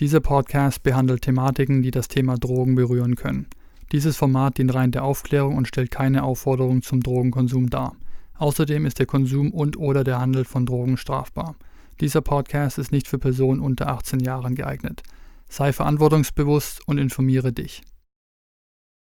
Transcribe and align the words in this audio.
Dieser 0.00 0.20
Podcast 0.20 0.82
behandelt 0.82 1.20
Thematiken, 1.20 1.82
die 1.82 1.90
das 1.90 2.08
Thema 2.08 2.38
Drogen 2.38 2.74
berühren 2.74 3.16
können. 3.16 3.48
Dieses 3.92 4.16
Format 4.16 4.56
dient 4.56 4.72
rein 4.72 4.92
der 4.92 5.04
Aufklärung 5.04 5.58
und 5.58 5.68
stellt 5.68 5.90
keine 5.90 6.22
Aufforderung 6.22 6.80
zum 6.80 7.02
Drogenkonsum 7.02 7.68
dar. 7.68 7.94
Außerdem 8.38 8.86
ist 8.86 8.98
der 8.98 9.04
Konsum 9.04 9.52
und/oder 9.52 10.02
der 10.02 10.18
Handel 10.18 10.46
von 10.46 10.64
Drogen 10.64 10.96
strafbar. 10.96 11.54
Dieser 12.00 12.22
Podcast 12.22 12.78
ist 12.78 12.92
nicht 12.92 13.08
für 13.08 13.18
Personen 13.18 13.60
unter 13.60 13.88
18 13.88 14.20
Jahren 14.20 14.54
geeignet. 14.54 15.02
Sei 15.50 15.70
verantwortungsbewusst 15.70 16.80
und 16.88 16.96
informiere 16.96 17.52
dich. 17.52 17.82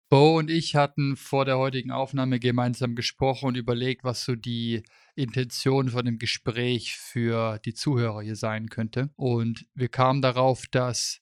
Bo 0.10 0.38
und 0.40 0.50
ich 0.50 0.76
hatten 0.76 1.16
vor 1.16 1.46
der 1.46 1.60
heutigen 1.60 1.92
Aufnahme 1.92 2.40
gemeinsam 2.40 2.96
gesprochen 2.96 3.50
und 3.50 3.58
überlegt, 3.58 4.04
was 4.04 4.24
so 4.24 4.36
die 4.36 4.82
Intention 5.18 5.90
von 5.90 6.06
dem 6.06 6.20
Gespräch 6.20 6.96
für 6.96 7.60
die 7.66 7.74
Zuhörer 7.74 8.22
hier 8.22 8.36
sein 8.36 8.70
könnte. 8.70 9.10
Und 9.16 9.66
wir 9.74 9.90
kamen 9.90 10.22
darauf, 10.22 10.66
dass 10.68 11.20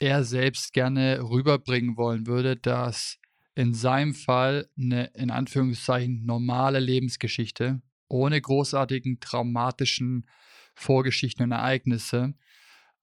er 0.00 0.24
selbst 0.24 0.72
gerne 0.72 1.20
rüberbringen 1.22 1.96
wollen 1.96 2.26
würde, 2.26 2.56
dass 2.56 3.18
in 3.54 3.74
seinem 3.74 4.14
Fall 4.14 4.68
eine 4.78 5.06
in 5.14 5.30
Anführungszeichen 5.30 6.24
normale 6.24 6.80
Lebensgeschichte 6.80 7.82
ohne 8.08 8.40
großartigen 8.40 9.20
traumatischen 9.20 10.28
Vorgeschichten 10.74 11.44
und 11.44 11.52
Ereignisse 11.52 12.34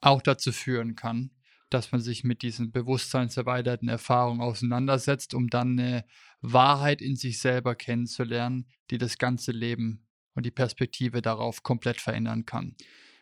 auch 0.01 0.21
dazu 0.21 0.51
führen 0.51 0.95
kann, 0.95 1.31
dass 1.69 1.91
man 1.91 2.01
sich 2.01 2.23
mit 2.23 2.41
diesen 2.41 2.71
bewusstseinserweiterten 2.71 3.87
Erfahrungen 3.87 4.41
auseinandersetzt, 4.41 5.33
um 5.33 5.47
dann 5.47 5.79
eine 5.79 6.03
Wahrheit 6.41 7.01
in 7.01 7.15
sich 7.15 7.39
selber 7.39 7.75
kennenzulernen, 7.75 8.67
die 8.89 8.97
das 8.97 9.17
ganze 9.17 9.51
Leben 9.51 10.07
und 10.35 10.45
die 10.45 10.51
Perspektive 10.51 11.21
darauf 11.21 11.63
komplett 11.63 11.99
verändern 11.99 12.45
kann. 12.45 12.75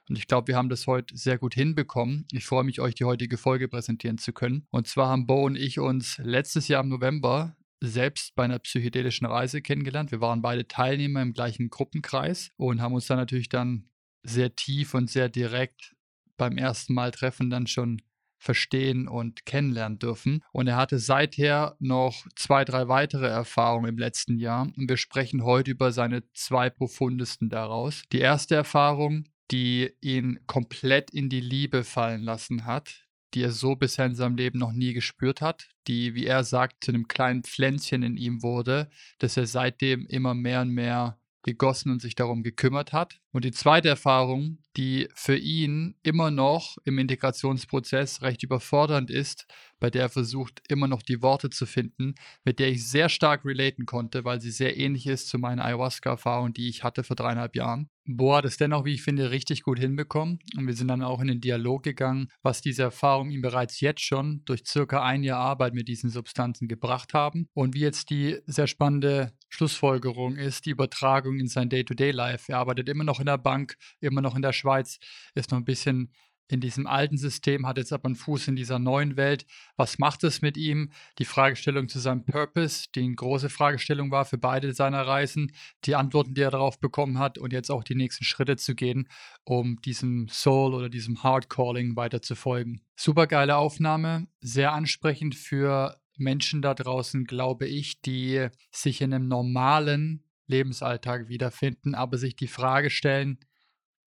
Und 0.10 0.18
ich 0.18 0.28
glaube, 0.28 0.48
wir 0.48 0.58
haben 0.58 0.70
das 0.70 0.88
heute 0.88 1.16
sehr 1.16 1.38
gut 1.38 1.54
hinbekommen. 1.54 2.26
Ich 2.32 2.46
freue 2.46 2.64
mich, 2.64 2.82
euch 2.82 2.96
die 2.96 3.06
heutige 3.06 3.38
Folge 3.38 3.68
präsentieren 3.68 4.18
zu 4.18 4.34
können. 4.34 4.66
Und 4.72 4.88
zwar 4.88 5.10
haben 5.10 5.28
Bo 5.28 5.46
und 5.46 5.56
ich 5.56 5.80
uns 5.80 6.18
letztes 6.18 6.68
Jahr 6.68 6.84
im 6.84 6.90
November 6.90 7.56
selbst 7.80 8.36
bei 8.36 8.44
einer 8.44 8.60
psychedelischen 8.60 9.28
Reise 9.28 9.62
kennengelernt. 9.62 10.12
Wir 10.12 10.20
waren 10.20 10.42
beide 10.42 10.68
Teilnehmer 10.68 11.22
im 11.22 11.34
gleichen 11.34 11.70
Gruppenkreis 11.70 12.52
und 12.58 12.82
haben 12.82 12.96
uns 12.96 13.06
dann 13.06 13.18
natürlich 13.18 13.50
dann 13.50 13.90
sehr 14.24 14.56
tief 14.56 14.96
und 14.96 15.10
sehr 15.10 15.30
direkt 15.30 15.96
beim 16.38 16.58
ersten 16.58 16.94
Mal 16.94 17.12
treffen 17.12 17.50
dann 17.50 17.68
schon 17.68 18.02
verstehen 18.40 19.08
und 19.08 19.46
kennenlernen 19.46 20.00
dürfen. 20.00 20.44
Und 20.52 20.68
er 20.68 20.78
hatte 20.78 20.98
seither 20.98 21.76
noch 21.80 22.26
zwei, 22.36 22.66
drei 22.66 22.88
weitere 22.88 23.28
Erfahrungen 23.28 23.90
im 23.90 23.98
letzten 23.98 24.38
Jahr. 24.38 24.64
Und 24.78 24.90
wir 24.90 24.98
sprechen 24.98 25.44
heute 25.44 25.72
über 25.72 25.92
seine 25.92 26.24
zwei 26.34 26.70
profundesten 26.70 27.50
daraus. 27.50 28.02
Die 28.12 28.20
erste 28.20 28.56
Erfahrung, 28.56 29.26
die 29.52 29.92
ihn 30.02 30.40
komplett 30.48 31.12
in 31.12 31.30
die 31.30 31.42
Liebe 31.42 31.84
fallen 31.84 32.24
lassen 32.24 32.66
hat, 32.66 33.06
die 33.34 33.44
er 33.44 33.52
so 33.52 33.76
bisher 33.76 34.06
in 34.06 34.16
seinem 34.16 34.38
Leben 34.38 34.58
noch 34.58 34.72
nie 34.72 34.94
gespürt 34.94 35.42
hat, 35.42 35.68
die, 35.88 36.16
wie 36.16 36.26
er 36.26 36.44
sagt, 36.44 36.84
zu 36.84 36.92
einem 36.92 37.08
kleinen 37.08 37.44
Pflänzchen 37.44 38.04
in 38.04 38.18
ihm 38.18 38.42
wurde, 38.42 38.90
dass 39.20 39.38
er 39.38 39.46
seitdem 39.46 40.06
immer 40.08 40.34
mehr 40.34 40.62
und 40.62 40.70
mehr 40.70 41.19
gegossen 41.44 41.92
und 41.92 42.02
sich 42.02 42.16
darum 42.16 42.44
gekümmert 42.44 42.94
hat. 42.94 43.20
Und 43.32 43.46
die 43.46 43.52
zweite 43.52 43.90
Erfahrung, 43.90 44.60
die 44.76 45.08
für 45.14 45.38
ihn 45.38 45.96
immer 46.04 46.32
noch 46.32 46.78
im 46.84 46.98
Integrationsprozess 46.98 48.22
recht 48.22 48.44
überfordernd 48.44 49.10
ist, 49.10 49.46
bei 49.80 49.90
der 49.90 50.04
er 50.04 50.10
versucht, 50.10 50.62
immer 50.68 50.88
noch 50.88 51.02
die 51.02 51.22
Worte 51.22 51.50
zu 51.50 51.66
finden, 51.66 52.16
mit 52.44 52.60
der 52.60 52.70
ich 52.70 52.88
sehr 52.88 53.10
stark 53.10 53.46
relaten 53.46 53.86
konnte, 53.86 54.26
weil 54.26 54.42
sie 54.42 54.52
sehr 54.52 54.78
ähnlich 54.78 55.08
ist 55.08 55.30
zu 55.30 55.38
meiner 55.38 55.66
Ayahuasca-Erfahrung, 55.66 56.54
die 56.54 56.70
ich 56.70 56.84
hatte 56.84 57.04
vor 57.04 57.16
dreieinhalb 57.16 57.56
Jahren. 57.56 57.90
Bo 58.18 58.36
hat 58.36 58.46
es 58.46 58.58
dennoch, 58.58 58.86
wie 58.86 58.96
ich 58.96 59.04
finde, 59.04 59.30
richtig 59.30 59.62
gut 59.62 59.78
hinbekommen. 59.78 60.40
Und 60.58 60.66
wir 60.66 60.74
sind 60.74 60.88
dann 60.88 61.04
auch 61.04 61.22
in 61.22 61.28
den 61.28 61.42
Dialog 61.42 61.84
gegangen, 61.84 62.30
was 62.42 62.62
diese 62.62 62.84
Erfahrung 62.84 63.30
ihm 63.30 63.42
bereits 63.42 63.80
jetzt 63.82 64.02
schon 64.02 64.42
durch 64.46 64.64
circa 64.66 65.04
ein 65.04 65.24
Jahr 65.24 65.40
Arbeit 65.40 65.74
mit 65.74 65.88
diesen 65.88 66.10
Substanzen 66.10 66.68
gebracht 66.68 67.14
haben 67.14 67.48
und 67.54 67.76
wie 67.76 67.82
jetzt 67.82 68.10
die 68.10 68.40
sehr 68.46 68.68
spannende 68.68 69.34
Schlussfolgerung 69.50 70.38
ist, 70.38 70.66
die 70.66 70.72
Übertragung 70.72 71.40
in 71.40 71.48
sein 71.48 71.70
Day-to-Day-Life. 71.70 72.52
Er 72.52 72.60
arbeitet 72.60 72.90
immer 72.90 73.04
noch 73.04 73.20
in 73.20 73.28
der 73.28 73.38
Bank, 73.38 73.76
immer 74.00 74.22
noch 74.22 74.36
in 74.36 74.42
der 74.42 74.54
Schweiz, 74.54 75.00
ist 75.36 75.52
noch 75.52 75.58
ein 75.60 75.66
bisschen 75.66 76.12
in 76.50 76.62
diesem 76.62 76.88
alten 76.88 77.18
System, 77.18 77.68
hat 77.68 77.78
jetzt 77.78 77.94
aber 77.94 78.06
einen 78.06 78.16
Fuß 78.16 78.48
in 78.48 78.56
dieser 78.56 78.80
neuen 78.80 79.18
Welt. 79.18 79.46
Was 79.78 80.00
macht 80.00 80.24
es 80.24 80.42
mit 80.42 80.58
ihm? 80.58 80.92
Die 81.20 81.26
Fragestellung 81.26 81.88
zu 81.88 82.00
seinem 82.00 82.26
Purpose, 82.26 82.88
die 82.96 83.04
eine 83.04 83.16
große 83.16 83.50
Fragestellung 83.50 84.10
war 84.10 84.26
für 84.26 84.40
beide 84.40 84.74
seiner 84.74 85.06
Reisen, 85.06 85.54
die 85.86 85.96
Antworten, 85.96 86.34
die 86.34 86.42
er 86.42 86.52
darauf 86.52 86.80
bekommen 86.80 87.20
hat 87.20 87.38
und 87.38 87.54
jetzt 87.54 87.70
auch 87.70 87.84
die 87.84 87.96
nächsten 87.96 88.24
Schritte 88.24 88.58
zu 88.58 88.74
gehen, 88.74 89.08
um 89.44 89.80
diesem 89.82 90.28
Soul 90.28 90.74
oder 90.74 90.90
diesem 90.90 91.24
Heart 91.24 91.50
Calling 91.50 91.96
weiter 91.96 92.22
zu 92.22 92.36
folgen. 92.36 92.82
Super 92.96 93.28
geile 93.28 93.56
Aufnahme, 93.56 94.28
sehr 94.42 94.74
ansprechend 94.74 95.36
für 95.36 96.00
Menschen 96.18 96.62
da 96.62 96.74
draußen, 96.74 97.26
glaube 97.26 97.68
ich, 97.68 98.02
die 98.02 98.48
sich 98.72 99.02
in 99.02 99.14
einem 99.14 99.28
normalen 99.28 100.24
Lebensalltag 100.48 101.30
wiederfinden, 101.30 101.94
aber 101.94 102.18
sich 102.18 102.36
die 102.36 102.48
Frage 102.48 102.90
stellen, 102.90 103.38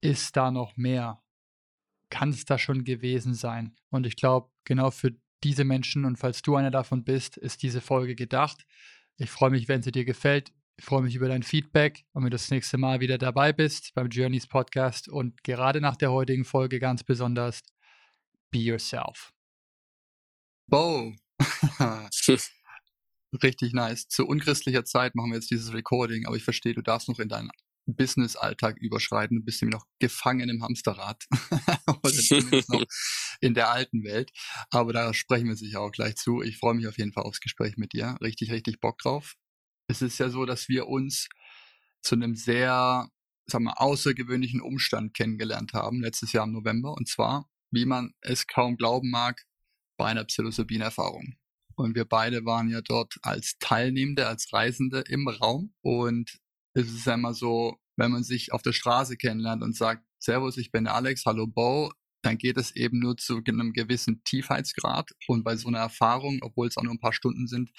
ist 0.00 0.36
da 0.36 0.50
noch 0.50 0.76
mehr? 0.76 1.22
Kann 2.12 2.28
es 2.28 2.44
da 2.44 2.58
schon 2.58 2.84
gewesen 2.84 3.32
sein? 3.32 3.74
Und 3.88 4.06
ich 4.06 4.16
glaube, 4.16 4.50
genau 4.64 4.90
für 4.90 5.16
diese 5.42 5.64
Menschen 5.64 6.04
und 6.04 6.18
falls 6.18 6.42
du 6.42 6.56
einer 6.56 6.70
davon 6.70 7.04
bist, 7.04 7.38
ist 7.38 7.62
diese 7.62 7.80
Folge 7.80 8.14
gedacht. 8.14 8.66
Ich 9.16 9.30
freue 9.30 9.50
mich, 9.50 9.66
wenn 9.66 9.82
sie 9.82 9.92
dir 9.92 10.04
gefällt. 10.04 10.52
Ich 10.76 10.84
freue 10.84 11.02
mich 11.02 11.14
über 11.14 11.28
dein 11.28 11.42
Feedback 11.42 12.04
und 12.12 12.22
wenn 12.22 12.30
du 12.30 12.34
das 12.34 12.50
nächste 12.50 12.76
Mal 12.76 13.00
wieder 13.00 13.16
dabei 13.16 13.54
bist 13.54 13.94
beim 13.94 14.08
Journeys 14.08 14.46
Podcast 14.46 15.08
und 15.08 15.42
gerade 15.42 15.80
nach 15.80 15.96
der 15.96 16.12
heutigen 16.12 16.44
Folge 16.44 16.78
ganz 16.78 17.02
besonders 17.02 17.62
Be 18.50 18.58
Yourself. 18.58 19.32
Bo. 20.66 21.14
Richtig 23.42 23.72
nice. 23.72 24.06
Zu 24.06 24.26
unchristlicher 24.26 24.84
Zeit 24.84 25.14
machen 25.14 25.30
wir 25.30 25.36
jetzt 25.36 25.50
dieses 25.50 25.72
Recording, 25.72 26.26
aber 26.26 26.36
ich 26.36 26.44
verstehe, 26.44 26.74
du 26.74 26.82
darfst 26.82 27.08
noch 27.08 27.18
in 27.18 27.30
deinen 27.30 27.50
Business-Alltag 27.87 28.78
überschreiten. 28.78 29.38
Du 29.38 29.44
bist 29.44 29.62
nämlich 29.62 29.78
noch 29.78 29.87
gefangen 29.98 30.48
im 30.48 30.62
Hamsterrad. 30.62 31.25
Oder 31.87 32.12
zumindest 32.12 32.71
noch 32.71 32.84
in 33.41 33.54
der 33.54 33.71
alten 33.71 34.04
Welt. 34.04 34.30
Aber 34.71 34.92
da 34.92 35.12
sprechen 35.15 35.48
wir 35.48 35.56
sicher 35.56 35.80
auch 35.80 35.92
gleich 35.92 36.16
zu. 36.16 36.42
Ich 36.42 36.59
freue 36.59 36.74
mich 36.74 36.86
auf 36.86 36.98
jeden 36.98 37.12
Fall 37.12 37.24
aufs 37.24 37.41
Gespräch 37.41 37.77
mit 37.77 37.92
dir. 37.92 38.16
Richtig, 38.21 38.51
richtig 38.51 38.80
Bock 38.80 38.98
drauf. 38.98 39.34
Es 39.89 40.03
ist 40.03 40.18
ja 40.18 40.28
so, 40.28 40.47
dass 40.47 40.68
wir 40.68 40.86
uns 40.86 41.28
zu 42.03 42.15
einem 42.15 42.34
sehr, 42.34 43.09
sagen 43.47 43.65
wir, 43.65 43.80
außergewöhnlichen 43.80 44.60
Umstand 44.60 45.15
kennengelernt 45.15 45.72
haben, 45.72 46.01
letztes 46.01 46.33
Jahr 46.33 46.45
im 46.45 46.53
November. 46.53 46.95
Und 46.95 47.09
zwar, 47.09 47.48
wie 47.71 47.86
man 47.86 48.12
es 48.21 48.47
kaum 48.47 48.77
glauben 48.77 49.10
mag, 49.10 49.45
bei 49.97 50.06
einer 50.06 50.24
Psilocybin-Erfahrung. 50.24 51.34
Und 51.74 51.95
wir 51.95 52.04
beide 52.04 52.45
waren 52.45 52.68
ja 52.68 52.80
dort 52.80 53.16
als 53.22 53.56
Teilnehmende, 53.59 54.27
als 54.27 54.53
Reisende 54.53 55.04
im 55.09 55.27
Raum. 55.28 55.74
Und 55.80 56.39
es 56.74 56.89
ist 56.89 57.06
ja 57.06 57.15
immer 57.15 57.34
so, 57.34 57.78
wenn 57.97 58.10
man 58.10 58.24
sich 58.24 58.53
auf 58.53 58.62
der 58.62 58.72
Straße 58.72 59.16
kennenlernt 59.16 59.62
und 59.62 59.77
sagt, 59.77 60.04
Servus, 60.18 60.56
ich 60.56 60.71
bin 60.71 60.86
Alex, 60.86 61.24
hallo 61.27 61.47
Bo, 61.47 61.92
dann 62.22 62.39
geht 62.39 62.56
es 62.56 62.74
eben 62.74 63.00
nur 63.00 63.16
zu 63.16 63.42
einem 63.47 63.72
gewissen 63.72 64.22
Tiefheitsgrad. 64.24 65.10
Und 65.27 65.42
bei 65.42 65.56
so 65.56 65.68
einer 65.68 65.80
Erfahrung, 65.80 66.39
obwohl 66.42 66.68
es 66.68 66.77
auch 66.77 66.84
nur 66.84 66.94
ein 66.94 67.00
paar 67.00 67.12
Stunden 67.12 67.48
sind, 67.48 67.71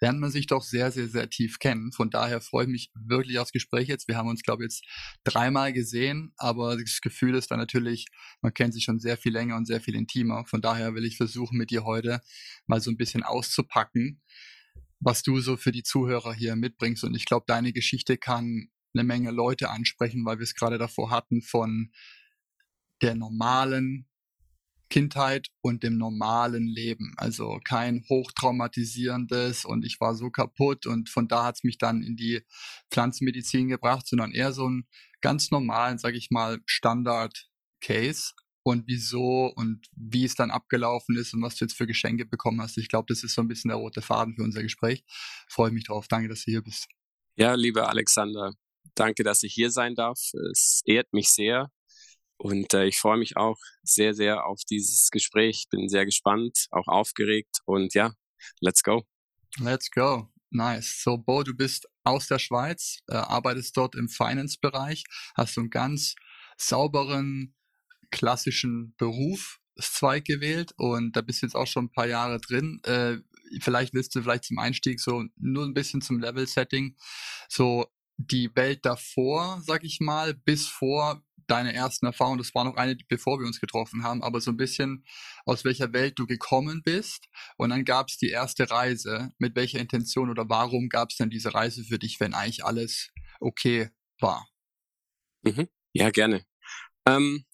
lernt 0.00 0.20
man 0.20 0.30
sich 0.30 0.46
doch 0.46 0.62
sehr, 0.62 0.92
sehr, 0.92 1.08
sehr 1.08 1.28
tief 1.28 1.58
kennen. 1.58 1.90
Von 1.92 2.10
daher 2.10 2.40
freue 2.40 2.64
ich 2.64 2.70
mich 2.70 2.90
wirklich 2.94 3.38
aufs 3.40 3.52
Gespräch 3.52 3.88
jetzt. 3.88 4.06
Wir 4.06 4.16
haben 4.16 4.28
uns, 4.28 4.42
glaube 4.42 4.62
ich, 4.62 4.66
jetzt 4.66 4.84
dreimal 5.24 5.72
gesehen, 5.72 6.32
aber 6.36 6.76
das 6.76 7.00
Gefühl 7.00 7.34
ist 7.34 7.50
dann 7.50 7.58
natürlich, 7.58 8.06
man 8.40 8.54
kennt 8.54 8.74
sich 8.74 8.84
schon 8.84 9.00
sehr 9.00 9.16
viel 9.16 9.32
länger 9.32 9.56
und 9.56 9.66
sehr 9.66 9.80
viel 9.80 9.96
intimer. 9.96 10.44
Von 10.46 10.60
daher 10.60 10.94
will 10.94 11.04
ich 11.04 11.16
versuchen, 11.16 11.58
mit 11.58 11.70
dir 11.70 11.84
heute 11.84 12.20
mal 12.66 12.80
so 12.80 12.90
ein 12.90 12.96
bisschen 12.96 13.24
auszupacken, 13.24 14.22
was 15.00 15.22
du 15.22 15.40
so 15.40 15.56
für 15.56 15.72
die 15.72 15.82
Zuhörer 15.82 16.32
hier 16.32 16.54
mitbringst. 16.54 17.02
Und 17.02 17.16
ich 17.16 17.24
glaube, 17.24 17.44
deine 17.48 17.72
Geschichte 17.72 18.16
kann 18.16 18.68
eine 18.98 19.06
Menge 19.06 19.30
Leute 19.30 19.70
ansprechen, 19.70 20.24
weil 20.24 20.38
wir 20.38 20.44
es 20.44 20.54
gerade 20.54 20.78
davor 20.78 21.10
hatten 21.10 21.42
von 21.42 21.90
der 23.02 23.14
normalen 23.14 24.08
Kindheit 24.90 25.48
und 25.60 25.82
dem 25.82 25.98
normalen 25.98 26.66
Leben. 26.66 27.12
Also 27.16 27.60
kein 27.64 28.04
hochtraumatisierendes 28.08 29.64
und 29.64 29.84
ich 29.84 30.00
war 30.00 30.14
so 30.14 30.30
kaputt 30.30 30.86
und 30.86 31.08
von 31.08 31.28
da 31.28 31.44
hat 31.44 31.56
es 31.56 31.64
mich 31.64 31.78
dann 31.78 32.02
in 32.02 32.16
die 32.16 32.40
Pflanzenmedizin 32.90 33.68
gebracht, 33.68 34.06
sondern 34.06 34.32
eher 34.32 34.52
so 34.52 34.66
einen 34.66 34.88
ganz 35.20 35.50
normalen, 35.50 35.98
sage 35.98 36.16
ich 36.16 36.30
mal, 36.30 36.58
Standard-Case 36.66 38.32
und 38.62 38.84
wieso 38.86 39.52
und 39.54 39.86
wie 39.94 40.24
es 40.24 40.34
dann 40.34 40.50
abgelaufen 40.50 41.16
ist 41.16 41.34
und 41.34 41.42
was 41.42 41.56
du 41.56 41.64
jetzt 41.64 41.76
für 41.76 41.86
Geschenke 41.86 42.26
bekommen 42.26 42.60
hast. 42.60 42.78
Ich 42.78 42.88
glaube, 42.88 43.06
das 43.08 43.22
ist 43.22 43.34
so 43.34 43.42
ein 43.42 43.48
bisschen 43.48 43.68
der 43.68 43.78
rote 43.78 44.02
Faden 44.02 44.34
für 44.36 44.42
unser 44.42 44.62
Gespräch. 44.62 45.04
Freue 45.48 45.70
mich 45.70 45.84
drauf. 45.84 46.08
Danke, 46.08 46.28
dass 46.28 46.44
du 46.44 46.50
hier 46.50 46.62
bist. 46.62 46.88
Ja, 47.36 47.54
lieber 47.54 47.88
Alexander, 47.88 48.52
danke, 48.94 49.22
dass 49.22 49.42
ich 49.42 49.52
hier 49.52 49.70
sein 49.70 49.94
darf. 49.94 50.18
Es 50.50 50.82
ehrt 50.84 51.12
mich 51.12 51.30
sehr. 51.30 51.70
Und 52.36 52.72
äh, 52.72 52.86
ich 52.86 52.98
freue 52.98 53.18
mich 53.18 53.36
auch 53.36 53.58
sehr, 53.82 54.14
sehr 54.14 54.46
auf 54.46 54.60
dieses 54.70 55.10
Gespräch. 55.10 55.66
Bin 55.70 55.88
sehr 55.88 56.04
gespannt, 56.04 56.66
auch 56.70 56.86
aufgeregt. 56.86 57.58
Und 57.64 57.94
ja, 57.94 58.12
let's 58.60 58.82
go. 58.82 59.04
Let's 59.58 59.90
go. 59.90 60.28
Nice. 60.50 61.02
So, 61.02 61.18
Bo, 61.18 61.42
du 61.42 61.54
bist 61.54 61.88
aus 62.04 62.28
der 62.28 62.38
Schweiz, 62.38 63.00
äh, 63.08 63.16
arbeitest 63.16 63.76
dort 63.76 63.94
im 63.94 64.08
Finance-Bereich, 64.08 65.04
hast 65.34 65.54
so 65.54 65.60
einen 65.60 65.70
ganz 65.70 66.14
sauberen, 66.56 67.54
klassischen 68.10 68.94
Berufszweig 68.96 70.24
gewählt 70.24 70.72
und 70.78 71.16
da 71.16 71.20
bist 71.20 71.42
du 71.42 71.46
jetzt 71.46 71.54
auch 71.54 71.66
schon 71.66 71.86
ein 71.86 71.92
paar 71.92 72.06
Jahre 72.06 72.40
drin. 72.40 72.80
Äh, 72.84 73.18
vielleicht 73.60 73.92
willst 73.92 74.14
du 74.14 74.22
vielleicht 74.22 74.44
zum 74.44 74.58
Einstieg 74.58 75.00
so 75.00 75.24
nur 75.36 75.64
ein 75.64 75.74
bisschen 75.74 76.00
zum 76.00 76.18
Level-Setting, 76.18 76.96
so 77.48 77.86
die 78.18 78.54
Welt 78.54 78.84
davor, 78.84 79.62
sag 79.64 79.84
ich 79.84 80.00
mal, 80.00 80.34
bis 80.34 80.66
vor 80.66 81.22
deine 81.46 81.72
ersten 81.72 82.04
Erfahrungen, 82.04 82.38
das 82.38 82.54
war 82.54 82.64
noch 82.64 82.76
eine, 82.76 82.96
bevor 83.08 83.38
wir 83.40 83.46
uns 83.46 83.60
getroffen 83.60 84.02
haben, 84.02 84.22
aber 84.22 84.40
so 84.40 84.50
ein 84.50 84.56
bisschen 84.56 85.04
aus 85.46 85.64
welcher 85.64 85.92
Welt 85.92 86.18
du 86.18 86.26
gekommen 86.26 86.82
bist. 86.84 87.26
Und 87.56 87.70
dann 87.70 87.84
gab 87.84 88.08
es 88.08 88.18
die 88.18 88.28
erste 88.28 88.70
Reise. 88.70 89.30
Mit 89.38 89.56
welcher 89.56 89.78
Intention 89.78 90.30
oder 90.30 90.48
warum 90.48 90.88
gab 90.88 91.10
es 91.10 91.16
denn 91.16 91.30
diese 91.30 91.54
Reise 91.54 91.84
für 91.84 91.98
dich, 91.98 92.20
wenn 92.20 92.34
eigentlich 92.34 92.64
alles 92.64 93.10
okay 93.40 93.88
war? 94.20 94.46
Mhm. 95.42 95.68
Ja, 95.94 96.10
gerne. 96.10 96.44
Ähm, 97.06 97.46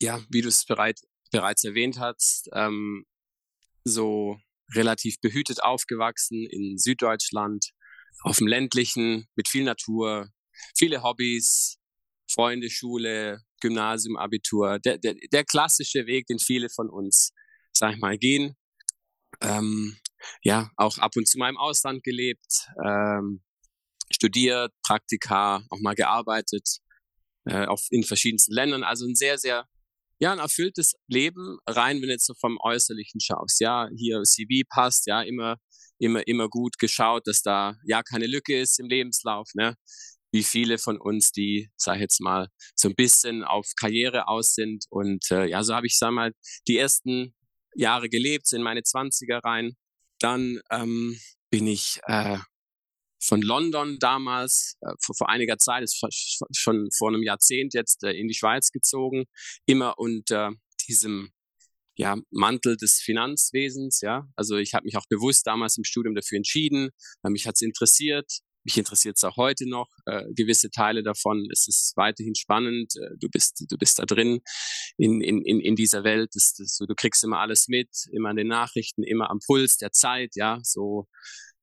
ja, 0.00 0.20
wie 0.30 0.42
du 0.42 0.48
es 0.48 0.64
bereit, 0.64 1.00
bereits 1.30 1.62
erwähnt 1.62 2.00
hast, 2.00 2.48
ähm, 2.52 3.04
so 3.84 4.38
relativ 4.74 5.20
behütet 5.20 5.62
aufgewachsen 5.62 6.46
in 6.50 6.78
Süddeutschland, 6.78 7.70
auf 8.22 8.38
dem 8.38 8.46
ländlichen, 8.46 9.26
mit 9.34 9.48
viel 9.48 9.64
Natur, 9.64 10.30
viele 10.76 11.02
Hobbys, 11.02 11.78
Freunde, 12.30 12.70
Schule, 12.70 13.42
Gymnasium, 13.60 14.16
Abitur. 14.16 14.78
Der, 14.78 14.98
der, 14.98 15.14
der 15.32 15.44
klassische 15.44 16.06
Weg, 16.06 16.26
den 16.26 16.38
viele 16.38 16.68
von 16.68 16.88
uns, 16.90 17.32
sag 17.72 17.94
ich 17.94 18.00
mal, 18.00 18.18
gehen. 18.18 18.56
Ähm, 19.40 19.98
ja, 20.42 20.70
auch 20.76 20.98
ab 20.98 21.12
und 21.16 21.28
zu 21.28 21.38
mal 21.38 21.50
im 21.50 21.56
Ausland 21.56 22.02
gelebt, 22.02 22.68
ähm, 22.84 23.42
studiert, 24.12 24.72
Praktika, 24.86 25.62
auch 25.68 25.80
mal 25.80 25.94
gearbeitet, 25.94 26.78
äh, 27.46 27.66
auf, 27.66 27.86
in 27.90 28.04
verschiedensten 28.04 28.54
Ländern. 28.54 28.84
Also 28.84 29.06
ein 29.06 29.14
sehr, 29.14 29.38
sehr 29.38 29.68
ja, 30.24 30.32
ein 30.32 30.38
erfülltes 30.38 30.94
Leben, 31.06 31.58
rein, 31.66 31.96
wenn 31.96 32.08
du 32.08 32.14
jetzt 32.14 32.24
so 32.24 32.32
vom 32.40 32.56
Äußerlichen 32.58 33.20
schaust. 33.20 33.60
Ja, 33.60 33.90
hier 33.94 34.22
CV 34.22 34.66
passt, 34.66 35.06
ja, 35.06 35.20
immer, 35.20 35.58
immer, 35.98 36.26
immer 36.26 36.48
gut 36.48 36.78
geschaut, 36.78 37.26
dass 37.26 37.42
da 37.42 37.74
ja 37.84 38.02
keine 38.02 38.26
Lücke 38.26 38.58
ist 38.58 38.80
im 38.80 38.88
Lebenslauf, 38.88 39.50
ne? 39.52 39.74
Wie 40.32 40.42
viele 40.42 40.78
von 40.78 40.98
uns, 40.98 41.30
die, 41.30 41.68
sag 41.76 41.96
ich 41.96 42.00
jetzt 42.00 42.22
mal, 42.22 42.48
so 42.74 42.88
ein 42.88 42.94
bisschen 42.94 43.44
auf 43.44 43.66
Karriere 43.78 44.26
aus 44.26 44.54
sind. 44.54 44.86
Und 44.88 45.30
äh, 45.30 45.44
ja, 45.44 45.62
so 45.62 45.74
habe 45.74 45.86
ich, 45.86 45.98
sag 45.98 46.12
mal, 46.12 46.32
die 46.66 46.78
ersten 46.78 47.34
Jahre 47.74 48.08
gelebt, 48.08 48.46
so 48.46 48.56
in 48.56 48.62
meine 48.62 48.82
Zwanziger 48.82 49.40
rein. 49.44 49.76
Dann 50.20 50.58
ähm, 50.70 51.20
bin 51.50 51.66
ich 51.66 52.00
äh, 52.06 52.38
von 53.24 53.42
London 53.42 53.98
damals, 53.98 54.76
äh, 54.80 54.92
vor, 55.02 55.14
vor, 55.16 55.28
einiger 55.28 55.58
Zeit, 55.58 55.82
ist 55.82 56.04
schon 56.52 56.88
vor 56.96 57.08
einem 57.08 57.22
Jahrzehnt 57.22 57.74
jetzt 57.74 58.04
äh, 58.04 58.12
in 58.12 58.28
die 58.28 58.34
Schweiz 58.34 58.70
gezogen, 58.70 59.24
immer 59.66 59.98
unter 59.98 60.52
diesem 60.88 61.30
ja, 61.96 62.16
Mantel 62.30 62.76
des 62.76 63.00
Finanzwesens, 63.00 64.00
ja. 64.00 64.26
Also 64.36 64.56
ich 64.56 64.74
habe 64.74 64.84
mich 64.84 64.96
auch 64.96 65.06
bewusst 65.08 65.46
damals 65.46 65.76
im 65.76 65.84
Studium 65.84 66.14
dafür 66.14 66.36
entschieden, 66.36 66.90
äh, 67.22 67.30
mich 67.30 67.46
hat's 67.46 67.62
interessiert, 67.62 68.30
mich 68.64 68.78
interessiert 68.78 69.16
es 69.16 69.24
auch 69.24 69.36
heute 69.36 69.68
noch, 69.68 69.88
äh, 70.06 70.24
gewisse 70.34 70.70
Teile 70.70 71.02
davon. 71.02 71.46
Es 71.52 71.68
ist 71.68 71.92
weiterhin 71.96 72.34
spannend. 72.34 72.94
Äh, 72.96 73.16
du 73.20 73.28
bist, 73.28 73.62
du 73.68 73.76
bist 73.76 73.98
da 73.98 74.06
drin 74.06 74.40
in, 74.96 75.20
in, 75.20 75.42
in, 75.42 75.60
in 75.60 75.76
dieser 75.76 76.02
Welt. 76.02 76.30
Das, 76.32 76.54
das, 76.56 76.78
du 76.78 76.94
kriegst 76.94 77.22
immer 77.24 77.40
alles 77.40 77.68
mit, 77.68 77.90
immer 78.10 78.30
an 78.30 78.36
den 78.36 78.48
Nachrichten, 78.48 79.02
immer 79.02 79.30
am 79.30 79.38
Puls 79.46 79.76
der 79.76 79.92
Zeit, 79.92 80.30
ja. 80.34 80.60
So 80.62 81.06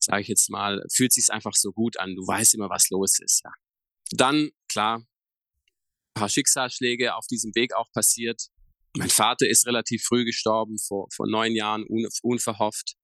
sage 0.03 0.21
ich 0.21 0.27
jetzt 0.27 0.50
mal, 0.50 0.83
fühlt 0.94 1.13
sich 1.13 1.31
einfach 1.31 1.53
so 1.53 1.71
gut 1.71 2.00
an. 2.00 2.15
Du 2.15 2.25
weißt 2.25 2.56
immer, 2.56 2.69
was 2.69 2.89
los 2.89 3.19
ist. 3.19 3.42
Ja. 3.44 3.51
Dann, 4.12 4.50
klar, 4.69 4.98
ein 5.00 6.19
paar 6.19 6.30
Schicksalsschläge 6.30 7.15
auf 7.15 7.27
diesem 7.27 7.53
Weg 7.56 7.74
auch 7.74 7.89
passiert. 7.94 8.42
Mein 8.98 9.09
Vater 9.09 9.48
ist 9.48 9.65
relativ 9.65 10.03
früh 10.03 10.25
gestorben, 10.25 10.77
vor, 10.80 11.07
vor 11.15 11.27
neun 11.27 11.56
Jahren, 11.56 11.86
un, 11.88 12.07
unverhofft. 12.24 12.95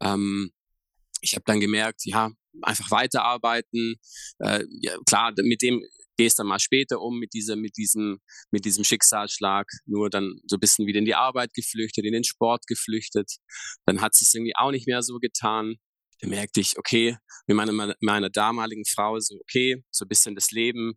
Ähm, 0.00 0.52
ich 1.20 1.34
habe 1.34 1.44
dann 1.46 1.60
gemerkt, 1.60 2.02
ja, 2.04 2.30
einfach 2.62 2.90
weiterarbeiten. 2.90 3.96
Äh, 4.38 4.64
ja, 4.80 4.96
klar, 5.06 5.32
mit 5.36 5.62
dem 5.62 5.82
gehst 6.16 6.38
dann 6.38 6.46
mal 6.46 6.60
später 6.60 7.00
um 7.00 7.18
mit 7.18 7.32
dieser, 7.34 7.56
mit 7.56 7.76
diesem, 7.76 8.20
mit 8.50 8.64
diesem 8.64 8.84
Schicksalsschlag, 8.84 9.66
nur 9.84 10.10
dann 10.10 10.40
so 10.46 10.56
ein 10.56 10.60
bisschen 10.60 10.86
wieder 10.86 11.00
in 11.00 11.04
die 11.04 11.14
Arbeit 11.14 11.52
geflüchtet, 11.54 12.04
in 12.04 12.12
den 12.12 12.24
Sport 12.24 12.66
geflüchtet. 12.66 13.32
Dann 13.84 14.00
hat 14.00 14.12
es 14.14 14.32
irgendwie 14.32 14.56
auch 14.56 14.70
nicht 14.70 14.86
mehr 14.86 15.02
so 15.02 15.18
getan 15.18 15.76
da 16.20 16.28
merkte 16.28 16.60
ich, 16.60 16.78
okay, 16.78 17.16
mit 17.46 17.56
meiner, 17.56 17.94
meiner 18.00 18.30
damaligen 18.30 18.84
Frau 18.84 19.18
so, 19.20 19.36
okay, 19.40 19.84
so 19.90 20.04
ein 20.04 20.08
bisschen 20.08 20.34
das 20.34 20.50
Leben, 20.50 20.94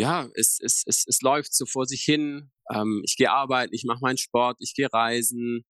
ja, 0.00 0.28
es, 0.34 0.58
es, 0.62 0.82
es, 0.86 1.04
es 1.06 1.20
läuft 1.20 1.54
so 1.54 1.66
vor 1.66 1.86
sich 1.86 2.02
hin. 2.02 2.50
Ähm, 2.72 3.02
ich 3.04 3.16
gehe 3.16 3.30
arbeiten, 3.30 3.74
ich 3.74 3.84
mache 3.84 4.00
meinen 4.00 4.16
Sport, 4.16 4.56
ich 4.60 4.74
gehe 4.74 4.88
reisen, 4.90 5.64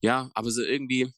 ja, 0.00 0.30
aber 0.34 0.50
so 0.50 0.62
irgendwie, 0.62 1.12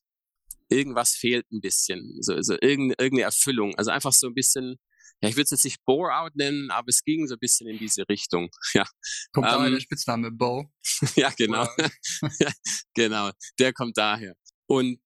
irgendwas 0.68 1.12
fehlt 1.12 1.50
ein 1.50 1.60
bisschen, 1.60 2.18
so, 2.20 2.40
so 2.42 2.54
irgendeine, 2.60 2.94
irgendeine 2.98 3.22
Erfüllung. 3.22 3.74
Also 3.76 3.90
einfach 3.90 4.12
so 4.12 4.26
ein 4.26 4.34
bisschen, 4.34 4.76
ja, 5.22 5.28
ich 5.28 5.36
würde 5.36 5.44
es 5.44 5.50
jetzt 5.50 5.64
nicht 5.64 5.84
Bore-out 5.84 6.36
nennen, 6.36 6.70
aber 6.70 6.88
es 6.88 7.02
ging 7.02 7.26
so 7.26 7.34
ein 7.34 7.40
bisschen 7.40 7.68
in 7.68 7.78
diese 7.78 8.08
Richtung. 8.08 8.50
Ja. 8.74 8.84
Kommt 9.32 9.46
ähm, 9.46 9.52
daher 9.52 9.70
der 9.70 9.80
Spitzname 9.80 10.30
Bo? 10.30 10.70
ja, 11.16 11.30
genau. 11.30 11.66
genau, 12.94 13.30
der 13.58 13.72
kommt 13.72 13.96
daher. 13.96 14.34
Und 14.66 15.00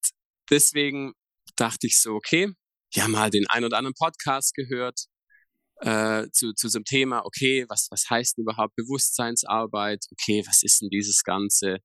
deswegen 0.51 1.13
dachte 1.57 1.87
ich 1.87 2.01
so, 2.01 2.15
okay, 2.15 2.53
ja, 2.95 3.09
mal 3.09 3.31
den 3.31 3.47
ein 3.49 3.65
oder 3.65 3.79
anderen 3.79 3.95
Podcast 3.95 4.55
gehört 4.55 5.07
äh, 5.83 6.29
zu, 6.33 6.53
zu 6.55 6.69
so 6.69 6.79
einem 6.79 6.85
Thema, 6.85 7.25
okay, 7.25 7.65
was, 7.69 7.89
was 7.91 8.09
heißt 8.09 8.37
denn 8.37 8.43
überhaupt 8.43 8.75
Bewusstseinsarbeit? 8.77 10.05
Okay, 10.13 10.43
was 10.47 10.63
ist 10.63 10.81
denn 10.81 10.91
dieses 10.91 11.23
Ganze? 11.25 11.79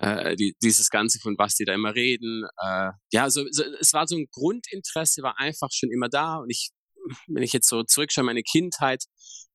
Äh, 0.00 0.36
die, 0.36 0.54
dieses 0.62 0.90
Ganze, 0.90 1.18
von 1.20 1.36
was 1.38 1.54
die 1.54 1.64
da 1.64 1.74
immer 1.74 1.94
reden. 1.94 2.44
Äh, 2.62 2.90
ja, 3.12 3.30
so, 3.30 3.44
so, 3.50 3.64
es 3.80 3.92
war 3.92 4.06
so 4.06 4.16
ein 4.16 4.26
Grundinteresse, 4.30 5.22
war 5.22 5.38
einfach 5.38 5.68
schon 5.72 5.90
immer 5.90 6.08
da. 6.08 6.36
Und 6.36 6.50
ich, 6.50 6.70
wenn 7.28 7.42
ich 7.42 7.52
jetzt 7.52 7.68
so 7.68 7.82
zurückschaue, 7.82 8.24
meine 8.24 8.42
Kindheit, 8.42 9.04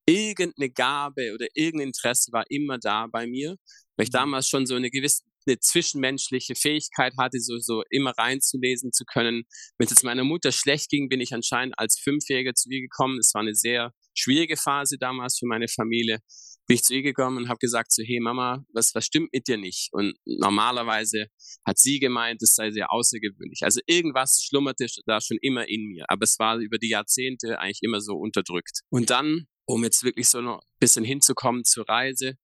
irgendeine 0.05 0.71
Gabe 0.71 1.33
oder 1.33 1.47
irgendein 1.53 1.89
Interesse 1.89 2.31
war 2.31 2.45
immer 2.49 2.79
da 2.79 3.07
bei 3.07 3.27
mir, 3.27 3.55
weil 3.95 4.05
ich 4.05 4.11
mhm. 4.11 4.17
damals 4.17 4.47
schon 4.47 4.65
so 4.65 4.75
eine 4.75 4.89
gewisse 4.89 5.23
eine 5.45 5.59
zwischenmenschliche 5.59 6.55
Fähigkeit 6.55 7.13
hatte, 7.17 7.39
so, 7.39 7.57
so 7.59 7.83
immer 7.89 8.11
reinzulesen 8.17 8.91
zu 8.91 9.05
können. 9.05 9.43
Wenn 9.77 9.85
es 9.85 9.91
jetzt 9.91 10.03
meiner 10.03 10.23
Mutter 10.23 10.51
schlecht 10.51 10.89
ging, 10.89 11.09
bin 11.09 11.21
ich 11.21 11.33
anscheinend 11.33 11.77
als 11.77 11.99
Fünfjähriger 11.99 12.53
zu 12.53 12.69
ihr 12.69 12.81
gekommen. 12.81 13.17
Es 13.19 13.33
war 13.33 13.41
eine 13.41 13.55
sehr 13.55 13.93
schwierige 14.13 14.57
Phase 14.57 14.97
damals 14.97 15.37
für 15.39 15.47
meine 15.47 15.67
Familie. 15.67 16.19
Bin 16.67 16.75
ich 16.75 16.83
zu 16.83 16.93
ihr 16.93 17.01
gekommen 17.01 17.37
und 17.37 17.49
habe 17.49 17.57
gesagt 17.57 17.91
so, 17.91 18.03
hey 18.03 18.19
Mama, 18.19 18.63
was, 18.73 18.93
was 18.93 19.05
stimmt 19.05 19.33
mit 19.33 19.47
dir 19.47 19.57
nicht? 19.57 19.89
Und 19.91 20.13
normalerweise 20.25 21.27
hat 21.65 21.79
sie 21.79 21.99
gemeint, 21.99 22.41
es 22.41 22.55
sei 22.55 22.71
sehr 22.71 22.91
außergewöhnlich. 22.91 23.61
Also 23.63 23.81
irgendwas 23.87 24.41
schlummerte 24.47 24.87
da 25.05 25.19
schon 25.21 25.37
immer 25.41 25.67
in 25.67 25.85
mir. 25.87 26.05
Aber 26.07 26.23
es 26.23 26.37
war 26.39 26.57
über 26.57 26.77
die 26.77 26.89
Jahrzehnte 26.89 27.59
eigentlich 27.59 27.81
immer 27.81 27.99
so 27.99 28.15
unterdrückt. 28.15 28.81
Und 28.89 29.09
dann, 29.09 29.47
um 29.65 29.83
jetzt 29.83 30.03
wirklich 30.03 30.29
so 30.29 30.41
noch 30.41 30.59
ein 30.59 30.79
bisschen 30.79 31.03
hinzukommen 31.03 31.65
zur 31.65 31.89
Reise, 31.89 32.35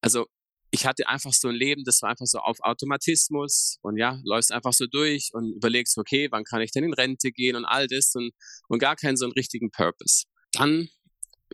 also 0.00 0.26
ich 0.70 0.86
hatte 0.86 1.08
einfach 1.08 1.32
so 1.32 1.48
ein 1.48 1.54
Leben, 1.54 1.84
das 1.84 2.02
war 2.02 2.10
einfach 2.10 2.26
so 2.26 2.38
auf 2.38 2.58
Automatismus 2.60 3.78
und 3.82 3.96
ja, 3.96 4.20
läufst 4.24 4.52
einfach 4.52 4.72
so 4.72 4.86
durch 4.86 5.30
und 5.32 5.54
überlegst, 5.54 5.96
okay, 5.98 6.28
wann 6.30 6.44
kann 6.44 6.60
ich 6.60 6.72
denn 6.72 6.84
in 6.84 6.92
Rente 6.92 7.32
gehen 7.32 7.56
und 7.56 7.64
all 7.64 7.86
das 7.86 8.14
und, 8.14 8.32
und 8.68 8.78
gar 8.78 8.96
keinen 8.96 9.16
so 9.16 9.24
einen 9.24 9.32
richtigen 9.32 9.70
Purpose. 9.70 10.24
Dann 10.52 10.88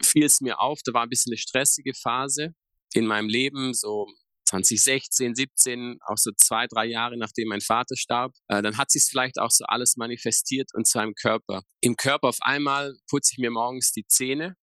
fiel 0.02 0.24
es 0.24 0.40
mir 0.40 0.60
auf, 0.60 0.80
da 0.84 0.92
war 0.92 1.02
ein 1.02 1.08
bisschen 1.08 1.32
eine 1.32 1.38
stressige 1.38 1.92
Phase 1.94 2.54
in 2.92 3.06
meinem 3.06 3.28
Leben, 3.28 3.72
so 3.72 4.06
2016, 4.46 5.34
17, 5.34 5.98
auch 6.06 6.18
so 6.18 6.30
zwei, 6.36 6.66
drei 6.66 6.86
Jahre 6.86 7.16
nachdem 7.16 7.48
mein 7.48 7.60
Vater 7.60 7.96
starb, 7.96 8.32
äh, 8.48 8.62
dann 8.62 8.76
hat 8.76 8.90
sich 8.90 9.04
vielleicht 9.08 9.38
auch 9.38 9.50
so 9.50 9.64
alles 9.66 9.96
manifestiert 9.96 10.70
und 10.74 10.86
zwar 10.86 11.04
im 11.04 11.14
Körper. 11.14 11.62
Im 11.80 11.96
Körper 11.96 12.28
auf 12.28 12.38
einmal 12.40 12.94
putze 13.08 13.32
ich 13.32 13.38
mir 13.38 13.50
morgens 13.50 13.92
die 13.92 14.06
Zähne 14.06 14.56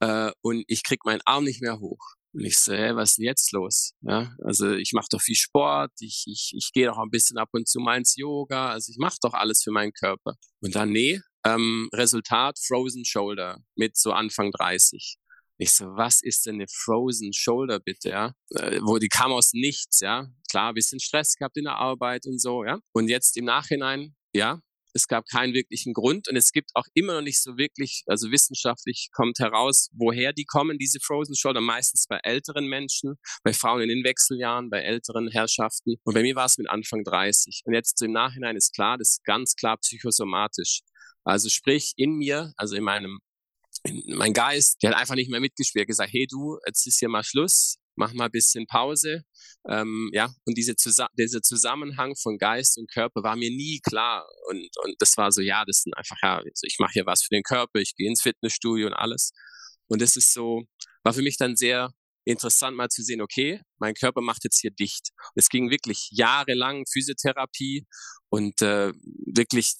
äh, 0.00 0.30
und 0.40 0.64
ich 0.66 0.82
krieg 0.82 1.04
meinen 1.04 1.20
Arm 1.24 1.44
nicht 1.44 1.62
mehr 1.62 1.78
hoch. 1.78 2.15
Und 2.36 2.44
ich 2.44 2.58
so, 2.58 2.74
hä, 2.74 2.94
was 2.94 3.10
ist 3.10 3.18
denn 3.18 3.24
jetzt 3.24 3.50
los? 3.52 3.94
Ja, 4.02 4.36
also 4.44 4.72
ich 4.74 4.92
mache 4.92 5.06
doch 5.10 5.22
viel 5.22 5.36
Sport, 5.36 5.92
ich, 6.00 6.24
ich, 6.26 6.52
ich 6.54 6.70
gehe 6.74 6.86
doch 6.86 6.98
ein 6.98 7.08
bisschen 7.08 7.38
ab 7.38 7.48
und 7.52 7.66
zu 7.66 7.80
mal 7.80 7.96
ins 7.96 8.14
Yoga, 8.14 8.72
also 8.72 8.90
ich 8.90 8.98
mache 8.98 9.16
doch 9.22 9.32
alles 9.32 9.62
für 9.62 9.70
meinen 9.70 9.92
Körper. 9.94 10.34
Und 10.60 10.74
dann, 10.76 10.90
nee, 10.90 11.18
ähm, 11.46 11.88
Resultat 11.94 12.58
Frozen 12.58 13.06
Shoulder 13.06 13.58
mit 13.74 13.96
so 13.96 14.12
Anfang 14.12 14.50
30. 14.50 15.16
Ich 15.56 15.72
so, 15.72 15.86
was 15.96 16.22
ist 16.22 16.44
denn 16.44 16.56
eine 16.56 16.66
Frozen 16.70 17.32
Shoulder 17.32 17.80
bitte, 17.80 18.10
ja? 18.10 18.34
Äh, 18.50 18.80
wo 18.82 18.98
die 18.98 19.08
kam 19.08 19.32
aus 19.32 19.54
nichts, 19.54 20.00
ja? 20.00 20.28
Klar, 20.50 20.74
bisschen 20.74 21.00
Stress 21.00 21.36
gehabt 21.36 21.56
in 21.56 21.64
der 21.64 21.76
Arbeit 21.76 22.26
und 22.26 22.38
so, 22.38 22.64
ja? 22.64 22.80
Und 22.92 23.08
jetzt 23.08 23.38
im 23.38 23.46
Nachhinein, 23.46 24.14
ja, 24.34 24.60
es 24.96 25.06
gab 25.06 25.26
keinen 25.26 25.54
wirklichen 25.54 25.92
Grund 25.92 26.28
und 26.28 26.36
es 26.36 26.50
gibt 26.50 26.70
auch 26.74 26.86
immer 26.94 27.14
noch 27.14 27.22
nicht 27.22 27.42
so 27.42 27.56
wirklich, 27.56 28.02
also 28.06 28.30
wissenschaftlich 28.30 29.10
kommt 29.12 29.38
heraus, 29.38 29.90
woher 29.92 30.32
die 30.32 30.44
kommen, 30.44 30.78
diese 30.78 30.98
Frozen 31.00 31.36
Shoulder, 31.36 31.60
meistens 31.60 32.06
bei 32.08 32.18
älteren 32.22 32.66
Menschen, 32.66 33.14
bei 33.44 33.52
Frauen 33.52 33.82
in 33.82 33.88
den 33.88 34.04
Wechseljahren, 34.04 34.70
bei 34.70 34.80
älteren 34.80 35.28
Herrschaften. 35.28 35.96
Und 36.04 36.14
bei 36.14 36.22
mir 36.22 36.34
war 36.34 36.46
es 36.46 36.58
mit 36.58 36.68
Anfang 36.68 37.04
30. 37.04 37.62
Und 37.64 37.74
jetzt 37.74 38.00
im 38.02 38.12
Nachhinein 38.12 38.56
ist 38.56 38.74
klar, 38.74 38.98
das 38.98 39.10
ist 39.10 39.24
ganz 39.24 39.54
klar 39.54 39.76
psychosomatisch. 39.78 40.80
Also 41.24 41.48
sprich 41.48 41.92
in 41.96 42.16
mir, 42.16 42.52
also 42.56 42.76
in 42.76 42.84
meinem 42.84 43.20
mein 44.06 44.32
Geist, 44.32 44.82
der 44.82 44.90
hat 44.90 44.98
einfach 44.98 45.14
nicht 45.14 45.30
mehr 45.30 45.40
mitgespielt, 45.40 45.86
gesagt, 45.86 46.12
hey 46.12 46.26
du, 46.28 46.58
jetzt 46.66 46.86
ist 46.86 46.98
hier 46.98 47.08
mal 47.08 47.22
Schluss, 47.22 47.76
mach 47.96 48.12
mal 48.12 48.26
ein 48.26 48.30
bisschen 48.30 48.66
Pause. 48.66 49.22
Ähm, 49.68 50.10
ja, 50.12 50.32
und 50.44 50.56
diese 50.56 50.76
Zusa 50.76 51.08
dieser 51.18 51.42
Zusammenhang 51.42 52.14
von 52.16 52.38
Geist 52.38 52.78
und 52.78 52.90
Körper 52.90 53.22
war 53.22 53.36
mir 53.36 53.50
nie 53.50 53.80
klar. 53.82 54.26
Und, 54.48 54.68
und 54.84 54.94
das 55.00 55.16
war 55.16 55.32
so, 55.32 55.40
ja, 55.40 55.64
das 55.64 55.82
sind 55.82 55.96
einfach, 55.96 56.16
ja, 56.22 56.36
also 56.38 56.62
ich 56.62 56.76
mache 56.78 56.92
hier 56.92 57.06
was 57.06 57.22
für 57.22 57.34
den 57.34 57.42
Körper, 57.42 57.80
ich 57.80 57.94
gehe 57.96 58.08
ins 58.08 58.22
Fitnessstudio 58.22 58.86
und 58.86 58.94
alles. 58.94 59.32
Und 59.88 60.02
das 60.02 60.16
ist 60.16 60.32
so, 60.32 60.62
war 61.02 61.12
für 61.12 61.22
mich 61.22 61.36
dann 61.36 61.56
sehr 61.56 61.90
interessant 62.26 62.76
mal 62.76 62.88
zu 62.88 63.02
sehen, 63.02 63.22
okay, 63.22 63.60
mein 63.78 63.94
Körper 63.94 64.20
macht 64.20 64.44
jetzt 64.44 64.60
hier 64.60 64.72
dicht. 64.72 65.10
Es 65.36 65.48
ging 65.48 65.70
wirklich 65.70 66.08
jahrelang 66.10 66.84
Physiotherapie 66.92 67.86
und 68.28 68.60
äh, 68.62 68.92
wirklich 69.32 69.74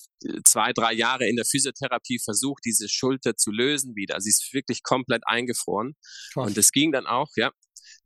zwei, 0.44 0.72
drei 0.72 0.92
Jahre 0.92 1.26
in 1.28 1.36
der 1.36 1.44
Physiotherapie 1.44 2.20
versucht, 2.22 2.62
diese 2.64 2.88
Schulter 2.88 3.36
zu 3.36 3.50
lösen 3.50 3.96
wieder. 3.96 4.20
Sie 4.20 4.30
ist 4.30 4.52
wirklich 4.52 4.82
komplett 4.84 5.22
eingefroren. 5.26 5.96
Krass. 6.32 6.46
Und 6.46 6.56
es 6.56 6.70
ging 6.70 6.92
dann 6.92 7.06
auch, 7.06 7.30
ja, 7.36 7.50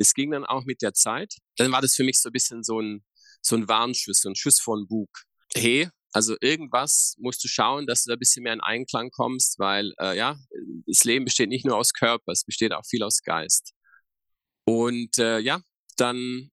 es 0.00 0.14
ging 0.14 0.30
dann 0.30 0.46
auch 0.46 0.64
mit 0.64 0.82
der 0.82 0.94
Zeit. 0.94 1.34
Dann 1.56 1.70
war 1.70 1.82
das 1.82 1.94
für 1.94 2.04
mich 2.04 2.20
so 2.20 2.30
ein 2.30 2.32
bisschen 2.32 2.64
so 2.64 2.80
ein, 2.80 3.04
so 3.42 3.54
ein 3.54 3.68
Warnschuss, 3.68 4.20
so 4.20 4.30
ein 4.30 4.34
Schuss 4.34 4.58
von 4.58 4.88
Bug. 4.88 5.10
Hey, 5.54 5.88
also 6.12 6.36
irgendwas 6.40 7.14
musst 7.18 7.44
du 7.44 7.48
schauen, 7.48 7.86
dass 7.86 8.04
du 8.04 8.08
da 8.08 8.16
ein 8.16 8.18
bisschen 8.18 8.42
mehr 8.42 8.54
in 8.54 8.60
Einklang 8.60 9.10
kommst, 9.10 9.58
weil 9.58 9.92
äh, 10.00 10.16
ja, 10.16 10.38
das 10.86 11.04
Leben 11.04 11.26
besteht 11.26 11.50
nicht 11.50 11.66
nur 11.66 11.76
aus 11.76 11.92
Körper, 11.92 12.32
es 12.32 12.44
besteht 12.44 12.72
auch 12.72 12.84
viel 12.84 13.02
aus 13.02 13.20
Geist. 13.22 13.72
Und 14.64 15.18
äh, 15.18 15.38
ja, 15.38 15.60
dann 15.96 16.50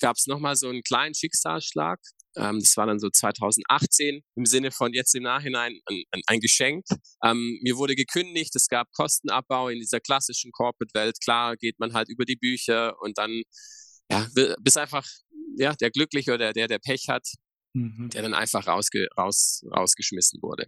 gab 0.00 0.16
es 0.16 0.26
nochmal 0.26 0.56
so 0.56 0.68
einen 0.68 0.82
kleinen 0.82 1.14
Schicksalsschlag. 1.14 2.00
Ähm, 2.36 2.60
das 2.60 2.76
war 2.76 2.86
dann 2.86 2.98
so 2.98 3.10
2018 3.10 4.22
im 4.36 4.46
Sinne 4.46 4.70
von 4.70 4.92
jetzt 4.92 5.14
im 5.14 5.22
Nachhinein 5.22 5.78
ein, 5.86 6.02
ein, 6.26 6.40
Geschenk. 6.40 6.84
Ähm, 7.24 7.58
mir 7.62 7.76
wurde 7.76 7.94
gekündigt, 7.94 8.54
es 8.56 8.68
gab 8.68 8.90
Kostenabbau 8.92 9.68
in 9.68 9.78
dieser 9.78 10.00
klassischen 10.00 10.50
Corporate-Welt. 10.52 11.18
Klar 11.22 11.56
geht 11.56 11.78
man 11.78 11.92
halt 11.92 12.08
über 12.08 12.24
die 12.24 12.36
Bücher 12.36 12.94
und 13.00 13.18
dann 13.18 13.42
ja, 14.10 14.28
bist 14.60 14.78
einfach 14.78 15.06
ja, 15.56 15.74
der 15.74 15.90
Glückliche 15.90 16.34
oder 16.34 16.52
der, 16.52 16.68
der 16.68 16.78
Pech 16.78 17.08
hat, 17.08 17.26
mhm. 17.74 18.10
der 18.10 18.22
dann 18.22 18.34
einfach 18.34 18.66
rausge, 18.66 19.06
raus, 19.16 19.62
rausgeschmissen 19.74 20.42
wurde. 20.42 20.66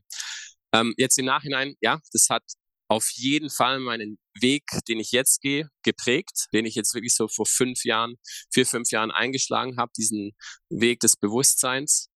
Ähm, 0.73 0.95
jetzt 0.97 1.19
im 1.19 1.27
Nachhinein, 1.27 1.75
ja, 1.81 2.01
das 2.13 2.29
hat 2.31 2.43
auf 2.89 3.11
jeden 3.15 3.51
Fall 3.51 3.81
meinen 3.81 4.19
Weg, 4.41 4.65
den 4.89 5.01
ich 5.01 5.13
jetzt 5.13 5.41
gehe, 5.41 5.69
geprägt, 5.83 6.47
den 6.53 6.67
ich 6.67 6.75
jetzt 6.75 6.95
wirklich 6.95 7.15
so 7.15 7.29
vor 7.29 7.47
fünf 7.47 7.85
Jahren, 7.85 8.17
vier, 8.53 8.67
fünf 8.67 8.91
Jahren 8.91 9.11
eingeschlagen 9.11 9.77
habe, 9.79 9.93
diesen 9.97 10.33
Weg 10.69 11.01
des 11.01 11.17
Bewusstseins. 11.17 12.11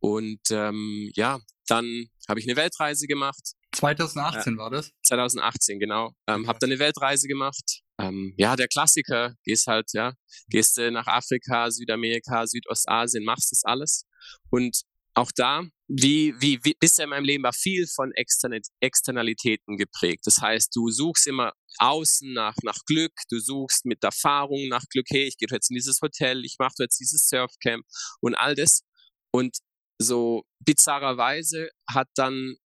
Und 0.00 0.40
ähm, 0.50 1.10
ja, 1.14 1.40
dann 1.66 2.06
habe 2.28 2.40
ich 2.40 2.46
eine 2.46 2.56
Weltreise 2.56 3.06
gemacht. 3.06 3.54
2018 3.72 4.54
äh, 4.54 4.58
war 4.58 4.70
das? 4.70 4.92
2018, 5.04 5.80
genau. 5.80 6.12
Ähm, 6.26 6.46
habe 6.46 6.58
dann 6.58 6.70
eine 6.70 6.78
Weltreise 6.78 7.26
gemacht. 7.26 7.82
Ähm, 7.98 8.34
ja, 8.36 8.56
der 8.56 8.68
Klassiker, 8.68 9.34
gehst 9.44 9.66
halt, 9.66 9.92
ja, 9.92 10.12
gehst 10.48 10.78
äh, 10.78 10.90
nach 10.90 11.06
Afrika, 11.06 11.70
Südamerika, 11.70 12.46
Südostasien, 12.46 13.24
machst 13.24 13.52
das 13.52 13.64
alles. 13.64 14.06
Und 14.50 14.82
auch 15.14 15.30
da, 15.34 15.62
wie, 15.86 16.34
wie, 16.38 16.58
wie 16.62 16.74
bisher 16.78 17.04
in 17.04 17.10
meinem 17.10 17.24
Leben 17.24 17.44
war 17.44 17.52
viel 17.52 17.86
von 17.86 18.12
Externalitäten 18.80 19.76
geprägt. 19.76 20.22
Das 20.24 20.38
heißt, 20.40 20.74
du 20.74 20.90
suchst 20.90 21.26
immer 21.26 21.52
außen 21.78 22.32
nach, 22.32 22.56
nach 22.62 22.78
Glück, 22.86 23.12
du 23.30 23.38
suchst 23.38 23.84
mit 23.84 24.02
Erfahrung 24.02 24.68
nach 24.68 24.84
Glück, 24.90 25.06
hey, 25.10 25.24
ich 25.24 25.36
gehe 25.36 25.48
jetzt 25.50 25.70
in 25.70 25.74
dieses 25.74 26.00
Hotel, 26.00 26.44
ich 26.44 26.56
mache 26.58 26.74
jetzt 26.78 26.98
dieses 27.00 27.28
Surfcamp 27.28 27.84
und 28.20 28.34
all 28.34 28.54
das. 28.54 28.82
Und 29.30 29.58
so 30.00 30.44
bizarrerweise 30.60 31.68
hat 31.90 32.08
dann 32.14 32.56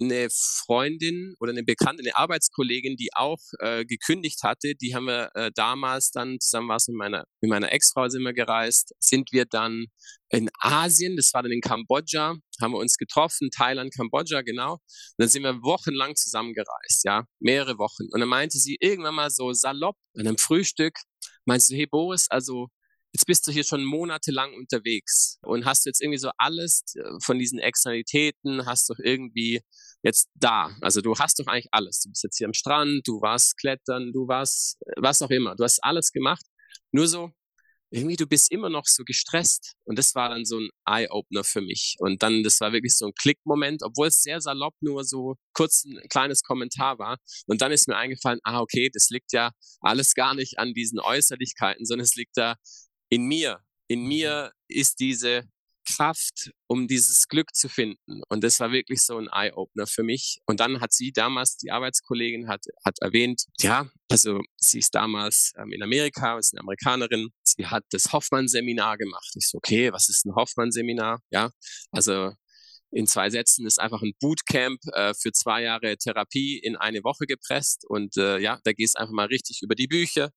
eine 0.00 0.28
Freundin 0.30 1.34
oder 1.40 1.52
eine 1.52 1.64
Bekannte, 1.64 2.02
eine 2.02 2.16
Arbeitskollegin, 2.16 2.96
die 2.96 3.10
auch 3.14 3.40
äh, 3.60 3.84
gekündigt 3.84 4.42
hatte, 4.42 4.74
die 4.74 4.94
haben 4.94 5.06
wir 5.06 5.30
äh, 5.34 5.50
damals 5.54 6.10
dann 6.10 6.38
zusammen 6.40 6.68
was 6.68 6.88
mit 6.88 6.96
meiner 6.96 7.24
mit 7.40 7.50
meiner 7.50 7.72
Ex-Frau 7.72 8.08
sind 8.08 8.22
wir 8.22 8.32
gereist, 8.32 8.94
sind 9.00 9.32
wir 9.32 9.44
dann 9.44 9.86
in 10.30 10.50
Asien, 10.60 11.16
das 11.16 11.32
war 11.32 11.42
dann 11.42 11.52
in 11.52 11.60
Kambodscha, 11.60 12.36
haben 12.60 12.72
wir 12.72 12.78
uns 12.78 12.96
getroffen, 12.96 13.50
Thailand, 13.50 13.94
Kambodscha, 13.94 14.42
genau. 14.42 14.72
Und 14.72 14.80
dann 15.18 15.28
sind 15.28 15.42
wir 15.42 15.62
wochenlang 15.62 16.16
zusammengereist, 16.16 17.04
ja, 17.04 17.24
mehrere 17.40 17.78
Wochen. 17.78 18.04
Und 18.12 18.20
dann 18.20 18.28
meinte 18.28 18.58
sie 18.58 18.76
irgendwann 18.80 19.14
mal 19.14 19.30
so 19.30 19.52
salopp 19.52 19.96
an 20.16 20.26
einem 20.26 20.38
Frühstück, 20.38 20.98
meinst 21.44 21.70
du, 21.70 21.76
hey 21.76 21.86
Boris, 21.86 22.26
also 22.28 22.68
jetzt 23.12 23.26
bist 23.26 23.46
du 23.46 23.52
hier 23.52 23.64
schon 23.64 23.84
monatelang 23.84 24.52
unterwegs 24.54 25.38
und 25.42 25.64
hast 25.64 25.86
jetzt 25.86 26.02
irgendwie 26.02 26.18
so 26.18 26.30
alles 26.36 26.82
äh, 26.94 27.02
von 27.22 27.38
diesen 27.38 27.58
Externalitäten, 27.58 28.66
hast 28.66 28.90
doch 28.90 28.98
irgendwie 29.02 29.60
jetzt 30.02 30.28
da. 30.34 30.76
Also 30.80 31.00
du 31.00 31.14
hast 31.16 31.38
doch 31.38 31.46
eigentlich 31.46 31.68
alles. 31.72 32.00
Du 32.00 32.10
bist 32.10 32.22
jetzt 32.22 32.38
hier 32.38 32.46
am 32.46 32.54
Strand, 32.54 33.06
du 33.06 33.20
warst 33.20 33.56
klettern, 33.58 34.12
du 34.12 34.28
warst 34.28 34.78
was 34.96 35.22
auch 35.22 35.30
immer. 35.30 35.54
Du 35.56 35.64
hast 35.64 35.82
alles 35.82 36.12
gemacht. 36.12 36.44
Nur 36.92 37.06
so, 37.06 37.30
irgendwie 37.90 38.16
du 38.16 38.26
bist 38.26 38.50
immer 38.50 38.68
noch 38.68 38.84
so 38.86 39.02
gestresst. 39.04 39.74
Und 39.84 39.98
das 39.98 40.14
war 40.14 40.28
dann 40.28 40.44
so 40.44 40.58
ein 40.58 40.68
Eye-Opener 40.86 41.44
für 41.44 41.60
mich. 41.60 41.96
Und 41.98 42.22
dann, 42.22 42.42
das 42.42 42.60
war 42.60 42.72
wirklich 42.72 42.96
so 42.96 43.06
ein 43.06 43.12
Klick-Moment, 43.14 43.82
obwohl 43.82 44.08
es 44.08 44.22
sehr 44.22 44.40
salopp 44.40 44.74
nur 44.80 45.04
so 45.04 45.36
kurz 45.54 45.84
ein 45.84 46.00
kleines 46.08 46.42
Kommentar 46.42 46.98
war. 46.98 47.18
Und 47.46 47.62
dann 47.62 47.72
ist 47.72 47.88
mir 47.88 47.96
eingefallen, 47.96 48.40
ah, 48.44 48.60
okay, 48.60 48.90
das 48.92 49.08
liegt 49.10 49.32
ja 49.32 49.52
alles 49.80 50.14
gar 50.14 50.34
nicht 50.34 50.58
an 50.58 50.74
diesen 50.74 51.00
Äußerlichkeiten, 51.00 51.84
sondern 51.86 52.04
es 52.04 52.14
liegt 52.14 52.36
da 52.36 52.56
in 53.08 53.24
mir. 53.24 53.60
In 53.88 54.02
mhm. 54.02 54.08
mir 54.08 54.52
ist 54.68 55.00
diese 55.00 55.44
Kraft, 55.88 56.50
um 56.66 56.86
dieses 56.86 57.28
Glück 57.28 57.54
zu 57.54 57.68
finden. 57.68 58.22
Und 58.28 58.44
das 58.44 58.60
war 58.60 58.72
wirklich 58.72 59.00
so 59.02 59.16
ein 59.16 59.28
Eye-Opener 59.28 59.86
für 59.86 60.02
mich. 60.02 60.38
Und 60.46 60.60
dann 60.60 60.80
hat 60.80 60.92
sie 60.92 61.12
damals, 61.12 61.56
die 61.56 61.70
Arbeitskollegin 61.70 62.48
hat, 62.48 62.64
hat 62.84 62.98
erwähnt, 63.00 63.44
ja, 63.60 63.88
also 64.10 64.40
sie 64.56 64.78
ist 64.78 64.94
damals 64.94 65.52
ähm, 65.58 65.72
in 65.72 65.82
Amerika, 65.82 66.38
ist 66.38 66.54
eine 66.54 66.60
Amerikanerin. 66.60 67.28
Sie 67.42 67.66
hat 67.66 67.84
das 67.90 68.12
Hoffmann-Seminar 68.12 68.98
gemacht. 68.98 69.30
Ich 69.34 69.48
so, 69.48 69.58
okay, 69.58 69.92
was 69.92 70.08
ist 70.08 70.26
ein 70.26 70.34
Hoffmann-Seminar? 70.34 71.20
Ja, 71.30 71.50
also 71.90 72.32
in 72.90 73.06
zwei 73.06 73.28
Sätzen 73.28 73.66
ist 73.66 73.78
einfach 73.78 74.00
ein 74.02 74.14
Bootcamp 74.20 74.80
äh, 74.92 75.12
für 75.14 75.32
zwei 75.32 75.62
Jahre 75.62 75.96
Therapie 75.96 76.58
in 76.58 76.76
eine 76.76 77.04
Woche 77.04 77.26
gepresst. 77.26 77.84
Und 77.86 78.16
äh, 78.16 78.38
ja, 78.38 78.60
da 78.64 78.72
gehst 78.72 78.98
einfach 78.98 79.12
mal 79.12 79.26
richtig 79.26 79.60
über 79.62 79.74
die 79.74 79.86
Bücher, 79.86 80.30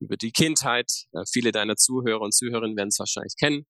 über 0.00 0.16
die 0.16 0.30
Kindheit. 0.30 0.90
Äh, 1.12 1.24
viele 1.30 1.52
deiner 1.52 1.76
Zuhörer 1.76 2.20
und 2.20 2.34
Zuhörerinnen 2.34 2.76
werden 2.76 2.88
es 2.88 2.98
wahrscheinlich 2.98 3.34
kennen. 3.36 3.66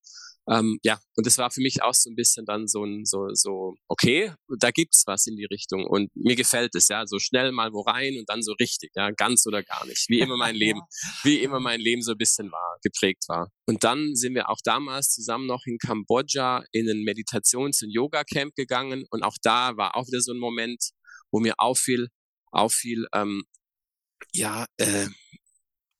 Ähm, 0.49 0.79
ja, 0.85 0.99
und 1.17 1.26
das 1.26 1.38
war 1.38 1.50
für 1.50 1.61
mich 1.61 1.83
auch 1.83 1.95
so 1.95 2.09
ein 2.09 2.15
bisschen 2.15 2.47
dann 2.47 2.69
so 2.69 2.85
ein, 2.85 3.05
so, 3.05 3.29
so, 3.33 3.75
okay, 3.88 4.33
da 4.61 4.71
gibt's 4.71 5.03
was 5.07 5.26
in 5.26 5.37
die 5.37 5.45
Richtung 5.45 5.85
und 5.85 6.15
mir 6.15 6.37
gefällt 6.37 6.75
es, 6.76 6.88
ja, 6.88 7.05
so 7.07 7.19
schnell 7.19 7.50
mal 7.50 7.73
wo 7.73 7.81
rein 7.81 8.17
und 8.17 8.29
dann 8.29 8.43
so 8.43 8.53
richtig, 8.53 8.93
ja, 8.95 9.11
ganz 9.11 9.45
oder 9.47 9.65
gar 9.65 9.85
nicht, 9.87 10.09
wie 10.09 10.21
immer 10.21 10.37
mein 10.37 10.55
Leben, 10.55 10.81
wie 11.25 11.41
immer 11.41 11.59
mein 11.59 11.81
Leben 11.81 12.03
so 12.03 12.12
ein 12.12 12.19
bisschen 12.19 12.53
war, 12.53 12.79
geprägt 12.83 13.25
war. 13.29 13.50
Und 13.67 13.83
dann 13.83 14.15
sind 14.15 14.35
wir 14.35 14.49
auch 14.49 14.61
damals 14.62 15.09
zusammen 15.09 15.47
noch 15.47 15.62
in 15.67 15.79
Kambodscha 15.79 16.65
in 16.71 16.88
ein 16.88 17.03
Meditations- 17.03 17.83
und 17.83 17.91
Yoga-Camp 17.91 18.55
gegangen 18.55 19.05
und 19.11 19.23
auch 19.25 19.37
da 19.43 19.76
war 19.76 19.97
auch 19.97 20.07
wieder 20.07 20.21
so 20.21 20.33
ein 20.33 20.38
Moment, 20.38 20.91
wo 21.33 21.41
mir 21.41 21.55
auffiel, 21.59 22.09
auffiel, 22.53 23.07
ähm, 23.12 23.43
ja, 24.33 24.67
äh, 24.76 25.07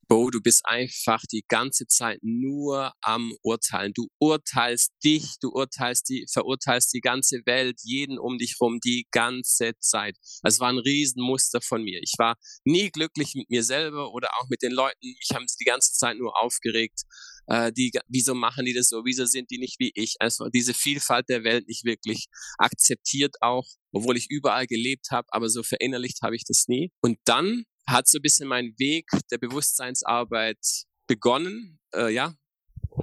Bo, 0.09 0.31
du 0.31 0.41
bist 0.41 0.63
einfach 0.65 1.21
die 1.33 1.43
ganze 1.49 1.87
Zeit 1.89 2.21
nur 2.23 2.93
am 3.01 3.33
Urteilen. 3.43 3.93
Du 3.93 4.07
urteilst 4.21 4.93
dich, 5.03 5.35
du 5.41 5.51
urteilst 5.51 6.09
die, 6.09 6.27
verurteilst 6.33 6.93
die 6.95 7.01
ganze 7.01 7.41
Welt, 7.45 7.81
jeden 7.83 8.17
um 8.19 8.39
dich 8.39 8.55
rum, 8.61 8.79
die 8.85 9.09
ganze 9.11 9.73
Zeit. 9.81 10.17
Das 10.43 10.61
war 10.61 10.69
ein 10.69 10.79
Riesenmuster 10.79 11.61
von 11.61 11.83
mir. 11.83 11.99
Ich 12.03 12.15
war 12.19 12.37
nie 12.65 12.91
glücklich 12.91 13.35
mit 13.35 13.51
mir 13.51 13.65
selber 13.65 14.13
oder 14.13 14.29
auch 14.39 14.49
mit 14.49 14.63
den 14.63 14.73
Leuten. 14.73 14.97
Mich 15.03 15.31
haben 15.35 15.49
sie 15.49 15.57
die 15.59 15.65
ganze 15.65 15.93
Zeit 15.93 16.19
nur 16.19 16.41
aufgeregt. 16.41 17.03
Äh, 17.49 17.73
die, 17.73 17.91
wieso 18.07 18.35
machen 18.35 18.65
die 18.65 18.75
das 18.75 18.89
so? 18.89 19.05
Wieso 19.05 19.27
sind 19.27 19.51
die 19.51 19.59
nicht 19.59 19.81
wie 19.81 19.91
ich? 19.95 20.15
Also 20.21 20.49
diese 20.51 20.75
Vielfalt 20.75 21.29
der 21.29 21.43
Welt 21.43 21.67
nicht 21.67 21.85
wirklich 21.85 22.27
akzeptiert 22.59 23.35
auch, 23.41 23.67
obwohl 23.93 24.17
ich 24.17 24.31
überall 24.31 24.69
gelebt 24.69 25.11
habe, 25.11 25.27
aber 25.33 25.49
so 25.49 25.65
verinnerlicht 25.65 26.23
habe 26.23 26.37
ich 26.37 26.45
das 26.45 26.69
nie. 26.69 26.93
Und 27.01 27.19
dann 27.25 27.65
hat 27.89 28.09
so 28.09 28.19
ein 28.19 28.23
bisschen 28.23 28.49
mein 28.49 28.75
Weg 28.79 29.07
der 29.31 29.39
Bewusstseinsarbeit 29.39 30.59
begonnen. 31.07 31.79
Äh, 31.95 32.13
ja, 32.13 32.35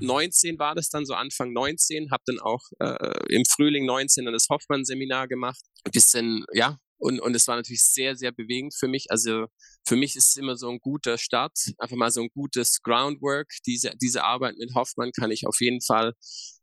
19 0.01 0.59
war 0.59 0.75
das 0.75 0.89
dann, 0.89 1.05
so 1.05 1.13
Anfang 1.13 1.53
19, 1.53 2.11
habe 2.11 2.23
dann 2.25 2.39
auch 2.39 2.61
äh, 2.79 3.33
im 3.33 3.45
Frühling 3.45 3.85
19 3.85 4.25
dann 4.25 4.33
das 4.33 4.47
Hoffmann-Seminar 4.49 5.27
gemacht. 5.27 5.61
Ein 5.83 5.91
bisschen, 5.91 6.45
ja, 6.53 6.77
und, 6.97 7.19
und 7.19 7.35
es 7.35 7.47
war 7.47 7.57
natürlich 7.57 7.83
sehr, 7.83 8.15
sehr 8.15 8.31
bewegend 8.31 8.73
für 8.75 8.87
mich. 8.87 9.11
Also 9.11 9.47
für 9.85 9.95
mich 9.95 10.15
ist 10.15 10.29
es 10.29 10.35
immer 10.37 10.55
so 10.55 10.69
ein 10.69 10.79
guter 10.79 11.17
Start, 11.17 11.51
einfach 11.77 11.97
mal 11.97 12.11
so 12.11 12.21
ein 12.21 12.29
gutes 12.33 12.81
Groundwork. 12.81 13.49
Diese, 13.65 13.91
diese 14.01 14.23
Arbeit 14.23 14.55
mit 14.57 14.73
Hoffmann 14.73 15.11
kann 15.11 15.29
ich 15.29 15.45
auf 15.45 15.59
jeden 15.59 15.81
Fall, 15.81 16.13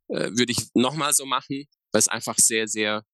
äh, 0.08 0.30
würde 0.30 0.52
ich 0.52 0.68
nochmal 0.74 1.12
so 1.12 1.26
machen, 1.26 1.66
weil 1.92 1.98
es 1.98 2.08
einfach 2.08 2.36
sehr, 2.38 2.68
sehr, 2.68 3.04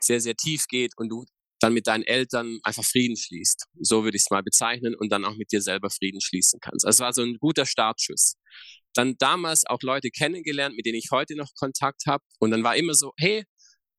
sehr, 0.00 0.20
sehr 0.20 0.34
tief 0.34 0.66
geht 0.66 0.92
und 0.96 1.08
du 1.10 1.24
dann 1.66 1.74
mit 1.74 1.88
deinen 1.88 2.04
Eltern 2.04 2.60
einfach 2.62 2.84
Frieden 2.84 3.16
schließt. 3.16 3.66
So 3.80 4.04
würde 4.04 4.16
ich 4.16 4.22
es 4.22 4.30
mal 4.30 4.42
bezeichnen 4.42 4.94
und 4.94 5.10
dann 5.10 5.24
auch 5.24 5.36
mit 5.36 5.50
dir 5.50 5.60
selber 5.60 5.90
Frieden 5.90 6.20
schließen 6.20 6.60
kannst. 6.60 6.86
Also 6.86 6.96
es 6.96 7.00
war 7.04 7.12
so 7.12 7.22
ein 7.22 7.38
guter 7.40 7.66
Startschuss. 7.66 8.36
Dann 8.94 9.16
damals 9.18 9.66
auch 9.66 9.82
Leute 9.82 10.10
kennengelernt, 10.10 10.76
mit 10.76 10.86
denen 10.86 10.96
ich 10.96 11.08
heute 11.10 11.34
noch 11.34 11.50
Kontakt 11.58 12.06
habe. 12.06 12.22
Und 12.38 12.52
dann 12.52 12.62
war 12.62 12.76
immer 12.76 12.94
so, 12.94 13.12
hey, 13.18 13.44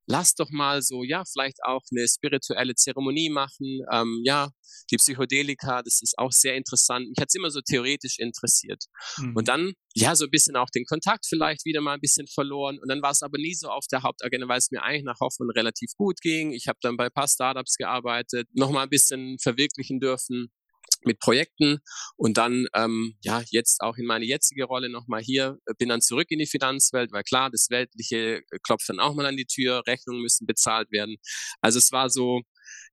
lass 0.08 0.34
doch 0.36 0.50
mal 0.50 0.82
so, 0.82 1.04
ja, 1.04 1.24
vielleicht 1.32 1.64
auch 1.64 1.82
eine 1.92 2.08
spirituelle 2.08 2.76
Zeremonie 2.76 3.30
machen. 3.30 3.82
Ähm, 3.92 4.22
ja, 4.24 4.50
die 4.90 4.98
Psychedelika, 4.98 5.84
das 5.84 6.02
ist 6.02 6.18
auch 6.18 6.32
sehr 6.32 6.56
interessant. 6.56 7.10
Mich 7.10 7.20
hat 7.20 7.28
es 7.30 7.36
immer 7.36 7.52
so 7.52 7.62
theoretisch 7.62 8.18
interessiert. 8.18 8.86
Mhm. 9.18 9.36
Und 9.36 9.48
dann, 9.48 9.74
ja, 9.94 10.16
so 10.16 10.26
ein 10.26 10.32
bisschen 10.32 10.56
auch 10.56 10.70
den 10.70 10.86
Kontakt 10.86 11.26
vielleicht 11.28 11.66
wieder 11.66 11.82
mal 11.82 11.94
ein 11.94 12.02
bisschen 12.02 12.28
verloren. 12.28 12.80
Und 12.80 12.90
dann 12.90 13.02
war 13.02 13.12
es 13.12 13.22
aber 13.22 13.38
nie 13.38 13.54
so 13.54 13.68
auf 13.70 13.86
der 13.92 14.04
Hauptagenda, 14.04 14.48
weil 14.48 14.60
es 14.60 14.72
mir 14.72 14.82
eigentlich 14.82 15.04
nach 15.04 15.20
Hoffnung 15.20 15.50
relativ 15.52 15.92
gut 15.98 16.22
ging. 16.22 16.54
Ich 16.54 16.68
habe 16.68 16.80
dann 16.82 16.98
bei 16.98 17.06
ein 17.06 17.14
paar 17.14 17.28
Startups 17.28 17.76
gearbeitet, 17.76 18.48
nochmal 18.54 18.84
ein 18.84 18.90
bisschen 18.90 19.38
verwirklichen 19.40 20.00
dürfen 20.00 20.52
mit 21.08 21.20
Projekten 21.20 21.80
und 22.16 22.38
dann 22.38 22.68
ähm, 22.76 23.16
ja 23.22 23.44
jetzt 23.50 23.82
auch 23.82 23.98
in 23.98 24.06
meine 24.06 24.26
jetzige 24.26 24.66
Rolle 24.66 24.90
nochmal 24.90 25.22
hier 25.22 25.58
äh, 25.66 25.74
bin 25.78 25.90
dann 25.90 26.02
zurück 26.02 26.28
in 26.30 26.40
die 26.40 26.46
Finanzwelt, 26.46 27.12
weil 27.12 27.24
klar 27.24 27.50
das 27.50 27.68
Weltliche 27.70 28.38
äh, 28.38 28.60
klopft 28.64 28.90
dann 28.90 29.00
auch 29.00 29.16
mal 29.16 29.26
an 29.26 29.38
die 29.38 29.46
Tür, 29.46 29.84
Rechnungen 29.88 30.22
müssen 30.22 30.46
bezahlt 30.46 30.92
werden. 30.92 31.18
Also 31.62 31.80
es 31.80 31.92
war 31.92 32.10
so, 32.10 32.42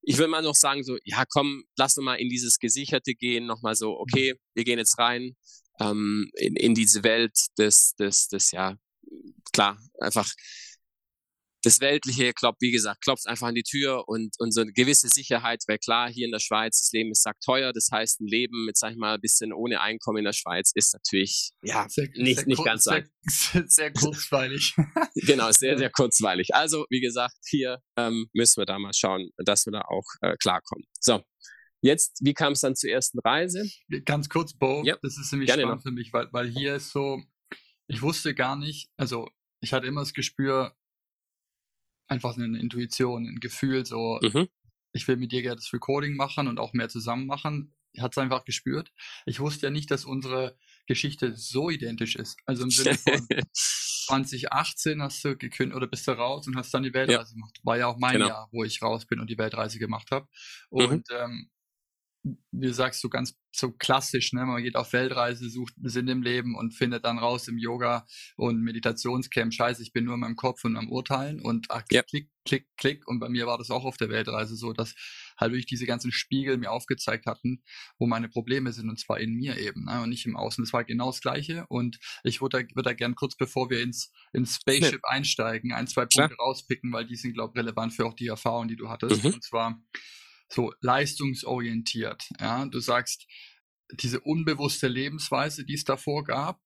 ich 0.02 0.18
will 0.18 0.28
mal 0.28 0.42
noch 0.42 0.54
sagen 0.54 0.82
so, 0.82 0.96
ja 1.04 1.24
komm, 1.28 1.64
lass 1.76 1.96
uns 1.96 2.04
mal 2.04 2.14
in 2.14 2.28
dieses 2.28 2.58
Gesicherte 2.58 3.14
gehen, 3.14 3.46
nochmal 3.46 3.74
so, 3.74 3.98
okay, 3.98 4.34
wir 4.54 4.64
gehen 4.64 4.78
jetzt 4.78 4.98
rein 4.98 5.36
ähm, 5.80 6.30
in, 6.34 6.56
in 6.56 6.74
diese 6.74 7.02
Welt 7.04 7.36
des, 7.58 7.94
des, 7.96 8.28
des 8.28 8.50
ja 8.52 8.76
klar 9.52 9.78
einfach 10.00 10.30
das 11.64 11.80
Weltliche 11.80 12.32
klopft, 12.32 12.60
wie 12.60 12.70
gesagt, 12.70 13.02
klopft 13.02 13.26
einfach 13.26 13.48
an 13.48 13.54
die 13.54 13.62
Tür 13.62 14.04
und, 14.06 14.34
und 14.38 14.52
so 14.52 14.60
eine 14.60 14.72
gewisse 14.72 15.08
Sicherheit, 15.08 15.62
weil 15.66 15.78
klar, 15.78 16.10
hier 16.10 16.26
in 16.26 16.32
der 16.32 16.38
Schweiz, 16.38 16.80
das 16.80 16.92
Leben 16.92 17.10
ist 17.10 17.22
sagt 17.22 17.42
teuer, 17.42 17.72
das 17.72 17.88
heißt, 17.90 18.20
ein 18.20 18.26
Leben 18.26 18.66
mit, 18.66 18.76
sag 18.76 18.92
ich 18.92 18.98
mal, 18.98 19.14
ein 19.14 19.20
bisschen 19.20 19.52
ohne 19.52 19.80
Einkommen 19.80 20.18
in 20.18 20.24
der 20.24 20.32
Schweiz 20.32 20.72
ist 20.74 20.92
natürlich, 20.92 21.50
ja, 21.62 21.86
sehr, 21.88 22.08
nicht, 22.14 22.40
sehr 22.40 22.46
nicht 22.46 22.64
ganz. 22.64 22.84
Sehr, 23.26 23.64
sehr 23.66 23.90
kurzweilig. 23.90 24.74
genau, 25.14 25.50
sehr, 25.50 25.78
sehr 25.78 25.88
kurzweilig. 25.88 26.54
Also, 26.54 26.84
wie 26.90 27.00
gesagt, 27.00 27.36
hier 27.48 27.78
ähm, 27.96 28.26
müssen 28.34 28.60
wir 28.60 28.66
da 28.66 28.78
mal 28.78 28.92
schauen, 28.92 29.30
dass 29.38 29.64
wir 29.64 29.72
da 29.72 29.80
auch 29.80 30.04
äh, 30.20 30.36
klarkommen. 30.36 30.84
So. 31.00 31.22
Jetzt, 31.80 32.20
wie 32.22 32.34
kam 32.34 32.52
es 32.52 32.60
dann 32.60 32.76
zur 32.76 32.90
ersten 32.90 33.18
Reise? 33.20 33.66
Ganz 34.04 34.28
kurz, 34.28 34.52
Bo, 34.52 34.82
ja. 34.84 34.98
das 35.02 35.16
ist 35.16 35.32
nämlich 35.32 35.50
spannend 35.50 35.76
noch. 35.76 35.82
für 35.82 35.90
mich, 35.90 36.12
weil, 36.12 36.28
weil 36.32 36.48
hier 36.48 36.76
ist 36.76 36.90
so, 36.90 37.22
ich 37.86 38.02
wusste 38.02 38.34
gar 38.34 38.56
nicht, 38.56 38.90
also 38.96 39.28
ich 39.60 39.72
hatte 39.72 39.86
immer 39.86 40.02
das 40.02 40.12
Gespür, 40.12 40.74
einfach 42.06 42.36
eine 42.36 42.58
Intuition, 42.58 43.26
ein 43.26 43.40
Gefühl, 43.40 43.86
so, 43.86 44.18
mhm. 44.22 44.48
ich 44.92 45.08
will 45.08 45.16
mit 45.16 45.32
dir 45.32 45.42
gerne 45.42 45.56
das 45.56 45.72
Recording 45.72 46.16
machen 46.16 46.48
und 46.48 46.58
auch 46.58 46.72
mehr 46.72 46.88
zusammen 46.88 47.26
machen. 47.26 47.74
Hat 47.98 48.12
es 48.12 48.18
einfach 48.18 48.44
gespürt. 48.44 48.92
Ich 49.24 49.38
wusste 49.38 49.66
ja 49.66 49.70
nicht, 49.70 49.90
dass 49.90 50.04
unsere 50.04 50.58
Geschichte 50.86 51.36
so 51.36 51.70
identisch 51.70 52.16
ist. 52.16 52.36
Also 52.44 52.64
im 52.64 52.70
Sinne 52.70 52.98
von 52.98 53.28
2018 53.52 55.00
hast 55.00 55.24
du 55.24 55.36
gekündigt 55.36 55.76
oder 55.76 55.86
bist 55.86 56.08
du 56.08 56.12
raus 56.12 56.46
und 56.48 56.56
hast 56.56 56.74
dann 56.74 56.82
die 56.82 56.92
Weltreise 56.92 57.30
ja. 57.30 57.34
gemacht. 57.34 57.60
War 57.62 57.78
ja 57.78 57.86
auch 57.86 57.98
mein 57.98 58.14
genau. 58.14 58.28
Jahr, 58.28 58.48
wo 58.50 58.64
ich 58.64 58.82
raus 58.82 59.06
bin 59.06 59.20
und 59.20 59.30
die 59.30 59.38
Weltreise 59.38 59.78
gemacht 59.78 60.10
habe. 60.10 60.26
Mhm. 60.70 60.78
Und 60.78 61.08
mhm. 61.08 61.16
ähm, 61.16 61.50
wie 62.52 62.72
sagst 62.72 63.04
du, 63.04 63.10
ganz 63.10 63.38
so 63.52 63.70
klassisch, 63.70 64.32
ne? 64.32 64.46
Man 64.46 64.62
geht 64.62 64.76
auf 64.76 64.92
Weltreise, 64.92 65.48
sucht 65.50 65.74
Sinn 65.82 66.08
im 66.08 66.22
Leben 66.22 66.56
und 66.56 66.72
findet 66.72 67.04
dann 67.04 67.18
raus 67.18 67.48
im 67.48 67.58
Yoga 67.58 68.06
und 68.36 68.62
Meditationscamp, 68.62 69.52
scheiße, 69.52 69.82
ich 69.82 69.92
bin 69.92 70.04
nur 70.04 70.14
in 70.14 70.20
meinem 70.20 70.36
Kopf 70.36 70.64
und 70.64 70.76
am 70.76 70.90
Urteilen 70.90 71.40
und 71.40 71.66
ach, 71.68 71.84
klick, 71.84 72.06
ja. 72.12 72.28
klick, 72.44 72.68
klick. 72.76 73.06
Und 73.06 73.20
bei 73.20 73.28
mir 73.28 73.46
war 73.46 73.58
das 73.58 73.70
auch 73.70 73.84
auf 73.84 73.96
der 73.96 74.08
Weltreise 74.08 74.56
so, 74.56 74.72
dass 74.72 74.94
halt 75.38 75.52
wirklich 75.52 75.66
diese 75.66 75.86
ganzen 75.86 76.12
Spiegel 76.12 76.56
mir 76.56 76.70
aufgezeigt 76.70 77.26
hatten, 77.26 77.62
wo 77.98 78.06
meine 78.06 78.28
Probleme 78.28 78.72
sind 78.72 78.88
und 78.88 78.98
zwar 78.98 79.20
in 79.20 79.34
mir 79.34 79.58
eben 79.58 79.84
ne? 79.84 80.00
und 80.00 80.08
nicht 80.08 80.24
im 80.24 80.36
Außen. 80.36 80.64
Das 80.64 80.72
war 80.72 80.84
genau 80.84 81.06
das 81.06 81.20
Gleiche 81.20 81.66
und 81.68 81.98
ich 82.22 82.40
würde 82.40 82.64
da, 82.64 82.74
würd 82.74 82.86
da 82.86 82.92
gern 82.94 83.14
kurz, 83.14 83.36
bevor 83.36 83.68
wir 83.68 83.82
ins, 83.82 84.12
ins 84.32 84.56
Spaceship 84.56 85.02
ja. 85.04 85.10
einsteigen, 85.10 85.72
ein, 85.72 85.86
zwei 85.86 86.02
Punkte 86.02 86.34
Klar. 86.34 86.48
rauspicken, 86.48 86.92
weil 86.92 87.06
die 87.06 87.16
sind, 87.16 87.34
glaube 87.34 87.52
ich, 87.54 87.60
relevant 87.60 87.92
für 87.92 88.06
auch 88.06 88.14
die 88.14 88.28
Erfahrung, 88.28 88.68
die 88.68 88.76
du 88.76 88.88
hattest. 88.88 89.22
Mhm. 89.22 89.34
Und 89.34 89.44
zwar 89.44 89.78
so 90.54 90.72
leistungsorientiert. 90.80 92.28
Ja, 92.40 92.64
du 92.66 92.80
sagst, 92.80 93.26
diese 93.92 94.20
unbewusste 94.20 94.88
Lebensweise, 94.88 95.64
die 95.64 95.74
es 95.74 95.84
davor 95.84 96.24
gab, 96.24 96.60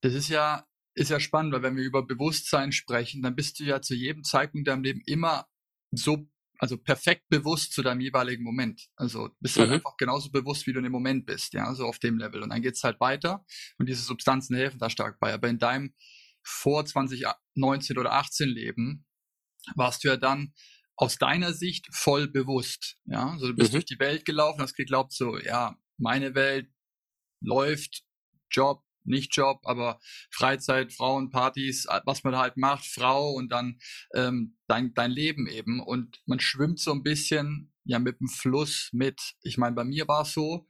das 0.00 0.14
ist 0.14 0.28
ja, 0.28 0.66
ist 0.94 1.10
ja 1.10 1.20
spannend, 1.20 1.52
weil 1.52 1.62
wenn 1.62 1.76
wir 1.76 1.84
über 1.84 2.06
Bewusstsein 2.06 2.72
sprechen, 2.72 3.22
dann 3.22 3.36
bist 3.36 3.60
du 3.60 3.64
ja 3.64 3.82
zu 3.82 3.94
jedem 3.94 4.24
Zeitpunkt 4.24 4.68
deinem 4.68 4.82
Leben 4.82 5.02
immer 5.06 5.46
so, 5.90 6.28
also 6.58 6.78
perfekt 6.78 7.28
bewusst 7.28 7.72
zu 7.72 7.82
deinem 7.82 8.00
jeweiligen 8.00 8.42
Moment. 8.42 8.88
Also 8.96 9.28
bist 9.40 9.56
halt 9.56 9.68
mhm. 9.68 9.72
halt 9.72 9.84
einfach 9.84 9.96
genauso 9.98 10.30
bewusst, 10.30 10.66
wie 10.66 10.72
du 10.72 10.78
in 10.78 10.84
dem 10.84 10.92
Moment 10.92 11.26
bist, 11.26 11.52
ja, 11.52 11.74
so 11.74 11.84
auf 11.84 11.98
dem 11.98 12.18
Level. 12.18 12.42
Und 12.42 12.50
dann 12.50 12.62
geht's 12.62 12.82
halt 12.82 12.98
weiter 13.00 13.44
und 13.78 13.88
diese 13.88 14.02
Substanzen 14.02 14.56
helfen 14.56 14.78
da 14.78 14.88
stark 14.88 15.20
bei. 15.20 15.34
Aber 15.34 15.48
in 15.48 15.58
deinem 15.58 15.94
vor 16.42 16.86
2019 16.86 17.98
oder 17.98 18.12
18 18.12 18.48
Leben 18.48 19.04
warst 19.74 20.04
du 20.04 20.08
ja 20.08 20.16
dann 20.16 20.54
aus 20.96 21.18
deiner 21.18 21.52
Sicht 21.52 21.86
voll 21.92 22.28
bewusst. 22.28 22.96
Ja, 23.04 23.30
also 23.30 23.48
du 23.48 23.54
bist 23.54 23.72
mhm. 23.72 23.76
durch 23.76 23.84
die 23.84 23.98
Welt 23.98 24.24
gelaufen, 24.24 24.60
hast 24.60 24.74
geglaubt 24.74 25.12
so, 25.12 25.38
ja, 25.38 25.76
meine 25.98 26.34
Welt 26.34 26.68
läuft, 27.40 28.02
Job, 28.50 28.82
nicht 29.04 29.36
Job, 29.36 29.60
aber 29.64 30.00
Freizeit, 30.30 30.92
Frauen, 30.92 31.30
Partys, 31.30 31.86
was 32.04 32.24
man 32.24 32.36
halt 32.36 32.56
macht, 32.56 32.84
Frau 32.84 33.32
und 33.32 33.50
dann 33.50 33.78
ähm, 34.14 34.58
dein, 34.66 34.94
dein 34.94 35.10
Leben 35.10 35.46
eben. 35.46 35.80
Und 35.80 36.20
man 36.26 36.40
schwimmt 36.40 36.80
so 36.80 36.92
ein 36.92 37.02
bisschen 37.02 37.72
ja 37.84 37.98
mit 37.98 38.20
dem 38.20 38.28
Fluss 38.28 38.90
mit. 38.92 39.34
Ich 39.42 39.58
meine, 39.58 39.76
bei 39.76 39.84
mir 39.84 40.08
war 40.08 40.22
es 40.22 40.32
so, 40.32 40.66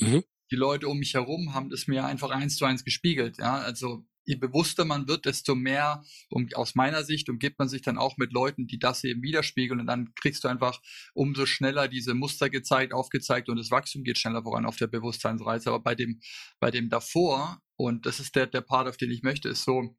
mhm. 0.00 0.24
die 0.50 0.56
Leute 0.56 0.88
um 0.88 0.98
mich 0.98 1.14
herum 1.14 1.52
haben 1.54 1.70
das 1.70 1.86
mir 1.86 2.04
einfach 2.04 2.30
eins 2.30 2.56
zu 2.56 2.64
eins 2.64 2.84
gespiegelt. 2.84 3.38
Ja, 3.38 3.58
also 3.58 4.06
je 4.24 4.36
bewusster 4.36 4.84
man 4.84 5.06
wird, 5.08 5.26
desto 5.26 5.54
mehr, 5.54 6.02
um, 6.30 6.48
aus 6.54 6.74
meiner 6.74 7.04
Sicht, 7.04 7.28
umgibt 7.28 7.58
man 7.58 7.68
sich 7.68 7.82
dann 7.82 7.98
auch 7.98 8.16
mit 8.16 8.32
Leuten, 8.32 8.66
die 8.66 8.78
das 8.78 9.04
eben 9.04 9.22
widerspiegeln 9.22 9.80
und 9.80 9.86
dann 9.86 10.14
kriegst 10.14 10.44
du 10.44 10.48
einfach 10.48 10.80
umso 11.14 11.46
schneller 11.46 11.88
diese 11.88 12.14
Muster 12.14 12.50
gezeigt, 12.50 12.92
aufgezeigt 12.92 13.48
und 13.48 13.58
das 13.58 13.70
Wachstum 13.70 14.02
geht 14.02 14.18
schneller 14.18 14.42
voran 14.42 14.66
auf 14.66 14.76
der 14.76 14.86
Bewusstseinsreise. 14.86 15.70
Aber 15.70 15.80
bei 15.80 15.94
dem, 15.94 16.20
bei 16.60 16.70
dem 16.70 16.88
davor, 16.88 17.60
und 17.76 18.06
das 18.06 18.20
ist 18.20 18.34
der, 18.36 18.46
der 18.46 18.62
Part, 18.62 18.88
auf 18.88 18.96
den 18.96 19.10
ich 19.10 19.22
möchte, 19.22 19.48
ist 19.48 19.64
so, 19.64 19.96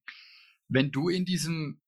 wenn 0.67 0.91
du 0.91 1.09
in 1.09 1.25
diesem 1.25 1.81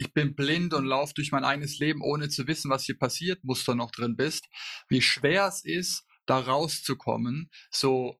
ich 0.00 0.14
bin 0.14 0.34
blind 0.34 0.72
und 0.72 0.86
laufe 0.86 1.12
durch 1.12 1.30
mein 1.30 1.44
eigenes 1.44 1.78
Leben, 1.78 2.00
ohne 2.00 2.30
zu 2.30 2.46
wissen, 2.46 2.70
was 2.70 2.84
hier 2.84 2.98
passiert, 2.98 3.44
Muster 3.44 3.74
noch 3.74 3.90
drin 3.90 4.16
bist, 4.16 4.46
wie 4.88 5.02
schwer 5.02 5.46
es 5.46 5.62
ist, 5.62 6.06
da 6.24 6.38
rauszukommen, 6.38 7.50
so 7.70 8.18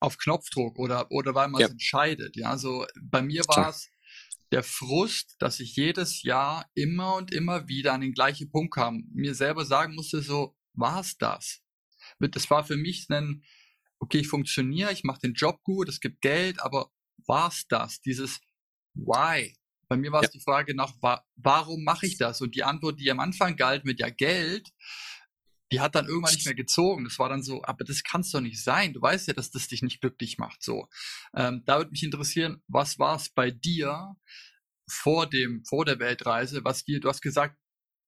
auf 0.00 0.18
Knopfdruck 0.18 0.78
oder, 0.78 1.10
oder 1.10 1.34
weil 1.34 1.48
man 1.48 1.60
es 1.60 1.68
ja. 1.68 1.72
entscheidet. 1.72 2.36
Ja, 2.36 2.56
so 2.56 2.86
bei 3.00 3.22
mir 3.22 3.42
war 3.46 3.68
es 3.68 3.88
der 4.50 4.62
Frust, 4.62 5.36
dass 5.38 5.60
ich 5.60 5.76
jedes 5.76 6.22
Jahr 6.22 6.68
immer 6.74 7.14
und 7.14 7.32
immer 7.32 7.68
wieder 7.68 7.92
an 7.92 8.00
den 8.00 8.12
gleichen 8.12 8.50
Punkt 8.50 8.74
kam, 8.74 9.04
mir 9.12 9.34
selber 9.34 9.64
sagen 9.64 9.94
musste, 9.94 10.22
so, 10.22 10.56
war 10.72 11.00
es 11.00 11.16
das? 11.18 11.62
Das 12.18 12.50
war 12.50 12.64
für 12.64 12.76
mich 12.76 13.06
ein, 13.10 13.44
okay, 14.00 14.18
ich 14.18 14.28
funktioniere, 14.28 14.92
ich 14.92 15.04
mache 15.04 15.20
den 15.20 15.34
Job 15.34 15.62
gut, 15.62 15.88
es 15.88 16.00
gibt 16.00 16.20
Geld, 16.20 16.60
aber 16.60 16.90
war 17.26 17.48
es 17.48 17.66
das? 17.68 18.00
Dieses 18.00 18.40
Why? 18.94 19.54
Bei 19.88 19.96
mir 19.96 20.12
war 20.12 20.22
es 20.22 20.28
ja. 20.28 20.38
die 20.38 20.44
Frage 20.44 20.74
nach, 20.74 20.94
warum 21.36 21.84
mache 21.84 22.06
ich 22.06 22.16
das? 22.16 22.40
Und 22.40 22.54
die 22.54 22.64
Antwort, 22.64 22.98
die 22.98 23.10
am 23.10 23.20
Anfang 23.20 23.56
galt 23.56 23.84
mit 23.84 24.00
ja 24.00 24.08
Geld, 24.08 24.68
die 25.72 25.80
hat 25.80 25.94
dann 25.94 26.06
irgendwann 26.06 26.34
nicht 26.34 26.46
mehr 26.46 26.54
gezogen. 26.54 27.04
Das 27.04 27.18
war 27.18 27.28
dann 27.28 27.42
so, 27.42 27.62
aber 27.64 27.84
das 27.84 28.02
kann 28.02 28.22
es 28.22 28.30
doch 28.30 28.40
nicht 28.40 28.62
sein. 28.62 28.92
Du 28.92 29.00
weißt 29.00 29.28
ja, 29.28 29.34
dass 29.34 29.50
das 29.50 29.68
dich 29.68 29.82
nicht 29.82 30.00
glücklich 30.00 30.38
macht. 30.38 30.62
So, 30.62 30.88
ähm, 31.34 31.62
da 31.66 31.78
würde 31.78 31.90
mich 31.90 32.02
interessieren, 32.02 32.62
was 32.66 32.98
war 32.98 33.16
es 33.16 33.28
bei 33.30 33.50
dir 33.50 34.16
vor 34.88 35.28
dem, 35.28 35.64
vor 35.64 35.84
der 35.84 35.98
Weltreise, 35.98 36.64
was 36.64 36.84
dir, 36.84 37.00
du 37.00 37.08
hast 37.08 37.20
gesagt, 37.22 37.56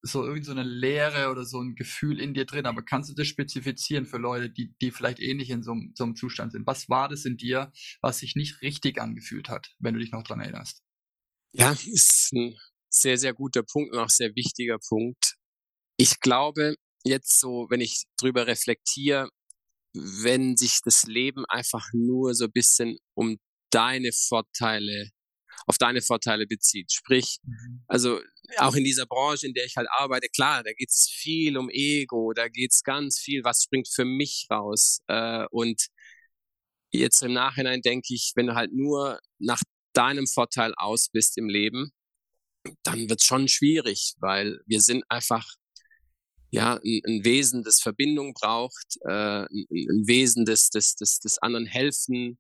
so 0.05 0.25
irgend 0.27 0.44
so 0.44 0.51
eine 0.51 0.64
Leere 0.64 1.31
oder 1.31 1.44
so 1.44 1.61
ein 1.61 1.77
Gefühl 1.77 2.20
in 2.20 2.35
dir 2.35 2.44
drin, 2.44 2.66
aber 2.66 2.83
kannst 2.83 3.09
du 3.11 3.14
das 3.14 3.29
spezifizieren 3.29 4.05
für 4.05 4.18
Leute, 4.18 4.51
die, 4.51 4.75
die 4.83 4.90
vielleicht 4.90 5.20
ähnlich 5.20 5.48
in 5.51 5.62
so, 5.62 5.77
so 5.94 6.03
einem 6.03 6.16
Zustand 6.16 6.51
sind? 6.51 6.66
Was 6.66 6.88
war 6.88 7.09
das 7.09 7.25
in 7.25 7.37
dir, 7.37 7.72
was 8.01 8.18
sich 8.18 8.35
nicht 8.35 8.62
richtig 8.62 9.01
angefühlt 9.01 9.48
hat, 9.48 9.72
wenn 9.79 9.94
du 9.94 10.01
dich 10.01 10.11
noch 10.11 10.25
dran 10.25 10.40
erinnerst? 10.40 10.83
Ja, 11.53 11.70
ist 11.70 12.33
ein 12.33 12.59
sehr, 12.88 13.16
sehr 13.16 13.33
guter 13.33 13.62
Punkt 13.62 13.94
und 13.94 14.01
auch 14.01 14.09
sehr 14.09 14.35
wichtiger 14.35 14.79
Punkt. 14.79 15.37
Ich 15.96 16.18
glaube, 16.18 16.75
jetzt 17.05 17.41
so, 17.41 17.67
wenn 17.71 17.81
ich 17.81 18.05
drüber 18.19 18.47
reflektiere, 18.47 19.29
wenn 19.95 20.57
sich 20.57 20.81
das 20.85 21.05
Leben 21.05 21.45
einfach 21.49 21.87
nur 21.93 22.35
so 22.35 22.45
ein 22.45 22.53
bisschen 22.53 22.99
um 23.15 23.38
deine 23.71 24.12
Vorteile, 24.12 25.11
auf 25.67 25.79
deine 25.79 26.03
Vorteile 26.03 26.47
bezieht. 26.47 26.93
Sprich, 26.93 27.38
mhm. 27.43 27.85
also 27.87 28.21
auch 28.59 28.75
in 28.75 28.85
dieser 28.85 29.07
Branche, 29.07 29.47
in 29.47 29.55
der 29.55 29.65
ich 29.65 29.77
halt 29.77 29.88
arbeite, 29.91 30.29
klar, 30.29 30.62
da 30.62 30.73
geht's 30.73 31.11
viel 31.11 31.57
um 31.57 31.69
Ego, 31.71 32.33
da 32.33 32.49
geht's 32.49 32.83
ganz 32.83 33.19
viel, 33.19 33.45
was 33.45 33.62
springt 33.65 33.88
für 33.88 34.05
mich 34.05 34.47
raus. 34.51 35.01
Äh, 35.09 35.47
und 35.51 35.88
jetzt 36.91 37.23
im 37.23 37.33
Nachhinein 37.33 37.83
denke 37.83 38.15
ich, 38.15 38.33
wenn 38.35 38.47
du 38.47 38.55
halt 38.55 38.73
nur 38.73 39.21
nach 39.38 39.62
deinem 39.95 40.27
Vorteil 40.27 40.75
aus 40.77 41.09
bist 41.11 41.37
im 41.38 41.49
Leben, 41.49 41.93
dann 42.83 43.09
wird's 43.09 43.25
schon 43.25 43.49
schwierig, 43.49 44.15
weil 44.21 44.61
wir 44.67 44.81
sind 44.81 45.05
einfach 45.09 45.47
ja, 46.53 46.75
ein, 46.75 47.01
ein 47.07 47.25
Wesen, 47.25 47.65
das 47.65 47.81
Verbindung 47.81 48.35
braucht, 48.35 48.99
äh, 49.09 49.45
ein, 49.45 50.07
Wesen, 50.07 50.45
das, 50.45 50.69
das, 50.69 50.95
das, 50.95 51.19
das 51.19 51.38
anderen 51.38 51.67
helfen 51.67 52.38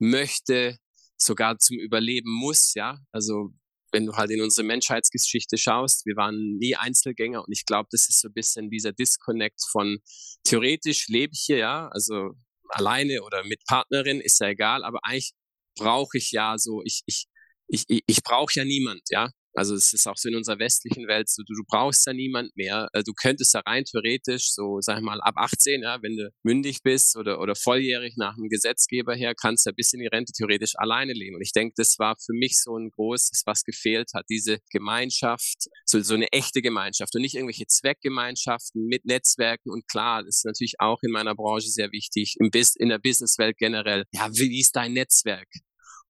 möchte, 0.00 0.76
sogar 1.16 1.58
zum 1.58 1.78
Überleben 1.78 2.30
muss, 2.30 2.74
ja. 2.74 2.98
Also 3.12 3.50
wenn 3.92 4.06
du 4.06 4.14
halt 4.14 4.30
in 4.30 4.40
unsere 4.40 4.66
Menschheitsgeschichte 4.66 5.58
schaust, 5.58 6.06
wir 6.06 6.16
waren 6.16 6.56
nie 6.58 6.74
Einzelgänger 6.74 7.44
und 7.44 7.52
ich 7.52 7.64
glaube, 7.64 7.88
das 7.92 8.08
ist 8.08 8.20
so 8.20 8.28
ein 8.28 8.34
bisschen 8.34 8.68
dieser 8.68 8.92
Disconnect 8.92 9.60
von 9.70 9.98
theoretisch 10.42 11.06
lebe 11.08 11.32
ich 11.32 11.44
hier, 11.46 11.58
ja, 11.58 11.88
also 11.92 12.32
alleine 12.68 13.22
oder 13.22 13.44
mit 13.44 13.62
Partnerin, 13.66 14.20
ist 14.20 14.40
ja 14.40 14.48
egal, 14.48 14.82
aber 14.82 15.00
eigentlich 15.04 15.32
brauche 15.76 16.18
ich 16.18 16.32
ja 16.32 16.58
so, 16.58 16.82
ich, 16.84 17.02
ich, 17.06 17.26
ich, 17.68 17.84
ich 17.88 18.22
brauche 18.24 18.54
ja 18.54 18.64
niemand, 18.64 19.02
ja. 19.10 19.30
Also 19.54 19.74
es 19.74 19.92
ist 19.92 20.06
auch 20.06 20.16
so 20.16 20.28
in 20.28 20.36
unserer 20.36 20.58
westlichen 20.58 21.06
Welt 21.08 21.28
so, 21.28 21.42
du, 21.42 21.54
du 21.54 21.62
brauchst 21.68 22.06
ja 22.06 22.12
niemand 22.12 22.56
mehr. 22.56 22.88
Äh, 22.92 23.02
du 23.02 23.12
könntest 23.12 23.54
ja 23.54 23.60
rein 23.60 23.84
theoretisch, 23.84 24.52
so 24.52 24.80
sag 24.80 24.98
ich 24.98 25.04
mal, 25.04 25.20
ab 25.20 25.34
18, 25.36 25.82
ja, 25.82 25.98
wenn 26.02 26.16
du 26.16 26.30
mündig 26.42 26.82
bist 26.82 27.16
oder, 27.16 27.40
oder 27.40 27.54
volljährig 27.54 28.14
nach 28.16 28.34
dem 28.36 28.48
Gesetzgeber 28.48 29.14
her, 29.14 29.34
kannst 29.34 29.66
du 29.66 29.70
ja 29.70 29.74
bis 29.74 29.92
in 29.92 30.00
die 30.00 30.06
Rente 30.06 30.32
theoretisch 30.32 30.72
alleine 30.76 31.12
leben. 31.12 31.36
Und 31.36 31.42
ich 31.42 31.52
denke, 31.52 31.74
das 31.76 31.98
war 31.98 32.16
für 32.16 32.32
mich 32.32 32.60
so 32.60 32.76
ein 32.76 32.90
großes, 32.90 33.42
was 33.46 33.64
gefehlt 33.64 34.10
hat, 34.14 34.24
diese 34.30 34.58
Gemeinschaft, 34.70 35.68
so, 35.84 36.00
so 36.00 36.14
eine 36.14 36.32
echte 36.32 36.62
Gemeinschaft 36.62 37.14
und 37.14 37.22
nicht 37.22 37.34
irgendwelche 37.34 37.66
Zweckgemeinschaften 37.66 38.86
mit 38.86 39.04
Netzwerken. 39.04 39.70
Und 39.70 39.86
klar, 39.88 40.22
das 40.22 40.38
ist 40.38 40.44
natürlich 40.46 40.74
auch 40.78 40.98
in 41.02 41.10
meiner 41.10 41.34
Branche 41.34 41.68
sehr 41.68 41.92
wichtig, 41.92 42.36
im 42.38 42.50
in 42.76 42.88
der 42.90 42.98
Businesswelt 42.98 43.56
generell. 43.58 44.04
Ja, 44.12 44.30
wie 44.32 44.60
ist 44.60 44.76
dein 44.76 44.92
Netzwerk? 44.92 45.48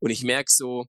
Und 0.01 0.11
ich 0.11 0.23
merke 0.23 0.51
so, 0.51 0.87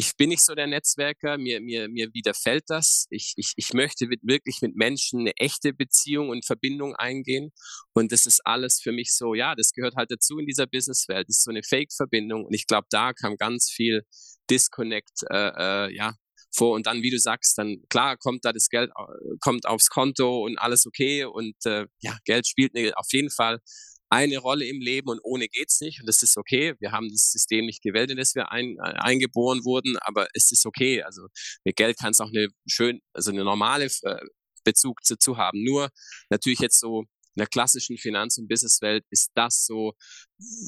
ich 0.00 0.16
bin 0.16 0.28
nicht 0.28 0.44
so 0.44 0.54
der 0.54 0.68
Netzwerker, 0.68 1.38
mir, 1.38 1.60
mir, 1.60 1.88
mir 1.88 2.14
widerfällt 2.14 2.62
das. 2.68 3.06
Ich, 3.10 3.32
ich, 3.34 3.52
ich 3.56 3.72
möchte 3.72 4.06
wirklich 4.22 4.62
mit 4.62 4.76
Menschen 4.76 5.18
eine 5.20 5.32
echte 5.36 5.72
Beziehung 5.72 6.28
und 6.28 6.46
Verbindung 6.46 6.94
eingehen. 6.94 7.50
Und 7.94 8.12
das 8.12 8.24
ist 8.24 8.40
alles 8.44 8.80
für 8.80 8.92
mich 8.92 9.12
so, 9.12 9.34
ja, 9.34 9.56
das 9.56 9.72
gehört 9.72 9.96
halt 9.96 10.12
dazu 10.12 10.38
in 10.38 10.46
dieser 10.46 10.68
Businesswelt. 10.68 11.28
Das 11.28 11.38
ist 11.38 11.42
so 11.42 11.50
eine 11.50 11.64
Fake-Verbindung. 11.64 12.44
Und 12.44 12.54
ich 12.54 12.68
glaube, 12.68 12.86
da 12.90 13.12
kam 13.12 13.36
ganz 13.36 13.70
viel 13.74 14.02
Disconnect, 14.48 15.24
äh, 15.30 15.88
äh, 15.88 15.96
ja, 15.96 16.14
vor. 16.54 16.76
Und 16.76 16.86
dann, 16.86 17.02
wie 17.02 17.10
du 17.10 17.18
sagst, 17.18 17.58
dann 17.58 17.78
klar 17.88 18.16
kommt 18.18 18.44
da 18.44 18.52
das 18.52 18.68
Geld, 18.68 18.90
äh, 18.90 19.36
kommt 19.40 19.66
aufs 19.66 19.88
Konto 19.88 20.44
und 20.44 20.58
alles 20.58 20.86
okay. 20.86 21.24
Und 21.24 21.56
äh, 21.64 21.86
ja, 21.98 22.16
Geld 22.24 22.46
spielt 22.46 22.72
auf 22.96 23.08
jeden 23.10 23.30
Fall 23.30 23.58
eine 24.10 24.38
Rolle 24.38 24.66
im 24.66 24.80
Leben 24.80 25.08
und 25.08 25.20
ohne 25.22 25.48
geht's 25.48 25.80
nicht. 25.80 26.00
Und 26.00 26.08
das 26.08 26.22
ist 26.22 26.36
okay. 26.36 26.74
Wir 26.80 26.92
haben 26.92 27.08
das 27.08 27.30
System 27.30 27.66
nicht 27.66 27.82
gewählt, 27.82 28.10
in 28.10 28.16
das 28.16 28.34
wir 28.34 28.50
ein, 28.50 28.76
äh, 28.78 28.94
eingeboren 28.98 29.64
wurden, 29.64 29.96
aber 30.00 30.28
es 30.34 30.50
ist 30.50 30.66
okay. 30.66 31.02
Also 31.02 31.26
mit 31.64 31.76
Geld 31.76 31.98
kann 31.98 32.12
es 32.12 32.20
auch 32.20 32.28
eine 32.28 32.48
schön, 32.66 33.00
also 33.12 33.30
eine 33.30 33.44
normale 33.44 33.86
äh, 34.02 34.16
Bezug 34.64 35.00
dazu 35.08 35.36
haben. 35.36 35.62
Nur 35.64 35.90
natürlich 36.30 36.60
jetzt 36.60 36.80
so 36.80 37.04
in 37.38 37.40
der 37.40 37.46
klassischen 37.46 37.98
Finanz- 37.98 38.36
und 38.36 38.48
Businesswelt 38.48 39.04
ist 39.10 39.30
das 39.36 39.64
so, 39.64 39.92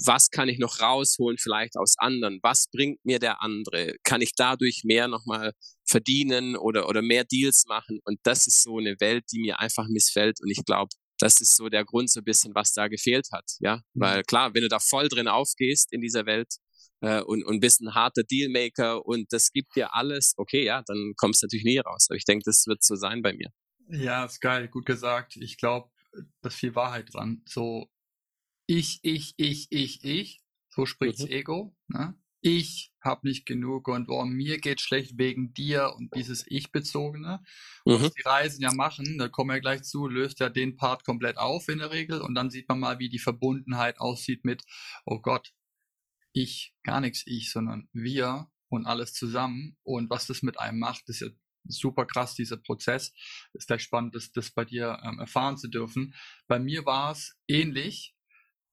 was 0.04 0.30
kann 0.30 0.48
ich 0.48 0.60
noch 0.60 0.80
rausholen 0.80 1.36
vielleicht 1.36 1.76
aus 1.76 1.94
anderen? 1.98 2.38
Was 2.42 2.68
bringt 2.70 3.04
mir 3.04 3.18
der 3.18 3.42
andere? 3.42 3.96
Kann 4.04 4.20
ich 4.22 4.34
dadurch 4.36 4.82
mehr 4.84 5.08
nochmal 5.08 5.52
verdienen 5.84 6.54
oder, 6.54 6.88
oder 6.88 7.02
mehr 7.02 7.24
Deals 7.24 7.64
machen? 7.66 7.98
Und 8.04 8.20
das 8.22 8.46
ist 8.46 8.62
so 8.62 8.78
eine 8.78 8.94
Welt, 9.00 9.24
die 9.32 9.40
mir 9.40 9.58
einfach 9.58 9.88
missfällt. 9.88 10.40
Und 10.40 10.48
ich 10.48 10.64
glaube, 10.64 10.90
das 11.20 11.40
ist 11.40 11.56
so 11.56 11.68
der 11.68 11.84
Grund 11.84 12.10
so 12.10 12.20
ein 12.20 12.24
bisschen, 12.24 12.54
was 12.54 12.72
da 12.72 12.88
gefehlt 12.88 13.28
hat, 13.32 13.50
ja, 13.60 13.76
mhm. 13.76 14.00
weil 14.00 14.22
klar, 14.24 14.54
wenn 14.54 14.62
du 14.62 14.68
da 14.68 14.78
voll 14.78 15.08
drin 15.08 15.28
aufgehst 15.28 15.92
in 15.92 16.00
dieser 16.00 16.26
Welt 16.26 16.54
äh, 17.00 17.20
und, 17.20 17.44
und 17.44 17.60
bist 17.60 17.80
ein 17.80 17.94
harter 17.94 18.22
Dealmaker 18.22 19.04
und 19.04 19.32
das 19.32 19.52
gibt 19.52 19.74
dir 19.76 19.94
alles, 19.94 20.34
okay, 20.36 20.64
ja, 20.64 20.82
dann 20.86 21.14
kommst 21.16 21.42
du 21.42 21.46
natürlich 21.46 21.64
nie 21.64 21.78
raus. 21.78 22.06
Aber 22.08 22.16
ich 22.16 22.24
denke, 22.24 22.42
das 22.44 22.64
wird 22.66 22.82
so 22.82 22.96
sein 22.96 23.22
bei 23.22 23.32
mir. 23.32 23.50
Ja, 23.88 24.24
ist 24.24 24.40
geil, 24.40 24.68
gut 24.68 24.86
gesagt. 24.86 25.36
Ich 25.36 25.56
glaube, 25.56 25.90
da 26.42 26.48
ist 26.48 26.56
viel 26.56 26.74
Wahrheit 26.74 27.12
dran. 27.12 27.42
So, 27.46 27.90
ich, 28.66 29.00
ich, 29.02 29.34
ich, 29.36 29.66
ich, 29.70 30.04
ich, 30.04 30.42
so 30.68 30.86
spricht's 30.86 31.22
mhm. 31.22 31.30
Ego, 31.30 31.76
ne? 31.88 32.14
Ich 32.40 32.92
habe 33.02 33.26
nicht 33.26 33.46
genug 33.46 33.88
und 33.88 34.08
oh, 34.08 34.24
mir 34.24 34.58
geht 34.58 34.80
schlecht 34.80 35.18
wegen 35.18 35.52
dir 35.52 35.94
und 35.96 36.14
dieses 36.14 36.44
Ich-Bezogene. 36.46 37.42
Mhm. 37.84 37.92
Was 37.92 38.12
die 38.12 38.22
Reisen 38.22 38.62
ja 38.62 38.72
machen, 38.74 39.18
da 39.18 39.28
kommen 39.28 39.50
wir 39.50 39.60
gleich 39.60 39.82
zu, 39.82 40.06
löst 40.06 40.40
ja 40.40 40.48
den 40.48 40.76
Part 40.76 41.04
komplett 41.04 41.38
auf 41.38 41.68
in 41.68 41.78
der 41.78 41.90
Regel 41.90 42.20
und 42.20 42.34
dann 42.34 42.50
sieht 42.50 42.68
man 42.68 42.80
mal, 42.80 42.98
wie 42.98 43.08
die 43.08 43.18
Verbundenheit 43.18 44.00
aussieht 44.00 44.44
mit, 44.44 44.62
oh 45.04 45.20
Gott, 45.20 45.52
ich, 46.32 46.74
gar 46.82 47.00
nichts 47.00 47.22
ich, 47.26 47.50
sondern 47.50 47.88
wir 47.92 48.50
und 48.68 48.86
alles 48.86 49.12
zusammen 49.12 49.76
und 49.82 50.10
was 50.10 50.26
das 50.26 50.42
mit 50.42 50.58
einem 50.58 50.78
macht, 50.78 51.08
ist 51.08 51.20
ja 51.20 51.28
super 51.64 52.06
krass, 52.06 52.34
dieser 52.34 52.56
Prozess. 52.56 53.12
Ist 53.52 53.66
gleich 53.66 53.82
spannend, 53.82 54.14
das, 54.14 54.32
das 54.32 54.50
bei 54.50 54.64
dir 54.64 54.98
ähm, 55.04 55.18
erfahren 55.18 55.58
zu 55.58 55.68
dürfen. 55.68 56.14
Bei 56.46 56.58
mir 56.58 56.86
war 56.86 57.12
es 57.12 57.36
ähnlich, 57.48 58.14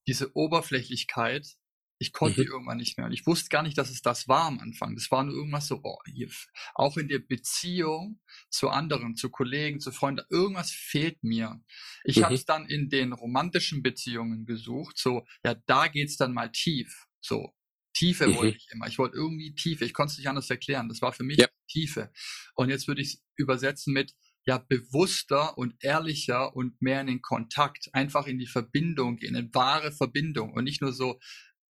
diese 0.06 0.34
Oberflächlichkeit 0.34 1.57
ich 1.98 2.12
konnte 2.12 2.42
mhm. 2.42 2.46
irgendwann 2.48 2.78
nicht 2.78 2.96
mehr. 2.96 3.06
Und 3.06 3.12
ich 3.12 3.26
wusste 3.26 3.48
gar 3.48 3.62
nicht, 3.62 3.76
dass 3.76 3.90
es 3.90 4.02
das 4.02 4.28
war 4.28 4.44
am 4.44 4.60
Anfang. 4.60 4.94
Das 4.94 5.10
war 5.10 5.24
nur 5.24 5.34
irgendwas 5.34 5.66
so, 5.66 5.80
oh, 5.82 5.98
hier, 6.06 6.30
auch 6.74 6.96
in 6.96 7.08
der 7.08 7.18
Beziehung 7.18 8.20
zu 8.50 8.68
anderen, 8.68 9.16
zu 9.16 9.30
Kollegen, 9.30 9.80
zu 9.80 9.90
Freunden, 9.90 10.24
irgendwas 10.30 10.70
fehlt 10.70 11.22
mir. 11.22 11.60
Ich 12.04 12.18
mhm. 12.18 12.24
habe 12.24 12.34
es 12.34 12.44
dann 12.44 12.66
in 12.66 12.88
den 12.88 13.12
romantischen 13.12 13.82
Beziehungen 13.82 14.46
gesucht, 14.46 14.98
so, 14.98 15.26
ja, 15.44 15.54
da 15.66 15.88
geht's 15.88 16.16
dann 16.16 16.32
mal 16.32 16.50
tief. 16.52 17.06
So, 17.20 17.52
Tiefe 17.94 18.28
mhm. 18.28 18.36
wollte 18.36 18.56
ich 18.56 18.68
immer. 18.70 18.86
Ich 18.86 18.98
wollte 18.98 19.16
irgendwie 19.16 19.54
Tiefe. 19.54 19.84
Ich 19.84 19.92
konnte 19.92 20.12
es 20.12 20.18
nicht 20.18 20.28
anders 20.28 20.48
erklären. 20.50 20.88
Das 20.88 21.02
war 21.02 21.12
für 21.12 21.24
mich 21.24 21.38
ja. 21.38 21.48
Tiefe. 21.68 22.12
Und 22.54 22.68
jetzt 22.68 22.86
würde 22.86 23.02
ich 23.02 23.14
es 23.14 23.24
übersetzen 23.36 23.92
mit, 23.92 24.14
ja, 24.46 24.58
bewusster 24.58 25.58
und 25.58 25.74
ehrlicher 25.80 26.56
und 26.56 26.80
mehr 26.80 27.00
in 27.02 27.08
den 27.08 27.22
Kontakt, 27.22 27.90
einfach 27.92 28.26
in 28.26 28.38
die 28.38 28.46
Verbindung 28.46 29.16
gehen, 29.16 29.34
in 29.34 29.52
wahre 29.52 29.92
Verbindung 29.92 30.54
und 30.54 30.64
nicht 30.64 30.80
nur 30.80 30.92
so, 30.92 31.18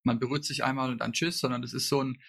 man 0.09 0.19
berührt 0.19 0.45
sich 0.45 0.65
einmal 0.65 0.91
und 0.91 0.99
dann 0.99 1.13
tschüss, 1.13 1.39
sondern 1.39 1.63
es 1.63 1.73
ist 1.73 1.89
so 1.89 2.03
ein, 2.03 2.21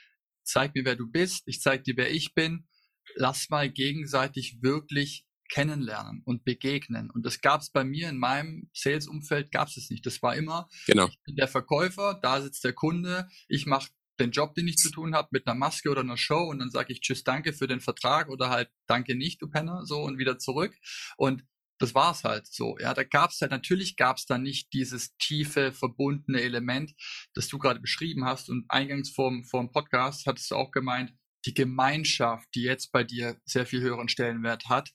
zeig 0.43 0.75
mir, 0.75 0.85
wer 0.85 0.95
du 0.95 1.09
bist, 1.09 1.43
ich 1.47 1.61
zeig 1.61 1.83
dir, 1.83 1.97
wer 1.97 2.11
ich 2.11 2.33
bin, 2.35 2.67
lass 3.15 3.49
mal 3.49 3.69
gegenseitig 3.69 4.61
wirklich 4.61 5.25
kennenlernen 5.51 6.21
und 6.25 6.43
begegnen. 6.43 7.09
Und 7.09 7.25
das 7.25 7.41
gab 7.41 7.61
es 7.61 7.71
bei 7.71 7.83
mir 7.83 8.09
in 8.09 8.17
meinem 8.19 8.69
Sales-Umfeld, 8.73 9.51
gab 9.51 9.67
es 9.67 9.89
nicht. 9.89 10.05
Das 10.05 10.21
war 10.21 10.35
immer, 10.35 10.69
genau. 10.85 11.07
ich 11.07 11.17
bin 11.25 11.35
der 11.35 11.47
Verkäufer, 11.47 12.19
da 12.21 12.41
sitzt 12.41 12.63
der 12.63 12.73
Kunde, 12.73 13.27
ich 13.47 13.65
mache 13.65 13.89
den 14.19 14.31
Job, 14.31 14.53
den 14.53 14.67
ich 14.67 14.77
zu 14.77 14.91
tun 14.91 15.15
habe, 15.15 15.29
mit 15.31 15.47
einer 15.47 15.57
Maske 15.57 15.89
oder 15.89 16.01
einer 16.01 16.17
Show 16.17 16.43
und 16.43 16.59
dann 16.59 16.69
sage 16.69 16.93
ich 16.93 17.01
Tschüss, 17.01 17.23
danke 17.23 17.53
für 17.53 17.67
den 17.67 17.79
Vertrag 17.79 18.29
oder 18.29 18.49
halt 18.49 18.69
Danke 18.85 19.15
nicht, 19.15 19.41
du 19.41 19.49
Penner, 19.49 19.85
so 19.85 20.01
und 20.01 20.17
wieder 20.17 20.37
zurück. 20.37 20.75
Und 21.17 21.45
das 21.79 21.95
war's 21.95 22.23
halt 22.23 22.45
so. 22.47 22.77
Ja, 22.79 22.93
da 22.93 23.03
gab's 23.03 23.41
halt, 23.41 23.51
natürlich 23.51 23.95
gab's 23.95 24.25
da 24.25 24.37
nicht 24.37 24.73
dieses 24.73 25.15
tiefe, 25.17 25.71
verbundene 25.71 26.41
Element, 26.41 26.93
das 27.33 27.47
du 27.47 27.57
gerade 27.57 27.79
beschrieben 27.79 28.25
hast. 28.25 28.49
Und 28.49 28.65
eingangs 28.69 29.09
vorm, 29.09 29.43
vorm 29.45 29.71
Podcast 29.71 30.25
hattest 30.27 30.51
du 30.51 30.55
auch 30.55 30.71
gemeint, 30.71 31.13
die 31.45 31.53
Gemeinschaft, 31.53 32.47
die 32.53 32.63
jetzt 32.63 32.91
bei 32.91 33.03
dir 33.03 33.39
sehr 33.45 33.65
viel 33.65 33.81
höheren 33.81 34.09
Stellenwert 34.09 34.67
hat, 34.67 34.91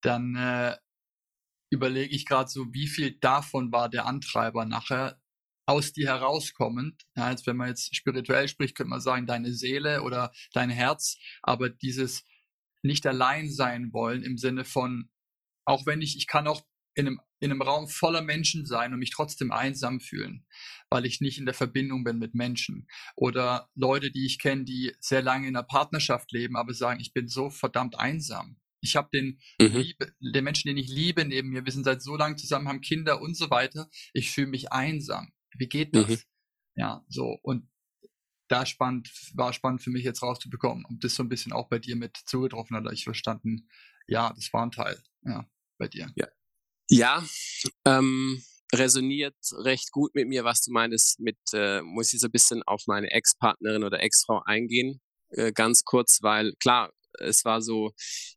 dann 0.00 0.36
äh, 0.36 0.76
überlege 1.70 2.14
ich 2.14 2.24
gerade 2.24 2.48
so, 2.48 2.66
wie 2.72 2.86
viel 2.86 3.18
davon 3.18 3.72
war 3.72 3.88
der 3.88 4.06
Antreiber 4.06 4.64
nachher 4.64 5.20
aus 5.66 5.92
dir 5.92 6.06
herauskommend. 6.06 7.02
Ja, 7.16 7.26
als 7.26 7.46
wenn 7.46 7.56
man 7.56 7.68
jetzt 7.68 7.94
spirituell 7.94 8.48
spricht, 8.48 8.76
könnte 8.76 8.90
man 8.90 9.00
sagen, 9.00 9.26
deine 9.26 9.52
Seele 9.52 10.02
oder 10.02 10.32
dein 10.52 10.70
Herz, 10.70 11.18
aber 11.42 11.68
dieses 11.68 12.24
nicht 12.82 13.06
allein 13.06 13.50
sein 13.50 13.92
wollen 13.92 14.22
im 14.22 14.38
Sinne 14.38 14.64
von 14.64 15.10
auch 15.68 15.86
wenn 15.86 16.00
ich, 16.00 16.16
ich 16.16 16.26
kann 16.26 16.46
auch 16.46 16.62
in 16.94 17.06
einem, 17.06 17.20
in 17.40 17.50
einem 17.50 17.62
Raum 17.62 17.88
voller 17.88 18.22
Menschen 18.22 18.66
sein 18.66 18.92
und 18.92 18.98
mich 18.98 19.10
trotzdem 19.10 19.52
einsam 19.52 20.00
fühlen, 20.00 20.46
weil 20.90 21.06
ich 21.06 21.20
nicht 21.20 21.38
in 21.38 21.44
der 21.44 21.54
Verbindung 21.54 22.02
bin 22.04 22.18
mit 22.18 22.34
Menschen. 22.34 22.88
Oder 23.14 23.68
Leute, 23.74 24.10
die 24.10 24.26
ich 24.26 24.38
kenne, 24.38 24.64
die 24.64 24.94
sehr 24.98 25.22
lange 25.22 25.46
in 25.46 25.54
einer 25.54 25.66
Partnerschaft 25.66 26.32
leben, 26.32 26.56
aber 26.56 26.74
sagen, 26.74 27.00
ich 27.00 27.12
bin 27.12 27.28
so 27.28 27.50
verdammt 27.50 27.98
einsam. 27.98 28.58
Ich 28.80 28.96
habe 28.96 29.08
den, 29.12 29.40
mhm. 29.60 29.76
Liebe, 29.76 30.12
den 30.20 30.44
Menschen, 30.44 30.68
den 30.68 30.76
ich 30.76 30.88
liebe, 30.88 31.24
neben 31.24 31.50
mir. 31.50 31.64
Wir 31.64 31.72
sind 31.72 31.84
seit 31.84 32.02
so 32.02 32.16
lange 32.16 32.36
zusammen, 32.36 32.68
haben 32.68 32.80
Kinder 32.80 33.20
und 33.20 33.36
so 33.36 33.50
weiter. 33.50 33.88
Ich 34.12 34.30
fühle 34.30 34.46
mich 34.48 34.72
einsam. 34.72 35.32
Wie 35.56 35.68
geht 35.68 35.94
das? 35.94 36.08
Mhm. 36.08 36.18
Ja, 36.76 37.04
so. 37.08 37.38
Und 37.42 37.68
da 38.48 38.64
spannend, 38.64 39.10
war 39.34 39.52
spannend 39.52 39.82
für 39.82 39.90
mich 39.90 40.04
jetzt 40.04 40.22
rauszubekommen, 40.22 40.86
ob 40.86 41.00
das 41.00 41.14
so 41.14 41.22
ein 41.22 41.28
bisschen 41.28 41.52
auch 41.52 41.68
bei 41.68 41.78
dir 41.78 41.96
mit 41.96 42.16
zugetroffen 42.16 42.76
hat. 42.76 42.90
Ich 42.92 43.04
verstanden, 43.04 43.68
ja, 44.06 44.32
das 44.32 44.52
war 44.52 44.64
ein 44.64 44.70
Teil, 44.70 45.02
ja, 45.22 45.46
bei 45.78 45.88
dir. 45.88 46.10
Ja. 46.16 46.26
Ja, 46.90 47.26
ähm, 47.84 48.42
resoniert 48.74 49.36
recht 49.52 49.90
gut 49.92 50.14
mit 50.14 50.26
mir, 50.26 50.44
was 50.44 50.62
du 50.62 50.72
meinst, 50.72 51.20
mit, 51.20 51.36
äh, 51.52 51.82
muss 51.82 52.12
ich 52.12 52.20
so 52.20 52.28
ein 52.28 52.32
bisschen 52.32 52.62
auf 52.62 52.82
meine 52.86 53.10
Ex-Partnerin 53.10 53.84
oder 53.84 54.00
Ex-Frau 54.02 54.42
eingehen, 54.44 55.00
äh, 55.30 55.52
ganz 55.52 55.84
kurz, 55.84 56.18
weil 56.22 56.54
klar, 56.60 56.90
es 57.18 57.44
war 57.44 57.60
so 57.60 57.92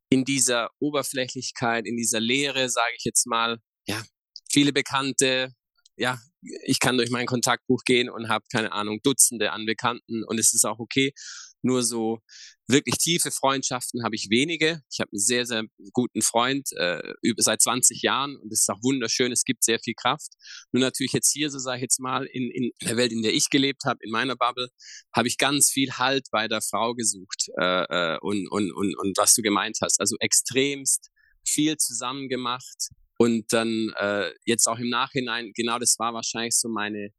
in 0.10 0.25
dieser 0.25 0.69
Oberflächlichkeit, 0.80 1.86
in 1.86 1.97
dieser 1.97 2.19
Leere, 2.19 2.69
sage 2.69 2.93
ich 2.97 3.04
jetzt 3.06 3.25
mal, 3.25 3.60
ja, 3.88 4.01
viele 4.49 4.73
Bekannte, 4.73 5.54
ja, 5.97 6.19
ich 6.41 6.80
kann 6.80 6.97
durch 6.97 7.12
mein 7.12 7.27
Kontaktbuch 7.27 7.84
gehen 7.86 8.10
und 8.10 8.30
habe 8.30 8.45
keine 8.51 8.71
Ahnung 8.71 8.99
Dutzende 9.04 9.51
an 9.51 9.65
Bekannten 9.65 10.23
und 10.23 10.39
es 10.39 10.54
ist 10.54 10.65
auch 10.65 10.80
okay. 10.80 11.13
Nur 11.62 11.84
so 11.84 12.19
wirklich 12.67 12.97
tiefe 12.97 13.32
Freundschaften 13.32 14.04
habe 14.04 14.15
ich 14.15 14.30
wenige. 14.30 14.82
Ich 14.91 15.00
habe 15.00 15.12
einen 15.12 15.19
sehr 15.19 15.45
sehr 15.45 15.63
guten 15.93 16.21
Freund 16.21 16.69
äh, 16.78 17.02
über 17.21 17.41
seit 17.41 17.62
20 17.62 18.02
Jahren 18.02 18.38
und 18.38 18.52
es 18.52 18.62
ist 18.62 18.69
auch 18.69 18.82
wunderschön. 18.82 19.32
Es 19.32 19.43
gibt 19.43 19.63
sehr 19.63 19.80
viel 19.80 19.93
Kraft. 19.93 20.32
Nur 20.71 20.82
natürlich 20.82 21.13
jetzt 21.13 21.32
hier, 21.32 21.50
so 21.50 21.60
sage 21.60 21.78
ich 21.78 21.82
jetzt 21.84 22.00
mal, 22.00 22.26
in, 22.26 22.50
in 22.52 22.71
der 22.82 22.97
Welt, 22.97 23.12
in 23.12 23.21
der 23.21 23.34
ich 23.34 23.50
gelebt 23.50 23.84
habe, 23.86 24.00
in 24.02 24.12
meiner 24.12 24.36
Bubble, 24.36 24.69
habe 25.15 25.28
ich 25.28 25.38
ganz 25.38 25.71
viel 25.71 25.91
Halt 25.93 26.28
bei 26.32 26.47
der 26.47 26.62
Frau 26.62 26.93
gesucht 26.93 27.50
äh, 27.60 27.84
äh, 27.84 28.17
und 28.21 28.47
und 28.50 28.71
und 28.71 28.97
und 28.97 29.17
was 29.17 29.34
du 29.34 29.41
gemeint 29.41 29.78
hast. 29.82 30.00
Also 30.00 30.15
extremst 30.19 31.10
viel 31.45 31.78
zusammen 31.78 32.30
gemacht 32.30 32.89
und 33.21 33.54
dann 33.54 33.93
äh, 34.00 34.32
jetzt 34.45 34.65
auch 34.67 34.80
im 34.80 34.89
Nachhinein, 34.89 35.52
genau 35.54 35.78
das 35.78 36.00
war 36.00 36.12
wahrscheinlich 36.15 36.58
so 36.58 36.69
meine, 36.69 37.10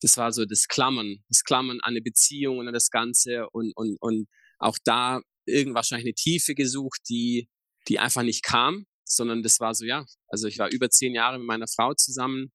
das 0.00 0.16
war 0.16 0.32
so 0.32 0.44
das 0.44 0.68
Klammern, 0.68 1.22
das 1.28 1.44
Klammern 1.44 1.80
an 1.80 1.92
eine 1.92 2.02
Beziehung 2.02 2.58
und 2.58 2.68
an 2.68 2.74
das 2.74 2.90
Ganze 2.90 3.48
und, 3.50 3.72
und, 3.76 3.96
und 4.00 4.28
auch 4.58 4.78
da 4.84 5.20
irgend 5.46 5.74
wahrscheinlich 5.74 6.06
eine 6.06 6.14
Tiefe 6.14 6.54
gesucht, 6.54 7.00
die, 7.08 7.48
die 7.88 7.98
einfach 7.98 8.22
nicht 8.22 8.42
kam, 8.42 8.86
sondern 9.04 9.42
das 9.42 9.60
war 9.60 9.74
so, 9.74 9.84
ja, 9.84 10.04
also 10.28 10.46
ich 10.46 10.58
war 10.58 10.70
über 10.70 10.90
zehn 10.90 11.14
Jahre 11.14 11.38
mit 11.38 11.46
meiner 11.46 11.66
Frau 11.66 11.94
zusammen. 11.94 12.52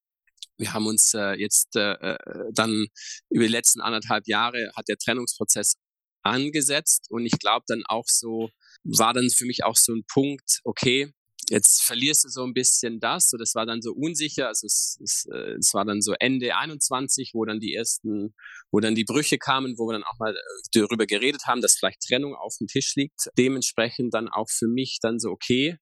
Wir 0.58 0.74
haben 0.74 0.88
uns 0.88 1.14
äh, 1.14 1.34
jetzt 1.34 1.76
äh, 1.76 1.94
äh 1.94 2.18
dann 2.54 2.88
über 3.30 3.46
die 3.46 3.52
letzten 3.52 3.82
anderthalb 3.82 4.28
Jahre 4.28 4.72
hat 4.76 4.88
der 4.88 4.98
Trennungsprozess 4.98 5.76
angesetzt 6.24 7.08
und 7.10 7.26
ich 7.26 7.38
glaube 7.40 7.66
dann 7.68 7.84
auch 7.86 8.06
so, 8.08 8.50
war 8.84 9.14
dann 9.14 9.30
für 9.30 9.46
mich 9.46 9.64
auch 9.64 9.76
so 9.76 9.94
ein 9.94 10.06
Punkt, 10.08 10.62
okay, 10.64 11.12
jetzt 11.50 11.84
verlierst 11.84 12.26
du 12.26 12.30
so 12.30 12.44
ein 12.44 12.54
bisschen 12.54 13.00
das. 13.00 13.30
So, 13.30 13.38
das 13.38 13.56
war 13.56 13.66
dann 13.66 13.82
so 13.82 13.94
unsicher. 13.94 14.48
Also 14.48 14.68
es, 14.68 14.98
es, 15.02 15.26
äh, 15.32 15.56
es 15.60 15.74
war 15.74 15.86
dann 15.86 16.02
so 16.02 16.14
Ende 16.20 16.56
21, 16.56 17.32
wo 17.34 17.46
dann 17.46 17.60
die 17.60 17.74
ersten, 17.74 18.36
wo 18.72 18.80
dann 18.80 18.96
die 18.96 19.04
Brüche 19.04 19.38
kamen, 19.38 19.78
wo 19.78 19.88
wir 19.88 19.94
dann 19.94 20.04
auch 20.04 20.20
mal 20.20 20.36
äh, 20.36 20.40
darüber 20.74 21.06
geredet 21.06 21.44
haben, 21.46 21.62
dass 21.62 21.76
vielleicht 21.76 22.02
Trennung 22.02 22.36
auf 22.36 22.56
dem 22.60 22.68
Tisch 22.68 22.96
liegt. 22.96 23.30
Dementsprechend 23.38 24.14
dann 24.14 24.28
auch 24.28 24.50
für 24.50 24.68
mich 24.68 25.00
dann 25.02 25.20
so, 25.20 25.30
okay, 25.30 25.78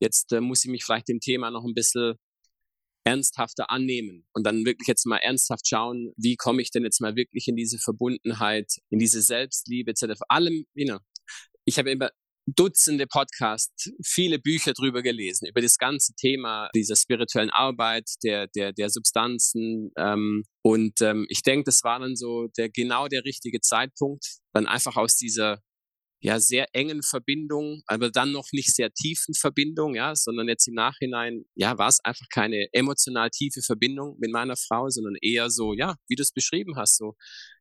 jetzt 0.00 0.32
äh, 0.32 0.40
muss 0.40 0.64
ich 0.64 0.70
mich 0.70 0.84
vielleicht 0.84 1.08
dem 1.08 1.20
Thema 1.20 1.50
noch 1.50 1.64
ein 1.64 1.74
bisschen 1.74 2.14
ernsthafter 3.04 3.70
annehmen 3.70 4.26
und 4.34 4.44
dann 4.44 4.64
wirklich 4.66 4.86
jetzt 4.86 5.06
mal 5.06 5.16
ernsthaft 5.16 5.66
schauen, 5.66 6.12
wie 6.16 6.36
komme 6.36 6.60
ich 6.60 6.70
denn 6.70 6.84
jetzt 6.84 7.00
mal 7.00 7.16
wirklich 7.16 7.48
in 7.48 7.56
diese 7.56 7.78
Verbundenheit, 7.78 8.70
in 8.90 8.98
diese 8.98 9.22
Selbstliebe 9.22 9.90
etc. 9.90 10.18
Vor 10.18 10.30
allem, 10.30 10.66
you 10.74 10.86
know, 10.86 10.98
ich 11.64 11.78
habe 11.78 11.90
immer 11.90 12.10
Dutzende 12.54 13.06
Podcasts, 13.06 13.90
viele 14.04 14.38
Bücher 14.38 14.72
drüber 14.72 15.02
gelesen, 15.02 15.48
über 15.48 15.60
das 15.60 15.76
ganze 15.78 16.14
Thema 16.14 16.68
dieser 16.74 16.96
spirituellen 16.96 17.50
Arbeit, 17.50 18.08
der, 18.22 18.46
der, 18.48 18.72
der 18.72 18.90
Substanzen. 18.90 19.92
Ähm, 19.96 20.44
und 20.62 21.00
ähm, 21.00 21.26
ich 21.28 21.42
denke, 21.42 21.64
das 21.64 21.82
war 21.84 21.98
dann 21.98 22.16
so 22.16 22.48
der 22.56 22.68
genau 22.70 23.08
der 23.08 23.24
richtige 23.24 23.60
Zeitpunkt, 23.60 24.24
dann 24.52 24.66
einfach 24.66 24.96
aus 24.96 25.16
dieser 25.16 25.60
ja 26.22 26.38
sehr 26.38 26.66
engen 26.74 27.02
Verbindung, 27.02 27.82
aber 27.86 28.10
dann 28.10 28.32
noch 28.32 28.48
nicht 28.52 28.74
sehr 28.74 28.92
tiefen 28.92 29.34
Verbindung, 29.34 29.94
ja, 29.94 30.14
sondern 30.14 30.48
jetzt 30.48 30.68
im 30.68 30.74
Nachhinein, 30.74 31.44
ja, 31.54 31.78
war 31.78 31.88
es 31.88 31.98
einfach 32.04 32.26
keine 32.32 32.66
emotional 32.72 33.30
tiefe 33.30 33.62
Verbindung 33.62 34.16
mit 34.20 34.30
meiner 34.30 34.56
Frau, 34.56 34.88
sondern 34.90 35.16
eher 35.22 35.50
so, 35.50 35.72
ja, 35.72 35.94
wie 36.08 36.16
du 36.16 36.22
es 36.22 36.32
beschrieben 36.32 36.76
hast, 36.76 36.98
so, 36.98 37.14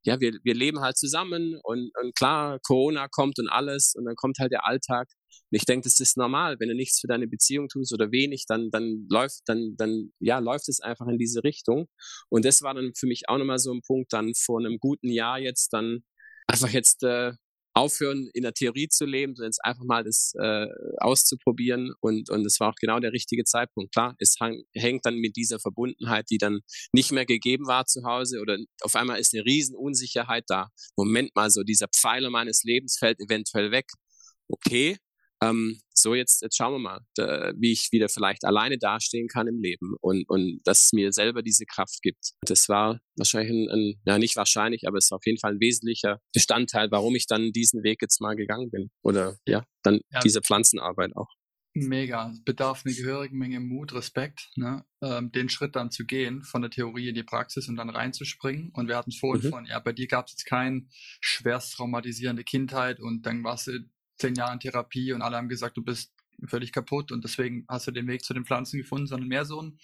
ja, 0.04 0.20
wir, 0.20 0.34
wir 0.44 0.56
leben 0.56 0.82
halt 0.82 0.98
zusammen 0.98 1.60
und, 1.64 1.92
und 2.02 2.16
klar, 2.16 2.60
Corona 2.66 3.08
kommt 3.08 3.40
und 3.40 3.50
alles 3.50 3.94
und 3.96 4.06
dann 4.06 4.16
kommt 4.16 4.40
halt 4.40 4.52
der 4.52 4.66
Alltag. 4.66 5.08
Und 5.52 5.58
ich 5.58 5.66
denke, 5.66 5.86
das 5.86 6.00
ist 6.00 6.18
normal. 6.18 6.58
Wenn 6.60 6.70
du 6.70 6.76
nichts 6.76 7.00
für 7.00 7.08
deine 7.08 7.28
Beziehung 7.28 7.70
tust 7.70 7.94
oder 7.94 8.12
wenig, 8.12 8.46
dann, 8.48 8.70
dann 8.72 9.08
läuft, 9.10 9.42
dann, 9.46 9.76
dann, 9.78 10.12
ja, 10.20 10.40
läuft 10.40 10.70
es 10.70 10.80
einfach 10.80 11.08
in 11.08 11.18
diese 11.18 11.44
Richtung. 11.44 11.88
Und 12.30 12.46
das 12.46 12.62
war 12.62 12.74
dann 12.74 12.92
für 12.98 13.08
mich 13.08 13.24
auch 13.30 13.38
nochmal 13.38 13.60
so 13.60 13.72
ein 13.74 13.82
Punkt, 13.86 14.14
dann 14.14 14.34
vor 14.36 14.60
einem 14.60 14.78
guten 14.80 15.10
Jahr 15.10 15.40
jetzt 15.40 15.70
dann 15.70 16.04
einfach 16.48 16.70
jetzt 16.70 17.04
äh, 17.04 17.34
aufhören, 17.80 18.30
in 18.34 18.44
der 18.44 18.54
Theorie 18.54 18.88
zu 18.90 19.06
leben, 19.06 19.36
sondern 19.36 19.50
jetzt 19.50 19.64
einfach 19.64 19.84
mal 19.86 20.04
das 20.04 20.34
äh, 20.40 20.68
auszuprobieren. 20.98 21.94
Und, 22.02 22.30
und 22.30 22.46
war 22.60 22.70
auch 22.70 22.76
genau 22.80 23.00
der 23.00 23.14
richtige 23.14 23.44
Zeitpunkt. 23.44 23.94
Klar, 23.94 24.16
es 24.20 24.36
hang, 24.40 24.64
hängt 24.76 25.06
dann 25.06 25.16
mit 25.16 25.36
dieser 25.36 25.60
Verbundenheit, 25.60 26.26
die 26.30 26.38
dann 26.38 26.60
nicht 26.92 27.12
mehr 27.12 27.26
gegeben 27.26 27.68
war 27.68 27.86
zu 27.86 28.04
Hause 28.04 28.40
oder 28.42 28.58
auf 28.82 28.96
einmal 28.96 29.20
ist 29.20 29.34
eine 29.34 29.46
Riesenunsicherheit 29.46 30.46
da. 30.48 30.70
Moment 30.98 31.36
mal, 31.36 31.50
so 31.50 31.64
dieser 31.64 31.88
Pfeiler 31.88 32.30
meines 32.30 32.64
Lebens 32.64 32.98
fällt 32.98 33.20
eventuell 33.20 33.72
weg. 33.72 33.86
Okay, 34.48 34.98
ähm, 35.44 35.82
so 35.94 36.16
jetzt, 36.16 36.42
jetzt 36.42 36.58
schauen 36.58 36.74
wir 36.74 36.80
mal, 36.80 37.00
da, 37.16 37.52
wie 37.58 37.72
ich 37.72 37.90
wieder 37.92 38.10
vielleicht 38.10 38.46
alleine 38.46 38.78
dastehen 38.78 39.28
kann 39.28 39.48
im 39.48 39.60
Leben 39.62 39.96
und, 40.02 40.28
und 40.30 40.62
dass 40.64 40.86
es 40.86 40.94
mir 40.94 41.12
selber 41.12 41.42
diese 41.42 41.66
Kraft 41.66 42.02
gibt. 42.02 42.32
Das 42.42 42.70
war 42.70 43.00
wahrscheinlich 43.18 43.52
ein, 43.52 43.70
ein 43.70 44.02
ja 44.06 44.18
nicht 44.18 44.36
wahrscheinlich, 44.36 44.88
aber 44.88 44.98
es 44.98 45.06
ist 45.06 45.14
auf 45.14 45.26
jeden 45.26 45.40
Fall 45.40 45.54
ein 45.54 45.60
wesentlicher 45.60 46.20
Bestandteil, 46.34 46.90
warum 46.92 47.16
ich 47.16 47.28
dann 47.28 47.52
diesen 47.52 47.84
Weg 47.84 48.02
jetzt 48.02 48.22
mal 48.22 48.36
gegangen 48.36 48.70
bin. 48.72 48.90
Oder 49.04 49.38
ja, 49.46 49.66
dann 49.84 50.00
ja. 50.12 50.20
diese 50.22 50.42
Pflanzenarbeit 50.42 51.16
auch. 51.16 51.30
Mega. 51.76 52.32
Es 52.32 52.44
bedarf 52.44 52.84
eine 52.84 52.96
gehörige 52.96 53.36
Menge 53.36 53.60
Mut, 53.60 53.94
Respekt, 53.94 54.50
ne? 54.56 54.86
ähm, 55.02 55.32
den 55.32 55.50
Schritt 55.50 55.76
dann 55.76 55.92
zu 55.92 56.06
gehen, 56.06 56.44
von 56.44 56.62
der 56.62 56.72
Theorie 56.72 57.10
in 57.10 57.16
die 57.16 57.24
Praxis 57.24 57.70
und 57.70 57.76
dann 57.76 57.90
reinzuspringen. 57.90 58.72
Und 58.74 58.88
wir 58.88 58.98
hatten 58.98 59.12
es 59.12 59.20
vorhin 59.20 59.46
mhm. 59.46 59.52
von, 59.52 59.66
ja, 59.66 59.80
bei 59.80 59.94
dir 59.94 60.08
gab 60.08 60.26
es 60.26 60.34
jetzt 60.34 60.46
keine 60.46 60.88
schwerst 61.22 61.76
traumatisierende 61.76 62.44
Kindheit 62.44 63.00
und 63.00 63.26
dann 63.26 63.44
warst 63.44 63.68
du 63.68 63.80
zehn 64.20 64.36
Jahren 64.36 64.60
Therapie 64.60 65.14
und 65.14 65.22
alle 65.22 65.38
haben 65.38 65.50
gesagt, 65.50 65.78
du 65.78 65.84
bist 65.84 66.14
völlig 66.48 66.72
kaputt 66.72 67.12
und 67.12 67.24
deswegen 67.24 67.66
hast 67.68 67.88
du 67.88 67.92
den 67.92 68.08
Weg 68.08 68.24
zu 68.24 68.34
den 68.34 68.46
Pflanzen 68.46 68.78
gefunden, 68.78 69.08
sondern 69.08 69.28
mehr 69.28 69.46
so 69.46 69.62
ein 69.62 69.80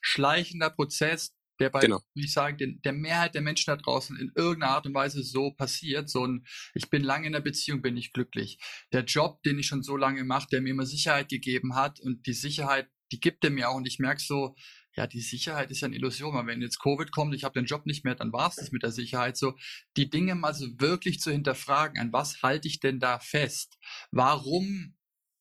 schleichender 0.00 0.70
Prozess, 0.70 1.36
der 1.60 1.70
bei, 1.70 1.80
genau. 1.80 2.00
wie 2.14 2.24
ich 2.24 2.32
sagen, 2.32 2.56
den, 2.56 2.80
der 2.82 2.92
Mehrheit 2.92 3.34
der 3.34 3.42
Menschen 3.42 3.70
da 3.70 3.76
draußen 3.76 4.16
in 4.16 4.32
irgendeiner 4.34 4.72
Art 4.72 4.86
und 4.86 4.94
Weise 4.94 5.22
so 5.22 5.50
passiert. 5.50 6.08
So 6.08 6.26
ein, 6.26 6.46
ich 6.74 6.88
bin 6.88 7.04
lange 7.04 7.26
in 7.26 7.34
der 7.34 7.40
Beziehung, 7.40 7.82
bin 7.82 7.96
ich 7.96 8.12
glücklich. 8.12 8.58
Der 8.92 9.04
Job, 9.04 9.42
den 9.42 9.58
ich 9.58 9.66
schon 9.66 9.82
so 9.82 9.96
lange 9.96 10.24
mache, 10.24 10.48
der 10.50 10.62
mir 10.62 10.70
immer 10.70 10.86
Sicherheit 10.86 11.28
gegeben 11.28 11.74
hat 11.74 12.00
und 12.00 12.26
die 12.26 12.32
Sicherheit, 12.32 12.88
die 13.12 13.20
gibt 13.20 13.44
er 13.44 13.50
mir 13.50 13.68
auch 13.68 13.76
und 13.76 13.86
ich 13.86 13.98
merke 13.98 14.22
so, 14.22 14.54
ja, 14.96 15.06
die 15.06 15.20
Sicherheit 15.20 15.70
ist 15.70 15.80
ja 15.80 15.86
eine 15.86 15.96
Illusion, 15.96 16.34
weil 16.34 16.46
wenn 16.46 16.62
jetzt 16.62 16.80
Covid 16.80 17.12
kommt, 17.12 17.34
ich 17.34 17.44
habe 17.44 17.58
den 17.58 17.66
Job 17.66 17.86
nicht 17.86 18.04
mehr, 18.04 18.14
dann 18.14 18.32
war 18.32 18.48
es 18.48 18.56
das 18.56 18.72
mit 18.72 18.82
der 18.82 18.92
Sicherheit. 18.92 19.36
So, 19.36 19.54
die 19.96 20.10
Dinge 20.10 20.34
mal 20.34 20.54
so 20.54 20.66
wirklich 20.78 21.20
zu 21.20 21.30
hinterfragen, 21.30 21.98
an 21.98 22.12
was 22.12 22.42
halte 22.42 22.68
ich 22.68 22.80
denn 22.80 22.98
da 22.98 23.18
fest? 23.18 23.78
Warum 24.10 24.96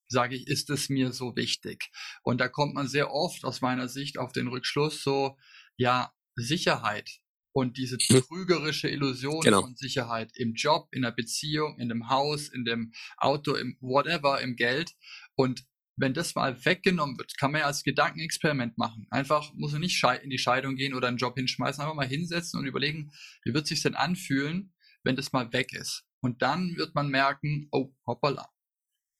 sage 0.07 0.35
ich, 0.35 0.47
ist 0.47 0.69
es 0.69 0.89
mir 0.89 1.11
so 1.13 1.35
wichtig? 1.35 1.91
Und 2.23 2.41
da 2.41 2.47
kommt 2.47 2.73
man 2.73 2.87
sehr 2.87 3.11
oft 3.11 3.43
aus 3.43 3.61
meiner 3.61 3.87
Sicht 3.87 4.17
auf 4.17 4.31
den 4.31 4.47
Rückschluss 4.47 5.03
so, 5.03 5.37
ja, 5.77 6.13
Sicherheit 6.35 7.19
und 7.51 7.77
diese 7.77 7.97
hm. 7.97 8.21
trügerische 8.21 8.89
Illusion 8.89 9.41
genau. 9.41 9.61
von 9.61 9.75
Sicherheit 9.75 10.31
im 10.35 10.53
Job, 10.53 10.87
in 10.91 11.01
der 11.01 11.11
Beziehung, 11.11 11.77
in 11.79 11.89
dem 11.89 12.09
Haus, 12.09 12.47
in 12.49 12.65
dem 12.65 12.93
Auto, 13.17 13.55
im 13.55 13.77
whatever, 13.81 14.41
im 14.41 14.55
Geld. 14.55 14.95
Und 15.35 15.65
wenn 15.99 16.13
das 16.13 16.33
mal 16.33 16.65
weggenommen 16.65 17.17
wird, 17.17 17.37
kann 17.37 17.51
man 17.51 17.61
ja 17.61 17.67
als 17.67 17.83
Gedankenexperiment 17.83 18.77
machen. 18.77 19.05
Einfach 19.09 19.53
muss 19.53 19.73
man 19.73 19.81
nicht 19.81 20.01
in 20.23 20.29
die 20.29 20.37
Scheidung 20.37 20.75
gehen 20.75 20.93
oder 20.93 21.09
einen 21.09 21.17
Job 21.17 21.35
hinschmeißen, 21.35 21.81
einfach 21.81 21.95
mal 21.95 22.07
hinsetzen 22.07 22.59
und 22.59 22.65
überlegen, 22.65 23.11
wie 23.43 23.53
wird 23.53 23.63
es 23.63 23.69
sich 23.69 23.81
denn 23.81 23.95
anfühlen, 23.95 24.73
wenn 25.03 25.15
das 25.15 25.33
mal 25.33 25.51
weg 25.51 25.73
ist. 25.73 26.05
Und 26.21 26.41
dann 26.41 26.75
wird 26.77 26.95
man 26.95 27.09
merken, 27.09 27.67
oh, 27.71 27.93
hoppala, 28.07 28.49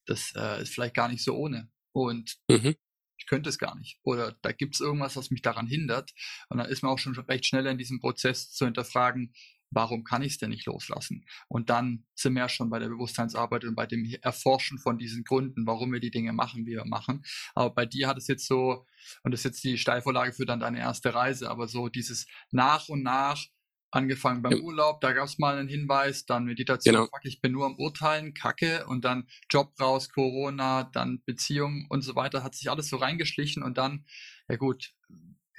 das 0.06 0.34
äh, 0.36 0.62
ist 0.62 0.74
vielleicht 0.74 0.96
gar 0.96 1.10
nicht 1.10 1.24
so 1.24 1.36
ohne. 1.36 1.70
Und 1.92 2.38
mhm. 2.50 2.76
ich 3.18 3.26
könnte 3.28 3.50
es 3.50 3.58
gar 3.58 3.78
nicht. 3.78 4.00
Oder 4.04 4.38
da 4.42 4.52
gibt 4.52 4.76
es 4.76 4.82
irgendwas, 4.82 5.16
was 5.16 5.32
mich 5.32 5.42
daran 5.42 5.68
hindert. 5.68 6.12
Und 6.50 6.58
dann 6.60 6.70
ist 6.70 6.82
man 6.82 6.92
auch 6.92 7.00
schon 7.00 7.16
recht 7.16 7.46
schnell 7.46 7.66
in 7.68 7.78
diesem 7.78 8.00
Prozess 8.00 8.52
zu 8.52 8.66
hinterfragen, 8.66 9.34
warum 9.72 10.04
kann 10.04 10.22
ich 10.22 10.34
es 10.34 10.38
denn 10.38 10.50
nicht 10.50 10.66
loslassen? 10.66 11.26
Und 11.48 11.70
dann 11.70 12.06
sind 12.16 12.34
wir 12.34 12.42
ja 12.42 12.50
schon 12.50 12.70
bei 12.70 12.80
der 12.80 12.90
Bewusstseinsarbeit 12.90 13.66
und 13.66 13.76
bei 13.76 13.86
dem 13.86 14.06
Erforschen 14.22 14.78
von 14.80 14.98
diesen 14.98 15.24
Gründen, 15.24 15.66
warum 15.66 15.92
wir 15.92 16.00
die 16.00 16.12
Dinge 16.12 16.34
machen, 16.34 16.66
wie 16.66 16.72
wir 16.72 16.86
machen. 16.86 17.24
Aber 17.56 17.74
bei 17.74 17.86
dir 17.86 18.08
hat 18.08 18.18
es 18.18 18.28
jetzt 18.28 18.48
so, 18.48 18.86
und 19.24 19.32
das 19.32 19.42
ist 19.42 19.46
jetzt 19.46 19.64
die 19.64 19.78
Steilvorlage 19.78 20.34
für 20.34 20.46
dann 20.46 20.60
deine 20.60 20.80
erste 20.80 21.14
Reise, 21.14 21.50
aber 21.50 21.68
so 21.68 21.90
dieses 21.90 22.28
nach 22.52 22.90
und 22.90 23.04
nach 23.04 23.46
angefangen 23.92 24.42
beim 24.42 24.54
ja. 24.54 24.60
Urlaub, 24.60 25.02
da 25.02 25.14
gab 25.14 25.26
es 25.26 25.40
mal 25.40 25.58
einen 25.58 25.68
Hinweis, 25.68 26.26
dann 26.26 26.46
Meditation, 26.46 26.94
genau. 26.94 27.06
fuck, 27.06 27.22
ich 27.24 27.42
bin 27.42 27.52
nur 27.52 27.66
am 27.66 27.76
Urteilen, 27.78 28.34
Kacke 28.34 28.86
und 28.88 29.04
dann 29.04 29.28
Job 29.50 29.74
raus, 29.80 30.10
Corona, 30.10 30.84
dann 30.84 31.24
Beziehung 31.26 31.88
und 31.90 32.02
so 32.02 32.16
weiter, 32.16 32.44
hat 32.44 32.56
sich 32.56 32.70
alles 32.70 32.90
so 32.90 32.98
reingeschlichen 32.98 33.64
und 33.64 33.78
dann, 33.78 34.06
ja 34.48 34.58
gut, 34.58 34.94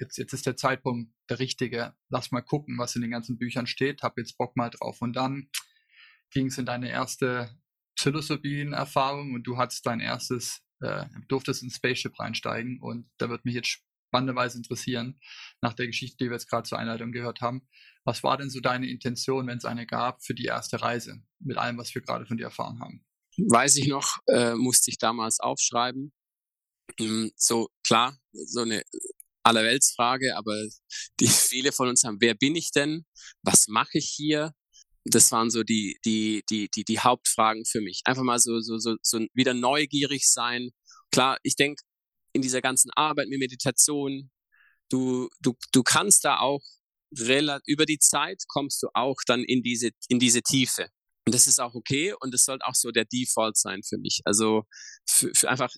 jetzt, 0.01 0.17
jetzt 0.17 0.33
ist 0.33 0.45
der 0.45 0.57
Zeitpunkt 0.57 1.13
der 1.29 1.39
richtige, 1.39 1.93
lass 2.09 2.31
mal 2.31 2.41
gucken, 2.41 2.77
was 2.77 2.95
in 2.95 3.01
den 3.01 3.11
ganzen 3.11 3.37
Büchern 3.37 3.67
steht, 3.67 4.03
hab 4.03 4.17
jetzt 4.17 4.37
Bock 4.37 4.57
mal 4.57 4.69
drauf 4.69 5.01
und 5.01 5.13
dann 5.13 5.49
ging 6.31 6.47
es 6.47 6.57
in 6.57 6.65
deine 6.65 6.89
erste 6.89 7.55
Psilocybin-Erfahrung 7.95 9.33
und 9.33 9.43
du 9.43 9.57
hattest 9.57 9.85
dein 9.85 9.99
erstes, 9.99 10.61
äh, 10.79 11.05
durftest 11.27 11.63
ins 11.63 11.75
Spaceship 11.75 12.19
reinsteigen 12.19 12.79
und 12.81 13.09
da 13.17 13.29
wird 13.29 13.45
mich 13.45 13.55
jetzt 13.55 13.81
spannenderweise 14.07 14.57
interessieren, 14.57 15.19
nach 15.61 15.73
der 15.73 15.87
Geschichte, 15.87 16.17
die 16.17 16.25
wir 16.25 16.33
jetzt 16.33 16.49
gerade 16.49 16.67
zur 16.67 16.77
Einleitung 16.77 17.13
gehört 17.13 17.39
haben. 17.39 17.67
Was 18.03 18.23
war 18.23 18.37
denn 18.37 18.49
so 18.49 18.59
deine 18.59 18.89
Intention, 18.89 19.47
wenn 19.47 19.57
es 19.57 19.65
eine 19.65 19.85
gab, 19.85 20.23
für 20.23 20.33
die 20.33 20.45
erste 20.45 20.81
Reise, 20.81 21.23
mit 21.39 21.57
allem, 21.57 21.77
was 21.77 21.95
wir 21.95 22.01
gerade 22.01 22.25
von 22.25 22.37
dir 22.37 22.45
erfahren 22.45 22.81
haben? 22.81 23.05
Weiß 23.37 23.77
ich 23.77 23.87
noch, 23.87 24.17
äh, 24.27 24.55
musste 24.55 24.91
ich 24.91 24.97
damals 24.97 25.39
aufschreiben. 25.39 26.11
Hm, 26.99 27.31
so 27.35 27.69
klar, 27.85 28.17
so 28.33 28.61
eine 28.61 28.83
Allerweltsfrage, 29.43 30.35
aber 30.37 30.55
die 31.19 31.27
viele 31.27 31.71
von 31.71 31.89
uns 31.89 32.03
haben, 32.03 32.17
wer 32.19 32.35
bin 32.35 32.55
ich 32.55 32.71
denn? 32.71 33.05
Was 33.43 33.67
mache 33.67 33.97
ich 33.97 34.07
hier? 34.15 34.53
Das 35.03 35.31
waren 35.31 35.49
so 35.49 35.63
die, 35.63 35.97
die, 36.05 36.43
die, 36.49 36.69
die, 36.69 36.83
die 36.83 36.99
Hauptfragen 36.99 37.65
für 37.65 37.81
mich. 37.81 38.01
Einfach 38.05 38.23
mal 38.23 38.39
so, 38.39 38.59
so, 38.59 38.77
so, 38.77 38.95
so 39.01 39.25
wieder 39.33 39.53
neugierig 39.53 40.29
sein. 40.29 40.69
Klar, 41.11 41.39
ich 41.43 41.55
denke, 41.55 41.81
in 42.33 42.41
dieser 42.41 42.61
ganzen 42.61 42.91
Arbeit 42.91 43.27
mit 43.27 43.39
Meditation, 43.39 44.29
du, 44.89 45.29
du, 45.41 45.55
du 45.71 45.83
kannst 45.83 46.23
da 46.23 46.39
auch 46.39 46.61
über 47.11 47.85
die 47.85 47.99
Zeit 47.99 48.43
kommst 48.47 48.81
du 48.81 48.87
auch 48.93 49.17
dann 49.25 49.43
in 49.43 49.63
diese, 49.63 49.89
in 50.07 50.19
diese 50.19 50.41
Tiefe. 50.41 50.87
Und 51.25 51.35
das 51.35 51.45
ist 51.45 51.59
auch 51.59 51.75
okay 51.75 52.13
und 52.19 52.33
das 52.33 52.45
sollte 52.45 52.65
auch 52.65 52.75
so 52.75 52.91
der 52.91 53.05
Default 53.05 53.57
sein 53.57 53.81
für 53.83 53.97
mich. 53.97 54.21
Also 54.25 54.63
für, 55.05 55.31
für 55.35 55.49
einfach 55.49 55.71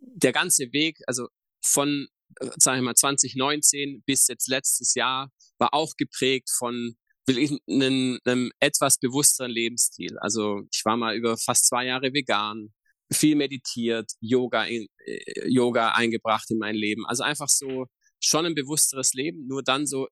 der 0.00 0.32
ganze 0.32 0.72
Weg, 0.72 0.98
also 1.06 1.28
von, 1.64 2.08
sagen 2.56 2.80
wir 2.80 2.84
mal, 2.84 2.94
2019 2.94 4.02
bis 4.06 4.28
jetzt 4.28 4.48
letztes 4.48 4.94
Jahr 4.94 5.30
war 5.58 5.74
auch 5.74 5.94
geprägt 5.96 6.50
von 6.50 6.96
einem, 7.28 8.18
einem 8.24 8.50
etwas 8.60 8.98
bewussteren 8.98 9.50
Lebensstil. 9.50 10.18
Also 10.18 10.62
ich 10.72 10.82
war 10.84 10.96
mal 10.96 11.16
über 11.16 11.36
fast 11.36 11.66
zwei 11.66 11.86
Jahre 11.86 12.12
vegan, 12.14 12.72
viel 13.12 13.36
meditiert, 13.36 14.10
Yoga, 14.20 14.64
in, 14.64 14.86
äh, 15.04 15.48
Yoga 15.48 15.90
eingebracht 15.92 16.50
in 16.50 16.58
mein 16.58 16.74
Leben. 16.74 17.06
Also 17.06 17.22
einfach 17.22 17.48
so 17.48 17.86
schon 18.20 18.46
ein 18.46 18.54
bewussteres 18.54 19.12
Leben, 19.14 19.46
nur 19.46 19.62
dann 19.62 19.86
so, 19.86 20.08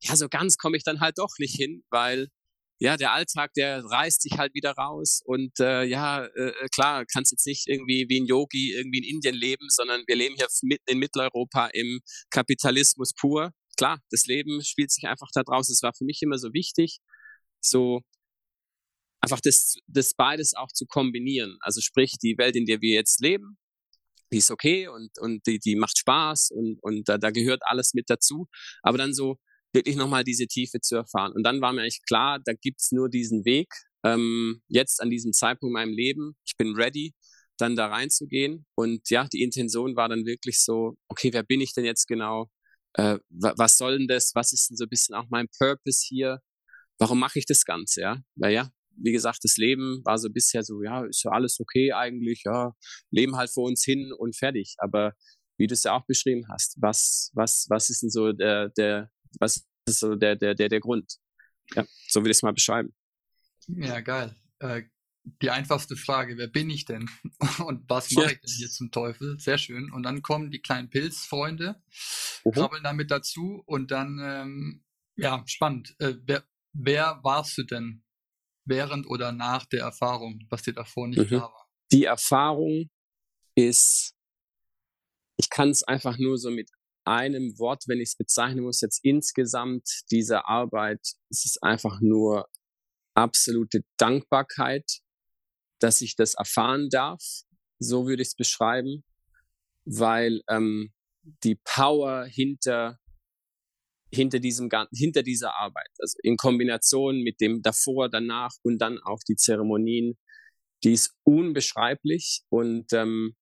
ja, 0.00 0.16
so 0.16 0.28
ganz 0.28 0.56
komme 0.56 0.76
ich 0.76 0.84
dann 0.84 1.00
halt 1.00 1.18
doch 1.18 1.32
nicht 1.38 1.56
hin, 1.56 1.84
weil 1.90 2.28
ja, 2.80 2.96
der 2.96 3.12
Alltag, 3.12 3.52
der 3.54 3.84
reißt 3.84 4.22
sich 4.22 4.38
halt 4.38 4.54
wieder 4.54 4.72
raus 4.72 5.22
und 5.24 5.58
äh, 5.60 5.84
ja, 5.84 6.24
äh, 6.24 6.48
äh 6.48 6.68
klar, 6.74 7.04
kannst 7.06 7.32
jetzt 7.32 7.46
nicht 7.46 7.68
irgendwie 7.68 8.06
wie 8.08 8.20
ein 8.20 8.26
Yogi 8.26 8.72
irgendwie 8.74 8.98
in 8.98 9.16
Indien 9.16 9.34
leben, 9.34 9.66
sondern 9.68 10.02
wir 10.06 10.16
leben 10.16 10.34
hier 10.36 10.48
mitten 10.62 10.90
in 10.90 10.98
Mitteleuropa 10.98 11.68
im 11.72 12.00
Kapitalismus 12.30 13.12
pur. 13.14 13.52
Klar, 13.76 14.00
das 14.10 14.26
Leben 14.26 14.62
spielt 14.62 14.92
sich 14.92 15.04
einfach 15.04 15.28
da 15.32 15.42
draußen. 15.42 15.72
Es 15.72 15.82
war 15.82 15.92
für 15.96 16.04
mich 16.04 16.20
immer 16.22 16.38
so 16.38 16.52
wichtig, 16.52 16.98
so 17.60 18.02
einfach 19.20 19.40
das, 19.40 19.76
das 19.86 20.14
beides 20.14 20.54
auch 20.54 20.68
zu 20.72 20.86
kombinieren. 20.86 21.56
Also 21.60 21.80
sprich, 21.80 22.18
die 22.22 22.36
Welt, 22.38 22.56
in 22.56 22.66
der 22.66 22.80
wir 22.80 22.94
jetzt 22.94 23.20
leben, 23.20 23.56
die 24.32 24.38
ist 24.38 24.50
okay 24.50 24.88
und, 24.88 25.10
und 25.18 25.46
die, 25.46 25.58
die 25.58 25.76
macht 25.76 25.98
Spaß 25.98 26.50
und, 26.50 26.78
und 26.82 27.08
da, 27.08 27.18
da 27.18 27.30
gehört 27.30 27.62
alles 27.64 27.94
mit 27.94 28.10
dazu. 28.10 28.48
Aber 28.82 28.98
dann 28.98 29.14
so 29.14 29.38
wirklich 29.74 29.96
nochmal 29.96 30.24
diese 30.24 30.46
Tiefe 30.46 30.80
zu 30.80 30.96
erfahren. 30.96 31.32
Und 31.32 31.42
dann 31.42 31.60
war 31.60 31.72
mir 31.72 31.82
eigentlich 31.82 32.04
klar, 32.06 32.40
da 32.44 32.52
gibt's 32.52 32.92
nur 32.92 33.08
diesen 33.08 33.44
Weg, 33.44 33.68
ähm, 34.04 34.60
jetzt 34.68 35.00
an 35.00 35.10
diesem 35.10 35.32
Zeitpunkt 35.32 35.70
in 35.70 35.74
meinem 35.74 35.94
Leben, 35.94 36.36
ich 36.46 36.56
bin 36.56 36.74
ready, 36.76 37.14
dann 37.58 37.76
da 37.76 37.86
reinzugehen. 37.86 38.66
Und 38.76 39.08
ja, 39.10 39.26
die 39.32 39.42
Intention 39.42 39.96
war 39.96 40.08
dann 40.08 40.26
wirklich 40.26 40.60
so, 40.62 40.96
okay, 41.08 41.32
wer 41.32 41.42
bin 41.42 41.60
ich 41.60 41.72
denn 41.72 41.84
jetzt 41.84 42.06
genau? 42.06 42.50
Äh, 42.94 43.18
was 43.30 43.76
soll 43.76 43.98
denn 43.98 44.08
das? 44.08 44.32
Was 44.34 44.52
ist 44.52 44.70
denn 44.70 44.76
so 44.76 44.84
ein 44.84 44.90
bisschen 44.90 45.14
auch 45.14 45.26
mein 45.30 45.48
Purpose 45.58 46.04
hier? 46.06 46.40
Warum 46.98 47.18
mache 47.18 47.38
ich 47.38 47.46
das 47.46 47.64
Ganze? 47.64 48.02
Ja, 48.02 48.18
weil 48.36 48.52
ja, 48.52 48.70
wie 48.96 49.12
gesagt, 49.12 49.40
das 49.42 49.56
Leben 49.56 50.00
war 50.04 50.18
so 50.18 50.30
bisher 50.30 50.62
so, 50.62 50.82
ja, 50.82 51.04
ist 51.04 51.24
ja 51.24 51.32
alles 51.32 51.58
okay 51.60 51.92
eigentlich, 51.92 52.42
ja, 52.44 52.72
leben 53.10 53.36
halt 53.36 53.50
vor 53.50 53.64
uns 53.64 53.82
hin 53.84 54.12
und 54.12 54.36
fertig. 54.36 54.74
Aber 54.78 55.14
wie 55.58 55.66
du 55.66 55.74
es 55.74 55.84
ja 55.84 55.96
auch 55.96 56.06
beschrieben 56.06 56.46
hast, 56.50 56.76
was, 56.80 57.30
was, 57.34 57.66
was 57.68 57.90
ist 57.90 58.02
denn 58.02 58.10
so 58.10 58.32
der, 58.32 58.68
der, 58.70 59.10
was 59.38 59.66
ist 59.86 60.00
so 60.00 60.14
der, 60.14 60.36
der, 60.36 60.54
der, 60.54 60.68
der 60.68 60.80
Grund? 60.80 61.18
Ja, 61.74 61.84
so 62.08 62.22
will 62.22 62.30
ich 62.30 62.38
es 62.38 62.42
mal 62.42 62.52
beschreiben. 62.52 62.94
Ja, 63.68 64.00
geil. 64.00 64.36
Äh, 64.58 64.82
die 65.40 65.50
einfachste 65.50 65.96
Frage, 65.96 66.36
wer 66.36 66.48
bin 66.48 66.70
ich 66.70 66.84
denn? 66.84 67.08
Und 67.64 67.88
was 67.88 68.10
mache 68.12 68.32
ich 68.32 68.40
denn 68.40 68.54
hier 68.56 68.68
zum 68.68 68.90
Teufel? 68.90 69.38
Sehr 69.38 69.58
schön. 69.58 69.90
Und 69.90 70.02
dann 70.02 70.22
kommen 70.22 70.50
die 70.50 70.60
kleinen 70.60 70.90
Pilzfreunde, 70.90 71.82
krabbeln 72.52 72.82
damit 72.82 73.10
dazu 73.10 73.62
und 73.66 73.90
dann, 73.90 74.18
ähm, 74.22 74.84
ja, 75.16 75.42
spannend. 75.46 75.94
Äh, 75.98 76.14
wer, 76.24 76.44
wer 76.72 77.20
warst 77.22 77.56
du 77.56 77.62
denn 77.62 78.04
während 78.66 79.06
oder 79.06 79.32
nach 79.32 79.64
der 79.66 79.80
Erfahrung, 79.82 80.44
was 80.50 80.62
dir 80.62 80.74
davor 80.74 81.08
nicht 81.08 81.18
mhm. 81.18 81.26
klar 81.26 81.52
war? 81.52 81.68
Die 81.92 82.04
Erfahrung 82.04 82.90
ist, 83.54 84.14
ich 85.36 85.48
kann 85.48 85.70
es 85.70 85.82
einfach 85.84 86.18
nur 86.18 86.38
so 86.38 86.50
mit 86.50 86.70
einem 87.04 87.58
Wort, 87.58 87.84
wenn 87.86 88.00
ich 88.00 88.10
es 88.10 88.16
bezeichnen 88.16 88.64
muss, 88.64 88.80
jetzt 88.80 89.00
insgesamt 89.02 89.88
diese 90.10 90.46
Arbeit, 90.46 91.00
es 91.30 91.44
ist 91.44 91.62
einfach 91.62 92.00
nur 92.00 92.46
absolute 93.14 93.84
Dankbarkeit, 93.96 95.00
dass 95.80 96.00
ich 96.00 96.16
das 96.16 96.34
erfahren 96.34 96.88
darf. 96.90 97.22
So 97.78 98.06
würde 98.06 98.22
ich 98.22 98.28
es 98.28 98.34
beschreiben, 98.36 99.04
weil 99.84 100.42
ähm, 100.48 100.92
die 101.42 101.56
Power 101.64 102.26
hinter 102.26 102.98
hinter 104.12 104.38
diesem 104.38 104.70
hinter 104.92 105.22
dieser 105.22 105.56
Arbeit, 105.56 105.90
also 105.98 106.16
in 106.22 106.36
Kombination 106.36 107.20
mit 107.22 107.40
dem 107.40 107.62
davor, 107.62 108.08
danach 108.08 108.52
und 108.62 108.78
dann 108.78 108.98
auch 109.02 109.20
die 109.28 109.34
Zeremonien, 109.34 110.16
die 110.84 110.92
ist 110.92 111.14
unbeschreiblich 111.24 112.42
und 112.48 112.92
ähm, 112.92 113.34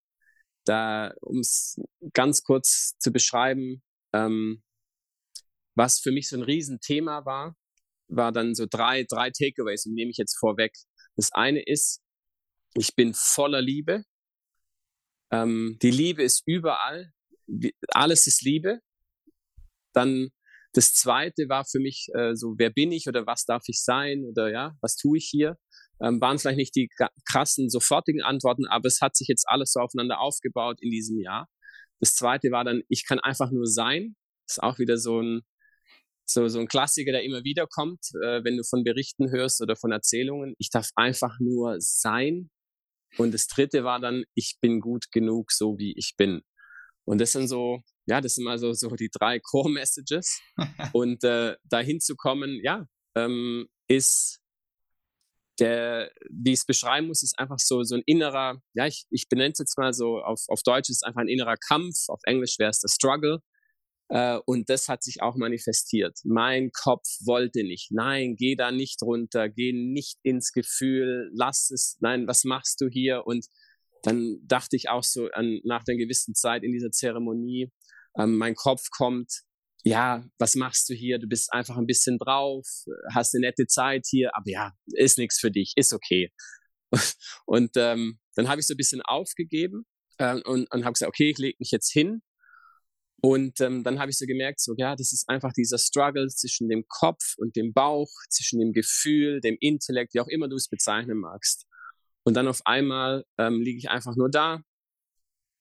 da, 0.65 1.13
um 1.21 1.41
es 1.41 1.81
ganz 2.13 2.43
kurz 2.43 2.97
zu 2.99 3.13
beschreiben, 3.13 3.83
ähm, 4.13 4.63
was 5.75 6.01
für 6.01 6.13
mich 6.13 6.29
so 6.29 6.37
ein 6.37 6.43
Riesenthema 6.43 7.25
war, 7.25 7.57
war 8.09 8.33
dann 8.33 8.55
so 8.55 8.67
drei, 8.69 9.05
drei 9.05 9.31
Takeaways, 9.31 9.85
die 9.85 9.93
nehme 9.93 10.11
ich 10.11 10.19
jetzt 10.19 10.39
vorweg. 10.39 10.73
Das 11.17 11.33
eine 11.33 11.63
ist, 11.63 12.03
ich 12.75 12.95
bin 12.95 13.15
voller 13.15 13.63
Liebe. 13.63 14.05
Ähm, 15.31 15.79
die 15.83 15.91
Liebe 15.91 16.23
ist 16.23 16.43
überall. 16.47 17.13
Alles 17.89 18.27
ist 18.27 18.43
Liebe. 18.43 18.81
Dann 19.93 20.31
das 20.73 20.95
zweite 20.95 21.49
war 21.49 21.65
für 21.65 21.81
mich 21.81 22.09
äh, 22.15 22.35
so, 22.35 22.55
wer 22.57 22.71
bin 22.71 22.93
ich 22.93 23.07
oder 23.07 23.27
was 23.27 23.45
darf 23.45 23.63
ich 23.67 23.83
sein 23.83 24.25
oder 24.25 24.51
ja, 24.51 24.75
was 24.81 24.97
tue 24.97 25.19
ich 25.19 25.29
hier? 25.31 25.59
Ähm, 26.03 26.21
waren 26.21 26.39
vielleicht 26.39 26.59
nicht 26.59 26.75
die 26.75 26.91
krassen, 27.31 27.71
sofortigen 27.71 28.23
Antworten, 28.23 28.67
aber 28.67 28.87
es 28.89 29.01
hat 29.01 29.17
sich 29.17 29.29
jetzt 29.29 29.45
alles 29.49 29.73
so 29.73 29.81
aufeinander 29.81 30.21
aufgebaut 30.21 30.79
in 30.81 30.91
diesem 30.91 31.21
Jahr. 31.21 31.49
Das 32.01 32.15
zweite 32.15 32.51
war 32.51 32.65
dann, 32.65 32.83
ich 32.89 33.07
kann 33.07 33.21
einfach 33.21 33.53
nur 33.53 33.67
sein. 33.67 34.17
Das 34.47 34.57
ist 34.57 34.63
auch 34.63 34.79
wieder 34.81 34.99
so 34.99 35.21
ein, 35.21 35.43
so, 36.27 36.49
so 36.49 36.59
ein 36.59 36.67
Klassiker, 36.67 37.13
der 37.13 37.23
immer 37.23 37.45
wieder 37.45 37.67
kommt, 37.67 38.01
äh, 38.23 38.43
wenn 38.43 38.57
du 38.57 38.65
von 38.65 38.83
Berichten 38.83 39.31
hörst 39.31 39.61
oder 39.61 39.77
von 39.77 39.93
Erzählungen. 39.93 40.55
Ich 40.59 40.71
darf 40.71 40.89
einfach 40.97 41.39
nur 41.39 41.77
sein. 41.81 42.51
Und 43.19 43.33
das 43.33 43.47
dritte 43.47 43.85
war 43.85 44.01
dann, 44.01 44.25
ich 44.35 44.57
bin 44.61 44.81
gut 44.81 45.13
genug, 45.13 45.53
so 45.53 45.79
wie 45.79 45.95
ich 45.97 46.15
bin. 46.17 46.43
Und 47.05 47.21
das 47.21 47.33
sind 47.33 47.47
so, 47.47 47.83
ja, 48.07 48.21
das 48.21 48.35
sind 48.35 48.45
mal 48.45 48.59
so, 48.59 48.73
so 48.73 48.89
die 48.97 49.11
drei 49.11 49.39
Core-Messages. 49.43 50.41
und 50.93 51.23
äh, 51.23 51.57
dahin 51.65 52.01
zu 52.01 52.17
kommen, 52.17 52.59
ja, 52.63 52.87
ähm, 53.15 53.69
ist 53.89 54.42
der, 55.59 56.11
wie 56.31 56.53
ich 56.53 56.61
es 56.61 56.67
beschreiben 56.67 57.09
muss, 57.09 57.23
ist 57.23 57.39
einfach 57.39 57.59
so, 57.59 57.83
so 57.83 57.97
ein 57.97 58.03
innerer, 58.07 58.61
ja, 58.75 58.87
ich, 58.87 59.05
ich 59.11 59.29
benenne 59.29 59.53
es 59.53 59.59
jetzt 59.59 59.79
mal 59.79 59.93
so, 59.93 60.21
auf, 60.21 60.41
auf 60.49 60.63
Deutsch 60.63 60.89
ist 60.89 60.99
es 60.99 61.03
einfach 61.03 61.21
ein 61.21 61.29
innerer 61.29 61.57
Kampf, 61.57 62.09
auf 62.09 62.21
Englisch 62.25 62.59
wäre 62.59 62.71
es 62.71 62.81
der 62.81 62.89
Struggle. 62.89 63.41
Äh, 64.09 64.39
und 64.47 64.69
das 64.69 64.89
hat 64.89 65.03
sich 65.03 65.23
auch 65.23 65.37
manifestiert. 65.37 66.19
Mein 66.25 66.71
Kopf 66.73 67.07
wollte 67.25 67.65
nicht. 67.65 67.91
Nein, 67.91 68.37
geh 68.37 68.57
da 68.57 68.71
nicht 68.71 69.03
runter, 69.03 69.49
geh 69.49 69.73
nicht 69.73 70.19
ins 70.23 70.53
Gefühl, 70.53 71.31
lass 71.35 71.71
es, 71.71 71.97
nein, 72.01 72.27
was 72.27 72.45
machst 72.45 72.81
du 72.81 72.89
hier? 72.89 73.27
Und 73.27 73.47
dann 74.03 74.39
dachte 74.45 74.77
ich 74.77 74.89
auch 74.89 75.05
so 75.05 75.29
an, 75.33 75.61
nach 75.65 75.85
der 75.85 75.97
gewissen 75.97 76.35
Zeit 76.35 76.63
in 76.65 76.73
dieser 76.73 76.91
Zeremonie, 76.91 77.71
ähm, 78.19 78.37
mein 78.37 78.55
Kopf 78.55 78.91
kommt, 78.91 79.33
ja, 79.85 80.25
was 80.39 80.55
machst 80.55 80.89
du 80.89 80.95
hier? 80.95 81.19
Du 81.19 81.27
bist 81.27 81.53
einfach 81.53 81.77
ein 81.77 81.87
bisschen 81.87 82.19
drauf, 82.19 82.67
hast 83.13 83.35
eine 83.35 83.47
nette 83.47 83.67
Zeit 83.67 84.07
hier, 84.09 84.31
aber 84.35 84.49
ja, 84.49 84.73
ist 84.87 85.19
nichts 85.19 85.41
für 85.41 85.51
dich, 85.51 85.73
ist 85.77 85.93
okay. 85.93 86.33
Und 87.47 87.73
ähm, 87.77 88.19
dann 88.35 88.49
habe 88.49 88.61
ich 88.61 88.67
so 88.67 88.75
ein 88.75 88.77
bisschen 88.77 89.03
aufgegeben 89.03 89.85
äh, 90.19 90.41
und, 90.45 90.71
und 90.73 90.85
habe 90.85 90.93
gesagt, 90.93 91.09
okay, 91.09 91.31
ich 91.31 91.39
lege 91.39 91.57
mich 91.59 91.71
jetzt 91.71 91.91
hin. 91.91 92.23
Und 93.25 93.61
ähm, 93.61 93.85
dann 93.85 94.01
habe 94.01 94.11
ich 94.11 94.19
so 94.19 94.27
gemerkt, 94.27 94.61
so 94.61 94.75
ja, 94.77 94.97
das 94.97 95.13
ist 95.13 95.29
einfach 95.29 95.53
dieser 95.53 95.79
Struggle 95.79 96.27
zwischen 96.29 96.69
dem 96.69 96.85
Kopf 96.89 97.35
und 97.37 97.55
dem 97.55 97.73
Bauch, 97.73 98.11
zwischen 98.31 98.59
dem 98.59 98.73
Gefühl, 98.73 99.41
dem 99.41 99.57
Intellekt, 99.61 100.15
wie 100.15 100.21
auch 100.21 100.29
immer 100.29 100.49
du 100.49 100.57
es 100.57 100.69
bezeichnen 100.69 101.19
magst. 101.19 101.67
Und 102.25 102.35
dann 102.35 102.49
auf 102.49 102.67
einmal 102.67 103.25
ähm, 103.39 103.61
liege 103.61 103.79
ich 103.79 103.91
einfach 103.91 104.17
nur 104.17 104.29
da 104.29 104.63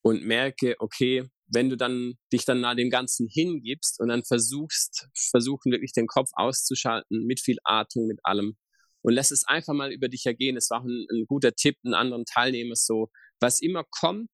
und 0.02 0.24
merke, 0.24 0.76
okay, 0.80 1.30
wenn 1.52 1.70
du 1.70 1.78
dann 1.78 2.14
dich 2.32 2.46
dann 2.46 2.62
nach 2.62 2.76
dem 2.76 2.90
Ganzen 2.90 3.28
hingibst 3.28 4.00
und 4.00 4.08
dann 4.08 4.24
versuchst, 4.24 5.08
versuchen 5.14 5.72
wirklich 5.72 5.94
den 5.94 6.08
Kopf 6.08 6.30
auszuschalten 6.34 7.26
mit 7.26 7.40
viel 7.40 7.58
Atmung, 7.64 8.08
mit 8.08 8.20
allem 8.24 8.58
und 9.02 9.14
lässt 9.14 9.32
es 9.32 9.46
einfach 9.46 9.74
mal 9.74 9.92
über 9.92 10.08
dich 10.08 10.26
ergehen. 10.26 10.58
Es 10.58 10.70
war 10.70 10.84
ein, 10.84 11.06
ein 11.12 11.26
guter 11.28 11.54
Tipp, 11.54 11.78
einen 11.84 11.94
anderen 11.94 12.26
Teilnehmer 12.26 12.76
so, 12.76 13.10
was 13.40 13.62
immer 13.62 13.84
kommt, 13.90 14.32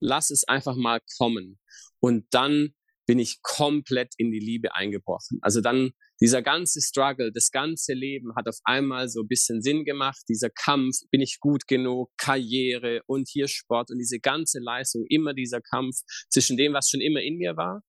lass 0.00 0.30
es 0.30 0.44
einfach 0.44 0.76
mal 0.76 1.00
kommen. 1.16 1.58
Und 2.00 2.26
dann 2.30 2.74
bin 3.06 3.18
ich 3.18 3.42
komplett 3.42 4.14
in 4.16 4.30
die 4.30 4.40
Liebe 4.40 4.74
eingebrochen. 4.74 5.38
Also 5.42 5.60
dann 5.60 5.92
dieser 6.20 6.42
ganze 6.42 6.80
Struggle, 6.80 7.32
das 7.32 7.50
ganze 7.50 7.92
Leben 7.92 8.34
hat 8.36 8.46
auf 8.48 8.58
einmal 8.64 9.08
so 9.08 9.22
ein 9.22 9.28
bisschen 9.28 9.62
Sinn 9.62 9.84
gemacht. 9.84 10.22
Dieser 10.28 10.50
Kampf, 10.50 10.96
bin 11.10 11.20
ich 11.20 11.40
gut 11.40 11.66
genug, 11.66 12.10
Karriere 12.16 13.02
und 13.06 13.28
hier 13.28 13.48
Sport 13.48 13.90
und 13.90 13.98
diese 13.98 14.20
ganze 14.20 14.60
Leistung, 14.60 15.04
immer 15.08 15.34
dieser 15.34 15.60
Kampf 15.60 15.96
zwischen 16.30 16.56
dem, 16.56 16.72
was 16.72 16.88
schon 16.88 17.00
immer 17.00 17.20
in 17.20 17.36
mir 17.36 17.56
war, 17.56 17.82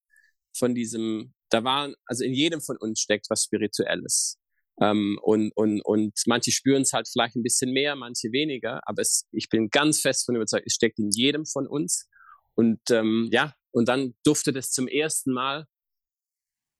von 0.57 0.73
diesem, 0.73 1.33
da 1.49 1.63
war, 1.63 1.93
also 2.05 2.23
in 2.23 2.33
jedem 2.33 2.61
von 2.61 2.77
uns 2.77 2.99
steckt 2.99 3.27
was 3.29 3.43
Spirituelles. 3.43 4.39
Ähm, 4.81 5.17
und, 5.21 5.51
und, 5.55 5.81
und 5.85 6.13
manche 6.25 6.51
spüren 6.51 6.81
es 6.81 6.93
halt 6.93 7.07
vielleicht 7.07 7.35
ein 7.35 7.43
bisschen 7.43 7.71
mehr, 7.71 7.95
manche 7.95 8.31
weniger, 8.31 8.81
aber 8.85 9.01
es, 9.01 9.27
ich 9.31 9.49
bin 9.49 9.69
ganz 9.69 10.01
fest 10.01 10.25
von 10.25 10.35
überzeugt, 10.35 10.65
es 10.65 10.73
steckt 10.73 10.99
in 10.99 11.11
jedem 11.11 11.45
von 11.45 11.67
uns. 11.67 12.09
Und 12.55 12.79
ähm, 12.89 13.29
ja, 13.31 13.53
und 13.71 13.87
dann 13.87 14.15
durfte 14.23 14.51
das 14.51 14.71
zum 14.71 14.87
ersten 14.87 15.31
Mal 15.31 15.67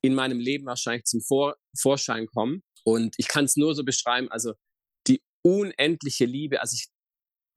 in 0.06 0.16
meinem 0.16 0.40
Leben 0.40 0.66
wahrscheinlich 0.66 1.06
zum 1.06 1.22
Vor 1.22 1.56
Vorschein 1.78 2.28
kommen. 2.28 2.64
Und 2.84 3.16
ich 3.18 3.28
kann 3.28 3.46
es 3.46 3.56
nur 3.56 3.74
so 3.74 3.84
beschreiben, 3.84 4.30
also 4.30 4.54
die 5.08 5.22
unendliche 5.42 6.26
Liebe, 6.26 6.62
also 6.62 6.76
ich, 6.76 6.88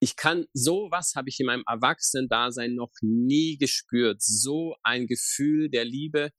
ich 0.01 0.17
kann, 0.17 0.47
sowas 0.55 1.13
habe 1.15 1.29
ich 1.29 1.39
in 1.41 1.47
meinem 1.47 1.65
Erwachsenen-Dasein 1.67 2.75
noch 2.75 2.93
nie 3.03 3.59
gespürt. 3.59 4.23
So 4.23 4.77
ein 4.83 5.07
Gefühl 5.07 5.69
der 5.69 5.85
Liebe. 5.85 6.31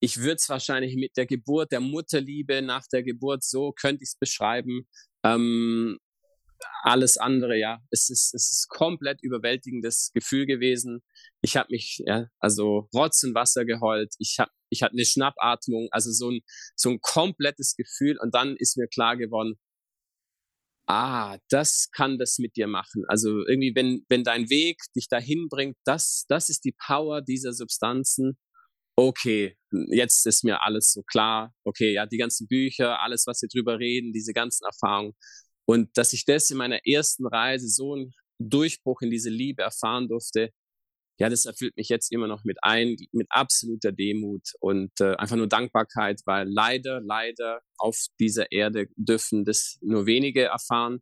Ich 0.00 0.18
würde 0.18 0.36
es 0.36 0.48
wahrscheinlich 0.48 0.94
mit 0.96 1.16
der 1.16 1.26
Geburt, 1.26 1.72
der 1.72 1.80
Mutterliebe 1.80 2.62
nach 2.62 2.86
der 2.92 3.02
Geburt, 3.02 3.42
so 3.42 3.72
könnte 3.72 4.02
ich 4.02 4.10
es 4.10 4.16
beschreiben. 4.16 4.86
Ähm, 5.24 5.98
alles 6.82 7.16
andere, 7.16 7.58
ja, 7.58 7.80
es 7.90 8.10
ist, 8.10 8.34
es 8.34 8.50
ist 8.50 8.68
komplett 8.68 9.22
überwältigendes 9.22 10.10
Gefühl 10.14 10.46
gewesen. 10.46 11.02
Ich 11.42 11.56
habe 11.56 11.68
mich, 11.70 12.02
ja, 12.06 12.26
also 12.38 12.88
Rotz 12.94 13.22
und 13.24 13.34
Wasser 13.34 13.64
geheult. 13.64 14.14
Ich 14.18 14.38
habe, 14.38 14.50
ich 14.70 14.82
hatte 14.82 14.94
eine 14.94 15.04
Schnappatmung, 15.04 15.88
also 15.90 16.12
so 16.12 16.30
ein, 16.30 16.40
so 16.76 16.90
ein 16.90 17.00
komplettes 17.00 17.74
Gefühl. 17.76 18.18
Und 18.20 18.34
dann 18.34 18.56
ist 18.56 18.76
mir 18.76 18.88
klar 18.88 19.16
geworden, 19.16 19.58
ah, 20.86 21.38
das 21.48 21.90
kann 21.92 22.18
das 22.18 22.38
mit 22.38 22.56
dir 22.56 22.66
machen. 22.66 23.04
Also 23.08 23.46
irgendwie, 23.46 23.74
wenn, 23.74 24.04
wenn 24.08 24.24
dein 24.24 24.50
Weg 24.50 24.78
dich 24.96 25.08
dahin 25.08 25.48
bringt, 25.48 25.76
das, 25.84 26.24
das 26.28 26.48
ist 26.48 26.64
die 26.64 26.74
Power 26.86 27.22
dieser 27.22 27.52
Substanzen. 27.52 28.38
Okay, 28.96 29.56
jetzt 29.90 30.26
ist 30.26 30.44
mir 30.44 30.62
alles 30.62 30.92
so 30.92 31.02
klar. 31.02 31.54
Okay, 31.64 31.92
ja, 31.92 32.06
die 32.06 32.18
ganzen 32.18 32.48
Bücher, 32.48 33.00
alles, 33.00 33.26
was 33.26 33.40
wir 33.42 33.48
drüber 33.48 33.78
reden, 33.78 34.12
diese 34.12 34.32
ganzen 34.32 34.64
Erfahrungen. 34.64 35.14
Und 35.64 35.96
dass 35.96 36.12
ich 36.12 36.24
das 36.24 36.50
in 36.50 36.58
meiner 36.58 36.80
ersten 36.84 37.26
Reise 37.26 37.68
so 37.68 37.94
einen 37.94 38.12
Durchbruch 38.40 39.02
in 39.02 39.10
diese 39.10 39.30
Liebe 39.30 39.62
erfahren 39.62 40.08
durfte, 40.08 40.50
ja, 41.20 41.28
das 41.28 41.44
erfüllt 41.44 41.76
mich 41.76 41.90
jetzt 41.90 42.10
immer 42.12 42.26
noch 42.26 42.44
mit 42.44 42.56
ein, 42.62 42.96
mit 43.12 43.26
absoluter 43.28 43.92
Demut 43.92 44.52
und 44.58 44.90
äh, 45.00 45.16
einfach 45.16 45.36
nur 45.36 45.48
Dankbarkeit, 45.48 46.22
weil 46.24 46.48
leider, 46.48 47.02
leider 47.02 47.60
auf 47.76 48.06
dieser 48.18 48.50
Erde 48.50 48.86
dürfen 48.96 49.44
das 49.44 49.76
nur 49.82 50.06
wenige 50.06 50.44
erfahren. 50.44 51.00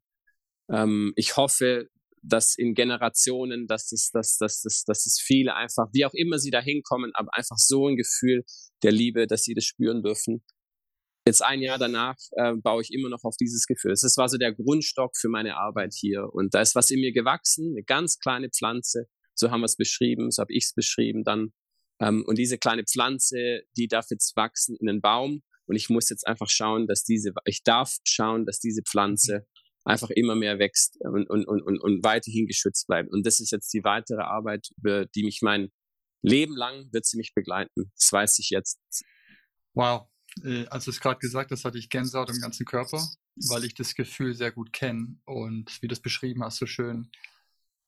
Ähm, 0.73 1.13
ich 1.15 1.37
hoffe, 1.37 1.89
dass 2.21 2.57
in 2.59 2.75
Generationen, 2.75 3.69
dass 3.69 3.91
das, 3.91 4.11
dass, 4.13 4.37
dass, 4.39 4.63
dass, 4.63 4.83
dass 4.83 5.07
es 5.07 5.21
viele 5.25 5.55
einfach, 5.55 5.87
wie 5.93 6.05
auch 6.05 6.15
immer 6.15 6.41
sie 6.41 6.51
da 6.51 6.61
hinkommen, 6.61 7.13
aber 7.15 7.29
einfach 7.33 7.57
so 7.57 7.87
ein 7.87 7.95
Gefühl 7.95 8.43
der 8.83 8.91
Liebe, 8.91 9.29
dass 9.29 9.45
sie 9.45 9.55
das 9.55 9.67
spüren 9.67 10.03
dürfen. 10.03 10.43
Jetzt 11.29 11.45
ein 11.45 11.61
Jahr 11.61 11.79
danach 11.79 12.17
äh, 12.33 12.55
baue 12.57 12.83
ich 12.83 12.93
immer 12.93 13.09
noch 13.09 13.23
auf 13.23 13.37
dieses 13.37 13.67
Gefühl. 13.67 13.93
Das 13.93 14.17
war 14.17 14.29
so 14.29 14.37
der 14.37 14.53
Grundstock 14.53 15.17
für 15.17 15.29
meine 15.29 15.57
Arbeit 15.59 15.95
hier. 15.95 16.27
Und 16.33 16.55
da 16.55 16.61
ist 16.61 16.75
was 16.75 16.91
in 16.91 17.01
mir 17.01 17.13
gewachsen, 17.13 17.75
eine 17.77 17.85
ganz 17.85 18.19
kleine 18.19 18.49
Pflanze. 18.51 19.07
So 19.39 19.51
haben 19.51 19.61
wir 19.61 19.67
es 19.67 19.77
beschrieben, 19.77 20.31
so 20.31 20.41
habe 20.41 20.53
ich 20.53 20.65
es 20.65 20.75
beschrieben 20.75 21.25
dann. 21.25 21.53
Ähm, 22.01 22.25
und 22.27 22.39
diese 22.39 22.59
kleine 22.59 22.85
Pflanze, 22.85 23.63
die 23.77 23.89
darf 23.89 24.07
jetzt 24.11 24.37
wachsen 24.37 24.77
in 24.81 24.89
einen 24.89 25.01
Baum. 25.01 25.43
Und 25.67 25.77
ich 25.77 25.91
muss 25.91 26.09
jetzt 26.09 26.27
einfach 26.27 26.49
schauen, 26.49 26.87
dass 26.87 27.05
diese, 27.05 27.33
ich 27.45 27.63
darf 27.63 27.97
schauen, 28.05 28.47
dass 28.47 28.59
diese 28.59 28.83
Pflanze 28.83 29.47
einfach 29.85 30.11
immer 30.11 30.35
mehr 30.35 30.59
wächst 30.59 30.97
und, 31.01 31.29
und, 31.29 31.47
und, 31.47 31.63
und, 31.63 31.79
und 31.79 32.05
weiterhin 32.05 32.47
geschützt 32.47 32.87
bleibt. 32.87 33.11
Und 33.11 33.27
das 33.27 33.41
ist 33.41 33.53
jetzt 33.53 33.73
die 33.73 33.85
weitere 33.85 34.23
Arbeit, 34.23 34.69
über 34.79 35.07
die 35.07 35.25
mich 35.25 35.41
mein 35.43 35.71
Leben 36.23 36.57
lang 36.57 36.93
wird 36.93 37.07
sie 37.07 37.17
mich 37.17 37.33
begleiten. 37.35 37.93
Das 37.95 38.13
weiß 38.13 38.39
ich 38.39 38.51
jetzt. 38.51 38.79
Wow 39.75 40.09
äh, 40.45 40.67
als 40.67 40.85
du 40.85 40.91
es 40.91 41.01
gerade 41.01 41.19
gesagt 41.19 41.51
hast, 41.51 41.65
hatte 41.65 41.79
ich 41.79 41.89
Gänsehaut 41.89 42.31
im 42.31 42.41
ganzen 42.41 42.67
Körper, 42.67 43.03
weil 43.49 43.65
ich 43.65 43.75
das 43.75 43.95
Gefühl 43.95 44.35
sehr 44.35 44.53
gut 44.53 44.73
kenne. 44.73 45.17
Und 45.25 45.81
wie 45.83 45.89
du 45.89 45.93
es 45.93 46.01
beschrieben 46.01 46.43
hast, 46.43 46.59
so 46.59 46.67
schön, 46.67 47.11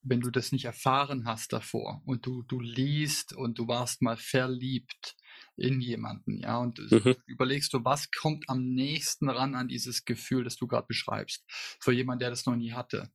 wenn 0.03 0.21
du 0.21 0.31
das 0.31 0.53
nicht 0.53 0.65
erfahren 0.65 1.27
hast 1.27 1.53
davor 1.53 2.03
und 2.05 2.27
du, 2.27 2.43
du 2.43 2.61
liest 2.61 3.35
und 3.35 3.59
du 3.59 3.69
warst 3.69 4.03
mal 4.03 4.17
verliebt 4.17 5.17
in 5.57 5.81
jemanden, 5.81 6.39
ja, 6.39 6.59
und 6.59 6.79
mhm. 6.91 7.17
überlegst 7.27 7.73
du, 7.75 7.85
was 7.85 8.11
kommt 8.11 8.49
am 8.49 8.63
nächsten 8.63 9.29
ran 9.29 9.55
an 9.55 9.69
dieses 9.69 10.05
Gefühl, 10.05 10.45
das 10.45 10.57
du 10.57 10.67
gerade 10.67 10.87
beschreibst, 10.87 11.45
für 11.81 11.93
jemanden, 11.93 12.21
der 12.21 12.31
das 12.31 12.47
noch 12.47 12.57
nie 12.57 12.73
hatte. 12.73 13.11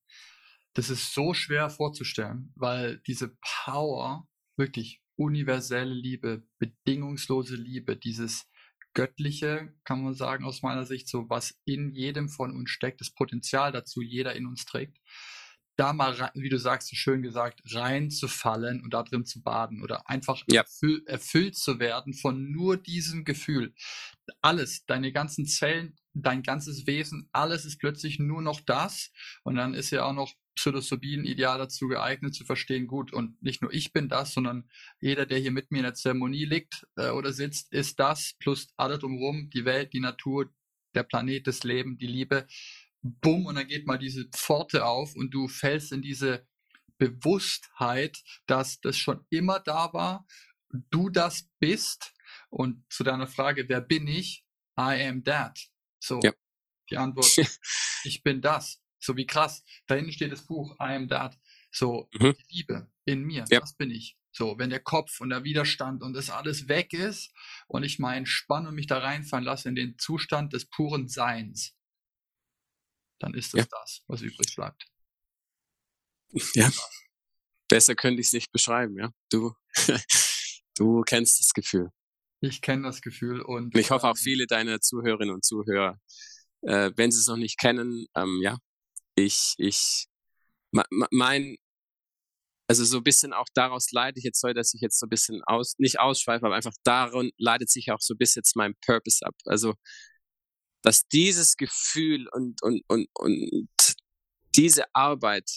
Das 0.74 0.90
ist 0.90 1.14
so 1.14 1.34
schwer 1.34 1.70
vorzustellen, 1.70 2.52
weil 2.56 3.02
diese 3.08 3.36
Power, 3.42 4.28
wirklich 4.58 5.02
universelle 5.16 5.94
Liebe, 5.94 6.46
bedingungslose 6.60 7.56
Liebe, 7.56 7.96
dieses 7.96 8.46
Göttliche, 8.94 9.74
kann 9.84 10.04
man 10.04 10.14
sagen, 10.14 10.46
aus 10.46 10.62
meiner 10.62 10.86
Sicht, 10.86 11.08
so 11.08 11.30
was 11.30 11.56
in 11.66 11.92
jedem 11.92 12.30
von 12.30 12.56
uns 12.56 12.70
steckt, 12.70 13.02
das 13.02 13.14
Potenzial 13.14 13.72
dazu 13.72 14.02
jeder 14.02 14.36
in 14.36 14.46
uns 14.46 14.66
trägt, 14.66 14.98
da 15.76 15.94
mal, 15.94 16.32
wie 16.36 16.50
du 16.50 16.58
sagst, 16.58 16.90
so 16.90 16.96
schön 16.96 17.22
gesagt, 17.22 17.62
reinzufallen 17.74 18.82
und 18.82 18.94
da 18.94 19.04
drin 19.04 19.26
zu 19.26 19.42
baden 19.42 19.84
oder 19.84 20.10
einfach 20.10 20.44
ja. 20.48 20.62
erfüll, 20.62 21.04
erfüllt 21.06 21.58
zu 21.58 21.80
werden 21.80 22.14
von 22.14 22.52
nur 22.52 22.78
diesem 22.78 23.26
Gefühl. 23.26 23.74
Alles, 24.42 24.86
deine 24.86 25.12
ganzen 25.12 25.46
Zellen, 25.46 25.96
dein 26.14 26.44
ganzes 26.44 26.88
Wesen, 26.88 27.30
alles 27.32 27.66
ist 27.66 27.78
plötzlich 27.78 28.20
nur 28.20 28.42
noch 28.42 28.62
das. 28.62 29.12
Und 29.44 29.56
dann 29.56 29.74
ist 29.74 29.92
ja 29.92 30.06
auch 30.06 30.14
noch 30.14 30.34
Psilocybin 30.56 31.26
ideal 31.26 31.58
dazu 31.58 31.88
geeignet 31.88 32.34
zu 32.34 32.46
verstehen, 32.46 32.88
gut, 32.88 33.12
und 33.12 33.42
nicht 33.44 33.62
nur 33.62 33.74
ich 33.74 33.92
bin 33.92 34.08
das, 34.08 34.34
sondern 34.34 34.70
jeder, 35.02 35.26
der 35.26 35.40
hier 35.40 35.52
mit 35.52 35.72
mir 35.72 35.80
in 35.80 35.84
der 35.84 35.94
Zeremonie 35.94 36.46
liegt 36.46 36.88
äh, 36.96 37.10
oder 37.10 37.34
sitzt, 37.34 37.74
ist 37.74 38.00
das, 38.00 38.36
plus 38.40 38.70
alle 38.78 38.98
drumherum, 38.98 39.50
die 39.50 39.66
Welt, 39.66 39.92
die 39.92 40.00
Natur, 40.00 40.50
der 40.96 41.04
Planet, 41.04 41.46
das 41.46 41.64
Leben, 41.64 41.98
die 41.98 42.08
Liebe. 42.08 42.48
Bumm, 43.06 43.46
und 43.46 43.56
dann 43.56 43.68
geht 43.68 43.86
mal 43.86 44.00
diese 44.00 44.26
Pforte 44.30 44.86
auf 44.86 45.16
und 45.16 45.32
du 45.32 45.48
fällst 45.48 45.92
in 45.92 46.02
diese 46.02 46.48
Bewusstheit, 46.98 48.24
dass 48.48 48.82
das 48.82 48.98
schon 48.98 49.26
immer 49.30 49.60
da 49.60 49.94
war, 49.94 50.26
du 50.90 51.10
das 51.10 51.50
bist. 51.60 52.14
Und 52.50 52.84
zu 52.92 53.04
deiner 53.04 53.28
Frage, 53.28 53.70
wer 53.70 53.82
bin 53.82 54.08
ich? 54.08 54.44
I 54.78 55.08
am 55.08 55.24
that. 55.24 55.60
So, 56.00 56.20
ja. 56.24 56.34
die 56.90 56.98
Antwort, 56.98 57.38
ich 58.04 58.24
bin 58.24 58.42
das. 58.42 58.82
So 59.00 59.16
wie 59.16 59.28
krass. 59.28 59.64
Da 59.86 59.96
hinten 59.96 60.12
steht 60.12 60.32
das 60.32 60.46
Buch 60.46 60.76
I 60.80 60.96
am 60.96 61.08
that. 61.10 61.38
So, 61.72 62.10
mhm. 62.14 62.34
die 62.34 62.56
Liebe 62.56 62.92
in 63.06 63.24
mir, 63.24 63.46
ja. 63.50 63.60
das 63.60 63.76
bin 63.76 63.92
ich. 63.92 64.18
So, 64.32 64.58
wenn 64.58 64.70
der 64.70 64.82
Kopf 64.82 65.22
und 65.22 65.30
der 65.30 65.44
Widerstand 65.44 66.02
und 66.02 66.14
das 66.14 66.30
alles 66.30 66.68
weg 66.68 66.92
ist 66.92 67.32
und 67.68 67.84
ich 67.84 68.00
mal 68.00 68.16
entspanne 68.16 68.70
und 68.70 68.76
mich 68.76 68.88
da 68.88 68.98
reinfallen 68.98 69.46
lasse 69.46 69.70
in 69.70 69.76
den 69.76 69.98
Zustand 69.98 70.54
des 70.54 70.66
puren 70.66 71.08
Seins, 71.08 71.75
dann 73.20 73.34
ist 73.34 73.54
es 73.54 73.60
ja. 73.60 73.66
das, 73.70 74.04
was 74.08 74.22
übrig 74.22 74.56
bleibt. 74.56 74.86
Ja. 76.54 76.72
Besser 77.68 77.96
könnte 77.96 78.22
ich 78.22 78.28
es 78.28 78.34
nicht 78.34 78.52
beschreiben, 78.52 78.98
ja. 78.98 79.10
Du, 79.30 79.54
du 80.76 81.02
kennst 81.02 81.40
das 81.40 81.54
Gefühl. 81.54 81.90
Ich 82.42 82.62
kenne 82.62 82.84
das 82.84 83.02
Gefühl 83.02 83.42
und, 83.42 83.74
und 83.74 83.78
ich 83.78 83.92
hoffe 83.92 84.08
auch 84.08 84.18
ähm 84.18 84.24
viele 84.24 84.46
deiner 84.46 84.80
Zuhörerinnen 84.82 85.34
und 85.34 85.46
Zuhörer, 85.46 86.00
äh, 86.62 86.92
wenn 86.96 87.12
sie 87.12 87.20
es 87.20 87.28
noch 87.28 87.38
nicht 87.38 87.58
kennen, 87.58 88.06
ähm, 88.16 88.40
ja, 88.44 88.58
ich, 89.16 89.56
ich, 89.58 90.08
mein, 90.72 91.58
also 92.68 92.84
so 92.84 92.98
ein 92.98 93.04
bisschen 93.04 93.34
auch 93.34 93.48
daraus 93.54 93.92
leite 93.92 94.20
ich 94.20 94.26
jetzt 94.26 94.42
soll, 94.42 94.54
dass 94.54 94.74
ich 94.74 94.82
jetzt 94.82 95.00
so 95.00 95.06
ein 95.06 95.10
bisschen 95.10 95.42
aus, 95.46 95.76
nicht 95.78 96.00
ausschweife, 96.00 96.46
aber 96.46 96.56
einfach 96.56 96.74
daran 96.84 97.32
leitet 97.38 97.70
sich 97.70 97.92
auch 97.92 98.02
so 98.02 98.14
ein 98.16 98.18
bisschen 98.18 98.42
jetzt 98.42 98.56
mein 98.56 98.76
Purpose 98.86 99.26
ab. 99.26 99.36
Also, 99.46 99.76
dass 100.86 101.08
dieses 101.08 101.58
Gefühl 101.58 102.28
und, 102.32 102.62
und, 102.62 102.84
und, 102.88 103.08
und 103.16 103.70
diese 104.56 104.84
Arbeit, 104.94 105.50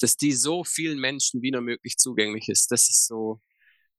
dass 0.00 0.16
die 0.16 0.32
so 0.32 0.62
vielen 0.62 1.00
Menschen 1.00 1.42
wie 1.42 1.50
nur 1.50 1.60
möglich 1.60 1.96
zugänglich 1.96 2.48
ist, 2.48 2.70
das 2.70 2.88
ist 2.88 3.06
so, 3.08 3.40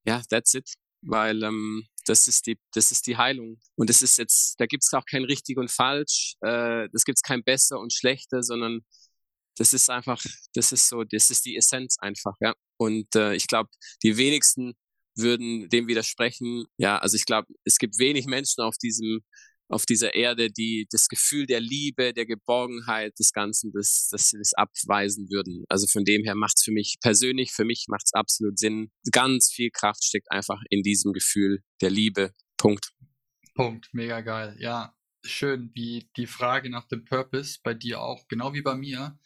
ja, 0.06 0.22
that's 0.30 0.54
it. 0.54 0.72
Weil 1.02 1.44
ähm, 1.44 1.88
das 2.06 2.28
ist 2.28 2.48
die, 2.48 2.58
das 2.74 2.92
ist 2.92 3.06
die 3.06 3.18
Heilung. 3.18 3.60
Und 3.76 3.90
das 3.90 4.02
ist 4.02 4.18
jetzt, 4.18 4.56
da 4.60 4.66
gibt's 4.66 4.94
auch 4.94 5.06
kein 5.06 5.26
richtig 5.26 5.58
und 5.58 5.70
falsch, 5.70 6.36
äh, 6.42 6.88
das 6.94 7.04
gibt's 7.04 7.22
kein 7.22 7.44
besser 7.44 7.78
und 7.78 7.92
schlechter, 7.92 8.42
sondern 8.42 8.80
das 9.58 9.74
ist 9.74 9.90
einfach, 9.90 10.24
das 10.54 10.72
ist 10.72 10.88
so, 10.88 11.04
das 11.04 11.30
ist 11.30 11.44
die 11.46 11.58
Essenz 11.58 11.98
einfach, 12.00 12.36
ja. 12.40 12.54
Und 12.78 13.14
äh, 13.16 13.36
ich 13.36 13.48
glaube, 13.48 13.70
die 14.04 14.16
wenigsten 14.16 14.74
würden 15.16 15.68
dem 15.68 15.88
widersprechen. 15.88 16.64
Ja, 16.78 16.98
also 16.98 17.18
ich 17.18 17.26
glaube, 17.26 17.48
es 17.66 17.78
gibt 17.78 18.00
wenig 18.00 18.26
Menschen 18.26 18.64
auf 18.64 18.78
diesem 18.78 19.22
auf 19.72 19.86
dieser 19.86 20.14
Erde, 20.14 20.52
die 20.52 20.88
das 20.92 21.08
Gefühl 21.08 21.46
der 21.46 21.62
Liebe, 21.62 22.14
der 22.14 22.26
Geborgenheit 22.26 23.18
des 23.18 23.32
Ganzen, 23.32 23.72
das, 23.74 24.10
das, 24.12 24.32
das 24.32 24.54
abweisen 24.54 25.30
würden. 25.30 25.64
Also 25.70 25.88
von 25.88 26.04
dem 26.04 26.24
her 26.24 26.36
macht 26.36 26.58
es 26.58 26.64
für 26.64 26.72
mich 26.72 26.98
persönlich, 27.02 27.52
für 27.52 27.66
mich 27.66 27.86
macht 27.88 28.04
es 28.06 28.14
absolut 28.14 28.60
Sinn. 28.60 28.92
Ganz 29.12 29.52
viel 29.52 29.72
Kraft 29.72 30.04
steckt 30.04 30.32
einfach 30.32 30.62
in 30.70 30.84
diesem 30.84 31.14
Gefühl 31.14 31.64
der 31.82 31.90
Liebe. 31.90 32.34
Punkt. 32.58 32.92
Punkt. 33.56 33.88
Mega 33.94 34.22
geil. 34.22 34.56
Ja, 34.60 34.96
schön, 35.24 35.72
wie 35.74 36.10
die 36.18 36.28
Frage 36.28 36.70
nach 36.70 36.88
dem 36.88 37.06
Purpose 37.06 37.60
bei 37.64 37.74
dir 37.74 38.02
auch, 38.02 38.28
genau 38.28 38.54
wie 38.54 38.62
bei 38.62 38.76
mir, 38.76 39.18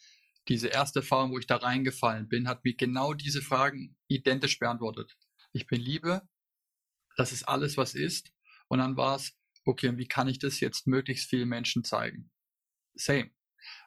diese 0.48 0.68
erste 0.68 1.00
Erfahrung, 1.00 1.32
wo 1.32 1.40
ich 1.40 1.48
da 1.48 1.58
reingefallen 1.58 2.28
bin, 2.28 2.48
hat 2.48 2.64
mir 2.64 2.76
genau 2.76 3.14
diese 3.14 3.42
Fragen 3.42 3.98
identisch 4.08 4.60
beantwortet. 4.60 5.18
Ich 5.54 5.66
bin 5.66 5.82
Liebe, 5.82 6.22
das 7.18 7.32
ist 7.32 7.44
alles, 7.44 7.78
was 7.78 7.96
ist. 7.96 8.32
Und 8.68 8.80
dann 8.80 8.96
war 8.98 9.16
es, 9.16 9.34
okay, 9.66 9.90
und 9.90 9.98
wie 9.98 10.08
kann 10.08 10.28
ich 10.28 10.40
das 10.40 10.60
jetzt 10.60 10.88
möglichst 10.88 11.30
vielen 11.30 11.50
Menschen 11.50 11.84
zeigen? 11.84 12.32
Same. 12.94 13.32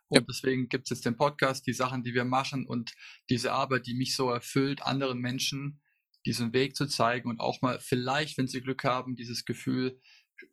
Und 0.08 0.20
ja. 0.20 0.26
deswegen 0.28 0.68
gibt 0.68 0.84
es 0.84 0.90
jetzt 0.90 1.06
den 1.06 1.16
Podcast, 1.16 1.66
die 1.66 1.72
Sachen, 1.72 2.02
die 2.02 2.14
wir 2.14 2.24
machen 2.24 2.66
und 2.66 2.92
diese 3.30 3.52
Arbeit, 3.52 3.86
die 3.86 3.94
mich 3.94 4.16
so 4.16 4.30
erfüllt, 4.30 4.82
anderen 4.82 5.18
Menschen 5.18 5.80
diesen 6.26 6.52
Weg 6.52 6.76
zu 6.76 6.86
zeigen 6.86 7.28
und 7.28 7.40
auch 7.40 7.62
mal 7.62 7.78
vielleicht, 7.80 8.38
wenn 8.38 8.48
sie 8.48 8.60
Glück 8.60 8.84
haben, 8.84 9.16
dieses 9.16 9.44
Gefühl 9.44 10.00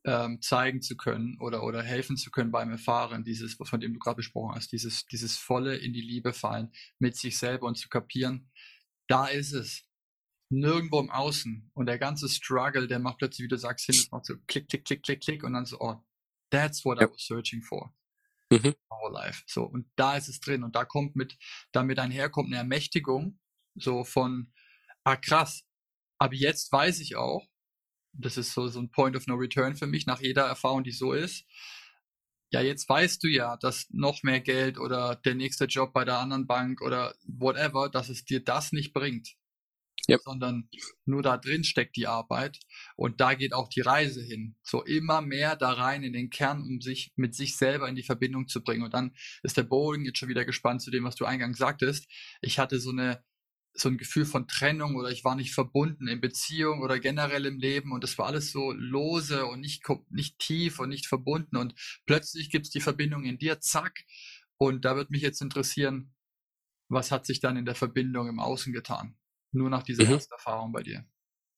ähm, 0.03 0.41
zeigen 0.41 0.81
zu 0.81 0.97
können 0.97 1.37
oder, 1.39 1.63
oder 1.63 1.83
helfen 1.83 2.17
zu 2.17 2.31
können 2.31 2.51
beim 2.51 2.71
Erfahren, 2.71 3.23
dieses, 3.23 3.55
von 3.61 3.79
dem 3.79 3.93
du 3.93 3.99
gerade 3.99 4.17
besprochen 4.17 4.55
hast, 4.55 4.71
dieses, 4.71 5.05
dieses 5.05 5.37
volle 5.37 5.75
in 5.75 5.93
die 5.93 6.01
Liebe 6.01 6.33
fallen 6.33 6.71
mit 6.99 7.15
sich 7.15 7.37
selber 7.37 7.67
und 7.67 7.77
zu 7.77 7.89
kapieren, 7.89 8.51
da 9.07 9.27
ist 9.27 9.53
es. 9.53 9.85
Nirgendwo 10.49 10.99
im 10.99 11.09
Außen. 11.09 11.71
Und 11.73 11.85
der 11.87 11.97
ganze 11.97 12.29
Struggle, 12.29 12.87
der 12.87 12.99
macht 12.99 13.17
plötzlich, 13.17 13.45
wie 13.45 13.49
du 13.49 13.57
sagst, 13.57 13.85
hin, 13.85 13.95
macht 14.11 14.25
so 14.25 14.35
klick, 14.47 14.67
klick, 14.69 14.85
klick, 14.85 15.03
klick, 15.03 15.21
klick 15.21 15.43
und 15.43 15.53
dann 15.53 15.65
so, 15.65 15.79
oh, 15.79 15.95
that's 16.51 16.85
what 16.85 16.99
ja. 16.99 17.07
I 17.07 17.11
was 17.11 17.25
searching 17.25 17.61
for. 17.61 17.93
Mhm. 18.51 18.75
Our 18.91 19.11
life. 19.11 19.43
So, 19.47 19.63
und 19.63 19.87
da 19.95 20.15
ist 20.17 20.27
es 20.27 20.39
drin. 20.39 20.63
Und 20.63 20.75
da 20.75 20.85
kommt 20.85 21.15
mit, 21.15 21.37
damit 21.71 21.99
einherkommt 21.99 22.47
eine 22.47 22.57
Ermächtigung, 22.57 23.39
so 23.75 24.03
von, 24.03 24.53
ah 25.03 25.15
krass, 25.15 25.63
aber 26.17 26.35
jetzt 26.35 26.71
weiß 26.71 26.99
ich 26.99 27.15
auch, 27.15 27.47
das 28.13 28.37
ist 28.37 28.53
so, 28.53 28.67
so 28.67 28.79
ein 28.79 28.89
Point 28.89 29.15
of 29.15 29.27
No 29.27 29.35
Return 29.35 29.75
für 29.75 29.87
mich 29.87 30.05
nach 30.05 30.21
jeder 30.21 30.45
Erfahrung, 30.45 30.83
die 30.83 30.91
so 30.91 31.13
ist. 31.13 31.45
Ja, 32.51 32.61
jetzt 32.61 32.87
weißt 32.87 33.21
du 33.23 33.27
ja, 33.27 33.57
dass 33.57 33.87
noch 33.89 34.23
mehr 34.23 34.39
Geld 34.39 34.77
oder 34.77 35.15
der 35.15 35.35
nächste 35.35 35.65
Job 35.65 35.91
bei 35.91 36.05
der 36.05 36.19
anderen 36.19 36.47
Bank 36.47 36.81
oder 36.81 37.13
whatever, 37.23 37.89
dass 37.89 38.07
es 38.07 38.23
dir 38.23 38.41
das 38.41 38.71
nicht 38.71 38.93
bringt. 38.93 39.35
Yep. 40.07 40.21
sondern 40.23 40.69
nur 41.05 41.23
da 41.23 41.37
drin 41.37 41.63
steckt 41.63 41.95
die 41.95 42.07
Arbeit 42.07 42.59
und 42.95 43.21
da 43.21 43.33
geht 43.33 43.53
auch 43.53 43.69
die 43.69 43.81
Reise 43.81 44.21
hin. 44.21 44.55
So 44.63 44.83
immer 44.83 45.21
mehr 45.21 45.55
da 45.55 45.71
rein 45.71 46.03
in 46.03 46.13
den 46.13 46.29
Kern, 46.29 46.61
um 46.61 46.81
sich 46.81 47.11
mit 47.15 47.33
sich 47.35 47.57
selber 47.57 47.89
in 47.89 47.95
die 47.95 48.03
Verbindung 48.03 48.47
zu 48.47 48.61
bringen. 48.63 48.83
Und 48.83 48.93
dann 48.93 49.15
ist 49.41 49.57
der 49.57 49.63
Boeing 49.63 50.05
jetzt 50.05 50.19
schon 50.19 50.29
wieder 50.29 50.45
gespannt 50.45 50.81
zu 50.81 50.91
dem, 50.91 51.03
was 51.03 51.15
du 51.15 51.25
eingangs 51.25 51.57
sagtest. 51.57 52.07
Ich 52.41 52.59
hatte 52.59 52.79
so 52.79 52.91
eine 52.91 53.23
so 53.77 53.89
ein 53.89 53.97
Gefühl 53.97 54.25
von 54.25 54.47
Trennung 54.47 54.95
oder 54.95 55.09
ich 55.11 55.23
war 55.23 55.35
nicht 55.35 55.53
verbunden 55.53 56.07
in 56.07 56.21
Beziehung 56.21 56.81
oder 56.81 56.97
generell 56.99 57.45
im 57.45 57.59
Leben 57.59 57.91
und 57.91 58.03
das 58.03 58.17
war 58.17 58.27
alles 58.27 58.51
so 58.51 58.71
lose 58.71 59.45
und 59.45 59.59
nicht, 59.59 59.83
nicht 60.09 60.39
tief 60.39 60.79
und 60.79 60.89
nicht 60.89 61.07
verbunden 61.07 61.57
und 61.57 61.75
plötzlich 62.05 62.49
gibt 62.49 62.67
es 62.67 62.71
die 62.71 62.79
Verbindung 62.79 63.25
in 63.25 63.37
dir, 63.37 63.59
zack. 63.59 64.05
Und 64.57 64.85
da 64.85 64.95
wird 64.95 65.11
mich 65.11 65.21
jetzt 65.21 65.41
interessieren, 65.41 66.13
was 66.87 67.11
hat 67.11 67.25
sich 67.25 67.41
dann 67.41 67.57
in 67.57 67.65
der 67.65 67.75
Verbindung 67.75 68.29
im 68.29 68.39
Außen 68.39 68.71
getan? 68.71 69.17
Nur 69.55 69.69
nach 69.69 69.83
dieser 69.83 70.05
mhm. 70.05 70.11
ersten 70.11 70.33
Erfahrung 70.33 70.71
bei 70.71 70.83
dir. 70.83 71.05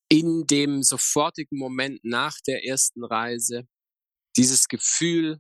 In 0.10 0.46
dem 0.46 0.84
sofortigen 0.84 1.58
Moment 1.58 2.00
nach 2.04 2.38
der 2.46 2.66
ersten 2.66 3.04
Reise, 3.04 3.68
dieses 4.38 4.68
Gefühl 4.68 5.40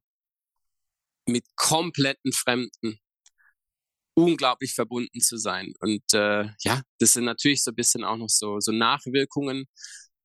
mit 1.27 1.45
kompletten 1.55 2.33
Fremden, 2.33 2.99
unglaublich 4.15 4.73
verbunden 4.73 5.21
zu 5.21 5.37
sein. 5.37 5.73
Und 5.79 6.01
äh, 6.13 6.45
ja, 6.61 6.81
das 6.99 7.13
sind 7.13 7.25
natürlich 7.25 7.63
so 7.63 7.71
ein 7.71 7.75
bisschen 7.75 8.03
auch 8.03 8.17
noch 8.17 8.29
so, 8.29 8.59
so 8.59 8.71
Nachwirkungen. 8.71 9.65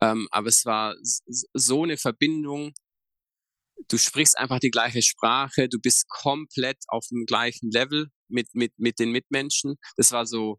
Ähm, 0.00 0.26
aber 0.30 0.48
es 0.48 0.64
war 0.64 0.96
so 1.02 1.82
eine 1.82 1.98
Verbindung. 1.98 2.72
Du 3.88 3.98
sprichst 3.98 4.38
einfach 4.38 4.60
die 4.60 4.70
gleiche 4.70 5.02
Sprache, 5.02 5.68
du 5.68 5.78
bist 5.78 6.08
komplett 6.08 6.78
auf 6.88 7.06
dem 7.08 7.26
gleichen 7.26 7.70
Level 7.70 8.08
mit, 8.28 8.48
mit, 8.54 8.72
mit 8.78 8.98
den 8.98 9.12
Mitmenschen. 9.12 9.76
Das 9.96 10.12
war 10.12 10.24
so 10.24 10.58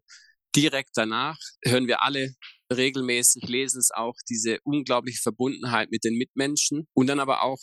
direkt 0.54 0.90
danach, 0.94 1.38
hören 1.64 1.86
wir 1.86 2.02
alle 2.02 2.34
regelmäßig, 2.72 3.48
lesen 3.48 3.78
es 3.78 3.90
auch, 3.90 4.14
diese 4.28 4.58
unglaubliche 4.64 5.20
Verbundenheit 5.20 5.90
mit 5.90 6.04
den 6.04 6.14
Mitmenschen 6.14 6.86
und 6.94 7.06
dann 7.06 7.20
aber 7.20 7.42
auch 7.42 7.58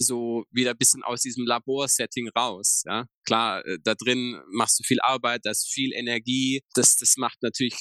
so 0.00 0.44
wieder 0.50 0.70
ein 0.70 0.78
bisschen 0.78 1.02
aus 1.02 1.22
diesem 1.22 1.44
Laborsetting 1.44 2.28
raus. 2.28 2.82
Ja? 2.86 3.06
Klar, 3.26 3.64
äh, 3.66 3.78
da 3.82 3.94
drin 3.94 4.40
machst 4.50 4.78
du 4.78 4.84
viel 4.84 5.00
Arbeit, 5.00 5.40
da 5.44 5.50
ist 5.50 5.68
viel 5.68 5.92
Energie. 5.92 6.62
Das, 6.74 6.96
das 6.96 7.16
macht 7.16 7.38
natürlich 7.42 7.80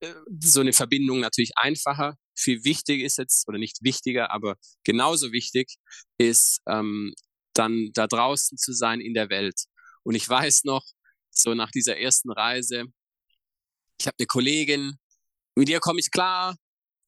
äh, 0.00 0.14
so 0.40 0.60
eine 0.60 0.72
Verbindung 0.72 1.20
natürlich 1.20 1.52
einfacher. 1.56 2.16
Viel 2.38 2.64
wichtiger 2.64 3.04
ist 3.04 3.18
jetzt, 3.18 3.48
oder 3.48 3.58
nicht 3.58 3.78
wichtiger, 3.82 4.30
aber 4.30 4.56
genauso 4.84 5.32
wichtig 5.32 5.74
ist, 6.18 6.60
ähm, 6.68 7.14
dann 7.54 7.90
da 7.94 8.06
draußen 8.06 8.58
zu 8.58 8.72
sein 8.72 9.00
in 9.00 9.14
der 9.14 9.30
Welt. 9.30 9.64
Und 10.04 10.14
ich 10.14 10.28
weiß 10.28 10.64
noch, 10.64 10.84
so 11.30 11.54
nach 11.54 11.70
dieser 11.70 11.98
ersten 11.98 12.30
Reise, 12.30 12.84
ich 13.98 14.06
habe 14.06 14.16
eine 14.18 14.26
Kollegin, 14.26 14.98
mit 15.56 15.68
ihr 15.68 15.80
komme 15.80 16.00
ich 16.00 16.10
klar, 16.10 16.56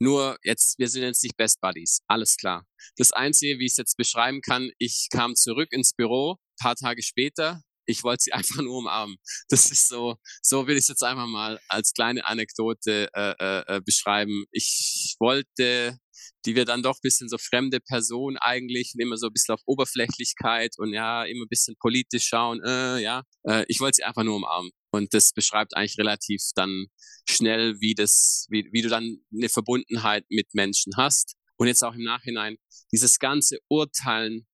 nur 0.00 0.38
jetzt, 0.42 0.78
wir 0.78 0.88
sind 0.88 1.02
jetzt 1.02 1.22
nicht 1.22 1.36
Best 1.36 1.60
Buddies. 1.60 2.00
Alles 2.06 2.36
klar. 2.36 2.64
Das 2.96 3.12
Einzige, 3.12 3.58
wie 3.58 3.66
ich 3.66 3.72
es 3.72 3.78
jetzt 3.78 3.96
beschreiben 3.96 4.40
kann, 4.40 4.70
ich 4.78 5.08
kam 5.10 5.34
zurück 5.34 5.68
ins 5.72 5.92
Büro, 5.92 6.36
paar 6.60 6.76
Tage 6.76 7.02
später. 7.02 7.62
Ich 7.84 8.04
wollte 8.04 8.22
sie 8.24 8.32
einfach 8.34 8.62
nur 8.62 8.78
umarmen. 8.78 9.16
Das 9.48 9.70
ist 9.70 9.88
so, 9.88 10.16
so 10.42 10.66
will 10.66 10.76
ich 10.76 10.82
es 10.82 10.88
jetzt 10.88 11.02
einfach 11.02 11.26
mal 11.26 11.60
als 11.68 11.92
kleine 11.92 12.24
Anekdote 12.24 13.08
äh, 13.12 13.34
äh, 13.38 13.76
äh 13.76 13.80
beschreiben. 13.80 14.44
Ich 14.52 15.16
wollte 15.18 15.98
die 16.46 16.54
wir 16.56 16.64
dann 16.64 16.82
doch 16.82 17.00
bisschen 17.00 17.28
so 17.28 17.38
fremde 17.38 17.80
Person 17.80 18.36
eigentlich 18.38 18.92
und 18.94 19.00
immer 19.00 19.16
so 19.16 19.26
ein 19.26 19.32
bisschen 19.32 19.54
auf 19.54 19.62
Oberflächlichkeit 19.66 20.74
und 20.78 20.92
ja, 20.92 21.24
immer 21.24 21.44
ein 21.44 21.48
bisschen 21.48 21.76
politisch 21.80 22.26
schauen, 22.26 22.60
äh, 22.64 22.98
ja. 22.98 23.22
Äh, 23.44 23.64
ich 23.68 23.80
wollte 23.80 23.96
sie 23.96 24.04
einfach 24.04 24.24
nur 24.24 24.36
umarmen. 24.36 24.70
Und 24.90 25.12
das 25.12 25.32
beschreibt 25.32 25.76
eigentlich 25.76 25.98
relativ 25.98 26.42
dann 26.54 26.86
schnell, 27.28 27.76
wie 27.80 27.94
das, 27.94 28.46
wie, 28.48 28.68
wie 28.72 28.82
du 28.82 28.88
dann 28.88 29.18
eine 29.34 29.48
Verbundenheit 29.48 30.24
mit 30.30 30.54
Menschen 30.54 30.94
hast. 30.96 31.34
Und 31.56 31.66
jetzt 31.66 31.82
auch 31.82 31.94
im 31.94 32.04
Nachhinein 32.04 32.56
dieses 32.92 33.18
ganze 33.18 33.58
Urteilen, 33.68 34.46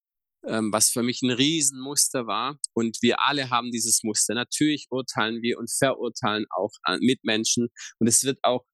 ähm, 0.47 0.71
was 0.71 0.89
für 0.89 1.03
mich 1.03 1.21
ein 1.21 1.31
Riesenmuster 1.31 2.27
war. 2.27 2.59
Und 2.73 2.97
wir 3.01 3.23
alle 3.23 3.49
haben 3.49 3.71
dieses 3.71 4.03
Muster. 4.03 4.33
Natürlich 4.33 4.87
urteilen 4.89 5.41
wir 5.41 5.57
und 5.57 5.71
verurteilen 5.71 6.45
auch 6.49 6.71
mit 6.99 7.23
Menschen. 7.23 7.69
Und 7.99 8.07
es 8.07 8.23
wird 8.23 8.39
auch, 8.43 8.65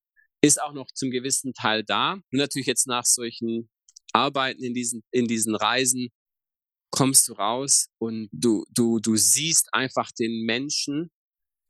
ist 0.42 0.62
auch 0.62 0.74
noch 0.74 0.88
zum 0.94 1.12
gewissen 1.12 1.54
Teil 1.54 1.84
da. 1.84 2.14
Und 2.14 2.24
natürlich 2.32 2.68
jetzt 2.68 2.88
nach 2.88 3.06
solchen 3.06 3.70
Arbeiten 4.14 4.64
in 4.64 4.74
diesen, 4.74 5.04
in 5.12 5.28
diesen 5.28 5.56
Reisen 5.56 6.10
kommst 6.90 7.28
du 7.30 7.34
raus 7.34 7.88
und 8.00 8.28
du, 8.32 8.66
du, 8.76 9.00
du 9.00 9.16
siehst 9.16 9.70
einfach 9.74 10.12
den 10.12 10.46
Menschen 10.46 11.10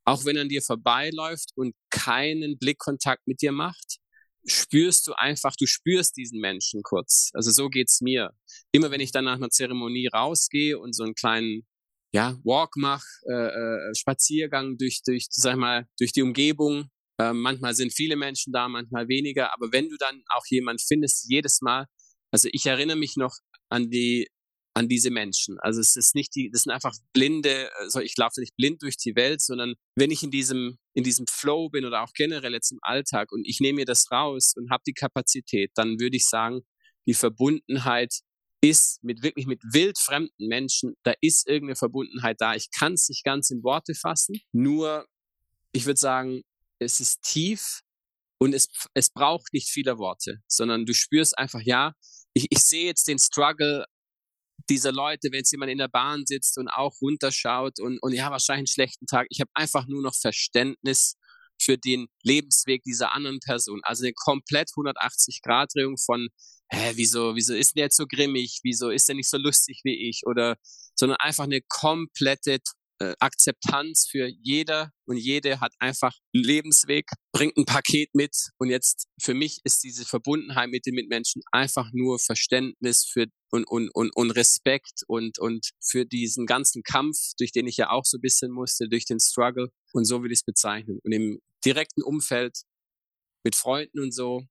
auch 0.05 0.25
wenn 0.25 0.35
er 0.35 0.43
an 0.43 0.49
dir 0.49 0.61
vorbeiläuft 0.61 1.51
und 1.55 1.75
keinen 1.89 2.57
Blickkontakt 2.57 3.27
mit 3.27 3.41
dir 3.41 3.51
macht, 3.51 3.97
spürst 4.45 5.07
du 5.07 5.13
einfach, 5.13 5.55
du 5.55 5.67
spürst 5.67 6.17
diesen 6.17 6.39
Menschen 6.39 6.81
kurz. 6.81 7.29
Also 7.33 7.51
so 7.51 7.69
geht's 7.69 8.01
mir. 8.01 8.31
Immer 8.71 8.89
wenn 8.89 9.01
ich 9.01 9.11
dann 9.11 9.25
nach 9.25 9.35
einer 9.35 9.49
Zeremonie 9.49 10.07
rausgehe 10.07 10.79
und 10.79 10.93
so 10.93 11.03
einen 11.03 11.13
kleinen 11.13 11.67
ja, 12.13 12.37
Walk 12.43 12.75
mache, 12.75 13.05
äh, 13.29 13.91
äh, 13.91 13.95
Spaziergang 13.95 14.77
durch, 14.77 15.01
durch, 15.05 15.27
sag 15.29 15.57
mal, 15.57 15.87
durch 15.97 16.11
die 16.11 16.23
Umgebung. 16.23 16.89
Äh, 17.21 17.33
manchmal 17.33 17.75
sind 17.75 17.93
viele 17.93 18.15
Menschen 18.15 18.51
da, 18.51 18.67
manchmal 18.67 19.07
weniger. 19.07 19.53
Aber 19.53 19.71
wenn 19.71 19.89
du 19.89 19.97
dann 19.97 20.23
auch 20.29 20.45
jemanden 20.49 20.81
findest, 20.85 21.29
jedes 21.29 21.61
Mal, 21.61 21.85
also 22.31 22.49
ich 22.51 22.65
erinnere 22.65 22.97
mich 22.97 23.15
noch 23.15 23.35
an 23.69 23.89
die 23.89 24.27
an 24.73 24.87
diese 24.87 25.11
Menschen. 25.11 25.57
Also 25.59 25.81
es 25.81 25.97
ist 25.97 26.15
nicht 26.15 26.33
die, 26.33 26.49
das 26.49 26.61
sind 26.61 26.71
einfach 26.71 26.95
blinde, 27.11 27.69
also 27.79 27.99
ich 27.99 28.15
laufe 28.15 28.39
nicht 28.39 28.55
blind 28.55 28.81
durch 28.81 28.95
die 28.95 29.17
Welt, 29.17 29.41
sondern 29.41 29.73
wenn 29.95 30.11
ich 30.11 30.23
in 30.23 30.31
diesem, 30.31 30.77
in 30.93 31.03
diesem 31.03 31.25
Flow 31.27 31.69
bin 31.69 31.83
oder 31.83 32.03
auch 32.03 32.13
generell 32.13 32.53
jetzt 32.53 32.71
im 32.71 32.79
Alltag 32.81 33.33
und 33.33 33.45
ich 33.45 33.59
nehme 33.59 33.77
mir 33.77 33.85
das 33.85 34.09
raus 34.11 34.53
und 34.55 34.71
habe 34.71 34.81
die 34.87 34.93
Kapazität, 34.93 35.71
dann 35.75 35.99
würde 35.99 36.15
ich 36.15 36.25
sagen, 36.25 36.61
die 37.05 37.13
Verbundenheit 37.13 38.21
ist 38.61 39.03
mit 39.03 39.23
wirklich 39.23 39.45
mit 39.45 39.61
wildfremden 39.73 40.47
Menschen, 40.47 40.93
da 41.03 41.13
ist 41.19 41.49
irgendeine 41.49 41.75
Verbundenheit 41.75 42.37
da. 42.39 42.55
Ich 42.55 42.69
kann 42.71 42.93
es 42.93 43.09
nicht 43.09 43.25
ganz 43.25 43.49
in 43.49 43.63
Worte 43.63 43.93
fassen, 43.93 44.39
nur 44.53 45.05
ich 45.73 45.85
würde 45.85 45.99
sagen, 45.99 46.43
es 46.81 46.99
ist 46.99 47.21
tief 47.21 47.81
und 48.39 48.53
es, 48.53 48.67
es 48.93 49.11
braucht 49.11 49.53
nicht 49.53 49.69
viele 49.69 49.97
Worte, 49.97 50.41
sondern 50.47 50.85
du 50.85 50.93
spürst 50.93 51.37
einfach, 51.37 51.61
ja, 51.61 51.93
ich, 52.33 52.47
ich 52.49 52.59
sehe 52.59 52.85
jetzt 52.85 53.07
den 53.07 53.19
Struggle 53.19 53.85
dieser 54.69 54.91
Leute, 54.91 55.29
wenn 55.31 55.39
jetzt 55.39 55.51
jemand 55.51 55.71
in 55.71 55.77
der 55.77 55.87
Bahn 55.87 56.25
sitzt 56.25 56.57
und 56.57 56.67
auch 56.67 56.93
runterschaut 57.01 57.79
und, 57.79 57.99
und 58.01 58.13
ja, 58.13 58.31
wahrscheinlich 58.31 58.59
einen 58.59 58.67
schlechten 58.67 59.05
Tag. 59.05 59.27
Ich 59.29 59.41
habe 59.41 59.51
einfach 59.53 59.87
nur 59.87 60.01
noch 60.01 60.15
Verständnis 60.15 61.15
für 61.61 61.77
den 61.77 62.07
Lebensweg 62.23 62.83
dieser 62.83 63.13
anderen 63.13 63.39
Person. 63.39 63.81
Also 63.83 64.03
eine 64.03 64.13
komplett 64.13 64.69
180-Grad-Drehung 64.69 65.97
von, 65.97 66.29
hä, 66.69 66.93
wieso, 66.95 67.35
wieso 67.35 67.53
ist 67.53 67.75
der 67.75 67.85
jetzt 67.85 67.97
so 67.97 68.07
grimmig? 68.07 68.59
Wieso 68.63 68.89
ist 68.89 69.07
der 69.07 69.15
nicht 69.15 69.29
so 69.29 69.37
lustig 69.37 69.81
wie 69.83 70.09
ich? 70.09 70.21
Oder, 70.25 70.57
sondern 70.95 71.17
einfach 71.19 71.43
eine 71.43 71.61
komplette 71.67 72.59
äh, 73.01 73.15
Akzeptanz 73.19 74.07
für 74.07 74.27
jeder 74.27 74.91
und 75.05 75.17
jede 75.17 75.59
hat 75.59 75.73
einfach 75.79 76.13
einen 76.35 76.43
Lebensweg, 76.43 77.09
bringt 77.31 77.57
ein 77.57 77.65
Paket 77.65 78.13
mit. 78.13 78.49
Und 78.59 78.69
jetzt 78.69 79.07
für 79.19 79.33
mich 79.33 79.59
ist 79.63 79.83
diese 79.83 80.05
Verbundenheit 80.05 80.69
mit 80.69 80.85
den 80.85 80.93
Mitmenschen 80.93 81.41
einfach 81.51 81.89
nur 81.93 82.19
Verständnis 82.19 83.05
für 83.05 83.25
und, 83.49 83.65
und, 83.65 83.89
und, 83.95 84.15
und 84.15 84.31
Respekt 84.31 85.01
und, 85.07 85.39
und 85.39 85.71
für 85.83 86.05
diesen 86.05 86.45
ganzen 86.45 86.83
Kampf, 86.83 87.17
durch 87.39 87.51
den 87.51 87.67
ich 87.67 87.77
ja 87.77 87.89
auch 87.89 88.05
so 88.05 88.17
ein 88.17 88.21
bisschen 88.21 88.51
musste, 88.51 88.87
durch 88.87 89.05
den 89.05 89.19
Struggle. 89.19 89.69
Und 89.93 90.05
so 90.05 90.21
will 90.21 90.31
ich 90.31 90.39
es 90.39 90.45
bezeichnen. 90.45 90.99
Und 91.03 91.11
im 91.11 91.41
direkten 91.65 92.03
Umfeld 92.03 92.61
mit 93.43 93.55
Freunden 93.55 93.99
und 93.99 94.13
so, 94.13 94.43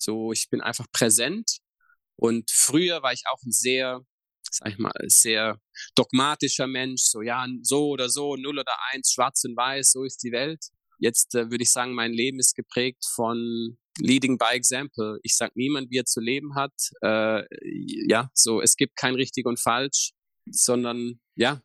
so 0.00 0.30
ich 0.30 0.48
bin 0.48 0.60
einfach 0.60 0.86
präsent. 0.92 1.58
Und 2.14 2.50
früher 2.52 3.02
war 3.02 3.12
ich 3.12 3.24
auch 3.26 3.42
ein 3.42 3.52
sehr 3.52 4.04
sag 4.50 4.70
ich 4.70 4.78
mal, 4.78 4.92
sehr 5.06 5.60
dogmatischer 5.94 6.66
Mensch, 6.66 7.02
so 7.02 7.22
ja, 7.22 7.46
so 7.62 7.88
oder 7.88 8.08
so, 8.08 8.36
null 8.36 8.58
oder 8.58 8.74
eins, 8.92 9.12
schwarz 9.12 9.44
und 9.44 9.56
weiß, 9.56 9.92
so 9.92 10.04
ist 10.04 10.22
die 10.22 10.32
Welt. 10.32 10.64
Jetzt 11.00 11.34
äh, 11.34 11.50
würde 11.50 11.62
ich 11.62 11.70
sagen, 11.70 11.94
mein 11.94 12.12
Leben 12.12 12.38
ist 12.40 12.54
geprägt 12.54 13.04
von 13.14 13.78
Leading 13.98 14.38
by 14.38 14.52
Example. 14.52 15.18
Ich 15.22 15.36
sage 15.36 15.52
niemand, 15.54 15.90
wie 15.90 15.98
er 15.98 16.04
zu 16.04 16.20
leben 16.20 16.54
hat. 16.54 16.72
Äh, 17.02 17.44
ja, 18.08 18.30
so 18.34 18.60
es 18.60 18.76
gibt 18.76 18.96
kein 18.96 19.14
richtig 19.14 19.46
und 19.46 19.60
falsch, 19.60 20.12
sondern 20.50 21.20
ja, 21.36 21.60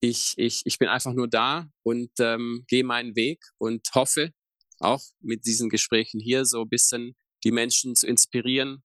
ich, 0.00 0.34
ich, 0.36 0.62
ich 0.64 0.78
bin 0.78 0.88
einfach 0.88 1.12
nur 1.12 1.28
da 1.28 1.68
und 1.84 2.10
ähm, 2.18 2.64
gehe 2.66 2.84
meinen 2.84 3.14
Weg 3.14 3.40
und 3.58 3.86
hoffe 3.94 4.32
auch 4.80 5.02
mit 5.20 5.46
diesen 5.46 5.68
Gesprächen 5.68 6.20
hier 6.20 6.44
so 6.44 6.62
ein 6.62 6.68
bisschen 6.68 7.14
die 7.44 7.52
Menschen 7.52 7.94
zu 7.94 8.06
inspirieren, 8.06 8.82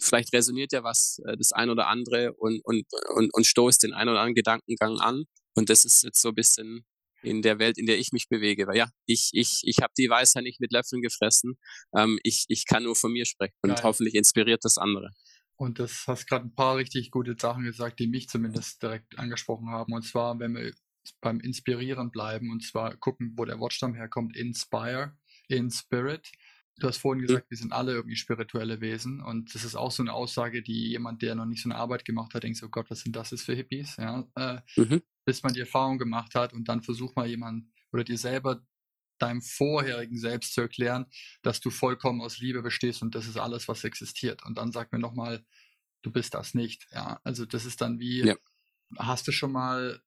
vielleicht 0.00 0.32
resoniert 0.32 0.72
ja 0.72 0.82
was 0.82 1.20
äh, 1.26 1.36
das 1.36 1.52
ein 1.52 1.70
oder 1.70 1.88
andere 1.88 2.32
und, 2.34 2.60
und, 2.64 2.84
und, 3.14 3.32
und 3.32 3.46
stoßt 3.46 3.82
den 3.82 3.92
ein 3.92 4.08
oder 4.08 4.20
anderen 4.20 4.34
Gedankengang 4.34 4.98
an. 4.98 5.24
Und 5.54 5.70
das 5.70 5.84
ist 5.84 6.02
jetzt 6.02 6.20
so 6.20 6.28
ein 6.28 6.34
bisschen 6.34 6.84
in 7.22 7.42
der 7.42 7.58
Welt, 7.58 7.76
in 7.78 7.86
der 7.86 7.98
ich 7.98 8.12
mich 8.12 8.28
bewege. 8.28 8.66
Weil 8.66 8.76
ja, 8.76 8.90
ich, 9.06 9.30
ich, 9.32 9.60
ich 9.64 9.78
habe 9.78 9.92
die 9.98 10.08
Weisheit 10.08 10.44
nicht 10.44 10.60
mit 10.60 10.72
Löffeln 10.72 11.02
gefressen. 11.02 11.58
Ähm, 11.94 12.18
ich, 12.22 12.44
ich 12.48 12.66
kann 12.66 12.84
nur 12.84 12.96
von 12.96 13.12
mir 13.12 13.26
sprechen 13.26 13.54
und 13.62 13.74
Geil. 13.74 13.82
hoffentlich 13.82 14.14
inspiriert 14.14 14.64
das 14.64 14.78
andere. 14.78 15.10
Und 15.56 15.78
das 15.78 16.04
hast 16.06 16.26
gerade 16.26 16.46
ein 16.46 16.54
paar 16.54 16.76
richtig 16.76 17.10
gute 17.10 17.36
Sachen 17.38 17.64
gesagt, 17.64 17.98
die 17.98 18.06
mich 18.06 18.28
zumindest 18.28 18.82
direkt 18.82 19.18
angesprochen 19.18 19.68
haben. 19.68 19.92
Und 19.92 20.02
zwar, 20.02 20.38
wenn 20.38 20.54
wir 20.54 20.72
beim 21.20 21.40
Inspirieren 21.40 22.10
bleiben 22.10 22.50
und 22.50 22.64
zwar 22.64 22.96
gucken, 22.96 23.34
wo 23.36 23.44
der 23.44 23.58
Wortstamm 23.58 23.94
herkommt, 23.94 24.36
inspire, 24.36 25.16
in 25.48 25.70
spirit. 25.70 26.30
Du 26.80 26.88
hast 26.88 26.96
vorhin 26.96 27.22
gesagt, 27.22 27.50
wir 27.50 27.56
sind 27.56 27.72
alle 27.72 27.92
irgendwie 27.92 28.16
spirituelle 28.16 28.80
Wesen 28.80 29.20
und 29.20 29.54
das 29.54 29.64
ist 29.64 29.76
auch 29.76 29.90
so 29.90 30.02
eine 30.02 30.12
Aussage, 30.14 30.62
die 30.62 30.88
jemand, 30.88 31.22
der 31.22 31.34
noch 31.34 31.44
nicht 31.44 31.62
so 31.62 31.68
eine 31.68 31.78
Arbeit 31.78 32.04
gemacht 32.04 32.34
hat, 32.34 32.42
denkt 32.42 32.58
so, 32.58 32.68
Gott, 32.68 32.90
was 32.90 33.00
sind 33.00 33.14
das 33.14 33.30
jetzt 33.30 33.44
für 33.44 33.54
Hippies? 33.54 33.96
Ja, 33.96 34.26
äh, 34.36 34.60
mhm. 34.76 35.02
Bis 35.24 35.42
man 35.42 35.52
die 35.52 35.60
Erfahrung 35.60 35.98
gemacht 35.98 36.34
hat 36.34 36.52
und 36.54 36.68
dann 36.68 36.82
versucht 36.82 37.16
mal 37.16 37.26
jemand 37.26 37.66
oder 37.92 38.02
dir 38.02 38.18
selber 38.18 38.62
deinem 39.18 39.42
vorherigen 39.42 40.18
Selbst 40.18 40.54
zu 40.54 40.62
erklären, 40.62 41.06
dass 41.42 41.60
du 41.60 41.70
vollkommen 41.70 42.22
aus 42.22 42.38
Liebe 42.38 42.62
bestehst 42.62 43.02
und 43.02 43.14
das 43.14 43.26
ist 43.26 43.36
alles, 43.36 43.68
was 43.68 43.84
existiert. 43.84 44.44
Und 44.44 44.56
dann 44.56 44.72
sagt 44.72 44.92
mir 44.92 44.98
nochmal, 44.98 45.44
du 46.02 46.10
bist 46.10 46.34
das 46.34 46.54
nicht. 46.54 46.86
Ja, 46.92 47.20
also 47.24 47.44
das 47.44 47.66
ist 47.66 47.82
dann 47.82 48.00
wie, 48.00 48.24
ja. 48.24 48.36
hast 48.98 49.28
du 49.28 49.32
schon 49.32 49.52
mal 49.52 50.02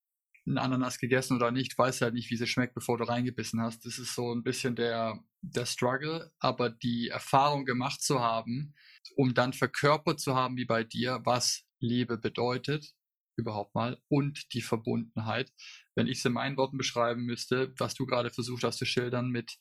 einen 0.45 0.57
Ananas 0.57 0.99
gegessen 0.99 1.35
oder 1.37 1.51
nicht, 1.51 1.77
weißt 1.77 2.01
halt 2.01 2.13
nicht, 2.13 2.29
wie 2.29 2.37
sie 2.37 2.47
schmeckt, 2.47 2.73
bevor 2.73 2.97
du 2.97 3.05
reingebissen 3.05 3.61
hast. 3.61 3.85
Das 3.85 3.97
ist 3.97 4.13
so 4.13 4.33
ein 4.33 4.43
bisschen 4.43 4.75
der, 4.75 5.23
der 5.41 5.65
Struggle, 5.65 6.31
aber 6.39 6.69
die 6.69 7.09
Erfahrung 7.09 7.65
gemacht 7.65 8.01
zu 8.01 8.19
haben, 8.19 8.73
um 9.15 9.33
dann 9.33 9.53
verkörpert 9.53 10.19
zu 10.19 10.35
haben, 10.35 10.57
wie 10.57 10.65
bei 10.65 10.83
dir, 10.83 11.21
was 11.23 11.63
Liebe 11.79 12.17
bedeutet, 12.17 12.93
überhaupt 13.35 13.73
mal, 13.73 14.01
und 14.09 14.53
die 14.53 14.61
Verbundenheit. 14.61 15.51
Wenn 15.95 16.07
ich 16.07 16.19
es 16.19 16.25
in 16.25 16.33
meinen 16.33 16.57
Worten 16.57 16.77
beschreiben 16.77 17.23
müsste, 17.23 17.73
was 17.77 17.95
du 17.95 18.05
gerade 18.05 18.29
versucht 18.29 18.63
hast 18.63 18.77
zu 18.77 18.85
schildern 18.85 19.29
mit, 19.29 19.57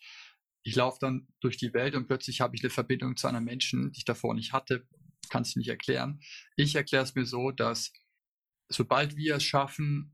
ich 0.65 0.77
laufe 0.77 0.99
dann 1.01 1.29
durch 1.41 1.57
die 1.57 1.75
Welt 1.75 1.95
und 1.95 2.07
plötzlich 2.07 2.41
habe 2.41 2.55
ich 2.55 2.63
eine 2.63 2.71
Verbindung 2.71 3.17
zu 3.17 3.27
einem 3.29 3.45
Menschen, 3.45 3.93
die 3.93 3.99
ich 3.99 4.05
davor 4.05 4.35
nicht 4.35 4.53
hatte, 4.53 4.87
kann 5.29 5.43
es 5.43 5.57
nicht 5.57 5.69
erklären. 5.69 6.21
Ich 6.57 6.75
erkläre 6.75 7.05
es 7.05 7.15
mir 7.15 7.25
so, 7.25 7.51
dass 7.51 7.93
sobald 8.69 9.17
wir 9.17 9.37
es 9.37 9.45
schaffen, 9.45 10.13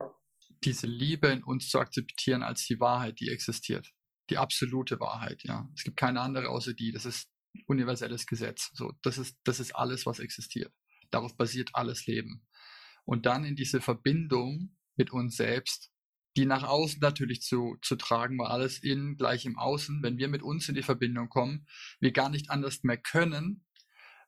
diese 0.65 0.87
Liebe 0.87 1.29
in 1.29 1.43
uns 1.43 1.69
zu 1.69 1.79
akzeptieren 1.79 2.43
als 2.43 2.67
die 2.67 2.81
Wahrheit, 2.81 3.21
die 3.21 3.29
existiert. 3.29 3.93
Die 4.31 4.39
absolute 4.39 5.01
Wahrheit, 5.01 5.43
ja. 5.45 5.69
Es 5.75 5.85
gibt 5.85 5.97
keine 5.97 6.21
andere 6.21 6.49
außer 6.49 6.75
die. 6.75 6.93
Das 6.93 7.07
ist 7.07 7.31
universelles 7.67 8.27
Gesetz. 8.27 8.71
So, 8.75 8.93
das 9.03 9.19
ist, 9.19 9.39
das 9.45 9.61
ist 9.61 9.75
alles, 9.75 10.07
was 10.07 10.19
existiert. 10.19 10.73
Darauf 11.11 11.37
basiert 11.37 11.71
alles 11.73 12.07
Leben. 12.07 12.47
Und 13.05 13.27
dann 13.27 13.45
in 13.45 13.57
diese 13.57 13.81
Verbindung 13.81 14.77
mit 14.97 15.11
uns 15.13 15.37
selbst, 15.37 15.91
die 16.37 16.45
nach 16.45 16.63
außen 16.63 17.01
natürlich 17.01 17.41
zu, 17.41 17.77
zu 17.83 17.97
tragen, 17.97 18.39
weil 18.39 18.49
alles 18.49 18.83
innen 18.83 19.17
gleich 19.17 19.47
im 19.47 19.59
Außen, 19.59 20.03
wenn 20.03 20.19
wir 20.19 20.29
mit 20.29 20.43
uns 20.43 20.69
in 20.69 20.75
die 20.75 20.83
Verbindung 20.83 21.29
kommen, 21.29 21.67
wir 22.01 22.13
gar 22.13 22.29
nicht 22.29 22.51
anders 22.51 22.83
mehr 22.83 22.99
können, 22.99 23.65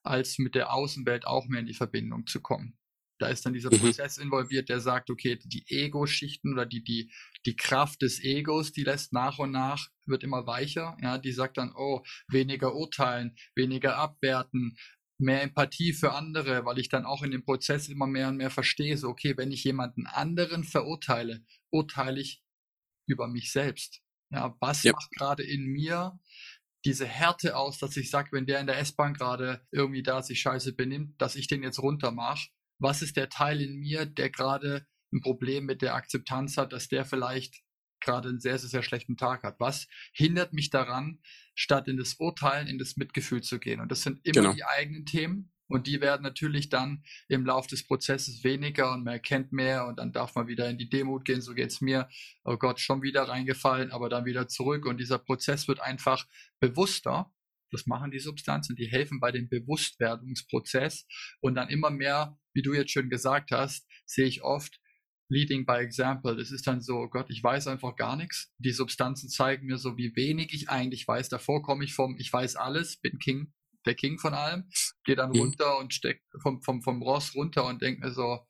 als 0.03 0.39
mit 0.39 0.55
der 0.55 0.73
Außenwelt 0.73 1.27
auch 1.27 1.47
mehr 1.47 1.61
in 1.61 1.67
die 1.67 1.75
Verbindung 1.75 2.27
zu 2.27 2.41
kommen. 2.41 2.80
Da 3.21 3.29
ist 3.29 3.45
dann 3.45 3.53
dieser 3.53 3.71
mhm. 3.71 3.81
Prozess 3.81 4.17
involviert, 4.17 4.71
der 4.71 4.81
sagt, 4.81 5.11
okay, 5.11 5.39
die 5.45 5.65
Ego-Schichten 5.69 6.55
oder 6.55 6.65
die, 6.65 6.83
die, 6.83 7.13
die 7.45 7.55
Kraft 7.55 8.01
des 8.01 8.19
Egos, 8.25 8.73
die 8.73 8.83
lässt 8.83 9.13
nach 9.13 9.39
und 9.39 9.51
nach, 9.51 9.89
wird 10.07 10.25
immer 10.25 10.47
weicher. 10.47 10.97
Ja, 11.03 11.19
die 11.19 11.33
sagt 11.33 11.59
dann, 11.59 11.73
oh, 11.77 12.03
weniger 12.29 12.75
urteilen, 12.75 13.37
weniger 13.55 13.97
abwerten, 13.97 14.75
mehr 15.19 15.43
Empathie 15.43 15.93
für 15.93 16.13
andere, 16.13 16.65
weil 16.65 16.79
ich 16.79 16.89
dann 16.89 17.05
auch 17.05 17.23
in 17.23 17.31
dem 17.31 17.45
Prozess 17.45 17.89
immer 17.89 18.07
mehr 18.07 18.29
und 18.29 18.39
mehr 18.39 18.49
verstehe, 18.49 18.97
so, 18.97 19.09
okay, 19.09 19.37
wenn 19.37 19.53
ich 19.53 19.65
jemanden 19.65 20.07
anderen 20.07 20.65
verurteile, 20.65 21.45
urteile 21.71 22.21
ich 22.21 22.43
über 23.07 23.29
mich 23.29 23.53
selbst. 23.53 24.01
Ja, 24.33 24.57
was 24.61 24.83
ja. 24.83 24.93
macht 24.93 25.11
gerade 25.11 25.43
in 25.43 25.67
mir 25.67 26.19
diese 26.87 27.07
Härte 27.07 27.55
aus, 27.57 27.79
dass 27.79 27.99
ich 27.99 28.09
sage, 28.09 28.31
wenn 28.33 28.47
der 28.47 28.61
in 28.61 28.67
der 28.67 28.79
S-Bahn 28.79 29.13
gerade 29.13 29.67
irgendwie 29.71 30.03
da 30.03 30.23
sich 30.23 30.41
scheiße 30.41 30.73
benimmt, 30.73 31.21
dass 31.21 31.37
ich 31.37 31.49
den 31.49 31.63
jetzt 31.63 31.81
runter 31.81 32.13
mache 32.13 32.49
was 32.81 33.03
ist 33.03 33.17
der 33.17 33.29
Teil 33.29 33.61
in 33.61 33.77
mir, 33.77 34.07
der 34.07 34.31
gerade 34.31 34.87
ein 35.13 35.21
Problem 35.21 35.67
mit 35.67 35.83
der 35.83 35.95
Akzeptanz 35.95 36.57
hat, 36.57 36.73
dass 36.73 36.89
der 36.89 37.05
vielleicht 37.05 37.63
gerade 38.01 38.29
einen 38.31 38.41
sehr, 38.41 38.59
sehr, 38.59 38.71
sehr 38.71 38.83
schlechten 38.83 39.17
Tag 39.17 39.43
hat. 39.43 39.61
Was 39.61 39.87
hindert 40.13 40.53
mich 40.53 40.71
daran, 40.71 41.21
statt 41.55 41.87
in 41.89 41.99
das 41.99 42.15
Urteilen, 42.15 42.67
in 42.67 42.79
das 42.79 42.97
Mitgefühl 42.97 43.43
zu 43.43 43.59
gehen? 43.59 43.81
Und 43.81 43.93
das 43.93 44.03
sind 44.03 44.21
immer 44.25 44.43
genau. 44.43 44.53
die 44.55 44.65
eigenen 44.65 45.05
Themen. 45.05 45.53
Und 45.69 45.87
die 45.87 46.01
werden 46.01 46.23
natürlich 46.23 46.69
dann 46.69 47.05
im 47.29 47.47
Lauf 47.47 47.69
des 47.69 47.87
Prozesses 47.87 48.43
weniger 48.43 48.93
und 48.93 49.05
man 49.05 49.15
erkennt 49.15 49.53
mehr 49.53 49.87
und 49.87 50.01
dann 50.01 50.13
darf 50.13 50.35
man 50.35 50.49
wieder 50.49 50.69
in 50.69 50.79
die 50.79 50.89
Demut 50.89 51.25
gehen. 51.25 51.43
So 51.43 51.55
geht 51.55 51.71
es 51.71 51.81
mir. 51.81 52.09
Oh 52.43 52.57
Gott, 52.57 52.81
schon 52.81 53.03
wieder 53.03 53.29
reingefallen, 53.29 53.93
aber 53.93 54.09
dann 54.09 54.25
wieder 54.25 54.49
zurück. 54.49 54.85
Und 54.87 54.99
dieser 54.99 55.19
Prozess 55.19 55.69
wird 55.69 55.81
einfach 55.81 56.27
bewusster 56.59 57.31
das 57.71 57.87
machen 57.87 58.11
die 58.11 58.19
Substanzen, 58.19 58.77
die 58.77 58.87
helfen 58.87 59.21
bei 59.21 59.33
dem 59.33 59.49
Bewusstwerdungsprozess. 59.49 61.07
Und 61.41 61.55
dann 61.55 61.69
immer 61.69 61.91
mehr, 61.91 62.39
wie 62.55 62.63
du 62.63 62.75
jetzt 62.75 62.93
schon 62.93 63.11
gesagt 63.11 63.51
hast, 63.51 63.87
sehe 64.07 64.27
ich 64.27 64.43
oft 64.43 64.81
Leading 65.31 65.65
by 65.65 65.75
Example. 65.75 66.37
Das 66.37 66.51
ist 66.51 66.67
dann 66.67 66.81
so, 66.81 66.97
oh 66.97 67.09
Gott, 67.09 67.31
ich 67.31 67.43
weiß 67.43 67.69
einfach 67.69 67.95
gar 67.95 68.17
nichts. 68.17 68.53
Die 68.59 68.73
Substanzen 68.73 69.29
zeigen 69.29 69.67
mir 69.67 69.79
so, 69.79 69.97
wie 69.97 70.15
wenig 70.17 70.53
ich 70.53 70.69
eigentlich 70.69 71.07
weiß. 71.07 71.29
Davor 71.29 71.63
komme 71.63 71.85
ich 71.85 71.95
vom, 71.95 72.17
ich 72.19 72.33
weiß 72.33 72.57
alles, 72.57 72.97
bin 72.97 73.19
King, 73.19 73.53
der 73.87 73.95
King 73.95 74.19
von 74.19 74.35
allem, 74.35 74.69
gehe 75.05 75.15
dann 75.15 75.31
mhm. 75.31 75.39
runter 75.39 75.79
und 75.79 75.95
steck 75.95 76.23
vom, 76.43 76.61
vom, 76.63 76.83
vom 76.83 77.01
Ross 77.03 77.35
runter 77.35 77.65
und 77.67 77.81
denke 77.81 78.01
mir 78.01 78.13
so, 78.13 78.41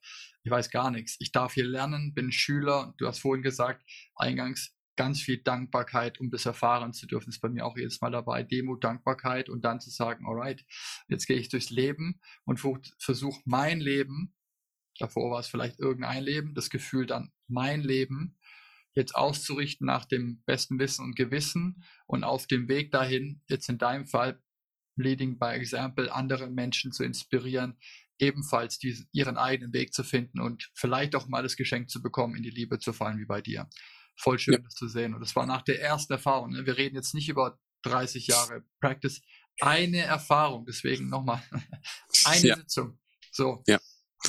ich 0.43 0.51
weiß 0.51 0.71
gar 0.71 0.89
nichts. 0.89 1.17
Ich 1.19 1.31
darf 1.31 1.53
hier 1.53 1.65
lernen, 1.65 2.13
bin 2.15 2.31
Schüler. 2.31 2.95
Du 2.97 3.05
hast 3.05 3.19
vorhin 3.19 3.43
gesagt, 3.43 3.83
eingangs, 4.15 4.75
ganz 5.01 5.21
viel 5.21 5.37
Dankbarkeit, 5.37 6.19
um 6.19 6.29
das 6.29 6.45
erfahren 6.45 6.93
zu 6.93 7.07
dürfen, 7.07 7.29
ist 7.29 7.41
bei 7.41 7.49
mir 7.49 7.65
auch 7.65 7.77
jedes 7.77 8.01
Mal 8.01 8.11
dabei. 8.11 8.43
Demut, 8.43 8.83
Dankbarkeit 8.83 9.49
und 9.49 9.65
dann 9.65 9.79
zu 9.79 9.89
sagen, 9.89 10.25
alright, 10.27 10.63
jetzt 11.07 11.25
gehe 11.25 11.37
ich 11.37 11.49
durchs 11.49 11.69
Leben 11.69 12.19
und 12.45 12.59
versuche 12.99 13.41
mein 13.45 13.79
Leben 13.79 14.33
Davor 15.01 15.31
war 15.31 15.39
es 15.39 15.47
vielleicht 15.47 15.79
irgendein 15.79 16.23
Leben, 16.23 16.53
das 16.53 16.69
Gefühl 16.69 17.05
dann 17.05 17.31
mein 17.47 17.81
Leben 17.81 18.37
jetzt 18.93 19.15
auszurichten 19.15 19.87
nach 19.87 20.05
dem 20.05 20.43
besten 20.45 20.77
Wissen 20.77 21.05
und 21.05 21.15
Gewissen 21.15 21.83
und 22.05 22.23
auf 22.23 22.45
dem 22.45 22.67
Weg 22.67 22.91
dahin, 22.91 23.41
jetzt 23.49 23.69
in 23.69 23.77
deinem 23.77 24.05
Fall, 24.05 24.41
leading 24.97 25.39
by 25.39 25.53
example, 25.53 26.13
andere 26.13 26.49
Menschen 26.49 26.91
zu 26.91 27.03
inspirieren, 27.03 27.77
ebenfalls 28.19 28.77
diesen, 28.77 29.07
ihren 29.13 29.37
eigenen 29.37 29.73
Weg 29.73 29.93
zu 29.93 30.03
finden 30.03 30.39
und 30.39 30.69
vielleicht 30.75 31.15
auch 31.15 31.27
mal 31.27 31.41
das 31.41 31.55
Geschenk 31.55 31.89
zu 31.89 32.01
bekommen, 32.01 32.35
in 32.35 32.43
die 32.43 32.51
Liebe 32.51 32.77
zu 32.77 32.93
fallen, 32.93 33.17
wie 33.17 33.25
bei 33.25 33.41
dir. 33.41 33.67
Voll 34.21 34.37
schön, 34.37 34.53
ja. 34.53 34.59
das 34.59 34.75
zu 34.75 34.87
sehen. 34.87 35.15
Und 35.15 35.21
das 35.21 35.35
war 35.35 35.47
nach 35.47 35.63
der 35.63 35.81
ersten 35.81 36.13
Erfahrung. 36.13 36.51
Ne? 36.51 36.65
Wir 36.65 36.77
reden 36.77 36.95
jetzt 36.95 37.15
nicht 37.15 37.27
über 37.27 37.59
30 37.83 38.27
Jahre 38.27 38.63
Practice. 38.79 39.21
Eine 39.59 39.99
Erfahrung, 40.01 40.65
deswegen 40.65 41.09
nochmal 41.09 41.41
eine 42.25 42.47
ja. 42.47 42.55
Sitzung. 42.55 42.99
So. 43.31 43.63
Ja. 43.67 43.79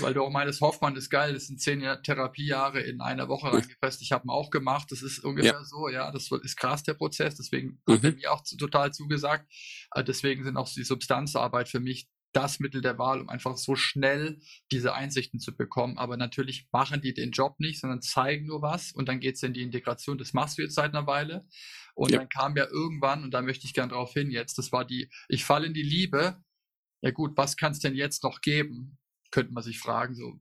Weil 0.00 0.14
du 0.14 0.22
auch 0.22 0.30
meinst, 0.30 0.62
Hoffmann 0.62 0.96
ist 0.96 1.10
geil, 1.10 1.34
das 1.34 1.48
sind 1.48 1.60
zehn 1.60 1.82
Jahr 1.82 2.02
Therapiejahre 2.02 2.80
in 2.80 3.02
einer 3.02 3.28
Woche 3.28 3.52
reingepresst. 3.52 4.00
Ich 4.00 4.12
habe 4.12 4.26
ihn 4.26 4.30
auch 4.30 4.48
gemacht. 4.48 4.90
Das 4.90 5.02
ist 5.02 5.22
ungefähr 5.22 5.52
ja. 5.52 5.64
so, 5.64 5.88
ja. 5.90 6.10
Das 6.10 6.30
ist 6.30 6.56
krass, 6.56 6.82
der 6.82 6.94
Prozess. 6.94 7.36
Deswegen 7.36 7.82
mhm. 7.86 7.92
hat 7.92 8.04
er 8.04 8.12
mir 8.12 8.32
auch 8.32 8.42
total 8.58 8.94
zugesagt. 8.94 9.52
Äh, 9.94 10.02
deswegen 10.02 10.44
sind 10.44 10.56
auch 10.56 10.70
die 10.70 10.84
Substanzarbeit 10.84 11.68
für 11.68 11.80
mich 11.80 12.08
das 12.32 12.60
Mittel 12.60 12.80
der 12.80 12.98
Wahl, 12.98 13.20
um 13.20 13.28
einfach 13.28 13.56
so 13.56 13.76
schnell 13.76 14.40
diese 14.70 14.94
Einsichten 14.94 15.38
zu 15.38 15.54
bekommen. 15.54 15.98
Aber 15.98 16.16
natürlich 16.16 16.66
machen 16.72 17.00
die 17.00 17.14
den 17.14 17.30
Job 17.30 17.60
nicht, 17.60 17.80
sondern 17.80 18.02
zeigen 18.02 18.46
nur 18.46 18.62
was 18.62 18.92
und 18.92 19.08
dann 19.08 19.20
geht 19.20 19.36
es 19.36 19.42
in 19.42 19.52
die 19.52 19.62
Integration. 19.62 20.18
Das 20.18 20.32
machst 20.32 20.58
du 20.58 20.62
jetzt 20.62 20.74
seit 20.74 20.94
einer 20.94 21.06
Weile. 21.06 21.46
Und 21.94 22.10
ja. 22.10 22.18
dann 22.18 22.28
kam 22.28 22.56
ja 22.56 22.66
irgendwann, 22.66 23.22
und 23.22 23.32
da 23.32 23.42
möchte 23.42 23.66
ich 23.66 23.74
gern 23.74 23.90
drauf 23.90 24.12
hin 24.14 24.30
jetzt, 24.30 24.56
das 24.58 24.72
war 24.72 24.84
die, 24.84 25.10
ich 25.28 25.44
falle 25.44 25.66
in 25.66 25.74
die 25.74 25.82
Liebe. 25.82 26.42
Ja 27.02 27.10
gut, 27.10 27.36
was 27.36 27.56
kann 27.56 27.72
es 27.72 27.80
denn 27.80 27.94
jetzt 27.94 28.24
noch 28.24 28.40
geben? 28.40 28.98
Könnte 29.30 29.52
man 29.52 29.62
sich 29.62 29.78
fragen, 29.78 30.14
so, 30.14 30.38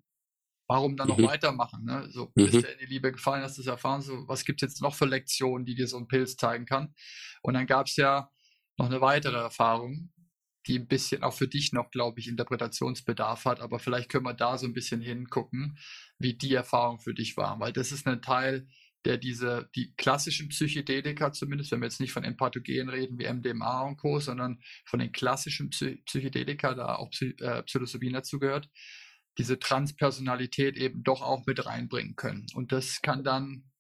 warum 0.68 0.96
dann 0.96 1.10
noch 1.10 1.18
mhm. 1.18 1.28
weitermachen? 1.28 1.84
Ne? 1.84 2.08
So, 2.12 2.28
mhm. 2.28 2.32
bist 2.36 2.54
du 2.54 2.60
in 2.60 2.80
die 2.80 2.86
Liebe 2.86 3.12
gefallen, 3.12 3.44
hast 3.44 3.58
du 3.58 3.62
es 3.62 3.68
erfahren, 3.68 4.02
so, 4.02 4.26
was 4.28 4.46
gibt 4.46 4.62
es 4.64 4.70
jetzt 4.70 4.82
noch 4.82 4.96
für 4.96 5.06
Lektionen, 5.06 5.66
die 5.66 5.76
dir 5.76 5.88
so 5.88 5.98
ein 5.98 6.08
Pilz 6.08 6.38
zeigen 6.38 6.66
kann? 6.66 6.94
Und 7.42 7.56
dann 7.56 7.68
gab 7.68 7.88
es 7.88 7.98
ja 7.98 8.30
noch 8.78 8.86
eine 8.86 9.02
weitere 9.02 9.38
Erfahrung, 9.38 10.12
die 10.68 10.78
ein 10.78 10.88
bisschen 10.88 11.24
auch 11.24 11.34
für 11.34 11.48
dich 11.48 11.74
noch, 11.74 11.90
glaube 11.92 12.20
ich, 12.20 12.28
Interpretationsbedarf 12.28 13.46
hat. 13.46 13.62
Aber 13.62 13.80
vielleicht 13.80 14.10
können 14.10 14.26
wir 14.26 14.34
da 14.34 14.58
so 14.58 14.68
ein 14.68 14.74
bisschen 14.74 15.02
hingucken, 15.02 15.78
wie 16.20 16.34
die 16.34 16.54
Erfahrung 16.54 17.00
für 17.00 17.14
dich 17.14 17.38
war. 17.38 17.60
Weil 17.60 17.74
das 17.74 17.92
ist 17.92 18.08
ein 18.08 18.22
Teil, 18.22 18.68
der 19.06 19.18
diese, 19.18 19.70
die 19.76 19.94
klassischen 19.96 20.50
Psychedelika 20.50 21.32
zumindest, 21.32 21.72
wenn 21.72 21.80
wir 21.80 21.88
jetzt 21.88 22.00
nicht 22.00 22.12
von 22.12 22.24
Empathogen 22.24 22.90
reden 22.90 23.18
wie 23.18 23.32
MDMA 23.32 23.82
und 23.82 23.98
Co., 23.98 24.20
sondern 24.20 24.62
von 24.86 25.00
den 25.00 25.12
klassischen 25.12 25.70
Psy 25.72 26.02
Psychedelika, 26.06 26.76
da 26.76 26.96
auch 26.96 27.10
Psy 27.10 27.36
äh, 27.40 27.64
Psilocybin 27.64 28.14
dazugehört, 28.14 28.70
diese 29.38 29.58
Transpersonalität 29.58 30.78
eben 30.78 31.04
doch 31.04 31.22
auch 31.22 31.46
mit 31.48 31.66
reinbringen 31.66 32.16
können. 32.16 32.46
Und 32.54 32.72
das 32.72 33.02
kann 33.02 33.24
dann 33.24 33.72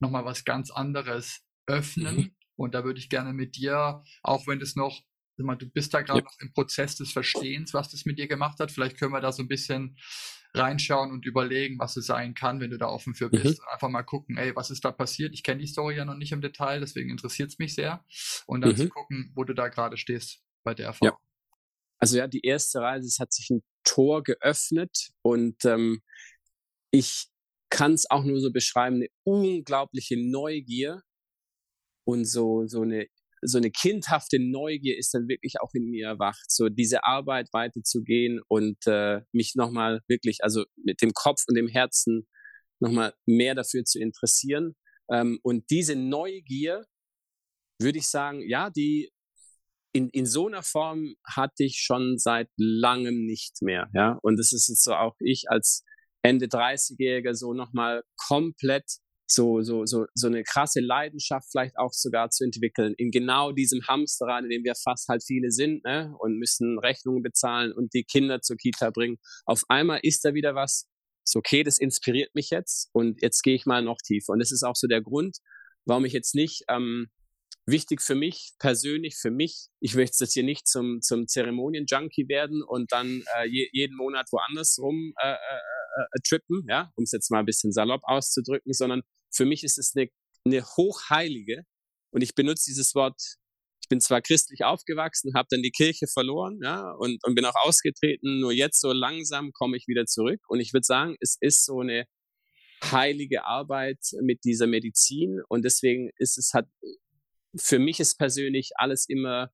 nochmal 0.00 0.24
was 0.24 0.44
ganz 0.44 0.70
anderes 0.70 1.44
öffnen. 1.66 2.16
Mhm. 2.16 2.36
Und 2.56 2.74
da 2.74 2.84
würde 2.84 2.98
ich 2.98 3.08
gerne 3.08 3.32
mit 3.32 3.56
dir, 3.56 4.02
auch 4.22 4.46
wenn 4.46 4.60
es 4.60 4.76
noch 4.76 5.02
du 5.36 5.70
bist 5.70 5.94
da 5.94 6.02
gerade 6.02 6.20
ja. 6.20 6.24
noch 6.24 6.38
im 6.40 6.52
Prozess 6.52 6.96
des 6.96 7.12
Verstehens, 7.12 7.74
was 7.74 7.90
das 7.90 8.04
mit 8.04 8.18
dir 8.18 8.28
gemacht 8.28 8.58
hat. 8.60 8.70
Vielleicht 8.70 8.98
können 8.98 9.12
wir 9.12 9.20
da 9.20 9.32
so 9.32 9.42
ein 9.42 9.48
bisschen 9.48 9.96
reinschauen 10.54 11.10
und 11.10 11.24
überlegen, 11.24 11.78
was 11.78 11.96
es 11.96 12.06
sein 12.06 12.34
kann, 12.34 12.60
wenn 12.60 12.70
du 12.70 12.78
da 12.78 12.86
offen 12.86 13.14
für 13.14 13.30
bist. 13.30 13.60
Mhm. 13.60 13.68
Einfach 13.72 13.88
mal 13.88 14.02
gucken, 14.02 14.36
ey, 14.36 14.54
was 14.54 14.70
ist 14.70 14.84
da 14.84 14.92
passiert? 14.92 15.32
Ich 15.32 15.42
kenne 15.42 15.60
die 15.60 15.66
Story 15.66 15.96
ja 15.96 16.04
noch 16.04 16.16
nicht 16.16 16.32
im 16.32 16.42
Detail, 16.42 16.80
deswegen 16.80 17.10
interessiert 17.10 17.50
es 17.50 17.58
mich 17.58 17.74
sehr. 17.74 18.04
Und 18.46 18.60
dann 18.60 18.72
mhm. 18.72 18.76
zu 18.76 18.88
gucken, 18.88 19.32
wo 19.34 19.44
du 19.44 19.54
da 19.54 19.68
gerade 19.68 19.96
stehst 19.96 20.42
bei 20.62 20.74
der 20.74 20.86
Erfahrung. 20.86 21.18
Ja. 21.18 21.58
Also 21.98 22.18
ja, 22.18 22.26
die 22.26 22.44
erste 22.44 22.80
Reise, 22.80 23.06
es 23.06 23.18
hat 23.18 23.32
sich 23.32 23.48
ein 23.50 23.62
Tor 23.84 24.22
geöffnet 24.22 25.10
und 25.22 25.64
ähm, 25.64 26.02
ich 26.90 27.28
kann 27.70 27.94
es 27.94 28.10
auch 28.10 28.24
nur 28.24 28.40
so 28.40 28.52
beschreiben, 28.52 28.96
eine 28.96 29.08
unglaubliche 29.24 30.16
Neugier 30.18 31.02
und 32.04 32.24
so, 32.24 32.66
so 32.66 32.82
eine 32.82 33.06
so 33.44 33.58
eine 33.58 33.70
kindhafte 33.70 34.38
Neugier 34.38 34.96
ist 34.96 35.12
dann 35.14 35.28
wirklich 35.28 35.60
auch 35.60 35.70
in 35.74 35.90
mir 35.90 36.06
erwacht, 36.06 36.50
so 36.50 36.68
diese 36.68 37.04
Arbeit 37.04 37.48
weiterzugehen 37.52 38.40
und 38.48 38.78
äh, 38.86 39.20
mich 39.32 39.54
nochmal 39.56 40.00
wirklich, 40.08 40.38
also 40.42 40.64
mit 40.76 41.02
dem 41.02 41.12
Kopf 41.12 41.42
und 41.48 41.56
dem 41.56 41.68
Herzen 41.68 42.28
nochmal 42.80 43.14
mehr 43.26 43.54
dafür 43.54 43.84
zu 43.84 44.00
interessieren. 44.00 44.74
Ähm, 45.10 45.38
und 45.42 45.70
diese 45.70 45.96
Neugier, 45.96 46.84
würde 47.80 47.98
ich 47.98 48.08
sagen, 48.08 48.42
ja, 48.48 48.70
die 48.70 49.10
in, 49.92 50.08
in 50.10 50.24
so 50.24 50.46
einer 50.46 50.62
Form 50.62 51.14
hatte 51.26 51.64
ich 51.64 51.78
schon 51.78 52.18
seit 52.18 52.48
langem 52.56 53.26
nicht 53.26 53.60
mehr. 53.60 53.88
Ja, 53.92 54.18
und 54.22 54.38
das 54.38 54.52
ist 54.52 54.68
jetzt 54.68 54.84
so 54.84 54.94
auch 54.94 55.16
ich 55.18 55.44
als 55.48 55.84
Ende 56.22 56.46
30-Jähriger 56.46 57.34
so 57.34 57.52
nochmal 57.52 58.02
komplett 58.16 58.84
so, 59.32 59.62
so, 59.62 59.86
so, 59.86 60.06
so 60.14 60.26
eine 60.26 60.42
krasse 60.42 60.80
Leidenschaft 60.80 61.48
vielleicht 61.50 61.76
auch 61.78 61.92
sogar 61.92 62.30
zu 62.30 62.44
entwickeln 62.44 62.94
in 62.96 63.10
genau 63.10 63.52
diesem 63.52 63.86
Hamsterrad, 63.86 64.44
in 64.44 64.50
dem 64.50 64.64
wir 64.64 64.74
fast 64.74 65.08
halt 65.08 65.22
viele 65.24 65.50
sind 65.50 65.84
ne? 65.84 66.14
und 66.18 66.38
müssen 66.38 66.78
Rechnungen 66.78 67.22
bezahlen 67.22 67.72
und 67.72 67.94
die 67.94 68.04
Kinder 68.04 68.40
zur 68.40 68.56
Kita 68.56 68.90
bringen. 68.90 69.18
Auf 69.44 69.64
einmal 69.68 70.00
ist 70.02 70.24
da 70.24 70.34
wieder 70.34 70.54
was, 70.54 70.88
so 71.24 71.38
okay, 71.38 71.62
das 71.62 71.78
inspiriert 71.78 72.34
mich 72.34 72.50
jetzt 72.50 72.90
und 72.92 73.22
jetzt 73.22 73.42
gehe 73.42 73.54
ich 73.54 73.66
mal 73.66 73.82
noch 73.82 73.98
tiefer. 74.04 74.32
Und 74.32 74.40
das 74.40 74.52
ist 74.52 74.62
auch 74.62 74.76
so 74.76 74.86
der 74.86 75.02
Grund, 75.02 75.38
warum 75.84 76.04
ich 76.04 76.12
jetzt 76.12 76.34
nicht 76.34 76.64
ähm, 76.68 77.08
wichtig 77.66 78.02
für 78.02 78.14
mich, 78.14 78.52
persönlich 78.58 79.16
für 79.16 79.30
mich. 79.30 79.68
Ich 79.80 79.94
möchte 79.94 80.24
jetzt 80.24 80.32
hier 80.32 80.42
nicht 80.42 80.66
zum, 80.66 81.00
zum 81.00 81.26
Zeremonien-Junkie 81.26 82.28
werden 82.28 82.62
und 82.62 82.92
dann 82.92 83.22
äh, 83.36 83.46
je, 83.48 83.68
jeden 83.72 83.96
Monat 83.96 84.26
woanders 84.32 84.78
rum 84.80 85.12
äh, 85.22 85.32
äh, 85.32 85.34
äh, 85.34 86.20
trippen, 86.26 86.64
ja, 86.68 86.90
um 86.96 87.04
es 87.04 87.12
jetzt 87.12 87.30
mal 87.30 87.40
ein 87.40 87.46
bisschen 87.46 87.72
salopp 87.72 88.02
auszudrücken, 88.04 88.72
sondern 88.72 89.02
für 89.32 89.44
mich 89.44 89.64
ist 89.64 89.78
es 89.78 89.94
eine, 89.96 90.08
eine 90.44 90.64
hochheilige, 90.64 91.64
und 92.12 92.22
ich 92.22 92.34
benutze 92.34 92.64
dieses 92.68 92.94
Wort, 92.94 93.18
ich 93.80 93.88
bin 93.88 94.00
zwar 94.00 94.20
christlich 94.20 94.64
aufgewachsen, 94.64 95.34
habe 95.34 95.48
dann 95.50 95.62
die 95.62 95.70
Kirche 95.70 96.06
verloren, 96.06 96.60
ja, 96.62 96.92
und, 96.92 97.24
und 97.24 97.34
bin 97.34 97.44
auch 97.44 97.54
ausgetreten, 97.64 98.40
nur 98.40 98.52
jetzt 98.52 98.80
so 98.80 98.92
langsam 98.92 99.52
komme 99.52 99.76
ich 99.76 99.88
wieder 99.88 100.04
zurück. 100.06 100.40
Und 100.48 100.60
ich 100.60 100.72
würde 100.72 100.84
sagen, 100.84 101.16
es 101.20 101.36
ist 101.40 101.64
so 101.64 101.80
eine 101.80 102.04
heilige 102.84 103.44
Arbeit 103.44 104.00
mit 104.20 104.44
dieser 104.44 104.66
Medizin. 104.66 105.40
Und 105.48 105.64
deswegen 105.64 106.10
ist 106.16 106.38
es 106.38 106.52
hat 106.52 106.66
für 107.56 107.78
mich 107.78 108.00
ist 108.00 108.16
persönlich 108.16 108.70
alles 108.76 109.06
immer 109.08 109.50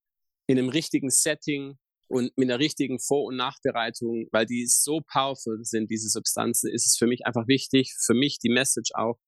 in 0.47 0.59
einem 0.59 0.69
richtigen 0.69 1.11
Setting 1.11 1.79
und 2.09 2.37
mit 2.37 2.49
einer 2.49 2.59
richtigen 2.59 3.01
Vor- 3.01 3.25
und 3.25 3.37
Nachbereitung, 3.37 4.29
weil 4.33 4.47
die 4.47 4.67
so 4.67 5.03
powerful 5.13 5.59
sind, 5.63 5.91
diese 5.91 6.09
Substanzen, 6.09 6.73
ist 6.73 6.87
es 6.87 6.97
für 6.97 7.07
mich 7.07 7.27
einfach 7.27 7.47
wichtig, 7.49 7.95
für 8.05 8.15
mich 8.15 8.39
die 8.39 8.49
Message 8.49 8.93
auch, 8.95 9.19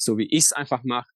so 0.00 0.18
wie 0.18 0.26
ich 0.30 0.44
es 0.44 0.52
einfach 0.52 0.82
mache, 0.84 1.10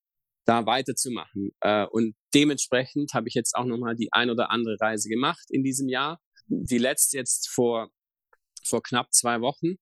da 0.44 0.66
weiterzumachen. 0.66 1.50
Äh, 1.60 1.86
und 1.86 2.14
dementsprechend 2.34 3.14
habe 3.14 3.28
ich 3.28 3.34
jetzt 3.34 3.54
auch 3.54 3.64
nochmal 3.64 3.96
die 3.96 4.12
ein 4.12 4.30
oder 4.30 4.50
andere 4.50 4.76
Reise 4.80 5.08
gemacht 5.08 5.44
in 5.50 5.62
diesem 5.62 5.88
Jahr. 5.88 6.20
Die 6.48 6.78
letzte 6.78 7.16
jetzt 7.16 7.48
vor, 7.48 7.88
vor 8.66 8.82
knapp 8.82 9.12
zwei 9.12 9.40
Wochen. 9.40 9.76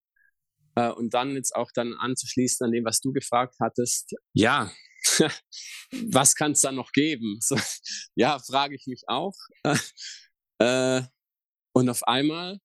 Äh, 0.76 0.90
und 0.90 1.14
dann 1.14 1.34
jetzt 1.34 1.54
auch 1.54 1.70
dann 1.74 1.94
anzuschließen 1.94 2.64
an 2.64 2.72
dem, 2.72 2.84
was 2.84 3.00
du 3.00 3.12
gefragt 3.12 3.56
hattest. 3.60 4.14
Ja, 4.32 4.72
was 6.10 6.34
kann 6.34 6.52
es 6.52 6.60
da 6.60 6.72
noch 6.72 6.92
geben? 6.92 7.38
So, 7.42 7.56
ja, 8.14 8.38
frage 8.38 8.74
ich 8.74 8.86
mich 8.86 9.02
auch. 9.06 9.34
Äh, 10.58 11.02
und 11.72 11.88
auf 11.88 12.04
einmal 12.04 12.58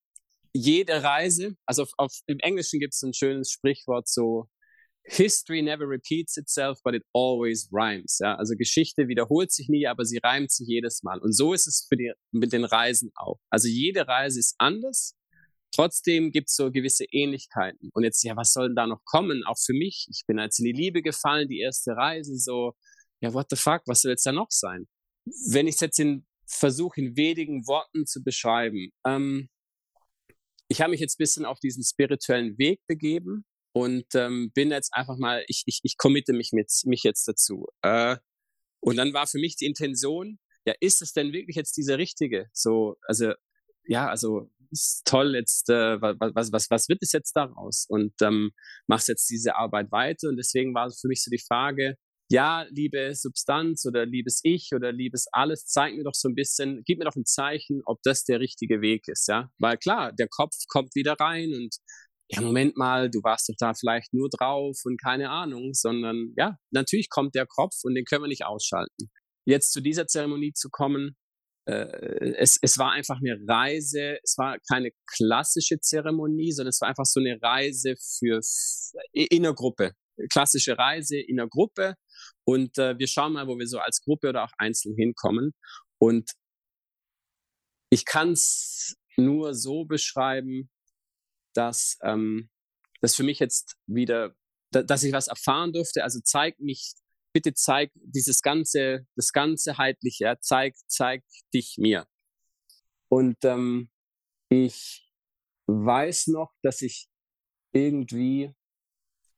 jede 0.54 1.02
Reise, 1.02 1.56
also 1.66 1.82
auf, 1.82 1.92
auf, 1.98 2.14
im 2.28 2.38
Englischen 2.42 2.80
gibt 2.80 2.94
es 2.94 3.02
ein 3.02 3.16
schönes 3.16 3.50
Sprichwort 3.50 4.08
so, 4.08 4.48
History 5.10 5.62
never 5.62 5.88
repeats 5.88 6.38
itself, 6.38 6.80
but 6.84 6.94
it 6.94 7.04
always 7.14 7.70
rhymes. 7.72 8.20
Ja, 8.20 8.36
also 8.36 8.56
Geschichte 8.56 9.08
wiederholt 9.08 9.52
sich 9.52 9.70
nie, 9.70 9.88
aber 9.88 10.04
sie 10.04 10.20
reimt 10.22 10.52
sich 10.52 10.68
jedes 10.68 11.02
Mal. 11.02 11.20
Und 11.20 11.34
so 11.34 11.54
ist 11.54 11.66
es 11.66 11.86
für 11.88 11.96
die, 11.96 12.12
mit 12.32 12.52
den 12.52 12.66
Reisen 12.66 13.12
auch. 13.16 13.40
Also 13.50 13.70
jede 13.70 14.08
Reise 14.08 14.40
ist 14.40 14.56
anders. 14.58 15.16
Trotzdem 15.74 16.32
gibt 16.32 16.50
es 16.50 16.56
so 16.56 16.72
gewisse 16.72 17.06
Ähnlichkeiten. 17.12 17.90
Und 17.94 18.04
jetzt, 18.04 18.22
ja, 18.24 18.36
was 18.36 18.52
soll 18.52 18.68
denn 18.68 18.76
da 18.76 18.86
noch 18.86 19.04
kommen? 19.06 19.44
Auch 19.46 19.58
für 19.58 19.74
mich. 19.74 20.08
Ich 20.10 20.24
bin 20.28 20.40
als 20.40 20.60
in 20.60 20.66
die 20.66 20.74
Liebe 20.74 21.02
gefallen, 21.02 21.48
die 21.48 21.60
erste 21.60 21.92
Reise, 21.92 22.38
so, 22.38 22.74
ja, 23.22 23.34
what 23.34 23.48
the 23.50 23.56
fuck, 23.56 23.82
was 23.86 24.02
soll 24.02 24.12
jetzt 24.12 24.26
da 24.26 24.34
noch 24.34 24.52
sein? 24.52 24.88
Wenn 25.52 25.68
ich 25.68 25.76
es 25.76 25.82
jetzt 25.82 26.00
in 26.00 26.26
versuche, 26.50 27.02
in 27.02 27.18
wenigen 27.18 27.68
Worten 27.68 28.06
zu 28.06 28.24
beschreiben. 28.24 28.92
Ähm, 29.06 29.50
ich 30.70 30.82
habe 30.82 30.92
mich 30.92 31.00
jetzt 31.00 31.16
ein 31.16 31.24
bisschen 31.24 31.46
auf 31.46 31.60
diesen 31.60 31.84
spirituellen 31.84 32.58
Weg 32.58 32.82
begeben 32.88 33.46
und 33.78 34.16
ähm, 34.16 34.52
bin 34.56 34.72
jetzt 34.72 34.92
einfach 34.94 35.18
mal, 35.18 35.44
ich, 35.48 35.62
ich, 35.68 35.82
ich 35.84 35.98
committe 35.98 36.34
mich, 36.34 36.52
mit, 36.52 36.72
mich 36.86 37.04
jetzt 37.04 37.28
dazu. 37.28 37.68
Äh, 37.84 38.18
und 38.80 38.96
dann 38.96 39.14
war 39.14 39.28
für 39.28 39.40
mich 39.40 39.56
die 39.56 39.66
Intention, 39.66 40.40
ja, 40.66 40.74
ist 40.80 41.02
es 41.02 41.14
denn 41.14 41.32
wirklich 41.32 41.56
jetzt 41.56 41.78
dieser 41.78 42.00
richtige? 42.00 42.48
So, 42.54 42.96
also, 43.04 43.34
ja, 43.86 44.10
also 44.10 44.50
ist 44.72 45.04
toll, 45.06 45.36
jetzt, 45.36 45.70
äh, 45.70 46.02
was, 46.02 46.52
was, 46.52 46.72
was 46.72 46.90
wird 46.90 47.04
es 47.04 47.12
jetzt 47.12 47.34
daraus? 47.34 47.86
Und 47.88 48.14
ähm, 48.22 48.52
machst 48.88 49.10
jetzt 49.10 49.30
diese 49.30 49.56
Arbeit 49.56 49.92
weiter. 49.92 50.28
Und 50.30 50.38
deswegen 50.38 50.74
war 50.74 50.90
für 50.90 51.08
mich 51.08 51.24
so 51.24 51.30
die 51.30 51.44
Frage, 51.46 51.96
ja, 52.30 52.66
liebe 52.72 53.16
Substanz 53.16 53.86
oder 53.86 54.06
liebes 54.06 54.42
Ich 54.44 54.72
oder 54.74 54.92
liebes 54.92 55.28
alles, 55.32 55.66
zeig 55.66 55.96
mir 55.96 56.04
doch 56.04 56.16
so 56.16 56.28
ein 56.28 56.36
bisschen, 56.36 56.84
gib 56.84 56.98
mir 57.00 57.06
doch 57.06 57.16
ein 57.16 57.26
Zeichen, 57.26 57.82
ob 57.86 58.02
das 58.04 58.26
der 58.26 58.40
richtige 58.40 58.82
Weg 58.82 59.08
ist, 59.08 59.28
ja. 59.28 59.50
Weil 59.60 59.78
klar, 59.78 60.12
der 60.12 60.28
Kopf 60.28 60.56
kommt 60.68 60.96
wieder 60.96 61.14
rein 61.14 61.54
und 61.54 61.78
ja, 62.30 62.42
Moment 62.42 62.76
mal, 62.76 63.10
du 63.10 63.24
warst 63.24 63.48
doch 63.50 63.56
da 63.58 63.74
vielleicht 63.74 64.14
nur 64.14 64.30
drauf 64.30 64.82
und 64.84 65.02
keine 65.02 65.30
Ahnung, 65.30 65.74
sondern 65.74 66.34
ja, 66.36 66.58
natürlich 66.72 67.10
kommt 67.10 67.36
der 67.36 67.46
Kopf 67.46 67.76
und 67.84 67.96
den 67.96 68.04
können 68.04 68.24
wir 68.24 68.28
nicht 68.28 68.46
ausschalten. 68.46 69.10
Jetzt 69.46 69.72
zu 69.72 69.82
dieser 69.82 70.08
Zeremonie 70.08 70.52
zu 70.54 70.70
kommen, 70.70 71.16
äh, 71.68 72.36
es, 72.38 72.58
es 72.62 72.78
war 72.78 72.92
einfach 72.92 73.18
eine 73.18 73.40
Reise, 73.48 74.20
es 74.24 74.38
war 74.38 74.58
keine 74.70 74.92
klassische 75.06 75.80
Zeremonie, 75.80 76.52
sondern 76.52 76.70
es 76.70 76.82
war 76.82 76.90
einfach 76.90 77.06
so 77.06 77.22
eine 77.22 77.42
Reise 77.42 77.96
für 78.20 78.42
in 79.14 79.44
der 79.44 79.54
Gruppe. 79.54 79.94
Klassische 80.30 80.78
Reise 80.78 81.18
in 81.18 81.38
der 81.38 81.48
Gruppe 81.48 81.96
und 82.44 82.78
äh, 82.78 82.98
wir 82.98 83.08
schauen 83.08 83.34
mal, 83.34 83.48
wo 83.48 83.58
wir 83.58 83.68
so 83.68 83.80
als 83.80 84.02
Gruppe 84.02 84.30
oder 84.30 84.46
auch 84.46 84.52
einzeln 84.58 84.96
hinkommen. 84.96 85.54
Und 86.00 86.32
ich 87.90 88.04
kann 88.04 88.32
es 88.32 88.98
nur 89.16 89.54
so 89.54 89.86
beschreiben, 89.86 90.70
dass 91.58 91.98
ähm, 92.04 92.50
das 93.02 93.16
für 93.16 93.24
mich 93.24 93.40
jetzt 93.40 93.76
wieder, 93.88 94.36
da, 94.72 94.84
dass 94.84 95.04
ich 95.04 95.14
was 95.14 95.28
erfahren 95.28 95.74
durfte. 95.74 96.04
Also 96.04 96.20
zeig 96.24 96.60
mich, 96.60 96.94
bitte 97.34 97.54
zeig 97.54 97.92
dieses 97.96 98.42
ganze, 98.42 99.06
das 99.16 99.32
ganze 99.32 99.78
heitliche, 99.78 100.26
ja, 100.26 100.40
zeig, 100.40 100.76
zeig 100.88 101.24
dich 101.54 101.76
mir. 101.78 102.08
Und 103.10 103.38
ähm, 103.44 103.90
ich 104.50 105.10
weiß 105.68 106.28
noch, 106.28 106.52
dass 106.62 106.82
ich 106.82 107.08
irgendwie, 107.74 108.54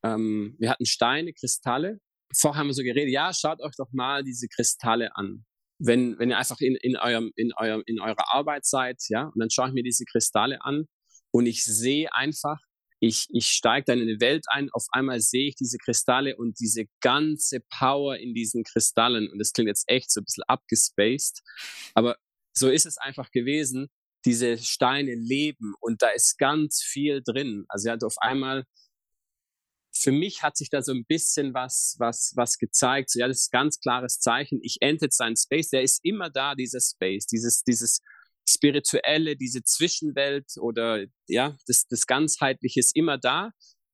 ähm, 0.03 0.55
wir 0.59 0.69
hatten 0.69 0.85
Steine, 0.85 1.33
Kristalle. 1.33 1.99
Vorher 2.35 2.59
haben 2.59 2.67
wir 2.67 2.73
so 2.73 2.83
geredet, 2.83 3.11
ja, 3.11 3.33
schaut 3.33 3.61
euch 3.61 3.75
doch 3.77 3.89
mal 3.91 4.23
diese 4.23 4.47
Kristalle 4.47 5.15
an. 5.15 5.45
Wenn, 5.79 6.19
wenn 6.19 6.29
ihr 6.29 6.37
einfach 6.37 6.59
in, 6.59 6.75
in, 6.75 6.97
eurem, 6.97 7.31
in, 7.35 7.53
eurem, 7.55 7.83
in 7.85 7.99
eurer 7.99 8.33
Arbeit 8.33 8.65
seid, 8.65 9.01
ja, 9.07 9.23
und 9.23 9.39
dann 9.39 9.49
schaue 9.49 9.69
ich 9.69 9.73
mir 9.73 9.83
diese 9.83 10.03
Kristalle 10.05 10.61
an 10.61 10.85
und 11.31 11.45
ich 11.45 11.63
sehe 11.63 12.13
einfach, 12.13 12.59
ich, 12.99 13.27
ich 13.29 13.47
steige 13.47 13.85
dann 13.85 13.99
in 13.99 14.09
eine 14.09 14.19
Welt 14.19 14.45
ein, 14.49 14.69
auf 14.71 14.85
einmal 14.91 15.21
sehe 15.21 15.49
ich 15.49 15.55
diese 15.55 15.77
Kristalle 15.77 16.35
und 16.35 16.59
diese 16.59 16.85
ganze 17.01 17.61
Power 17.69 18.17
in 18.17 18.33
diesen 18.33 18.63
Kristallen. 18.63 19.29
Und 19.31 19.39
das 19.39 19.53
klingt 19.53 19.69
jetzt 19.69 19.85
echt 19.87 20.11
so 20.11 20.19
ein 20.19 20.25
bisschen 20.25 20.43
abgespaced, 20.47 21.41
aber 21.93 22.17
so 22.53 22.69
ist 22.69 22.85
es 22.85 22.97
einfach 22.97 23.31
gewesen. 23.31 23.87
Diese 24.25 24.57
Steine 24.57 25.15
leben 25.15 25.75
und 25.79 26.01
da 26.01 26.09
ist 26.09 26.37
ganz 26.37 26.81
viel 26.83 27.21
drin. 27.23 27.65
Also 27.69 27.87
er 27.87 27.93
hat 27.93 28.03
auf 28.03 28.17
einmal, 28.17 28.65
für 29.93 30.11
mich 30.11 30.43
hat 30.43 30.57
sich 30.57 30.69
da 30.69 30.81
so 30.81 30.91
ein 30.91 31.05
bisschen 31.05 31.53
was, 31.53 31.95
was, 31.99 32.33
was 32.35 32.57
gezeigt. 32.57 33.11
So, 33.11 33.19
ja, 33.19 33.29
das 33.29 33.43
ist 33.43 33.51
ganz 33.51 33.79
klares 33.79 34.19
Zeichen. 34.19 34.59
Ich 34.61 34.77
entet 34.81 35.13
seinen 35.13 35.37
Space. 35.37 35.69
Der 35.69 35.83
ist 35.83 36.03
immer 36.03 36.29
da, 36.29 36.53
dieser 36.53 36.81
Space, 36.81 37.27
dieses, 37.27 37.63
dieses, 37.63 38.01
Spirituelle, 38.49 39.35
diese 39.35 39.63
Zwischenwelt 39.63 40.51
oder 40.59 41.05
ja, 41.27 41.55
das, 41.67 41.85
das 41.89 42.05
Ganzheitliche 42.05 42.79
ist 42.79 42.95
immer 42.95 43.17
da. 43.17 43.51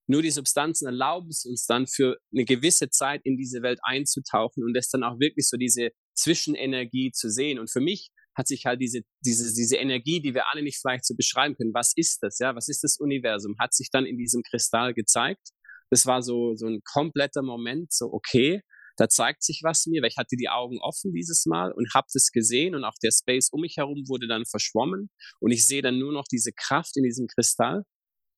Nur 0.07 0.21
die 0.21 0.31
Substanzen 0.31 0.85
erlauben 0.85 1.29
es 1.29 1.45
uns 1.45 1.65
dann 1.65 1.87
für 1.87 2.17
eine 2.31 2.45
gewisse 2.45 2.89
Zeit 2.89 3.21
in 3.23 3.37
diese 3.37 3.63
Welt 3.63 3.79
einzutauchen 3.83 4.63
und 4.63 4.73
das 4.73 4.89
dann 4.89 5.03
auch 5.03 5.19
wirklich 5.19 5.47
so 5.47 5.57
diese 5.57 5.89
Zwischenenergie 6.15 7.11
zu 7.11 7.29
sehen. 7.29 7.59
Und 7.59 7.71
für 7.71 7.81
mich 7.81 8.09
hat 8.37 8.47
sich 8.47 8.65
halt 8.65 8.81
diese, 8.81 9.01
diese, 9.25 9.53
diese 9.53 9.77
Energie, 9.77 10.21
die 10.21 10.33
wir 10.33 10.51
alle 10.51 10.61
nicht 10.61 10.79
vielleicht 10.79 11.05
so 11.05 11.15
beschreiben 11.15 11.55
können, 11.55 11.73
was 11.73 11.93
ist 11.95 12.19
das, 12.21 12.37
ja, 12.39 12.55
was 12.55 12.67
ist 12.67 12.83
das 12.83 12.97
Universum, 12.99 13.55
hat 13.59 13.73
sich 13.73 13.89
dann 13.91 14.05
in 14.05 14.17
diesem 14.17 14.43
Kristall 14.43 14.93
gezeigt. 14.93 15.49
Das 15.89 16.05
war 16.05 16.21
so, 16.21 16.55
so 16.55 16.67
ein 16.67 16.81
kompletter 16.83 17.41
Moment, 17.41 17.91
so 17.93 18.11
okay, 18.11 18.61
da 18.97 19.07
zeigt 19.09 19.43
sich 19.43 19.61
was 19.63 19.85
mir, 19.85 20.01
weil 20.01 20.09
ich 20.09 20.17
hatte 20.17 20.35
die 20.35 20.49
Augen 20.49 20.79
offen 20.79 21.13
dieses 21.13 21.45
Mal 21.45 21.71
und 21.71 21.93
habe 21.93 22.07
das 22.13 22.31
gesehen 22.31 22.75
und 22.75 22.83
auch 22.83 22.95
der 23.03 23.11
Space 23.11 23.49
um 23.51 23.61
mich 23.61 23.77
herum 23.77 24.03
wurde 24.07 24.27
dann 24.27 24.45
verschwommen 24.45 25.09
und 25.39 25.51
ich 25.51 25.67
sehe 25.67 25.81
dann 25.81 25.99
nur 25.99 26.13
noch 26.13 26.25
diese 26.31 26.51
Kraft 26.51 26.95
in 26.97 27.03
diesem 27.03 27.27
Kristall. 27.27 27.83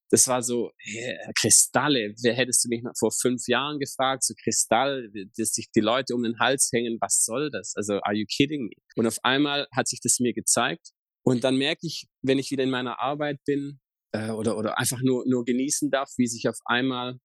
Das 0.10 0.28
war 0.30 0.42
so, 0.42 0.72
hey, 0.78 1.18
Kristalle, 1.38 2.16
wer 2.24 2.34
hättest 2.34 2.64
du 2.64 2.70
mich 2.70 2.82
vor 2.98 3.12
fünf 3.12 3.42
Jahren 3.48 3.78
gefragt, 3.78 4.24
so 4.24 4.34
Kristall, 4.42 5.12
dass 5.38 5.50
sich 5.50 5.68
die 5.76 5.82
Leute 5.82 6.16
um 6.16 6.24
den 6.24 6.40
Hals 6.40 6.70
hängen, 6.72 6.98
was 7.02 7.26
soll 7.26 7.52
das? 7.52 7.74
Also, 7.76 7.96
are 8.04 8.16
you 8.16 8.26
kidding 8.26 8.68
me? 8.68 8.76
Und 8.96 9.06
auf 9.06 9.18
einmal 9.24 9.68
hat 9.76 9.90
sich 9.90 10.00
das 10.02 10.20
mir 10.20 10.34
gezeigt 10.34 10.92
und 11.24 11.44
dann 11.44 11.58
merke 11.58 11.86
ich, 11.86 12.08
wenn 12.22 12.40
ich 12.40 12.52
wieder 12.52 12.64
in 12.64 12.70
meiner 12.70 13.02
Arbeit 13.02 13.44
bin, 13.46 13.82
äh, 14.14 14.32
oder, 14.32 14.58
oder 14.58 14.78
einfach 14.78 15.02
nur, 15.02 15.26
nur 15.28 15.44
genießen 15.44 15.92
darf, 15.92 16.10
wie 16.16 16.28
sich 16.28 16.48
auf 16.48 16.58
einmal 16.66 17.20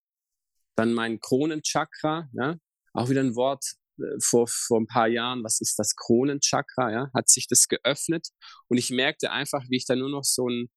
dann 0.77 0.93
mein 0.93 1.21
Kronenchakra, 1.21 2.29
ja, 2.33 2.57
auch 2.93 3.11
wieder 3.11 3.21
ein 3.21 3.37
Wort 3.37 3.65
äh, 3.99 4.21
vor, 4.21 4.47
vor 4.49 4.81
ein 4.81 4.87
paar 4.87 5.09
Jahren, 5.09 5.45
was 5.45 5.61
ist 5.61 5.79
das? 5.79 5.97
Kronenchakra, 5.97 6.93
ja, 6.93 7.11
hat 7.15 7.29
sich 7.29 7.47
das 7.47 7.69
geöffnet. 7.69 8.29
Und 8.69 8.79
ich 8.79 8.91
merkte 8.91 9.31
einfach, 9.31 9.65
wie 9.69 9.77
ich 9.77 9.87
da 9.87 9.97
nur 9.97 10.11
noch 10.11 10.25
so 10.25 10.49
ein 10.49 10.69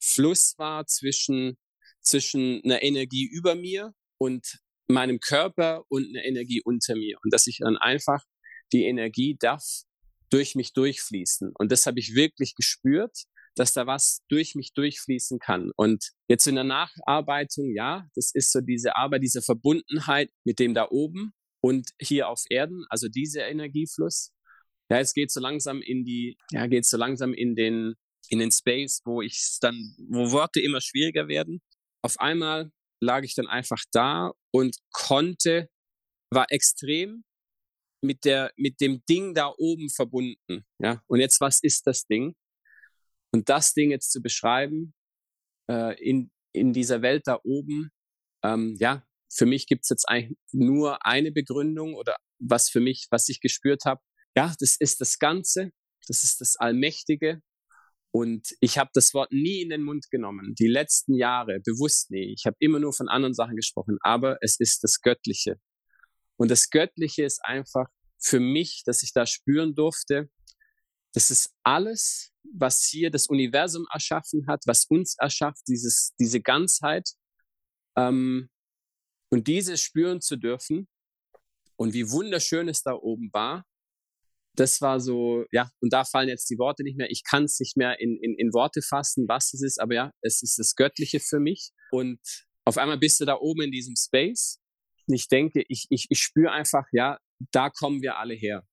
Fluss 0.00 0.54
war 0.58 0.86
zwischen, 0.86 1.58
zwischen 2.00 2.60
einer 2.64 2.82
Energie 2.82 3.26
über 3.26 3.54
mir 3.54 3.94
und 4.18 4.58
meinem 4.88 5.20
Körper 5.20 5.84
und 5.88 6.08
einer 6.08 6.24
Energie 6.24 6.60
unter 6.64 6.94
mir. 6.96 7.18
Und 7.22 7.32
dass 7.32 7.46
ich 7.46 7.58
dann 7.58 7.76
einfach 7.76 8.24
die 8.72 8.84
Energie 8.84 9.36
darf 9.38 9.64
durch 10.30 10.54
mich 10.54 10.72
durchfließen. 10.72 11.52
Und 11.58 11.70
das 11.70 11.86
habe 11.86 12.00
ich 12.00 12.14
wirklich 12.14 12.54
gespürt, 12.54 13.24
dass 13.56 13.72
da 13.72 13.86
was 13.86 14.22
durch 14.28 14.54
mich 14.54 14.72
durchfließen 14.72 15.38
kann. 15.38 15.70
Und 15.76 16.10
jetzt 16.28 16.46
in 16.46 16.54
der 16.54 16.64
Nacharbeitung, 16.64 17.74
ja, 17.74 18.06
das 18.14 18.32
ist 18.34 18.52
so 18.52 18.60
diese 18.60 18.96
Arbeit, 18.96 19.22
diese 19.22 19.42
Verbundenheit 19.42 20.30
mit 20.44 20.58
dem 20.58 20.74
da 20.74 20.88
oben 20.90 21.32
und 21.62 21.90
hier 22.00 22.28
auf 22.28 22.42
Erden, 22.48 22.84
also 22.88 23.08
dieser 23.08 23.48
Energiefluss. 23.48 24.32
Ja, 24.90 24.98
es 24.98 25.14
geht 25.14 25.30
so 25.30 25.40
langsam 25.40 25.80
in 25.80 26.04
die, 26.04 26.36
ja, 26.50 26.66
geht 26.66 26.86
so 26.86 26.96
langsam 26.96 27.32
in 27.34 27.54
den, 27.54 27.94
in 28.28 28.38
den 28.38 28.50
Space, 28.50 29.02
wo 29.04 29.22
ich 29.22 29.58
dann, 29.60 29.94
wo 30.10 30.32
Worte 30.32 30.60
immer 30.60 30.80
schwieriger 30.80 31.28
werden. 31.28 31.60
Auf 32.02 32.18
einmal 32.18 32.70
lag 33.00 33.22
ich 33.24 33.34
dann 33.34 33.46
einfach 33.46 33.82
da 33.92 34.32
und 34.50 34.76
konnte, 34.92 35.68
war 36.30 36.46
extrem 36.50 37.24
mit 38.02 38.24
der, 38.24 38.52
mit 38.56 38.80
dem 38.80 39.02
Ding 39.08 39.34
da 39.34 39.52
oben 39.56 39.88
verbunden. 39.88 40.64
Ja, 40.78 41.02
und 41.06 41.20
jetzt, 41.20 41.40
was 41.40 41.62
ist 41.62 41.86
das 41.86 42.06
Ding? 42.06 42.34
Und 43.32 43.48
das 43.48 43.72
Ding 43.72 43.90
jetzt 43.90 44.12
zu 44.12 44.20
beschreiben 44.20 44.94
äh, 45.68 45.98
in, 46.02 46.30
in 46.52 46.72
dieser 46.72 47.02
Welt 47.02 47.22
da 47.26 47.38
oben, 47.42 47.90
ähm, 48.44 48.76
ja, 48.78 49.04
für 49.32 49.46
mich 49.46 49.66
gibt's 49.66 49.88
jetzt 49.88 50.08
eigentlich 50.08 50.38
nur 50.52 51.06
eine 51.06 51.32
Begründung 51.32 51.94
oder 51.94 52.16
was 52.38 52.68
für 52.68 52.80
mich, 52.80 53.06
was 53.10 53.28
ich 53.28 53.40
gespürt 53.40 53.84
habe. 53.86 54.00
Ja, 54.36 54.54
das 54.60 54.76
ist 54.78 55.00
das 55.00 55.18
Ganze, 55.18 55.70
das 56.06 56.24
ist 56.24 56.40
das 56.40 56.56
Allmächtige. 56.56 57.40
Und 58.14 58.48
ich 58.60 58.76
habe 58.76 58.90
das 58.92 59.14
Wort 59.14 59.32
nie 59.32 59.62
in 59.62 59.70
den 59.70 59.82
Mund 59.82 60.10
genommen, 60.10 60.54
die 60.58 60.66
letzten 60.66 61.14
Jahre 61.14 61.60
bewusst 61.64 62.10
nie. 62.10 62.34
Ich 62.34 62.44
habe 62.44 62.56
immer 62.58 62.78
nur 62.78 62.92
von 62.92 63.08
anderen 63.08 63.32
Sachen 63.32 63.56
gesprochen, 63.56 63.96
aber 64.02 64.36
es 64.42 64.60
ist 64.60 64.84
das 64.84 65.00
Göttliche. 65.00 65.56
Und 66.36 66.50
das 66.50 66.68
Göttliche 66.68 67.24
ist 67.24 67.40
einfach 67.42 67.86
für 68.18 68.38
mich, 68.38 68.82
dass 68.84 69.02
ich 69.02 69.12
da 69.14 69.24
spüren 69.24 69.74
durfte, 69.74 70.28
das 71.14 71.30
ist 71.30 71.54
alles, 71.62 72.31
was 72.44 72.84
hier 72.84 73.10
das 73.10 73.28
Universum 73.28 73.86
erschaffen 73.92 74.46
hat, 74.48 74.62
was 74.66 74.86
uns 74.86 75.16
erschafft, 75.18 75.62
dieses, 75.68 76.12
diese 76.18 76.40
Ganzheit. 76.40 77.10
Ähm, 77.96 78.48
und 79.30 79.48
diese 79.48 79.76
spüren 79.76 80.20
zu 80.20 80.36
dürfen 80.36 80.88
und 81.76 81.94
wie 81.94 82.10
wunderschön 82.10 82.68
es 82.68 82.82
da 82.82 82.92
oben 82.92 83.30
war, 83.32 83.64
das 84.54 84.80
war 84.80 85.00
so, 85.00 85.44
ja, 85.50 85.70
und 85.80 85.92
da 85.92 86.04
fallen 86.04 86.28
jetzt 86.28 86.50
die 86.50 86.58
Worte 86.58 86.82
nicht 86.82 86.98
mehr. 86.98 87.10
Ich 87.10 87.24
kann 87.24 87.44
es 87.44 87.58
nicht 87.58 87.76
mehr 87.76 87.98
in, 88.00 88.18
in, 88.20 88.34
in 88.36 88.52
Worte 88.52 88.82
fassen, 88.82 89.26
was 89.26 89.54
es 89.54 89.62
ist, 89.62 89.80
aber 89.80 89.94
ja, 89.94 90.12
es 90.20 90.42
ist 90.42 90.58
das 90.58 90.74
Göttliche 90.74 91.20
für 91.20 91.40
mich. 91.40 91.70
Und 91.90 92.20
auf 92.64 92.76
einmal 92.76 92.98
bist 92.98 93.20
du 93.20 93.24
da 93.24 93.36
oben 93.36 93.62
in 93.62 93.70
diesem 93.70 93.94
Space. 93.96 94.60
Und 95.06 95.14
ich 95.14 95.28
denke, 95.28 95.64
ich, 95.68 95.86
ich, 95.88 96.06
ich 96.10 96.18
spüre 96.18 96.52
einfach, 96.52 96.84
ja, 96.92 97.18
da 97.50 97.70
kommen 97.70 98.02
wir 98.02 98.18
alle 98.18 98.34
her. 98.34 98.66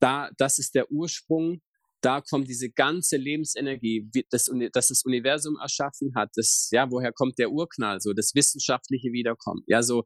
Da, 0.00 0.30
das 0.38 0.58
ist 0.58 0.74
der 0.74 0.90
Ursprung 0.90 1.60
da 2.06 2.20
kommt 2.20 2.46
diese 2.48 2.70
ganze 2.70 3.16
Lebensenergie, 3.16 4.08
das, 4.30 4.48
das 4.72 4.88
das 4.88 5.02
Universum 5.04 5.56
erschaffen 5.60 6.12
hat, 6.14 6.30
das, 6.36 6.68
ja, 6.70 6.88
woher 6.88 7.12
kommt 7.12 7.36
der 7.36 7.50
Urknall, 7.50 8.00
so 8.00 8.12
das 8.12 8.32
wissenschaftliche 8.36 9.10
Wiederkommen. 9.10 9.64
Ja, 9.66 9.82
so 9.82 10.04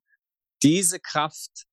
diese 0.63 0.99
Kraft, 0.99 1.67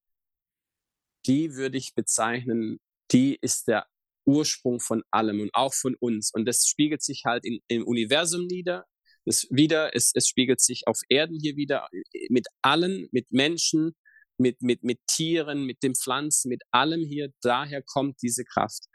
die 1.25 1.55
würde 1.55 1.78
ich 1.78 1.95
bezeichnen, 1.95 2.80
die 3.13 3.38
ist 3.41 3.69
der 3.69 3.88
Ursprung 4.25 4.82
von 4.82 5.01
allem 5.11 5.39
und 5.39 5.51
auch 5.53 5.73
von 5.73 5.95
uns. 5.97 6.34
Und 6.34 6.45
das 6.45 6.67
spiegelt 6.67 7.01
sich 7.01 7.23
halt 7.25 7.45
in, 7.45 7.59
im 7.69 7.88
Universum 7.88 8.47
nieder. 8.47 8.86
Das 9.23 9.47
wieder, 9.49 9.95
es, 9.95 10.11
es 10.13 10.28
spiegelt 10.28 10.59
sich 10.59 10.88
auf 10.88 10.99
Erden 11.07 11.39
hier 11.39 11.55
wieder 11.55 11.88
mit 12.30 12.47
allen, 12.61 13.07
mit 13.13 13.32
Menschen, 13.32 13.95
mit, 14.38 14.61
mit, 14.61 14.84
mit 14.84 14.99
Tieren, 15.07 15.65
mit 15.65 15.84
den 15.84 15.95
Pflanzen, 15.95 16.49
mit 16.49 16.63
allem 16.71 17.05
hier. 17.05 17.32
Daher 17.41 17.82
kommt 17.82 18.21
diese 18.21 18.43
Kraft 18.43 18.88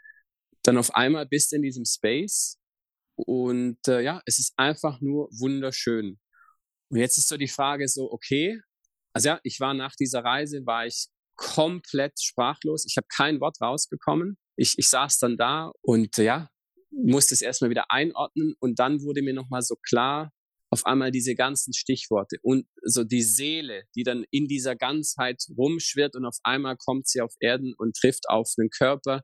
dann 0.63 0.77
auf 0.77 0.95
einmal 0.95 1.27
bist 1.27 1.53
du 1.53 1.57
in 1.57 1.63
diesem 1.63 1.85
Space 1.85 2.59
und 3.17 3.79
äh, 3.89 4.01
ja, 4.01 4.23
es 4.27 4.39
ist 4.39 4.55
einfach 4.57 5.01
nur 5.01 5.29
wunderschön. 5.33 6.19
Und 6.91 6.99
jetzt 6.99 7.19
ist 7.19 7.29
so 7.29 7.37
die 7.37 7.49
Frage 7.49 7.89
so, 7.89 8.11
okay, 8.11 8.61
also 9.15 9.29
ja, 9.29 9.41
ich 9.43 9.61
war 9.61 9.75
nach 9.75 9.95
dieser 9.95 10.25
Reise, 10.25 10.65
war 10.67 10.87
ich 10.87 11.07
komplett 11.37 12.21
sprachlos. 12.21 12.85
Ich 12.87 12.97
habe 12.97 13.07
kein 13.09 13.41
Wort 13.41 13.61
rausbekommen. 13.61 14.37
Ich, 14.57 14.75
ich 14.77 14.89
saß 14.89 15.19
dann 15.19 15.37
da 15.37 15.73
und 15.83 16.19
äh, 16.19 16.25
ja, 16.25 16.49
musste 16.91 17.35
es 17.35 17.43
erstmal 17.43 17.71
wieder 17.71 17.91
einordnen 17.91 18.55
und 18.61 18.79
dann 18.79 19.03
wurde 19.03 19.23
mir 19.23 19.35
nochmal 19.35 19.63
so 19.63 19.77
klar, 19.77 20.31
auf 20.71 20.87
einmal 20.87 21.11
diese 21.11 21.35
ganzen 21.35 21.75
Stichworte 21.75 22.37
und 22.43 22.67
so 22.83 23.05
die 23.05 23.23
Seele, 23.23 23.85
die 23.95 24.05
dann 24.05 24.25
in 24.31 24.47
dieser 24.47 24.75
Ganzheit 24.75 25.43
rumschwirrt 25.57 26.17
und 26.17 26.25
auf 26.25 26.39
einmal 26.45 26.77
kommt 26.79 27.09
sie 27.09 27.21
auf 27.21 27.35
Erden 27.41 27.75
und 27.77 27.95
trifft 27.95 28.29
auf 28.29 28.51
den 28.57 28.71
Körper. 28.71 29.23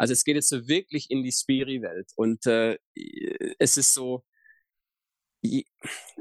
Also 0.00 0.14
es 0.14 0.24
geht 0.24 0.36
jetzt 0.36 0.48
so 0.48 0.66
wirklich 0.66 1.10
in 1.10 1.22
die 1.22 1.30
Spiri-Welt 1.30 2.10
und 2.16 2.46
äh, 2.46 2.78
es 3.58 3.76
ist 3.76 3.92
so, 3.92 4.24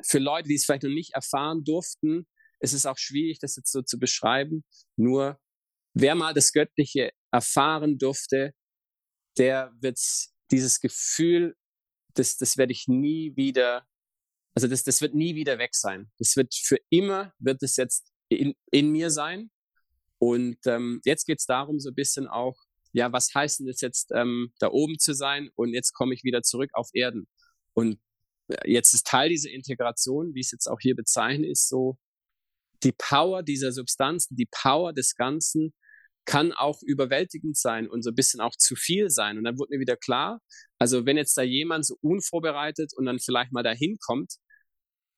für 0.04 0.20
Leute, 0.20 0.50
die 0.50 0.56
es 0.56 0.66
vielleicht 0.66 0.84
noch 0.84 0.90
nicht 0.90 1.14
erfahren 1.14 1.64
durften, 1.64 2.28
ist 2.60 2.74
es 2.74 2.86
auch 2.86 2.98
schwierig, 2.98 3.40
das 3.40 3.56
jetzt 3.56 3.72
so 3.72 3.82
zu 3.82 3.98
beschreiben. 3.98 4.66
Nur 4.98 5.40
wer 5.94 6.16
mal 6.16 6.34
das 6.34 6.52
Göttliche 6.52 7.12
erfahren 7.32 7.98
durfte, 7.98 8.54
der 9.38 9.72
wird 9.80 9.98
dieses 10.52 10.82
Gefühl, 10.82 11.56
das, 12.16 12.36
das 12.36 12.58
werde 12.58 12.74
ich 12.74 12.90
nie 12.90 13.34
wieder, 13.38 13.88
also 14.56 14.68
das, 14.68 14.84
das 14.84 15.00
wird 15.00 15.16
nie 15.16 15.36
wieder 15.36 15.58
weg 15.58 15.74
sein. 15.74 16.12
Das 16.18 16.36
wird 16.36 16.54
für 16.54 16.80
immer, 16.90 17.34
wird 17.40 17.64
es 17.64 17.78
jetzt 17.78 18.12
in, 18.28 18.56
in 18.72 18.92
mir 18.92 19.10
sein. 19.10 19.52
Und 20.18 20.58
ähm, 20.66 21.00
jetzt 21.06 21.24
geht 21.26 21.40
es 21.40 21.46
darum, 21.46 21.80
so 21.80 21.92
ein 21.92 21.96
bisschen 21.96 22.28
auch, 22.28 22.58
ja, 22.92 23.12
was 23.12 23.34
heißt 23.34 23.60
denn 23.60 23.68
das 23.68 23.82
jetzt, 23.82 24.12
ähm, 24.14 24.54
da 24.60 24.70
oben 24.70 24.98
zu 25.00 25.14
sein 25.14 25.50
und 25.56 25.74
jetzt 25.74 25.94
komme 25.94 26.14
ich 26.14 26.24
wieder 26.24 26.42
zurück 26.42 26.72
auf 26.74 26.90
Erden. 26.94 27.28
Und 27.74 28.00
äh, 28.50 28.72
jetzt 28.72 28.94
ist 28.94 29.08
Teil 29.08 29.30
dieser 29.30 29.52
Integration, 29.52 30.34
wie 30.34 30.42
es 30.42 30.52
jetzt 30.52 30.68
auch 30.68 30.80
hier 30.80 30.96
bezeichne, 30.96 31.48
ist 31.50 31.70
so, 31.70 31.98
die 32.84 32.94
Power 32.94 33.44
dieser 33.44 33.72
Substanzen, 33.72 34.36
die 34.36 34.48
Power 34.50 34.94
des 34.94 35.16
Ganzen 35.16 35.74
kann 36.26 36.54
auch 36.54 36.82
überwältigend 36.84 37.58
sein 37.58 37.90
und 37.90 38.04
so 38.04 38.12
ein 38.12 38.16
bisschen 38.16 38.40
auch 38.40 38.56
zu 38.56 38.76
viel 38.76 39.10
sein. 39.10 39.38
Und 39.38 39.46
dann 39.46 39.58
wurde 39.58 39.76
mir 39.76 39.80
wieder 39.82 39.98
klar, 39.98 40.42
also 40.78 41.06
wenn 41.06 41.18
jetzt 41.18 41.36
da 41.38 41.42
jemand 41.42 41.86
so 41.86 41.98
unvorbereitet 42.02 42.94
und 42.96 43.06
dann 43.06 43.20
vielleicht 43.20 43.52
mal 43.52 43.64
dahin 43.64 43.98
kommt, 44.00 44.36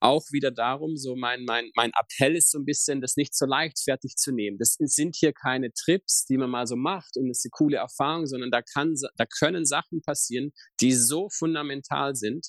auch 0.02 0.26
wieder 0.32 0.52
darum, 0.52 0.98
so 0.98 1.16
mein, 1.16 1.46
mein, 1.46 1.70
mein 1.76 1.92
Appell 2.00 2.36
ist 2.36 2.52
so 2.52 2.60
ein 2.60 2.66
bisschen, 2.66 3.02
das 3.02 3.16
nicht 3.18 3.36
so 3.36 3.46
leichtfertig 3.46 4.16
zu 4.16 4.32
nehmen. 4.32 4.58
Das 4.58 4.76
sind 4.80 5.16
hier 5.16 5.32
keine 5.32 5.72
Trips, 5.74 6.26
die 6.26 6.38
man 6.38 6.50
mal 6.50 6.68
so 6.68 6.76
macht 6.76 7.18
und 7.18 7.30
es 7.30 7.40
ist 7.40 7.46
eine 7.46 7.52
coole 7.52 7.78
Erfahrung, 7.78 8.26
sondern 8.26 8.52
da 8.52 8.62
kann, 8.62 8.96
da 9.18 9.26
können 9.26 9.66
Sachen 9.66 10.02
passieren, 10.02 10.52
die 10.82 10.94
so 10.94 11.30
fundamental 11.30 12.16
sind, 12.16 12.48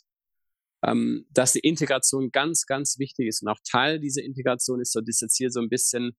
ähm, 0.85 1.27
dass 1.31 1.53
die 1.53 1.61
Integration 1.61 2.31
ganz, 2.31 2.67
ganz 2.67 2.99
wichtig 2.99 3.29
ist. 3.29 3.43
Und 3.43 3.49
auch 3.49 3.61
Teil 3.71 4.01
dieser 4.01 4.23
Integration 4.23 4.81
ist 4.81 4.93
so, 4.93 5.01
das 5.01 5.21
jetzt 5.21 5.37
hier 5.37 5.51
so 5.51 5.61
ein 5.61 5.69
bisschen 5.69 6.17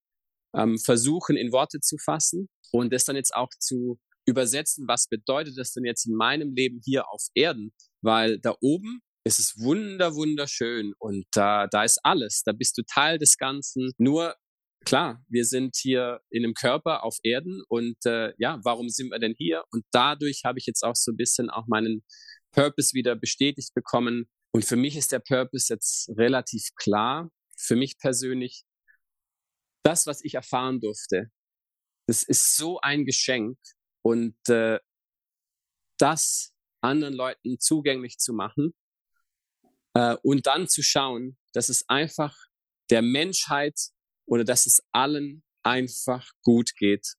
ähm, 0.54 0.78
versuchen, 0.78 1.36
in 1.36 1.52
Worte 1.52 1.80
zu 1.80 1.96
fassen 1.98 2.48
und 2.72 2.92
das 2.92 3.04
dann 3.04 3.16
jetzt 3.16 3.34
auch 3.34 3.50
zu 3.58 3.98
übersetzen, 4.26 4.86
was 4.88 5.06
bedeutet 5.08 5.58
das 5.58 5.72
denn 5.72 5.84
jetzt 5.84 6.06
in 6.06 6.14
meinem 6.14 6.54
Leben 6.54 6.80
hier 6.82 7.08
auf 7.10 7.22
Erden? 7.34 7.74
Weil 8.00 8.38
da 8.38 8.54
oben 8.60 9.02
ist 9.24 9.38
es 9.38 9.58
wunder, 9.58 10.14
wunderschön 10.14 10.92
und 10.98 11.26
da, 11.32 11.66
da 11.66 11.84
ist 11.84 11.98
alles, 12.02 12.42
da 12.44 12.52
bist 12.52 12.76
du 12.78 12.82
Teil 12.82 13.18
des 13.18 13.36
Ganzen. 13.36 13.92
Nur 13.98 14.36
klar, 14.84 15.24
wir 15.28 15.44
sind 15.44 15.76
hier 15.76 16.20
in 16.30 16.44
einem 16.44 16.54
Körper 16.54 17.04
auf 17.04 17.16
Erden 17.22 17.62
und 17.68 17.96
äh, 18.04 18.32
ja, 18.38 18.60
warum 18.64 18.88
sind 18.90 19.10
wir 19.10 19.18
denn 19.18 19.34
hier? 19.36 19.64
Und 19.70 19.84
dadurch 19.92 20.42
habe 20.44 20.58
ich 20.58 20.66
jetzt 20.66 20.82
auch 20.84 20.96
so 20.96 21.12
ein 21.12 21.16
bisschen 21.16 21.48
auch 21.50 21.66
meinen 21.66 22.04
Purpose 22.52 22.92
wieder 22.94 23.16
bestätigt 23.16 23.74
bekommen, 23.74 24.28
und 24.54 24.64
für 24.64 24.76
mich 24.76 24.96
ist 24.96 25.10
der 25.10 25.18
Purpose 25.18 25.72
jetzt 25.72 26.08
relativ 26.16 26.68
klar. 26.76 27.28
Für 27.58 27.74
mich 27.74 27.98
persönlich, 27.98 28.62
das, 29.82 30.06
was 30.06 30.22
ich 30.22 30.34
erfahren 30.34 30.80
durfte, 30.80 31.32
das 32.06 32.22
ist 32.22 32.54
so 32.54 32.80
ein 32.80 33.04
Geschenk. 33.04 33.58
Und 34.02 34.36
äh, 34.48 34.78
das 35.98 36.54
anderen 36.82 37.14
Leuten 37.14 37.58
zugänglich 37.58 38.18
zu 38.18 38.32
machen 38.32 38.74
äh, 39.94 40.16
und 40.22 40.46
dann 40.46 40.68
zu 40.68 40.82
schauen, 40.82 41.36
dass 41.52 41.68
es 41.68 41.88
einfach 41.88 42.36
der 42.90 43.02
Menschheit 43.02 43.78
oder 44.26 44.44
dass 44.44 44.66
es 44.66 44.82
allen 44.92 45.42
einfach 45.62 46.30
gut 46.42 46.76
geht. 46.76 47.14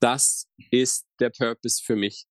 Das 0.00 0.46
ist 0.70 1.06
der 1.20 1.30
Purpose 1.30 1.82
für 1.84 1.96
mich. 1.96 2.26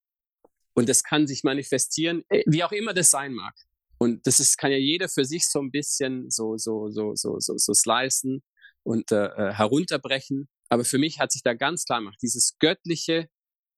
Und 0.74 0.90
das 0.90 1.04
kann 1.04 1.28
sich 1.28 1.44
manifestieren, 1.44 2.24
äh, 2.30 2.44
wie 2.48 2.64
auch 2.64 2.72
immer 2.72 2.94
das 2.94 3.12
sein 3.12 3.34
mag. 3.34 3.54
Und 3.98 4.28
das 4.28 4.40
ist, 4.40 4.58
kann 4.58 4.72
ja 4.72 4.78
jeder 4.78 5.08
für 5.08 5.24
sich 5.26 5.48
so 5.48 5.60
ein 5.62 5.72
bisschen 5.72 6.30
so, 6.30 6.58
so, 6.58 6.90
so, 6.90 7.16
so, 7.16 7.40
so, 7.40 7.54
so 7.58 7.74
slicen 7.74 8.44
und 8.84 9.12
äh, 9.12 9.28
äh, 9.28 9.54
herunterbrechen. 9.54 10.50
Aber 10.70 10.84
für 10.84 10.98
mich 10.98 11.20
hat 11.20 11.32
sich 11.32 11.44
da 11.44 11.54
ganz 11.54 11.86
klar 11.86 12.00
gemacht, 12.00 12.18
dieses 12.22 12.58
Göttliche 12.60 13.30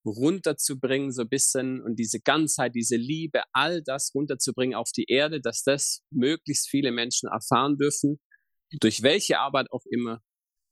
runterzubringen, 0.07 1.11
so 1.11 1.23
ein 1.23 1.29
bisschen 1.29 1.81
und 1.81 1.97
diese 1.97 2.19
Ganzheit, 2.19 2.75
diese 2.75 2.95
Liebe, 2.95 3.43
all 3.53 3.81
das 3.81 4.11
runterzubringen 4.13 4.75
auf 4.75 4.89
die 4.95 5.05
Erde, 5.07 5.41
dass 5.41 5.63
das 5.63 6.01
möglichst 6.11 6.69
viele 6.69 6.91
Menschen 6.91 7.29
erfahren 7.29 7.77
dürfen, 7.77 8.19
durch 8.79 9.03
welche 9.03 9.39
Arbeit 9.39 9.71
auch 9.71 9.85
immer 9.89 10.21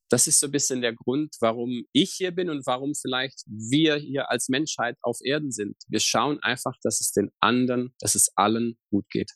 das 0.09 0.27
ist 0.27 0.39
so 0.39 0.47
ein 0.47 0.51
bisschen 0.51 0.81
der 0.81 0.93
Grund, 0.93 1.35
warum 1.39 1.83
ich 1.91 2.13
hier 2.13 2.31
bin 2.31 2.49
und 2.49 2.65
warum 2.65 2.93
vielleicht 2.93 3.43
wir 3.47 3.95
hier 3.95 4.29
als 4.29 4.49
Menschheit 4.49 4.97
auf 5.01 5.17
Erden 5.23 5.51
sind. 5.51 5.75
Wir 5.87 5.99
schauen 5.99 6.39
einfach, 6.41 6.73
dass 6.83 7.01
es 7.01 7.11
den 7.11 7.31
anderen, 7.39 7.93
dass 7.99 8.15
es 8.15 8.31
allen 8.35 8.77
gut 8.91 9.09
geht. 9.09 9.31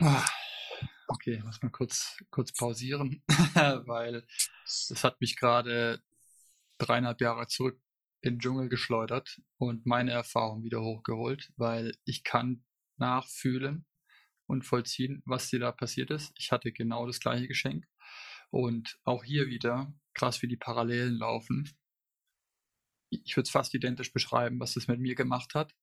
Ah, 0.00 0.24
okay, 1.08 1.42
muss 1.44 1.60
mal 1.62 1.70
kurz, 1.70 2.16
kurz 2.30 2.52
pausieren, 2.52 3.22
weil 3.86 4.26
das 4.64 5.04
hat 5.04 5.20
mich 5.20 5.36
gerade 5.36 6.00
dreieinhalb 6.78 7.20
Jahre 7.20 7.46
zurück 7.46 7.78
in 8.24 8.34
den 8.34 8.40
Dschungel 8.40 8.68
geschleudert 8.68 9.40
und 9.58 9.86
meine 9.86 10.12
Erfahrung 10.12 10.64
wieder 10.64 10.82
hochgeholt, 10.82 11.52
weil 11.56 11.94
ich 12.04 12.24
kann 12.24 12.64
nachfühlen 12.96 13.86
und 14.46 14.64
vollziehen, 14.64 15.22
was 15.24 15.48
dir 15.48 15.60
da 15.60 15.72
passiert 15.72 16.10
ist. 16.10 16.32
Ich 16.38 16.52
hatte 16.52 16.72
genau 16.72 17.06
das 17.06 17.20
gleiche 17.20 17.48
Geschenk. 17.48 17.86
Und 18.50 18.98
auch 19.04 19.24
hier 19.24 19.46
wieder, 19.46 19.92
krass 20.14 20.42
wie 20.42 20.48
die 20.48 20.56
Parallelen 20.56 21.16
laufen. 21.16 21.68
Ich 23.10 23.36
würde 23.36 23.46
es 23.46 23.50
fast 23.50 23.74
identisch 23.74 24.12
beschreiben, 24.12 24.60
was 24.60 24.74
das 24.74 24.86
mit 24.86 25.00
mir 25.00 25.14
gemacht 25.14 25.54
hat. 25.54 25.74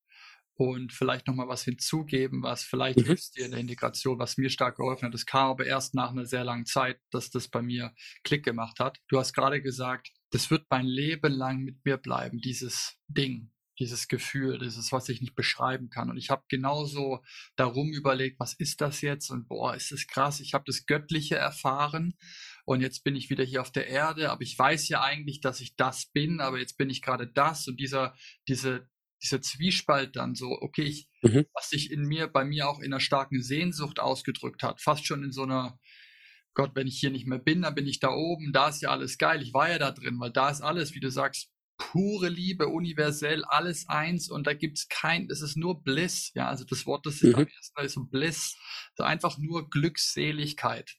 Und 0.54 0.94
vielleicht 0.94 1.28
nochmal 1.28 1.48
was 1.48 1.64
hinzugeben, 1.64 2.44
was 2.44 2.64
vielleicht 2.64 3.00
mhm. 3.00 3.06
hilft 3.06 3.36
dir 3.36 3.46
in 3.46 3.52
der 3.52 3.60
Integration, 3.60 4.20
was 4.20 4.38
mir 4.38 4.50
stark 4.50 4.78
geholfen 4.78 5.06
hat. 5.06 5.14
Das 5.14 5.26
kam 5.26 5.52
aber 5.52 5.66
erst 5.66 5.96
nach 5.96 6.12
einer 6.12 6.26
sehr 6.26 6.44
langen 6.44 6.66
Zeit, 6.66 7.00
dass 7.10 7.30
das 7.30 7.48
bei 7.48 7.62
mir 7.62 7.94
Klick 8.24 8.46
gemacht 8.46 8.80
hat. 8.80 9.00
Du 9.08 9.18
hast 9.18 9.34
gerade 9.34 9.62
gesagt, 9.62 10.12
das 10.32 10.50
wird 10.50 10.66
mein 10.70 10.86
Leben 10.86 11.32
lang 11.32 11.60
mit 11.60 11.86
mir 11.86 11.98
bleiben, 11.98 12.40
dieses 12.40 12.98
Ding 13.08 13.52
dieses 13.82 14.08
Gefühl, 14.08 14.60
dieses, 14.60 14.92
was 14.92 15.10
ich 15.10 15.22
nicht 15.22 15.34
beschreiben 15.34 15.90
kann. 15.90 16.12
Und 16.12 16.18
ich 16.18 16.30
habe 16.30 16.44
genauso 16.48 17.24
darum 17.56 17.92
überlegt, 17.92 18.40
was 18.40 18.54
ist 18.54 18.80
das 18.80 19.02
jetzt? 19.02 19.32
Und 19.32 19.48
boah, 19.48 19.76
ist 19.76 19.92
das 19.92 20.06
krass. 20.06 20.40
Ich 20.40 20.54
habe 20.54 20.66
das 20.68 20.86
Göttliche 20.86 21.36
erfahren 21.36 22.16
und 22.64 22.82
jetzt 22.82 23.04
bin 23.04 23.16
ich 23.16 23.32
wieder 23.32 23.44
hier 23.44 23.60
auf 23.60 23.72
der 23.72 23.88
Erde, 23.88 24.30
aber 24.30 24.44
ich 24.44 24.58
weiß 24.58 24.88
ja 24.90 25.02
eigentlich, 25.02 25.42
dass 25.42 25.62
ich 25.62 25.76
das 25.76 26.06
bin, 26.06 26.42
aber 26.42 26.60
jetzt 26.60 26.78
bin 26.78 26.92
ich 26.92 27.02
gerade 27.02 27.26
das 27.26 27.68
und 27.68 27.80
dieser, 27.80 28.16
diese, 28.48 28.88
dieser 29.24 29.42
Zwiespalt 29.42 30.16
dann 30.16 30.36
so, 30.36 30.52
okay, 30.62 30.84
ich, 30.84 31.10
mhm. 31.24 31.46
was 31.56 31.70
sich 31.70 31.92
in 31.92 32.04
mir, 32.04 32.28
bei 32.28 32.46
mir 32.46 32.70
auch 32.70 32.80
in 32.80 32.94
einer 32.94 33.00
starken 33.00 33.42
Sehnsucht 33.42 34.00
ausgedrückt 34.00 34.62
hat, 34.62 34.80
fast 34.80 35.08
schon 35.08 35.24
in 35.24 35.32
so 35.32 35.42
einer, 35.42 35.80
Gott, 36.54 36.72
wenn 36.76 36.88
ich 36.88 37.00
hier 37.00 37.12
nicht 37.12 37.28
mehr 37.28 37.40
bin, 37.40 37.62
dann 37.62 37.76
bin 37.76 37.88
ich 37.88 38.00
da 38.00 38.10
oben, 38.10 38.52
da 38.52 38.70
ist 38.70 38.82
ja 38.82 38.90
alles 38.90 39.18
geil, 39.18 39.42
ich 39.42 39.54
war 39.54 39.70
ja 39.70 39.80
da 39.80 39.92
drin, 39.92 40.20
weil 40.20 40.32
da 40.32 40.50
ist 40.50 40.62
alles, 40.62 40.94
wie 40.94 41.00
du 41.00 41.10
sagst, 41.10 41.50
pure 41.78 42.30
Liebe, 42.30 42.68
universell, 42.68 43.44
alles 43.46 43.88
eins 43.88 44.30
und 44.30 44.46
da 44.46 44.54
gibt 44.54 44.78
es 44.78 44.88
kein, 44.88 45.28
es 45.32 45.42
ist 45.42 45.58
nur 45.58 45.82
Bliss, 45.82 46.32
ja, 46.36 46.48
also 46.48 46.64
das 46.64 46.86
Wort, 46.86 47.06
das 47.06 47.16
ist 47.16 47.24
mhm. 47.24 47.36
am 47.36 47.48
ersten 47.48 47.74
Mal 47.76 47.90
so 47.90 48.04
Bliss, 48.04 48.56
so 48.96 49.04
einfach 49.04 49.38
nur 49.38 49.70
Glückseligkeit. 49.70 50.98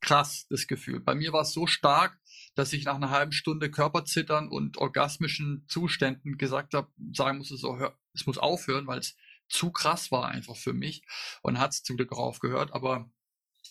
Krass, 0.00 0.46
das 0.48 0.68
Gefühl. 0.68 1.00
Bei 1.00 1.16
mir 1.16 1.32
war 1.32 1.42
es 1.42 1.52
so 1.52 1.66
stark, 1.66 2.16
dass 2.54 2.72
ich 2.72 2.84
nach 2.84 2.94
einer 2.94 3.10
halben 3.10 3.32
Stunde 3.32 3.70
Körperzittern 3.70 4.48
und 4.48 4.76
orgasmischen 4.76 5.64
Zuständen 5.68 6.38
gesagt 6.38 6.74
habe, 6.74 6.92
sagen 7.12 7.38
musste, 7.38 7.56
so, 7.56 7.78
hör, 7.78 7.98
es 8.14 8.26
muss 8.26 8.38
aufhören, 8.38 8.86
weil 8.86 9.00
es 9.00 9.16
zu 9.48 9.72
krass 9.72 10.12
war 10.12 10.28
einfach 10.28 10.56
für 10.56 10.72
mich 10.72 11.02
und 11.42 11.58
hat 11.58 11.72
es 11.72 11.82
zum 11.82 11.96
Glück 11.96 12.12
auch 12.12 12.18
aufgehört, 12.18 12.72
aber 12.72 13.10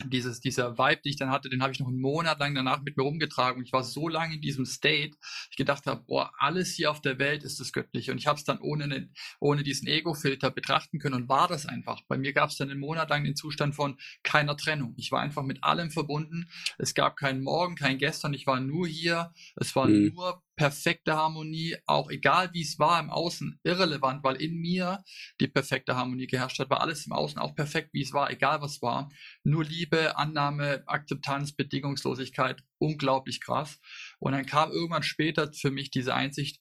dieses, 0.06 0.39
dieser 0.39 0.78
Vibe, 0.78 1.02
den 1.04 1.10
ich 1.10 1.18
dann 1.18 1.30
hatte, 1.30 1.50
den 1.50 1.62
habe 1.62 1.74
ich 1.74 1.80
noch 1.80 1.88
einen 1.88 2.00
Monat 2.00 2.39
lang 2.39 2.56
danach 2.56 2.82
mit 2.82 2.98
mir 2.98 3.04
rumgetragen. 3.04 3.60
Und 3.60 3.66
ich 3.66 3.74
war 3.74 3.84
so 3.84 4.08
lange 4.08 4.36
in 4.36 4.41
diesem 4.41 4.66
State, 4.66 5.18
ich 5.50 5.58
gedacht 5.58 5.86
habe, 5.86 6.04
boah, 6.06 6.32
alles 6.38 6.74
hier 6.74 6.91
auf 6.91 7.02
der 7.02 7.20
Welt 7.20 7.43
ist 7.43 7.60
das 7.60 7.72
Göttliche. 7.72 8.12
Und 8.12 8.18
ich 8.18 8.28
habe 8.28 8.38
es 8.38 8.43
dann 8.43 8.60
ohne, 8.60 8.88
ne, 8.88 9.10
ohne 9.39 9.64
diesen 9.64 9.88
Ego-Filter 9.88 10.52
betrachten 10.52 11.00
können 11.00 11.16
und 11.16 11.30
war 11.30 11.48
das 11.48 11.66
einfach. 11.66 12.02
Bei 12.08 12.18
mir 12.18 12.34
gab 12.34 12.50
es 12.50 12.58
dann 12.58 12.70
einen 12.70 12.80
Monat 12.80 13.10
lang 13.10 13.24
den 13.24 13.36
Zustand 13.36 13.76
von 13.76 13.98
keiner 14.24 14.58
Trennung. 14.58 14.93
Ich 14.98 15.12
war 15.12 15.22
einfach 15.22 15.43
mit 15.43 15.64
allem 15.64 15.91
verbunden. 15.91 16.50
Es 16.78 16.93
gab 16.93 17.18
keinen 17.18 17.41
Morgen, 17.41 17.76
kein 17.76 17.98
Gestern. 17.98 18.34
Ich 18.34 18.48
war 18.48 18.60
nur 18.60 18.88
hier. 18.88 19.34
Es 19.56 19.76
war 19.76 19.88
mhm. 19.88 20.14
nur 20.14 20.43
perfekte 20.58 21.16
Harmonie, 21.16 21.78
auch 21.86 22.10
egal 22.10 22.49
wie 22.53 22.64
es 22.64 22.78
war 22.80 22.99
im 22.99 23.10
Außen, 23.10 23.60
irrelevant, 23.64 24.24
weil 24.24 24.36
in 24.36 24.60
mir 24.60 25.03
die 25.39 25.47
perfekte 25.47 25.95
Harmonie 25.95 26.28
geherrscht 26.28 26.60
hat, 26.60 26.70
war 26.70 26.82
alles 26.82 27.05
im 27.05 27.14
Außen 27.14 27.39
auch 27.39 27.55
perfekt, 27.55 27.91
wie 27.93 28.01
es 28.01 28.12
war, 28.12 28.30
egal 28.32 28.62
was 28.62 28.82
war. 28.82 29.10
Nur 29.43 29.64
Liebe, 29.64 30.18
Annahme, 30.18 30.84
Akzeptanz, 30.88 31.55
Bedingungslosigkeit, 31.55 32.62
unglaublich 32.80 33.39
krass. 33.39 33.80
Und 34.20 34.34
dann 34.34 34.45
kam 34.45 34.72
irgendwann 34.72 35.03
später 35.03 35.53
für 35.53 35.72
mich 35.72 35.91
diese 35.91 36.14
Einsicht, 36.14 36.60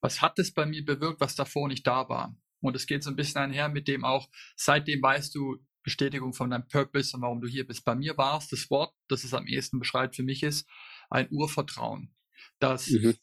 was 0.00 0.22
hat 0.22 0.38
es 0.38 0.54
bei 0.54 0.64
mir 0.64 0.84
bewirkt, 0.84 1.20
was 1.20 1.34
davor 1.34 1.68
nicht 1.68 1.86
da 1.86 2.08
war? 2.08 2.34
Und 2.60 2.76
es 2.76 2.86
geht 2.86 3.02
so 3.02 3.10
ein 3.10 3.16
bisschen 3.16 3.42
einher 3.42 3.68
mit 3.68 3.88
dem 3.88 4.04
auch, 4.04 4.28
seitdem 4.56 5.02
weißt 5.02 5.34
du, 5.34 5.58
Bestätigung 5.82 6.32
von 6.32 6.50
deinem 6.50 6.68
Purpose 6.68 7.16
und 7.16 7.22
warum 7.22 7.40
du 7.40 7.48
hier 7.48 7.66
bist. 7.66 7.84
Bei 7.84 7.96
mir 7.96 8.16
war 8.16 8.38
es 8.38 8.46
das 8.46 8.70
Wort, 8.70 8.94
das 9.08 9.24
es 9.24 9.34
am 9.34 9.48
ehesten 9.48 9.80
beschreibt 9.80 10.14
für 10.14 10.22
mich 10.22 10.44
ist, 10.44 10.68
ein 11.10 11.28
Urvertrauen. 11.30 12.14
Dass 12.60 12.88
mhm. 12.88 13.14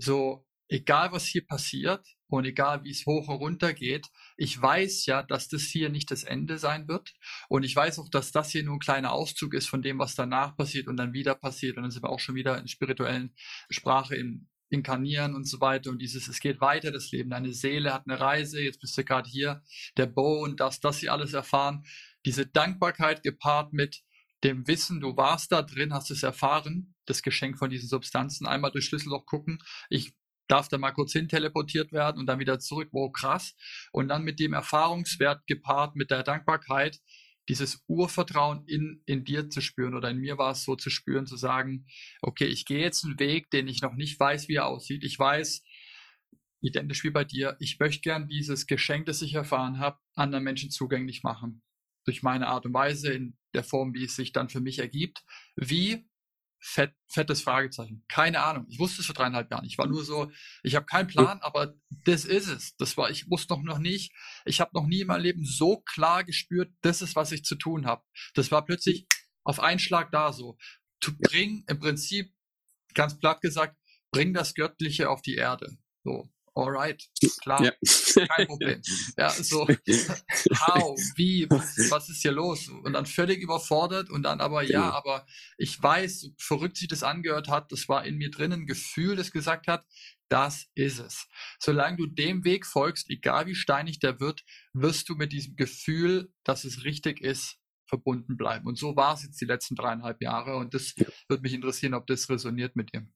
So, 0.00 0.46
egal 0.68 1.12
was 1.12 1.26
hier 1.26 1.44
passiert 1.46 2.06
und 2.28 2.44
egal 2.44 2.84
wie 2.84 2.90
es 2.90 3.04
hoch 3.06 3.28
und 3.28 3.36
runter 3.36 3.72
geht, 3.72 4.06
ich 4.36 4.60
weiß 4.60 5.06
ja, 5.06 5.22
dass 5.22 5.48
das 5.48 5.62
hier 5.62 5.88
nicht 5.88 6.10
das 6.10 6.22
Ende 6.22 6.58
sein 6.58 6.88
wird. 6.88 7.12
Und 7.48 7.64
ich 7.64 7.74
weiß 7.74 7.98
auch, 7.98 8.08
dass 8.08 8.32
das 8.32 8.50
hier 8.50 8.62
nur 8.62 8.76
ein 8.76 8.80
kleiner 8.80 9.12
Auszug 9.12 9.54
ist 9.54 9.68
von 9.68 9.82
dem, 9.82 9.98
was 9.98 10.14
danach 10.14 10.56
passiert 10.56 10.86
und 10.86 10.96
dann 10.96 11.12
wieder 11.12 11.34
passiert. 11.34 11.76
Und 11.76 11.82
dann 11.82 11.90
sind 11.90 12.04
wir 12.04 12.10
auch 12.10 12.20
schon 12.20 12.36
wieder 12.36 12.58
in 12.58 12.68
spirituellen 12.68 13.34
Sprache 13.68 14.14
im 14.16 14.48
inkarnieren 14.70 15.34
und 15.34 15.48
so 15.48 15.60
weiter 15.60 15.90
und 15.90 15.98
dieses, 15.98 16.28
es 16.28 16.40
geht 16.40 16.60
weiter, 16.60 16.92
das 16.92 17.10
Leben, 17.10 17.30
deine 17.30 17.52
Seele 17.52 17.92
hat 17.92 18.04
eine 18.06 18.20
Reise, 18.20 18.62
jetzt 18.62 18.80
bist 18.80 18.96
du 18.96 19.04
gerade 19.04 19.28
hier, 19.28 19.62
der 19.96 20.06
Bo 20.06 20.44
und 20.44 20.60
das, 20.60 20.80
das 20.80 21.00
sie 21.00 21.10
alles 21.10 21.34
erfahren, 21.34 21.84
diese 22.24 22.46
Dankbarkeit 22.46 23.22
gepaart 23.22 23.72
mit 23.72 24.02
dem 24.44 24.66
Wissen, 24.66 25.00
du 25.00 25.16
warst 25.16 25.52
da 25.52 25.62
drin, 25.62 25.92
hast 25.92 26.10
es 26.10 26.22
erfahren, 26.22 26.94
das 27.06 27.22
Geschenk 27.22 27.58
von 27.58 27.70
diesen 27.70 27.88
Substanzen, 27.88 28.46
einmal 28.46 28.70
durch 28.70 28.86
Schlüsselloch 28.86 29.26
gucken, 29.26 29.58
ich 29.88 30.14
darf 30.48 30.68
da 30.68 30.78
mal 30.78 30.92
kurz 30.92 31.12
hin 31.12 31.28
teleportiert 31.28 31.92
werden 31.92 32.18
und 32.18 32.26
dann 32.26 32.40
wieder 32.40 32.58
zurück, 32.58 32.88
wow, 32.92 33.12
krass, 33.12 33.54
und 33.92 34.08
dann 34.08 34.24
mit 34.24 34.40
dem 34.40 34.52
Erfahrungswert 34.52 35.46
gepaart 35.46 35.94
mit 35.94 36.10
der 36.10 36.22
Dankbarkeit, 36.22 37.00
dieses 37.48 37.82
Urvertrauen 37.88 38.64
in, 38.66 39.02
in 39.06 39.24
dir 39.24 39.48
zu 39.48 39.60
spüren 39.60 39.94
oder 39.94 40.10
in 40.10 40.18
mir 40.18 40.38
war 40.38 40.52
es 40.52 40.64
so 40.64 40.76
zu 40.76 40.90
spüren, 40.90 41.26
zu 41.26 41.36
sagen, 41.36 41.86
okay, 42.22 42.46
ich 42.46 42.64
gehe 42.64 42.80
jetzt 42.80 43.04
einen 43.04 43.18
Weg, 43.18 43.50
den 43.50 43.66
ich 43.66 43.82
noch 43.82 43.94
nicht 43.94 44.18
weiß, 44.20 44.48
wie 44.48 44.56
er 44.56 44.66
aussieht. 44.66 45.04
Ich 45.04 45.18
weiß, 45.18 45.62
identisch 46.60 47.02
wie 47.02 47.10
bei 47.10 47.24
dir, 47.24 47.56
ich 47.58 47.78
möchte 47.78 48.02
gern 48.02 48.28
dieses 48.28 48.66
Geschenk, 48.66 49.06
das 49.06 49.22
ich 49.22 49.34
erfahren 49.34 49.78
habe, 49.78 49.98
anderen 50.14 50.44
Menschen 50.44 50.70
zugänglich 50.70 51.22
machen. 51.22 51.62
Durch 52.04 52.22
meine 52.22 52.48
Art 52.48 52.66
und 52.66 52.74
Weise, 52.74 53.12
in 53.12 53.36
der 53.54 53.64
Form, 53.64 53.94
wie 53.94 54.04
es 54.04 54.16
sich 54.16 54.32
dann 54.32 54.48
für 54.48 54.60
mich 54.60 54.78
ergibt. 54.78 55.24
Wie? 55.56 56.08
Fett, 56.62 56.94
fettes 57.08 57.40
Fragezeichen. 57.40 58.04
Keine 58.06 58.42
Ahnung. 58.42 58.66
Ich 58.68 58.78
wusste 58.78 59.00
es 59.00 59.06
vor 59.06 59.14
dreieinhalb 59.14 59.50
Jahren. 59.50 59.64
Ich 59.64 59.78
war 59.78 59.86
nur 59.86 60.04
so, 60.04 60.30
ich 60.62 60.74
habe 60.74 60.84
keinen 60.84 61.08
Plan, 61.08 61.40
aber 61.40 61.74
das 62.04 62.26
ist 62.26 62.48
es. 62.48 62.76
Das 62.76 62.98
war, 62.98 63.10
ich 63.10 63.30
wusste 63.30 63.54
noch, 63.54 63.62
noch 63.62 63.78
nicht. 63.78 64.12
Ich 64.44 64.60
habe 64.60 64.70
noch 64.74 64.86
nie 64.86 65.00
in 65.00 65.06
meinem 65.06 65.22
Leben 65.22 65.44
so 65.44 65.80
klar 65.80 66.22
gespürt, 66.22 66.70
das 66.82 67.00
ist, 67.00 67.16
was 67.16 67.32
ich 67.32 67.44
zu 67.44 67.56
tun 67.56 67.86
habe. 67.86 68.04
Das 68.34 68.50
war 68.50 68.64
plötzlich 68.64 69.06
auf 69.42 69.58
einen 69.58 69.78
Schlag 69.78 70.12
da 70.12 70.34
so. 70.34 70.58
To 71.00 71.12
bring, 71.18 71.64
im 71.66 71.78
Prinzip, 71.78 72.30
ganz 72.92 73.18
platt 73.18 73.40
gesagt, 73.40 73.78
bring 74.10 74.34
das 74.34 74.54
Göttliche 74.54 75.08
auf 75.08 75.22
die 75.22 75.36
Erde. 75.36 75.78
So 76.04 76.30
alright, 76.54 77.08
klar, 77.42 77.62
ja. 77.62 77.72
kein 78.26 78.46
Problem. 78.46 78.82
Ja, 79.16 79.30
so, 79.30 79.66
how, 79.68 80.98
wie, 81.16 81.48
was 81.48 82.08
ist 82.08 82.22
hier 82.22 82.32
los? 82.32 82.68
Und 82.68 82.92
dann 82.92 83.06
völlig 83.06 83.40
überfordert 83.40 84.10
und 84.10 84.22
dann 84.24 84.40
aber, 84.40 84.62
ja, 84.62 84.82
genau. 84.82 84.92
aber 84.92 85.26
ich 85.58 85.80
weiß, 85.82 86.20
so 86.20 86.28
verrückt 86.38 86.76
sich 86.76 86.88
das 86.88 87.02
angehört 87.02 87.48
hat, 87.48 87.72
das 87.72 87.88
war 87.88 88.04
in 88.04 88.16
mir 88.16 88.30
drin 88.30 88.52
ein 88.52 88.66
Gefühl, 88.66 89.16
das 89.16 89.32
gesagt 89.32 89.68
hat, 89.68 89.86
das 90.28 90.68
ist 90.74 91.00
es. 91.00 91.26
Solange 91.58 91.96
du 91.96 92.06
dem 92.06 92.44
Weg 92.44 92.66
folgst, 92.66 93.10
egal 93.10 93.46
wie 93.46 93.54
steinig 93.54 93.98
der 93.98 94.20
wird, 94.20 94.44
wirst 94.72 95.08
du 95.08 95.14
mit 95.16 95.32
diesem 95.32 95.56
Gefühl, 95.56 96.32
dass 96.44 96.64
es 96.64 96.84
richtig 96.84 97.20
ist, 97.20 97.58
verbunden 97.86 98.36
bleiben. 98.36 98.66
Und 98.68 98.78
so 98.78 98.94
war 98.94 99.14
es 99.14 99.24
jetzt 99.24 99.40
die 99.40 99.46
letzten 99.46 99.74
dreieinhalb 99.74 100.22
Jahre. 100.22 100.56
Und 100.56 100.74
das 100.74 100.94
ja. 100.96 101.06
würde 101.28 101.42
mich 101.42 101.52
interessieren, 101.52 101.94
ob 101.94 102.06
das 102.06 102.30
resoniert 102.30 102.76
mit 102.76 102.94
dir. 102.94 103.08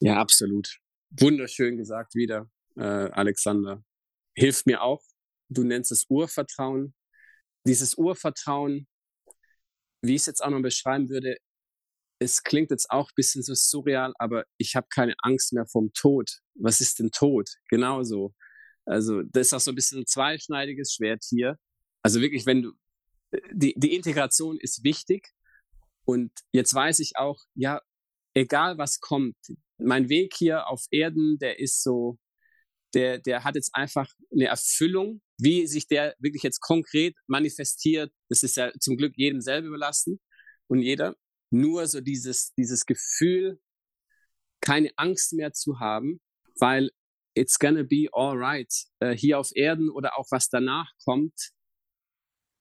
Ja, 0.00 0.20
absolut. 0.20 0.78
Wunderschön 1.10 1.76
gesagt 1.76 2.14
wieder 2.14 2.48
äh, 2.76 2.82
Alexander, 2.82 3.82
hilft 4.34 4.66
mir 4.66 4.82
auch. 4.82 5.02
Du 5.48 5.62
nennst 5.64 5.92
es 5.92 6.06
Urvertrauen. 6.08 6.94
Dieses 7.66 7.96
Urvertrauen, 7.96 8.86
wie 10.02 10.14
ich 10.14 10.22
es 10.22 10.26
jetzt 10.26 10.44
auch 10.44 10.50
noch 10.50 10.62
beschreiben 10.62 11.08
würde, 11.08 11.36
es 12.18 12.42
klingt 12.42 12.70
jetzt 12.70 12.90
auch 12.90 13.08
ein 13.08 13.14
bisschen 13.16 13.42
so 13.42 13.54
surreal, 13.54 14.12
aber 14.18 14.44
ich 14.58 14.76
habe 14.76 14.86
keine 14.92 15.14
Angst 15.22 15.52
mehr 15.52 15.66
vom 15.66 15.92
Tod. 15.92 16.30
Was 16.54 16.80
ist 16.80 16.98
denn 16.98 17.10
Tod? 17.10 17.48
Genauso. 17.68 18.34
Also 18.86 19.22
das 19.22 19.48
ist 19.48 19.52
auch 19.54 19.60
so 19.60 19.72
ein 19.72 19.74
bisschen 19.74 20.00
ein 20.00 20.06
zweischneidiges 20.06 20.94
Schwert 20.94 21.24
hier. 21.28 21.58
Also 22.02 22.20
wirklich, 22.20 22.46
wenn 22.46 22.62
du, 22.62 22.72
die, 23.52 23.74
die 23.76 23.94
Integration 23.94 24.58
ist 24.58 24.84
wichtig. 24.84 25.30
Und 26.04 26.32
jetzt 26.52 26.74
weiß 26.74 27.00
ich 27.00 27.16
auch, 27.16 27.40
ja, 27.54 27.80
egal 28.34 28.78
was 28.78 29.00
kommt, 29.00 29.36
mein 29.78 30.08
Weg 30.08 30.34
hier 30.34 30.68
auf 30.68 30.84
Erden, 30.90 31.38
der 31.38 31.58
ist 31.58 31.82
so, 31.82 32.18
der, 32.94 33.18
der 33.18 33.44
hat 33.44 33.56
jetzt 33.56 33.74
einfach 33.74 34.08
eine 34.32 34.46
Erfüllung. 34.46 35.20
Wie 35.38 35.66
sich 35.66 35.88
der 35.88 36.14
wirklich 36.18 36.42
jetzt 36.42 36.60
konkret 36.60 37.16
manifestiert, 37.26 38.12
das 38.28 38.42
ist 38.42 38.56
ja 38.56 38.72
zum 38.80 38.96
Glück 38.96 39.14
jedem 39.16 39.40
selber 39.40 39.68
überlassen 39.68 40.20
und 40.68 40.80
jeder. 40.80 41.16
Nur 41.50 41.86
so 41.86 42.00
dieses, 42.00 42.52
dieses 42.54 42.86
Gefühl, 42.86 43.60
keine 44.60 44.90
Angst 44.96 45.32
mehr 45.32 45.52
zu 45.52 45.78
haben, 45.80 46.20
weil 46.58 46.90
it's 47.36 47.58
gonna 47.58 47.82
be 47.82 48.06
alright. 48.12 48.72
Äh, 49.00 49.16
hier 49.16 49.38
auf 49.38 49.50
Erden 49.54 49.90
oder 49.90 50.16
auch 50.18 50.26
was 50.30 50.48
danach 50.48 50.90
kommt, 51.04 51.34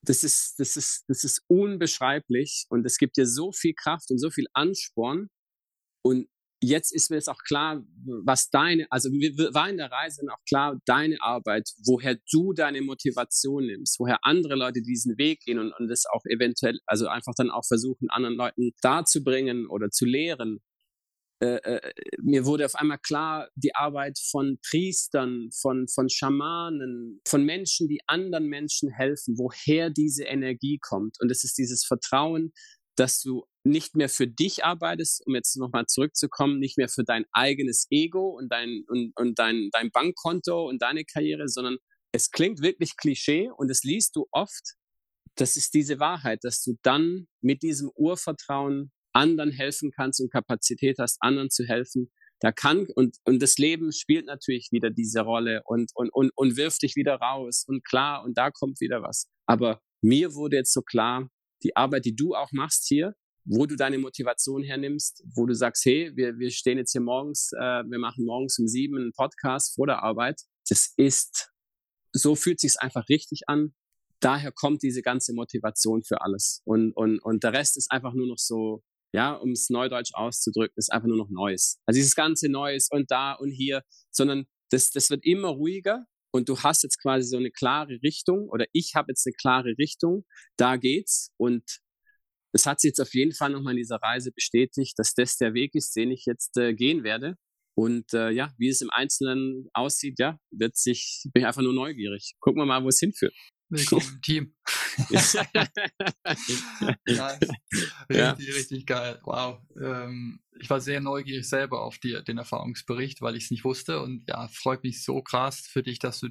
das 0.06 0.24
ist, 0.24 0.60
das 0.60 0.76
ist, 0.76 1.06
das 1.08 1.24
ist 1.24 1.44
unbeschreiblich 1.48 2.66
und 2.70 2.86
es 2.86 2.98
gibt 2.98 3.16
dir 3.16 3.26
so 3.26 3.52
viel 3.52 3.74
Kraft 3.74 4.12
und 4.12 4.20
so 4.20 4.30
viel 4.30 4.48
Ansporn. 4.54 5.30
Und 6.02 6.28
jetzt 6.64 6.94
ist 6.94 7.10
mir 7.10 7.18
jetzt 7.18 7.30
auch 7.30 7.44
klar, 7.46 7.84
was 8.26 8.50
deine, 8.50 8.88
also 8.90 9.10
war 9.10 9.70
in 9.70 9.78
der 9.78 9.92
Reise 9.92 10.22
dann 10.22 10.34
auch 10.34 10.44
klar, 10.48 10.80
deine 10.86 11.22
Arbeit, 11.22 11.70
woher 11.86 12.18
du 12.32 12.54
deine 12.54 12.82
Motivation 12.82 13.66
nimmst, 13.66 14.00
woher 14.00 14.20
andere 14.24 14.56
Leute 14.56 14.82
diesen 14.82 15.18
Weg 15.18 15.42
gehen 15.42 15.60
und, 15.60 15.74
und 15.78 15.88
das 15.88 16.06
auch 16.06 16.24
eventuell, 16.26 16.80
also 16.86 17.08
einfach 17.08 17.34
dann 17.36 17.52
auch 17.52 17.66
versuchen, 17.66 18.10
anderen 18.10 18.36
Leuten 18.36 18.72
darzubringen 18.82 19.68
oder 19.68 19.90
zu 19.90 20.06
lehren. 20.06 20.60
Äh, 21.42 21.56
äh, 21.58 21.94
mir 22.22 22.46
wurde 22.46 22.66
auf 22.66 22.76
einmal 22.76 23.00
klar, 23.00 23.50
die 23.56 23.76
Arbeit 23.76 24.18
von 24.32 24.58
Priestern, 24.70 25.50
von, 25.52 25.88
von 25.90 26.08
Schamanen, 26.08 27.20
von 27.28 27.44
Menschen, 27.44 27.90
die 27.90 28.00
anderen 28.08 28.48
Menschen 28.48 28.90
helfen, 28.90 29.38
woher 29.38 29.90
diese 29.90 30.24
Energie 30.24 30.80
kommt. 30.82 31.18
Und 31.20 31.30
es 31.32 31.44
ist 31.44 31.58
dieses 31.58 31.84
Vertrauen, 31.86 32.54
dass 32.96 33.22
du 33.22 33.44
nicht 33.64 33.96
mehr 33.96 34.10
für 34.10 34.28
dich 34.28 34.66
arbeitest, 34.66 35.26
um 35.26 35.36
jetzt 35.36 35.56
nochmal 35.58 35.86
zurückzukommen, 35.86 36.60
nicht 36.60 36.78
mehr 36.78 36.90
für 36.90 37.04
dein 37.04 37.26
eigenes 37.32 37.88
Ego 37.90 38.38
und 38.38 38.52
dein, 38.52 38.84
und, 38.88 39.14
und 39.16 39.40
dein, 39.40 39.70
dein 39.72 39.90
Bankkonto 39.92 40.68
und 40.68 40.82
deine 40.82 41.06
Karriere, 41.06 41.48
sondern 41.48 41.78
es 42.12 42.30
klingt 42.30 42.62
wirklich 42.62 42.98
Klischee 42.98 43.50
und 43.56 43.72
es 43.72 43.84
liest 43.84 44.16
du 44.16 44.28
oft. 44.32 44.76
Das 45.36 45.56
ist 45.56 45.74
diese 45.74 46.00
Wahrheit, 46.00 46.40
dass 46.44 46.62
du 46.62 46.76
dann 46.84 47.28
mit 47.42 47.64
diesem 47.64 47.90
Urvertrauen 47.96 48.92
anderen 49.14 49.52
helfen 49.52 49.92
kannst 49.92 50.22
und 50.22 50.32
Kapazität 50.32 50.98
hast, 51.00 51.18
anderen 51.22 51.50
zu 51.50 51.66
helfen. 51.66 52.12
Da 52.40 52.52
kann, 52.52 52.88
und, 52.96 53.18
und 53.24 53.42
das 53.42 53.58
Leben 53.58 53.92
spielt 53.94 54.26
natürlich 54.26 54.68
wieder 54.72 54.90
diese 54.90 55.22
Rolle 55.22 55.62
und, 55.66 55.92
und, 55.96 56.10
und, 56.14 56.32
und 56.36 56.58
wirft 56.58 56.82
dich 56.82 56.96
wieder 56.96 57.16
raus 57.16 57.64
und 57.66 57.86
klar, 57.86 58.24
und 58.24 58.38
da 58.38 58.52
kommt 58.52 58.82
wieder 58.82 59.02
was. 59.02 59.28
Aber 59.46 59.82
mir 60.02 60.34
wurde 60.34 60.58
jetzt 60.58 60.74
so 60.74 60.82
klar, 60.82 61.30
die 61.64 61.76
Arbeit, 61.78 62.06
die 62.06 62.16
du 62.16 62.36
auch 62.36 62.52
machst 62.52 62.86
hier, 62.88 63.16
wo 63.46 63.66
du 63.66 63.76
deine 63.76 63.98
Motivation 63.98 64.64
hernimmst, 64.64 65.24
wo 65.36 65.46
du 65.46 65.54
sagst, 65.54 65.86
hey, 65.86 66.12
wir, 66.16 66.38
wir 66.38 66.52
stehen 66.52 66.78
jetzt 66.78 66.92
hier 66.92 67.02
morgens, 67.02 67.52
äh, 67.54 67.84
wir 67.84 68.00
machen 68.00 68.26
morgens 68.26 68.58
um 68.60 68.68
sieben 68.68 68.98
einen 68.98 69.12
Podcast 69.12 69.76
vor 69.76 69.88
der 69.88 70.04
Arbeit. 70.04 70.42
Das 70.70 70.94
ist, 70.98 71.52
so 72.14 72.36
fühlt 72.36 72.60
sich's 72.60 72.78
einfach 72.78 73.08
richtig 73.10 73.42
an. 73.48 73.74
Daher 74.20 74.52
kommt 74.54 74.84
diese 74.84 75.02
ganze 75.02 75.34
Motivation 75.34 76.04
für 76.04 76.22
alles. 76.22 76.62
Und, 76.64 76.94
und, 76.94 77.20
und 77.20 77.44
der 77.44 77.54
Rest 77.54 77.76
ist 77.76 77.92
einfach 77.92 78.14
nur 78.14 78.28
noch 78.28 78.38
so, 78.38 78.82
ja, 79.14 79.34
um 79.34 79.52
es 79.52 79.70
neudeutsch 79.70 80.14
auszudrücken, 80.14 80.74
ist 80.78 80.92
einfach 80.92 81.08
nur 81.08 81.18
noch 81.18 81.30
Neues. 81.30 81.80
Also 81.86 81.98
dieses 81.98 82.16
ganze 82.16 82.50
Neues 82.50 82.88
und 82.90 83.12
da 83.12 83.34
und 83.34 83.52
hier, 83.52 83.84
sondern 84.12 84.46
das, 84.72 84.90
das 84.92 85.10
wird 85.10 85.26
immer 85.26 85.50
ruhiger 85.50 86.06
und 86.32 86.50
du 86.50 86.58
hast 86.60 86.84
jetzt 86.84 87.00
quasi 87.02 87.28
so 87.28 87.38
eine 87.38 87.52
klare 87.52 88.00
Richtung 88.02 88.50
oder 88.50 88.66
ich 88.72 88.94
habe 88.96 89.12
jetzt 89.12 89.28
eine 89.28 89.34
klare 89.34 89.76
Richtung, 89.78 90.26
da 90.58 90.78
geht's 90.78 91.32
und 91.38 91.64
es 92.54 92.66
hat 92.66 92.80
sich 92.80 92.90
jetzt 92.90 93.02
auf 93.02 93.14
jeden 93.14 93.34
Fall 93.34 93.50
nochmal 93.50 93.74
in 93.74 93.78
dieser 93.78 93.98
Reise 93.98 94.32
bestätigt, 94.32 94.94
dass 94.98 95.14
das 95.14 95.38
der 95.38 95.54
Weg 95.54 95.74
ist, 95.76 95.96
den 95.96 96.12
ich 96.12 96.26
jetzt 96.26 96.56
äh, 96.58 96.74
gehen 96.74 97.04
werde. 97.04 97.36
Und 97.76 98.14
äh, 98.14 98.30
ja, 98.30 98.54
wie 98.58 98.70
es 98.70 98.82
im 98.82 98.92
Einzelnen 98.92 99.68
aussieht, 99.74 100.20
ja, 100.20 100.38
wird 100.52 100.78
sich, 100.78 101.24
bin 101.34 101.42
ich 101.42 101.48
einfach 101.48 101.64
nur 101.64 101.74
neugierig. 101.74 102.36
Gucken 102.40 102.62
wir 102.62 102.68
mal, 102.68 102.84
wo 102.84 102.90
es 102.90 103.00
hinführt. 103.00 103.34
Willkommen 103.70 104.06
im 104.14 104.22
Team. 104.22 104.56
nice. 107.08 107.50
Richtig, 108.08 108.16
ja. 108.16 108.32
richtig 108.34 108.86
geil. 108.86 109.20
Wow. 109.24 109.60
Ähm, 109.82 110.40
ich 110.60 110.70
war 110.70 110.80
sehr 110.80 111.02
neugierig 111.02 111.50
selber 111.50 111.82
auf 111.82 111.98
die, 111.98 112.24
den 112.24 112.38
Erfahrungsbericht, 112.38 113.22
weil 113.22 113.36
ich 113.36 113.46
es 113.46 113.52
nicht 113.52 113.64
wusste. 113.64 114.00
Und 114.02 114.26
ja, 114.28 114.48
freut 114.50 114.84
mich 114.84 115.04
so 115.04 115.24
krass 115.24 115.62
für 115.62 115.82
dich, 115.82 115.98
dass 115.98 116.20
du 116.20 116.28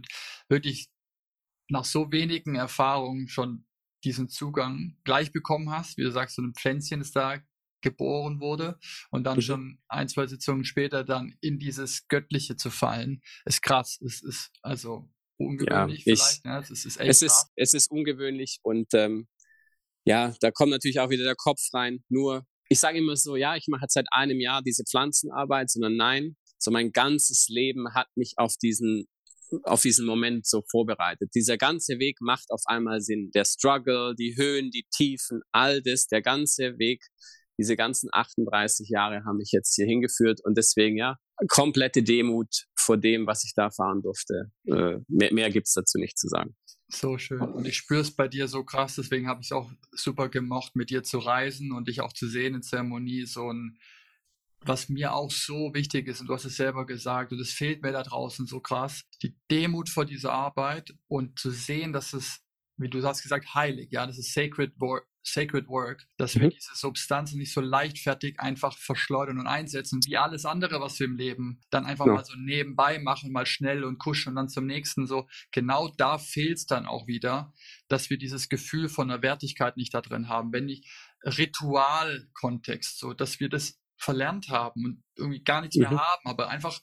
wirklich 0.48 0.88
nach 1.68 1.84
so 1.84 2.12
wenigen 2.12 2.54
Erfahrungen 2.54 3.26
schon 3.26 3.66
diesen 4.04 4.28
Zugang 4.28 4.96
gleich 5.04 5.32
bekommen 5.32 5.70
hast. 5.70 5.96
Wie 5.96 6.02
du 6.02 6.10
sagst, 6.10 6.36
so 6.36 6.42
ein 6.42 6.54
Pflänzchen 6.54 7.00
ist 7.00 7.16
da 7.16 7.40
geboren 7.82 8.40
wurde 8.40 8.78
und 9.10 9.24
dann 9.24 9.38
mhm. 9.38 9.42
schon 9.42 9.78
ein, 9.88 10.08
zwei 10.08 10.26
Sitzungen 10.26 10.64
später 10.64 11.04
dann 11.04 11.34
in 11.40 11.58
dieses 11.58 12.06
Göttliche 12.08 12.56
zu 12.56 12.70
fallen, 12.70 13.20
ist 13.44 13.62
krass. 13.62 13.98
Es 14.04 14.22
ist 14.22 14.50
also 14.62 15.10
ungewöhnlich 15.36 16.04
ja, 16.04 16.14
vielleicht. 16.14 16.44
Ne? 16.44 16.58
Es, 16.60 16.70
ist, 16.70 16.96
es, 16.98 17.22
ist, 17.22 17.46
es 17.56 17.74
ist 17.74 17.90
ungewöhnlich 17.90 18.60
und 18.62 18.94
ähm, 18.94 19.26
ja, 20.04 20.34
da 20.40 20.50
kommt 20.50 20.70
natürlich 20.70 21.00
auch 21.00 21.10
wieder 21.10 21.24
der 21.24 21.36
Kopf 21.36 21.60
rein. 21.72 22.02
Nur, 22.08 22.46
ich 22.68 22.80
sage 22.80 22.98
immer 22.98 23.16
so, 23.16 23.36
ja, 23.36 23.56
ich 23.56 23.66
mache 23.68 23.86
seit 23.88 24.06
einem 24.10 24.40
Jahr 24.40 24.62
diese 24.62 24.84
Pflanzenarbeit, 24.88 25.70
sondern 25.70 25.96
nein, 25.96 26.36
so 26.58 26.70
mein 26.70 26.92
ganzes 26.92 27.48
Leben 27.48 27.94
hat 27.94 28.08
mich 28.14 28.34
auf 28.36 28.56
diesen 28.56 29.06
auf 29.64 29.82
diesen 29.82 30.06
Moment 30.06 30.46
so 30.46 30.62
vorbereitet. 30.70 31.30
Dieser 31.34 31.56
ganze 31.56 31.98
Weg 31.98 32.18
macht 32.20 32.50
auf 32.50 32.62
einmal 32.66 33.00
Sinn. 33.00 33.30
Der 33.34 33.44
Struggle, 33.44 34.14
die 34.18 34.36
Höhen, 34.36 34.70
die 34.70 34.86
Tiefen, 34.94 35.42
all 35.52 35.82
das, 35.82 36.06
der 36.06 36.22
ganze 36.22 36.78
Weg, 36.78 37.04
diese 37.58 37.76
ganzen 37.76 38.08
38 38.12 38.88
Jahre 38.88 39.24
haben 39.24 39.36
mich 39.36 39.50
jetzt 39.52 39.74
hier 39.74 39.86
hingeführt 39.86 40.40
und 40.42 40.56
deswegen 40.56 40.96
ja, 40.96 41.16
komplette 41.48 42.02
Demut 42.02 42.66
vor 42.76 42.96
dem, 42.96 43.26
was 43.26 43.44
ich 43.44 43.52
da 43.54 43.64
erfahren 43.64 44.02
durfte. 44.02 44.50
Äh, 44.66 44.98
mehr 45.08 45.32
mehr 45.32 45.50
gibt 45.50 45.68
es 45.68 45.74
dazu 45.74 45.98
nicht 45.98 46.18
zu 46.18 46.28
sagen. 46.28 46.56
So 46.88 47.16
schön. 47.16 47.40
Und 47.40 47.66
ich 47.66 47.76
spüre 47.76 48.00
es 48.00 48.10
bei 48.10 48.28
dir 48.28 48.48
so 48.48 48.64
krass, 48.64 48.96
deswegen 48.96 49.26
habe 49.26 49.40
ich 49.40 49.46
es 49.48 49.52
auch 49.52 49.70
super 49.92 50.28
gemocht, 50.28 50.76
mit 50.76 50.90
dir 50.90 51.02
zu 51.02 51.18
reisen 51.18 51.72
und 51.72 51.88
dich 51.88 52.00
auch 52.00 52.12
zu 52.12 52.28
sehen 52.28 52.54
in 52.54 52.62
Zeremonie, 52.62 53.24
so 53.24 53.50
ein 53.50 53.78
was 54.64 54.88
mir 54.88 55.14
auch 55.14 55.30
so 55.30 55.74
wichtig 55.74 56.08
ist, 56.08 56.20
und 56.20 56.28
du 56.28 56.34
hast 56.34 56.44
es 56.44 56.56
selber 56.56 56.86
gesagt, 56.86 57.32
und 57.32 57.40
es 57.40 57.52
fehlt 57.52 57.82
mir 57.82 57.92
da 57.92 58.02
draußen 58.02 58.46
so 58.46 58.60
krass, 58.60 59.02
die 59.22 59.36
Demut 59.50 59.88
vor 59.88 60.04
dieser 60.04 60.32
Arbeit 60.32 60.94
und 61.08 61.38
zu 61.38 61.50
sehen, 61.50 61.92
dass 61.92 62.12
es, 62.12 62.40
wie 62.76 62.88
du 62.88 63.02
hast 63.02 63.22
gesagt, 63.22 63.54
heilig, 63.54 63.90
ja, 63.90 64.06
das 64.06 64.18
ist 64.18 64.32
sacred 64.32 64.72
work, 64.80 65.06
sacred 65.24 65.68
work, 65.68 66.06
dass 66.16 66.34
mhm. 66.34 66.42
wir 66.42 66.50
diese 66.50 66.74
Substanzen 66.74 67.38
nicht 67.38 67.52
so 67.52 67.60
leichtfertig 67.60 68.40
einfach 68.40 68.76
verschleudern 68.76 69.38
und 69.38 69.46
einsetzen, 69.46 70.00
wie 70.06 70.16
alles 70.16 70.44
andere, 70.44 70.80
was 70.80 70.98
wir 70.98 71.06
im 71.06 71.16
Leben 71.16 71.60
dann 71.70 71.86
einfach 71.86 72.06
ja. 72.06 72.14
mal 72.14 72.24
so 72.24 72.34
nebenbei 72.36 72.98
machen, 72.98 73.32
mal 73.32 73.46
schnell 73.46 73.84
und 73.84 73.98
kuschen 73.98 74.30
und 74.30 74.36
dann 74.36 74.48
zum 74.48 74.66
nächsten 74.66 75.06
so. 75.06 75.28
Genau 75.52 75.92
da 75.96 76.18
fehlt 76.18 76.58
es 76.58 76.66
dann 76.66 76.86
auch 76.86 77.06
wieder, 77.06 77.52
dass 77.88 78.10
wir 78.10 78.18
dieses 78.18 78.48
Gefühl 78.48 78.88
von 78.88 79.08
der 79.08 79.22
Wertigkeit 79.22 79.76
nicht 79.76 79.94
da 79.94 80.00
drin 80.00 80.28
haben. 80.28 80.52
Wenn 80.52 80.68
ich 80.68 80.88
Ritualkontext, 81.24 82.98
so, 82.98 83.12
dass 83.14 83.38
wir 83.38 83.48
das 83.48 83.81
verlernt 84.02 84.48
haben 84.48 84.84
und 84.84 85.02
irgendwie 85.16 85.42
gar 85.42 85.60
nichts 85.60 85.76
mhm. 85.76 85.82
mehr 85.82 85.90
haben, 85.90 86.22
aber 86.24 86.48
einfach, 86.48 86.80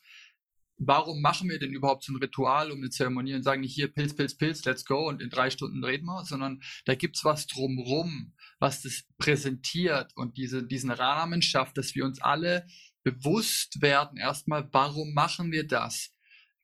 warum 0.78 1.22
machen 1.22 1.50
wir 1.50 1.60
denn 1.60 1.74
überhaupt 1.74 2.04
so 2.04 2.14
ein 2.14 2.18
Ritual 2.18 2.72
um 2.72 2.80
eine 2.80 2.90
Zeremonie 2.90 3.36
und 3.36 3.44
sagen 3.44 3.62
nicht 3.62 3.76
hier 3.76 3.94
Pilz, 3.94 4.16
Pilz, 4.16 4.36
Pilz, 4.36 4.64
let's 4.66 4.86
go 4.86 5.08
und 5.08 5.22
in 5.22 5.30
drei 5.30 5.50
Stunden 5.50 5.84
reden 5.84 6.06
wir, 6.06 6.26
sondern 6.26 6.62
da 6.86 6.96
gibt 6.96 7.18
es 7.18 7.26
was 7.26 7.48
drumrum, 7.48 8.34
was 8.60 8.82
das 8.82 9.04
präsentiert 9.18 10.12
und 10.16 10.38
diese, 10.38 10.66
diesen 10.66 10.91
Rahmen 10.91 11.41
schafft, 11.41 11.78
dass 11.78 11.96
wir 11.96 12.06
uns 12.06 12.22
alle 12.22 12.66
bewusst 13.04 13.82
werden, 13.82 14.18
erstmal, 14.18 14.68
warum 14.72 15.14
machen 15.14 15.52
wir 15.52 15.68
das? 15.68 16.14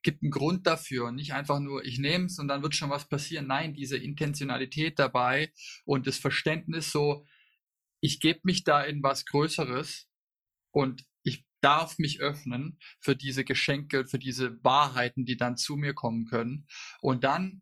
gibt 0.06 0.22
einen 0.22 0.32
Grund 0.32 0.68
dafür 0.68 1.06
und 1.06 1.16
nicht 1.16 1.34
einfach 1.34 1.60
nur, 1.60 1.84
ich 1.84 1.98
nehme 1.98 2.26
es 2.26 2.38
und 2.38 2.48
dann 2.48 2.62
wird 2.62 2.76
schon 2.76 2.92
was 2.92 3.10
passieren. 3.10 3.48
Nein, 3.48 3.74
diese 3.74 3.98
Intentionalität 3.98 5.00
dabei 5.00 5.52
und 5.84 6.06
das 6.06 6.20
Verständnis 6.20 6.92
so, 6.92 7.26
ich 8.02 8.20
gebe 8.20 8.42
mich 8.44 8.64
da 8.64 8.84
in 8.84 9.02
was 9.02 9.26
Größeres 9.26 10.08
und 10.76 11.06
ich 11.24 11.46
darf 11.62 11.98
mich 12.00 12.20
öffnen 12.20 12.78
für 13.00 13.16
diese 13.16 13.46
Geschenke, 13.46 14.06
für 14.06 14.20
diese 14.20 14.62
Wahrheiten, 14.62 15.26
die 15.26 15.38
dann 15.38 15.56
zu 15.56 15.78
mir 15.78 15.94
kommen 15.94 16.26
können. 16.26 16.68
Und 17.00 17.24
dann 17.24 17.62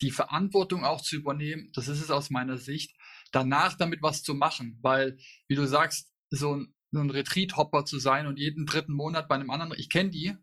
die 0.00 0.10
Verantwortung 0.10 0.82
auch 0.82 1.02
zu 1.02 1.16
übernehmen, 1.16 1.70
das 1.74 1.88
ist 1.88 2.00
es 2.00 2.10
aus 2.10 2.30
meiner 2.30 2.56
Sicht, 2.56 2.96
danach 3.32 3.76
damit 3.76 4.00
was 4.00 4.22
zu 4.22 4.32
machen. 4.32 4.78
Weil, 4.80 5.18
wie 5.46 5.56
du 5.56 5.66
sagst, 5.66 6.10
so 6.30 6.56
ein, 6.56 6.74
so 6.90 7.00
ein 7.00 7.10
Retreat-Hopper 7.10 7.84
zu 7.84 7.98
sein 7.98 8.26
und 8.26 8.38
jeden 8.38 8.64
dritten 8.64 8.94
Monat 8.94 9.28
bei 9.28 9.34
einem 9.34 9.50
anderen, 9.50 9.74
ich 9.76 9.90
kenne 9.90 10.08
die, 10.08 10.34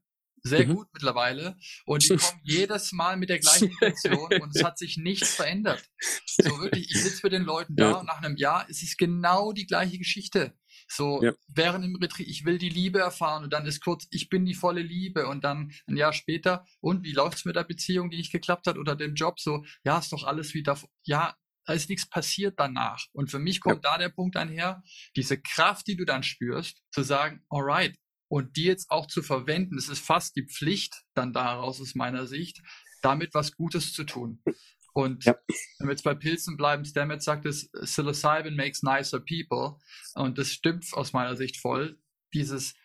sehr 0.44 0.68
mhm. 0.68 0.76
gut 0.76 0.88
mittlerweile. 0.94 1.58
Und 1.86 2.04
die 2.04 2.10
kommen 2.18 2.42
jedes 2.44 2.92
Mal 2.92 3.18
mit 3.18 3.30
der 3.30 3.40
gleichen 3.40 3.72
Intention 3.72 4.32
und 4.42 4.56
es 4.56 4.64
hat 4.64 4.78
sich 4.78 4.98
nichts 4.98 5.34
verändert. 5.34 5.84
So 6.28 6.60
wirklich, 6.60 6.92
ich 6.92 7.02
sitze 7.02 7.22
für 7.22 7.30
den 7.30 7.44
Leuten 7.44 7.76
da 7.76 7.90
ja. 7.90 7.96
und 7.96 8.06
nach 8.06 8.22
einem 8.22 8.38
Jahr 8.38 8.70
ist 8.70 8.84
es 8.84 8.96
genau 8.96 9.54
die 9.54 9.66
gleiche 9.66 9.98
Geschichte. 9.98 10.54
So, 10.88 11.24
ja. 11.24 11.34
während 11.48 11.84
im 11.84 11.96
Retreat, 11.96 12.28
ich 12.28 12.46
will 12.46 12.58
die 12.58 12.70
Liebe 12.70 13.00
erfahren 13.00 13.44
und 13.44 13.54
dann 13.54 13.66
ist 13.66 13.84
kurz, 13.84 14.08
ich 14.12 14.30
bin 14.30 14.46
die 14.46 14.54
volle 14.54 14.82
Liebe 14.82 15.28
und 15.28 15.44
dann 15.44 15.72
ein 15.88 15.98
Jahr 15.98 16.14
später, 16.14 16.66
und 16.80 17.04
wie 17.04 17.12
läuft 17.12 17.40
es 17.40 17.46
mit 17.46 17.56
der 17.56 17.64
Beziehung, 17.64 18.10
die 18.10 18.18
nicht 18.18 18.32
geklappt 18.32 18.68
hat 18.68 18.78
oder 18.78 18.96
dem 18.96 19.16
Job? 19.16 19.40
So, 19.40 19.66
ja, 19.84 19.98
ist 19.98 20.12
doch 20.12 20.24
alles 20.24 20.54
wieder, 20.54 20.80
ja, 21.04 21.36
da 21.66 21.74
ist 21.74 21.90
nichts 21.90 22.08
passiert 22.08 22.60
danach. 22.60 23.06
Und 23.12 23.32
für 23.32 23.40
mich 23.40 23.60
kommt 23.60 23.84
ja. 23.84 23.92
da 23.94 23.98
der 23.98 24.10
Punkt 24.10 24.38
einher, 24.38 24.84
diese 25.16 25.42
Kraft, 25.42 25.88
die 25.88 25.96
du 25.96 26.06
dann 26.06 26.24
spürst, 26.24 26.84
zu 26.92 27.04
sagen, 27.04 27.44
alright, 27.50 27.96
und 28.28 28.56
die 28.58 28.64
jetzt 28.64 28.90
auch 28.92 29.08
zu 29.08 29.22
verwenden, 29.22 29.78
es 29.78 29.90
ist 29.90 30.00
fast 30.00 30.36
die 30.36 30.46
Pflicht 30.46 31.04
dann 31.14 31.34
daraus 31.34 31.82
aus 31.82 31.96
meiner 31.96 32.28
Sicht, 32.28 32.62
damit 33.02 33.34
was 33.34 33.52
Gutes 33.56 33.94
zu 33.94 34.04
tun. 34.04 34.42
Und 34.96 35.26
ja. 35.26 35.36
wenn 35.78 35.88
wir 35.88 35.92
jetzt 35.92 36.06
bei 36.06 36.16
Pilzen 36.16 36.56
bleiben, 36.56 36.86
Stamets 36.86 37.26
sagt 37.26 37.46
es, 37.46 37.70
Psilocybin 37.72 38.56
makes 38.56 38.82
nicer 38.82 39.20
people. 39.20 39.76
Und 40.14 40.38
das 40.38 40.52
stimmt 40.52 40.86
aus 40.94 41.12
meiner 41.12 41.36
Sicht 41.36 41.58
voll. 41.58 42.00
Dieses, 42.34 42.76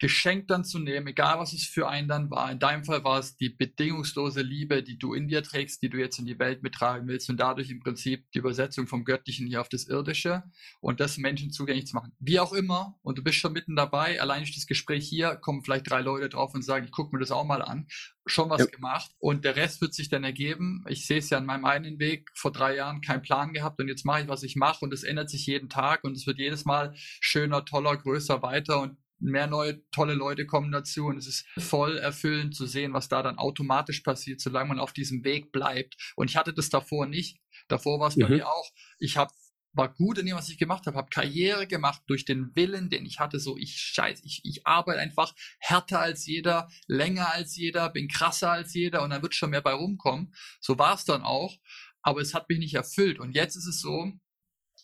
Geschenk 0.00 0.48
dann 0.48 0.64
zu 0.64 0.78
nehmen, 0.78 1.08
egal 1.08 1.38
was 1.38 1.52
es 1.52 1.64
für 1.64 1.86
einen 1.86 2.08
dann 2.08 2.30
war. 2.30 2.50
In 2.50 2.58
deinem 2.58 2.84
Fall 2.84 3.04
war 3.04 3.18
es 3.18 3.36
die 3.36 3.50
bedingungslose 3.50 4.40
Liebe, 4.40 4.82
die 4.82 4.98
du 4.98 5.12
in 5.12 5.28
dir 5.28 5.42
trägst, 5.42 5.82
die 5.82 5.90
du 5.90 5.98
jetzt 5.98 6.18
in 6.18 6.24
die 6.24 6.38
Welt 6.38 6.62
mittragen 6.62 7.06
willst 7.06 7.28
und 7.28 7.38
dadurch 7.38 7.70
im 7.70 7.80
Prinzip 7.80 8.24
die 8.32 8.38
Übersetzung 8.38 8.86
vom 8.86 9.04
Göttlichen 9.04 9.46
hier 9.46 9.60
auf 9.60 9.68
das 9.68 9.86
Irdische 9.86 10.42
und 10.80 11.00
das 11.00 11.18
Menschen 11.18 11.52
zugänglich 11.52 11.86
zu 11.86 11.94
machen. 11.94 12.12
Wie 12.18 12.40
auch 12.40 12.54
immer, 12.54 12.98
und 13.02 13.18
du 13.18 13.22
bist 13.22 13.36
schon 13.36 13.52
mitten 13.52 13.76
dabei, 13.76 14.18
allein 14.22 14.38
durch 14.38 14.54
das 14.54 14.66
Gespräch 14.66 15.06
hier 15.06 15.36
kommen 15.36 15.62
vielleicht 15.62 15.90
drei 15.90 16.00
Leute 16.00 16.30
drauf 16.30 16.54
und 16.54 16.62
sagen, 16.62 16.86
ich 16.86 16.92
gucke 16.92 17.14
mir 17.14 17.20
das 17.20 17.30
auch 17.30 17.44
mal 17.44 17.60
an. 17.60 17.86
Schon 18.24 18.48
was 18.48 18.60
ja. 18.60 18.66
gemacht 18.66 19.10
und 19.18 19.44
der 19.44 19.56
Rest 19.56 19.82
wird 19.82 19.92
sich 19.92 20.08
dann 20.08 20.24
ergeben. 20.24 20.82
Ich 20.88 21.06
sehe 21.06 21.18
es 21.18 21.28
ja 21.28 21.36
in 21.36 21.44
meinem 21.44 21.66
eigenen 21.66 21.98
Weg, 21.98 22.30
vor 22.34 22.52
drei 22.52 22.76
Jahren 22.76 23.02
keinen 23.02 23.22
Plan 23.22 23.52
gehabt 23.52 23.78
und 23.80 23.88
jetzt 23.88 24.06
mache 24.06 24.22
ich, 24.22 24.28
was 24.28 24.44
ich 24.44 24.56
mache 24.56 24.82
und 24.82 24.94
es 24.94 25.02
ändert 25.02 25.28
sich 25.28 25.44
jeden 25.44 25.68
Tag 25.68 26.04
und 26.04 26.16
es 26.16 26.26
wird 26.26 26.38
jedes 26.38 26.64
Mal 26.64 26.94
schöner, 26.94 27.66
toller, 27.66 27.96
größer, 27.98 28.40
weiter 28.40 28.80
und 28.80 28.96
mehr 29.20 29.46
neue 29.46 29.82
tolle 29.90 30.14
Leute 30.14 30.46
kommen 30.46 30.72
dazu 30.72 31.06
und 31.06 31.18
es 31.18 31.26
ist 31.26 31.46
voll 31.58 31.98
erfüllend 31.98 32.54
zu 32.54 32.66
sehen, 32.66 32.92
was 32.92 33.08
da 33.08 33.22
dann 33.22 33.38
automatisch 33.38 34.00
passiert, 34.00 34.40
solange 34.40 34.70
man 34.70 34.80
auf 34.80 34.92
diesem 34.92 35.24
Weg 35.24 35.52
bleibt. 35.52 35.96
Und 36.16 36.30
ich 36.30 36.36
hatte 36.36 36.52
das 36.52 36.70
davor 36.70 37.06
nicht. 37.06 37.38
Davor 37.68 38.00
war 38.00 38.08
es 38.08 38.16
bei 38.16 38.28
mhm. 38.28 38.36
mir 38.36 38.48
auch. 38.48 38.70
Ich 38.98 39.16
habe 39.16 39.32
war 39.72 39.92
gut 39.92 40.18
in 40.18 40.26
dem, 40.26 40.36
was 40.36 40.48
ich 40.48 40.58
gemacht 40.58 40.86
habe, 40.86 40.96
habe 40.96 41.10
Karriere 41.10 41.66
gemacht 41.66 42.02
durch 42.08 42.24
den 42.24 42.54
Willen, 42.54 42.90
den 42.90 43.06
ich 43.06 43.20
hatte. 43.20 43.38
So, 43.38 43.56
ich 43.56 43.76
scheiß, 43.76 44.20
ich, 44.24 44.40
ich 44.44 44.66
arbeite 44.66 45.00
einfach 45.00 45.32
härter 45.58 46.00
als 46.00 46.26
jeder, 46.26 46.68
länger 46.86 47.32
als 47.32 47.56
jeder, 47.56 47.88
bin 47.90 48.08
krasser 48.08 48.50
als 48.50 48.74
jeder 48.74 49.02
und 49.02 49.10
dann 49.10 49.22
wird 49.22 49.34
schon 49.34 49.50
mehr 49.50 49.60
bei 49.60 49.72
rumkommen. 49.72 50.34
So 50.60 50.78
war 50.78 50.94
es 50.94 51.04
dann 51.04 51.22
auch. 51.22 51.56
Aber 52.02 52.20
es 52.20 52.34
hat 52.34 52.48
mich 52.48 52.58
nicht 52.58 52.74
erfüllt. 52.74 53.20
Und 53.20 53.32
jetzt 53.34 53.56
ist 53.56 53.66
es 53.66 53.80
so, 53.80 54.10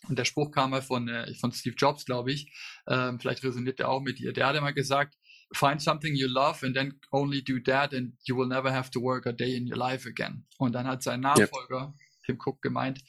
und 0.09 0.19
der 0.19 0.25
Spruch 0.25 0.51
kam 0.51 0.71
mal 0.71 0.83
von, 0.83 1.09
äh, 1.09 1.35
von 1.35 1.53
Steve 1.53 1.77
Jobs, 1.77 2.05
glaube 2.05 2.33
ich. 2.33 2.53
Ähm, 2.89 3.19
vielleicht 3.21 3.43
resoniert 3.45 3.79
der 3.79 3.89
auch 3.89 4.01
mit 4.01 4.19
dir. 4.19 4.33
Der 4.33 4.47
hat 4.47 4.57
immer 4.57 4.73
gesagt, 4.73 5.17
find 5.53 5.81
something 5.81 6.15
you 6.15 6.29
love 6.29 6.65
and 6.65 6.75
then 6.75 7.01
only 7.13 7.43
do 7.43 7.59
that 7.61 7.95
and 7.95 8.15
you 8.25 8.37
will 8.37 8.49
never 8.49 8.73
have 8.73 8.91
to 8.91 9.01
work 9.01 9.27
a 9.27 9.33
day 9.33 9.57
in 9.57 9.69
your 9.69 9.77
life 9.77 10.09
again. 10.09 10.47
Und 10.59 10.73
dann 10.73 10.87
hat 10.87 11.03
sein 11.03 11.21
Nachfolger, 11.21 11.81
yep. 11.81 11.95
Tim 12.27 12.39
Cook, 12.39 12.61
gemeint, 12.63 13.01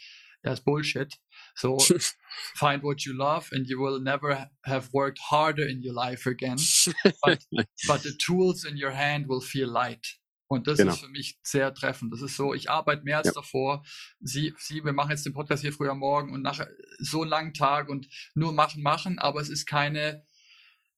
das 0.43 0.59
ist 0.59 0.65
Bullshit. 0.65 1.13
So, 1.55 1.77
find 2.55 2.83
what 2.83 3.05
you 3.05 3.13
love 3.13 3.51
and 3.51 3.67
you 3.67 3.79
will 3.79 3.99
never 3.99 4.49
have 4.65 4.89
worked 4.93 5.19
harder 5.29 5.67
in 5.67 5.81
your 5.83 5.93
life 5.93 6.27
again. 6.27 6.57
But, 7.23 7.39
but 7.87 8.03
the 8.03 8.15
tools 8.17 8.63
in 8.63 8.77
your 8.77 8.91
hand 8.91 9.27
will 9.27 9.41
feel 9.41 9.67
light. 9.67 10.05
Und 10.47 10.67
das 10.67 10.77
genau. 10.77 10.93
ist 10.93 10.99
für 10.99 11.09
mich 11.09 11.37
sehr 11.43 11.73
treffend. 11.73 12.13
Das 12.13 12.21
ist 12.21 12.35
so, 12.35 12.53
ich 12.53 12.69
arbeite 12.69 13.03
mehr 13.03 13.17
als 13.17 13.27
ja. 13.27 13.33
davor. 13.33 13.83
Sie, 14.19 14.53
Sie, 14.57 14.83
wir 14.83 14.93
machen 14.93 15.11
jetzt 15.11 15.25
den 15.25 15.33
Podcast 15.33 15.61
hier 15.61 15.73
früher 15.73 15.93
morgen 15.93 16.33
und 16.33 16.41
nach 16.41 16.65
so 16.99 17.21
einem 17.21 17.29
langen 17.29 17.53
Tag 17.53 17.89
und 17.89 18.07
nur 18.33 18.53
machen, 18.53 18.81
machen, 18.81 19.19
aber 19.19 19.41
es 19.41 19.49
ist 19.49 19.65
keine, 19.65 20.23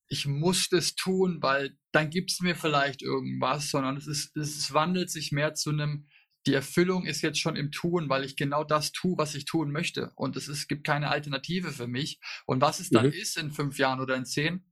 ich 0.08 0.28
muss 0.28 0.70
das 0.70 0.96
tun, 0.96 1.40
weil 1.42 1.78
dann 1.92 2.10
gibt 2.10 2.32
es 2.32 2.42
mir 2.42 2.56
vielleicht 2.56 3.02
irgendwas, 3.02 3.70
sondern 3.70 3.98
es 3.98 4.08
ist, 4.08 4.36
es 4.38 4.74
wandelt 4.74 5.10
sich 5.10 5.32
mehr 5.32 5.56
zu 5.56 5.72
einem, 5.72 6.08
die 6.46 6.54
Erfüllung 6.54 7.06
ist 7.06 7.22
jetzt 7.22 7.40
schon 7.40 7.56
im 7.56 7.72
Tun, 7.72 8.10
weil 8.10 8.24
ich 8.24 8.36
genau 8.36 8.64
das 8.64 8.92
tue, 8.92 9.18
was 9.18 9.36
ich 9.36 9.46
tun 9.46 9.72
möchte. 9.72 10.12
Und 10.16 10.36
es 10.38 10.48
ist, 10.48 10.68
gibt 10.68 10.86
keine 10.86 11.10
Alternative 11.10 11.72
für 11.72 11.88
mich. 11.88 12.20
Und 12.46 12.62
was 12.62 12.80
es 12.80 12.90
dann 12.90 13.08
mhm. 13.08 13.12
ist 13.12 13.38
in 13.38 13.52
fünf 13.52 13.78
Jahren 13.78 14.00
oder 14.00 14.16
in 14.16 14.26
zehn, 14.26 14.64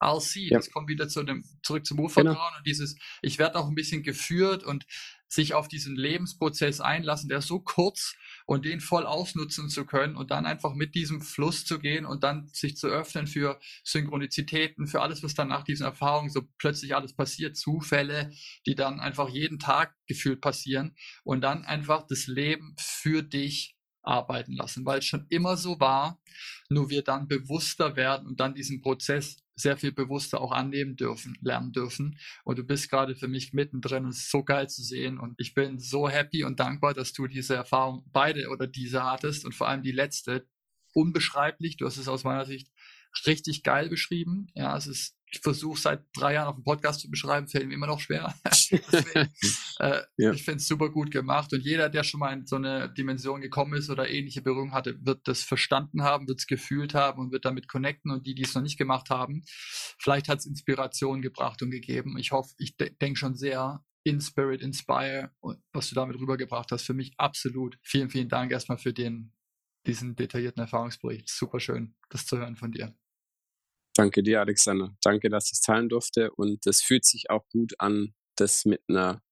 I'll 0.00 0.20
see. 0.20 0.48
Ja. 0.48 0.58
Das 0.58 0.70
kommt 0.70 0.88
wieder 0.88 1.08
zu 1.08 1.22
dem, 1.22 1.44
zurück 1.62 1.86
zum 1.86 2.00
Urvertrauen 2.00 2.36
genau. 2.36 2.58
und 2.58 2.66
dieses, 2.66 2.96
ich 3.22 3.38
werde 3.38 3.58
auch 3.58 3.68
ein 3.68 3.74
bisschen 3.74 4.02
geführt 4.02 4.64
und 4.64 4.86
sich 5.28 5.54
auf 5.54 5.68
diesen 5.68 5.94
Lebensprozess 5.94 6.80
einlassen, 6.80 7.28
der 7.28 7.38
ist 7.38 7.46
so 7.46 7.60
kurz 7.60 8.16
und 8.46 8.64
den 8.64 8.80
voll 8.80 9.06
ausnutzen 9.06 9.68
zu 9.68 9.86
können 9.86 10.16
und 10.16 10.32
dann 10.32 10.44
einfach 10.44 10.74
mit 10.74 10.96
diesem 10.96 11.22
Fluss 11.22 11.64
zu 11.64 11.78
gehen 11.78 12.04
und 12.04 12.24
dann 12.24 12.48
sich 12.48 12.76
zu 12.76 12.88
öffnen 12.88 13.28
für 13.28 13.60
Synchronizitäten, 13.84 14.88
für 14.88 15.02
alles, 15.02 15.22
was 15.22 15.34
dann 15.34 15.48
nach 15.48 15.62
diesen 15.62 15.86
Erfahrungen 15.86 16.30
so 16.30 16.42
plötzlich 16.58 16.96
alles 16.96 17.14
passiert, 17.14 17.56
Zufälle, 17.56 18.32
die 18.66 18.74
dann 18.74 18.98
einfach 18.98 19.28
jeden 19.28 19.60
Tag 19.60 19.94
gefühlt 20.08 20.40
passieren 20.40 20.96
und 21.22 21.42
dann 21.42 21.64
einfach 21.64 22.04
das 22.08 22.26
Leben 22.26 22.74
für 22.76 23.22
dich 23.22 23.76
arbeiten 24.02 24.54
lassen, 24.54 24.84
weil 24.84 24.98
es 24.98 25.04
schon 25.04 25.26
immer 25.28 25.56
so 25.56 25.78
war, 25.78 26.20
nur 26.70 26.90
wir 26.90 27.02
dann 27.02 27.28
bewusster 27.28 27.94
werden 27.94 28.26
und 28.26 28.40
dann 28.40 28.54
diesen 28.54 28.80
Prozess 28.80 29.36
sehr 29.60 29.76
viel 29.76 29.92
bewusster 29.92 30.40
auch 30.40 30.52
annehmen 30.52 30.96
dürfen, 30.96 31.36
lernen 31.40 31.72
dürfen. 31.72 32.18
Und 32.44 32.58
du 32.58 32.64
bist 32.64 32.90
gerade 32.90 33.14
für 33.14 33.28
mich 33.28 33.52
mittendrin 33.52 34.06
es 34.06 34.18
ist 34.18 34.30
so 34.30 34.42
geil 34.44 34.68
zu 34.68 34.82
sehen. 34.82 35.18
Und 35.18 35.34
ich 35.38 35.54
bin 35.54 35.78
so 35.78 36.08
happy 36.08 36.44
und 36.44 36.60
dankbar, 36.60 36.94
dass 36.94 37.12
du 37.12 37.26
diese 37.26 37.54
Erfahrung 37.54 38.04
beide 38.12 38.48
oder 38.48 38.66
diese 38.66 39.04
hattest 39.04 39.44
und 39.44 39.54
vor 39.54 39.68
allem 39.68 39.82
die 39.82 39.92
letzte. 39.92 40.46
Unbeschreiblich. 40.92 41.76
Du 41.76 41.86
hast 41.86 41.98
es 41.98 42.08
aus 42.08 42.24
meiner 42.24 42.46
Sicht 42.46 42.68
richtig 43.24 43.62
geil 43.62 43.88
beschrieben. 43.88 44.48
Ja, 44.56 44.76
es 44.76 44.88
ist 44.88 45.19
ich 45.32 45.40
versuche 45.40 45.80
seit 45.80 46.04
drei 46.12 46.34
Jahren 46.34 46.48
auf 46.48 46.56
dem 46.56 46.64
Podcast 46.64 47.00
zu 47.00 47.10
beschreiben, 47.10 47.46
fällt 47.46 47.68
mir 47.68 47.74
immer 47.74 47.86
noch 47.86 48.00
schwer. 48.00 48.34
Deswegen, 48.44 49.30
äh, 49.78 50.02
ja. 50.16 50.32
Ich 50.32 50.42
finde 50.42 50.58
es 50.58 50.66
super 50.66 50.90
gut 50.90 51.10
gemacht 51.10 51.52
und 51.52 51.60
jeder, 51.60 51.88
der 51.88 52.02
schon 52.02 52.20
mal 52.20 52.32
in 52.32 52.46
so 52.46 52.56
eine 52.56 52.92
Dimension 52.92 53.40
gekommen 53.40 53.74
ist 53.74 53.90
oder 53.90 54.10
ähnliche 54.10 54.42
Berührung 54.42 54.72
hatte, 54.72 54.98
wird 55.04 55.28
das 55.28 55.42
verstanden 55.42 56.02
haben, 56.02 56.26
wird 56.28 56.40
es 56.40 56.46
gefühlt 56.46 56.94
haben 56.94 57.20
und 57.20 57.32
wird 57.32 57.44
damit 57.44 57.68
connecten 57.68 58.10
und 58.10 58.26
die, 58.26 58.34
die 58.34 58.42
es 58.42 58.54
noch 58.54 58.62
nicht 58.62 58.78
gemacht 58.78 59.10
haben, 59.10 59.42
vielleicht 59.98 60.28
hat 60.28 60.40
es 60.40 60.46
Inspiration 60.46 61.22
gebracht 61.22 61.62
und 61.62 61.70
gegeben. 61.70 62.18
Ich 62.18 62.32
hoffe, 62.32 62.54
ich 62.58 62.76
de 62.76 62.90
denke 63.00 63.18
schon 63.18 63.36
sehr 63.36 63.84
in 64.02 64.20
Spirit, 64.20 64.62
Inspire 64.62 65.30
und 65.40 65.62
was 65.72 65.88
du 65.90 65.94
damit 65.94 66.18
rübergebracht 66.18 66.72
hast, 66.72 66.84
für 66.84 66.94
mich 66.94 67.12
absolut. 67.18 67.78
Vielen, 67.82 68.10
vielen 68.10 68.28
Dank 68.28 68.50
erstmal 68.50 68.78
für 68.78 68.92
den, 68.92 69.32
diesen 69.86 70.16
detaillierten 70.16 70.62
Erfahrungsbericht. 70.62 71.28
Super 71.28 71.60
schön, 71.60 71.94
das 72.08 72.26
zu 72.26 72.38
hören 72.38 72.56
von 72.56 72.72
dir. 72.72 72.94
Danke 73.94 74.22
dir, 74.22 74.40
Alexander. 74.40 74.96
Danke, 75.02 75.30
dass 75.30 75.46
ich 75.46 75.52
es 75.52 75.60
teilen 75.60 75.88
durfte. 75.88 76.30
Und 76.32 76.66
es 76.66 76.82
fühlt 76.82 77.04
sich 77.04 77.30
auch 77.30 77.46
gut 77.48 77.74
an, 77.78 78.14
das 78.36 78.64
mit 78.64 78.82
einer, 78.88 79.22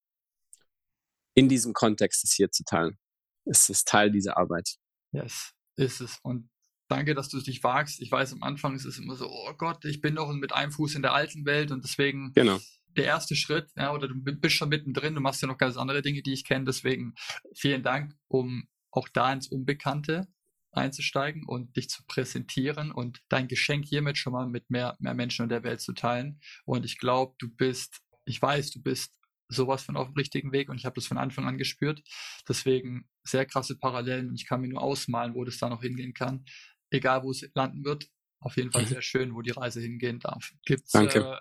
in 1.33 1.49
diesem 1.49 1.73
Kontext 1.73 2.23
es 2.23 2.33
hier 2.33 2.51
zu 2.51 2.63
teilen. 2.63 2.97
Es 3.45 3.69
ist 3.69 3.87
Teil 3.87 4.11
dieser 4.11 4.37
Arbeit. 4.37 4.75
Yes, 5.11 5.53
ist 5.75 6.01
es. 6.01 6.19
Und 6.23 6.49
danke, 6.87 7.15
dass 7.15 7.29
du 7.29 7.37
es 7.37 7.45
dich 7.45 7.63
wagst. 7.63 8.01
Ich 8.01 8.11
weiß, 8.11 8.33
am 8.33 8.43
Anfang 8.43 8.75
ist 8.75 8.85
es 8.85 8.99
immer 8.99 9.15
so, 9.15 9.29
oh 9.29 9.53
Gott, 9.57 9.85
ich 9.85 10.01
bin 10.01 10.15
noch 10.15 10.31
mit 10.33 10.53
einem 10.53 10.71
Fuß 10.71 10.95
in 10.95 11.01
der 11.01 11.13
alten 11.13 11.45
Welt 11.45 11.71
und 11.71 11.83
deswegen 11.83 12.33
genau. 12.33 12.59
der 12.89 13.05
erste 13.05 13.35
Schritt, 13.35 13.71
ja, 13.75 13.93
oder 13.93 14.07
du 14.07 14.15
bist 14.15 14.55
schon 14.55 14.69
mittendrin, 14.69 15.15
du 15.15 15.21
machst 15.21 15.41
ja 15.41 15.47
noch 15.47 15.57
ganz 15.57 15.77
andere 15.77 16.01
Dinge, 16.01 16.21
die 16.21 16.33
ich 16.33 16.43
kenne. 16.43 16.65
Deswegen 16.65 17.15
vielen 17.55 17.81
Dank, 17.81 18.13
um 18.27 18.67
auch 18.91 19.07
da 19.07 19.31
ins 19.31 19.47
Unbekannte 19.47 20.27
einzusteigen 20.71 21.45
und 21.45 21.75
dich 21.75 21.89
zu 21.89 22.03
präsentieren 22.05 22.91
und 22.91 23.21
dein 23.29 23.47
Geschenk 23.47 23.85
hiermit 23.85 24.17
schon 24.17 24.33
mal 24.33 24.47
mit 24.47 24.69
mehr, 24.69 24.95
mehr 24.99 25.13
Menschen 25.13 25.43
in 25.43 25.49
der 25.49 25.63
Welt 25.63 25.81
zu 25.81 25.93
teilen. 25.93 26.39
Und 26.65 26.85
ich 26.85 26.97
glaube, 26.97 27.35
du 27.39 27.49
bist, 27.49 28.01
ich 28.25 28.41
weiß, 28.41 28.71
du 28.71 28.81
bist 28.81 29.13
sowas 29.49 29.83
von 29.83 29.97
auf 29.97 30.07
dem 30.07 30.15
richtigen 30.15 30.51
Weg 30.51 30.69
und 30.69 30.77
ich 30.77 30.85
habe 30.85 30.95
das 30.95 31.07
von 31.07 31.17
Anfang 31.17 31.45
an 31.45 31.57
gespürt. 31.57 32.01
Deswegen 32.47 33.09
sehr 33.23 33.45
krasse 33.45 33.77
Parallelen 33.77 34.29
und 34.29 34.35
ich 34.35 34.45
kann 34.47 34.61
mir 34.61 34.67
nur 34.67 34.81
ausmalen, 34.81 35.33
wo 35.33 35.43
das 35.43 35.57
da 35.57 35.69
noch 35.69 35.81
hingehen 35.81 36.13
kann. 36.13 36.45
Egal, 36.91 37.23
wo 37.23 37.31
es 37.31 37.47
landen 37.55 37.83
wird, 37.83 38.07
auf 38.39 38.57
jeden 38.57 38.71
Fall 38.71 38.83
mhm. 38.83 38.87
sehr 38.87 39.01
schön, 39.01 39.35
wo 39.35 39.41
die 39.41 39.51
Reise 39.51 39.81
hingehen 39.81 40.19
darf. 40.19 40.53
Gibt 40.65 40.83
es 40.87 40.93
äh, 40.93 41.37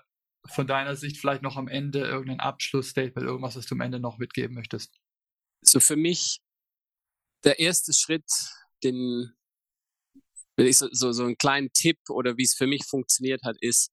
von 0.46 0.66
deiner 0.66 0.96
Sicht 0.96 1.18
vielleicht 1.18 1.42
noch 1.42 1.56
am 1.56 1.68
Ende 1.68 2.00
irgendein 2.00 2.40
Abschlussstatement, 2.40 3.26
irgendwas, 3.26 3.56
was 3.56 3.66
du 3.66 3.74
am 3.74 3.82
Ende 3.82 4.00
noch 4.00 4.18
mitgeben 4.18 4.54
möchtest? 4.54 4.98
So 5.62 5.80
für 5.80 5.96
mich 5.96 6.40
der 7.44 7.58
erste 7.58 7.92
Schritt 7.92 8.30
den, 8.84 9.32
so, 10.58 10.88
so, 10.92 11.12
so 11.12 11.24
einen 11.24 11.38
kleinen 11.38 11.72
Tipp 11.72 11.98
oder 12.08 12.36
wie 12.36 12.44
es 12.44 12.54
für 12.54 12.66
mich 12.66 12.84
funktioniert 12.84 13.42
hat, 13.44 13.56
ist, 13.60 13.90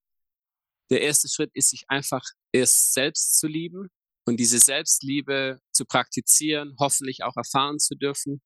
der 0.90 1.02
erste 1.02 1.28
Schritt 1.28 1.52
ist, 1.54 1.70
sich 1.70 1.86
einfach 1.88 2.24
erst 2.52 2.94
selbst 2.94 3.40
zu 3.40 3.48
lieben 3.48 3.90
und 4.26 4.40
diese 4.40 4.60
Selbstliebe 4.60 5.60
zu 5.72 5.86
praktizieren, 5.86 6.76
hoffentlich 6.80 7.24
auch 7.24 7.36
erfahren 7.36 7.80
zu 7.80 7.96
dürfen 7.96 8.42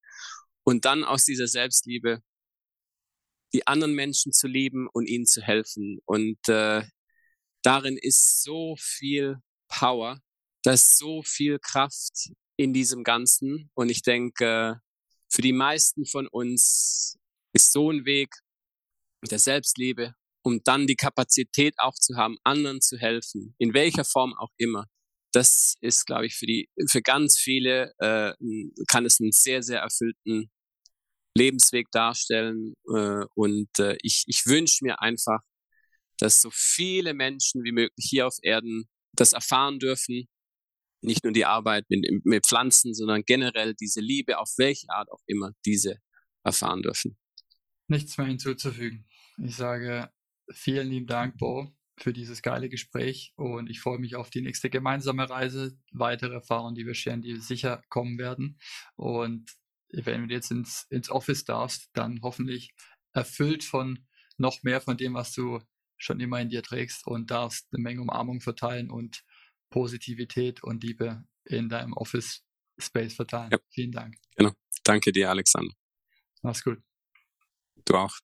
und 0.64 0.86
dann 0.86 1.04
aus 1.04 1.26
dieser 1.26 1.48
Selbstliebe 1.48 2.22
die 3.54 3.66
anderen 3.68 3.94
Menschen 3.94 4.32
zu 4.32 4.48
lieben 4.48 4.88
und 4.94 5.08
ihnen 5.08 5.26
zu 5.26 5.42
helfen. 5.42 6.00
Und 6.06 6.38
äh, 6.48 6.84
darin 7.64 7.98
ist 7.98 8.44
so 8.44 8.76
viel 8.80 9.38
Power, 9.68 10.20
da 10.64 10.74
ist 10.74 10.98
so 10.98 11.24
viel 11.24 11.60
Kraft 11.60 12.32
in 12.58 12.74
diesem 12.74 13.04
Ganzen. 13.04 13.72
Und 13.74 13.90
ich 13.90 14.02
denke, 14.04 14.82
für 15.32 15.42
die 15.42 15.54
meisten 15.54 16.06
von 16.06 16.28
uns 16.28 17.18
ist 17.54 17.72
so 17.72 17.92
ein 17.92 18.06
Weg 18.06 18.30
der 19.30 19.40
Selbstliebe, 19.40 20.14
um 20.44 20.62
dann 20.64 20.88
die 20.88 20.96
Kapazität 20.96 21.76
auch 21.78 21.96
zu 21.96 22.16
haben, 22.16 22.38
anderen 22.44 22.82
zu 22.82 22.98
helfen, 22.98 23.56
in 23.58 23.74
welcher 23.74 24.06
Form 24.06 24.34
auch 24.38 24.52
immer. 24.58 24.86
Das 25.32 25.76
ist, 25.82 26.06
glaube 26.06 26.26
ich, 26.26 26.36
für 26.36 26.48
die, 26.48 26.70
für 26.90 27.02
ganz 27.02 27.38
viele 27.38 27.94
äh, 28.00 28.34
kann 28.88 29.06
es 29.06 29.20
einen 29.20 29.32
sehr, 29.32 29.62
sehr 29.62 29.82
erfüllten 29.82 30.50
Lebensweg 31.38 31.92
darstellen. 31.92 32.74
Äh, 32.92 33.26
und 33.36 33.70
äh, 33.78 33.98
ich, 34.02 34.24
ich 34.28 34.46
wünsche 34.46 34.84
mir 34.84 35.02
einfach, 35.02 35.42
dass 36.18 36.42
so 36.42 36.50
viele 36.52 37.14
Menschen 37.14 37.64
wie 37.64 37.72
möglich 37.72 38.08
hier 38.10 38.26
auf 38.28 38.38
Erden 38.42 38.90
das 39.14 39.34
erfahren 39.34 39.80
dürfen 39.80 40.28
nicht 41.02 41.24
nur 41.24 41.34
die 41.34 41.46
Arbeit 41.46 41.86
mit, 41.90 42.06
mit 42.26 42.46
Pflanzen, 42.46 42.94
sondern 42.94 43.24
generell 43.26 43.74
diese 43.74 44.02
Liebe, 44.02 44.40
auf 44.40 44.54
welche 44.58 44.90
Art 44.90 45.10
auch 45.12 45.22
immer, 45.26 45.52
diese 45.66 46.00
erfahren 46.44 46.82
dürfen. 46.82 47.18
Nichts 47.88 48.18
mehr 48.18 48.28
hinzuzufügen. 48.28 49.08
Ich 49.38 49.56
sage 49.56 50.10
vielen 50.52 50.90
lieben 50.90 51.08
Dank, 51.08 51.38
Bo, 51.38 51.72
für 51.98 52.14
dieses 52.14 52.42
geile 52.42 52.70
Gespräch 52.70 53.34
und 53.36 53.70
ich 53.70 53.82
freue 53.82 54.00
mich 54.00 54.16
auf 54.16 54.30
die 54.30 54.42
nächste 54.42 54.70
gemeinsame 54.70 55.30
Reise, 55.30 55.78
weitere 55.92 56.36
Erfahrungen, 56.36 56.76
die 56.76 56.86
wir 56.86 56.94
scheren, 56.94 57.22
die 57.22 57.36
sicher 57.38 57.84
kommen 57.90 58.18
werden. 58.18 58.60
Und 58.96 59.52
wenn 59.92 60.28
du 60.28 60.34
jetzt 60.34 60.52
ins, 60.52 60.86
ins 60.90 61.10
Office 61.10 61.46
darfst, 61.46 61.90
dann 61.94 62.20
hoffentlich 62.22 62.74
erfüllt 63.14 63.64
von 63.64 64.08
noch 64.38 64.64
mehr 64.64 64.82
von 64.82 64.98
dem, 64.98 65.14
was 65.14 65.34
du 65.34 65.60
schon 65.98 66.20
immer 66.20 66.40
in 66.40 66.50
dir 66.50 66.64
trägst 66.64 67.06
und 67.06 67.32
darfst 67.32 67.68
eine 67.74 67.84
Menge 67.84 68.02
Umarmung 68.02 68.40
verteilen 68.40 68.90
und 68.90 69.24
Positivität 69.70 70.64
und 70.64 70.84
Liebe 70.84 71.24
in 71.46 71.70
deinem 71.70 71.94
Office 71.94 72.44
Space 72.78 73.16
verteilen. 73.16 73.52
Ja. 73.52 73.60
Vielen 73.70 73.92
Dank. 73.92 74.16
Genau. 74.36 74.52
Danke 74.84 75.12
dir, 75.12 75.30
Alexander. 75.30 75.74
Mach's 76.42 76.64
gut. 76.64 76.82
Du 77.86 77.96
auch. 77.96 78.18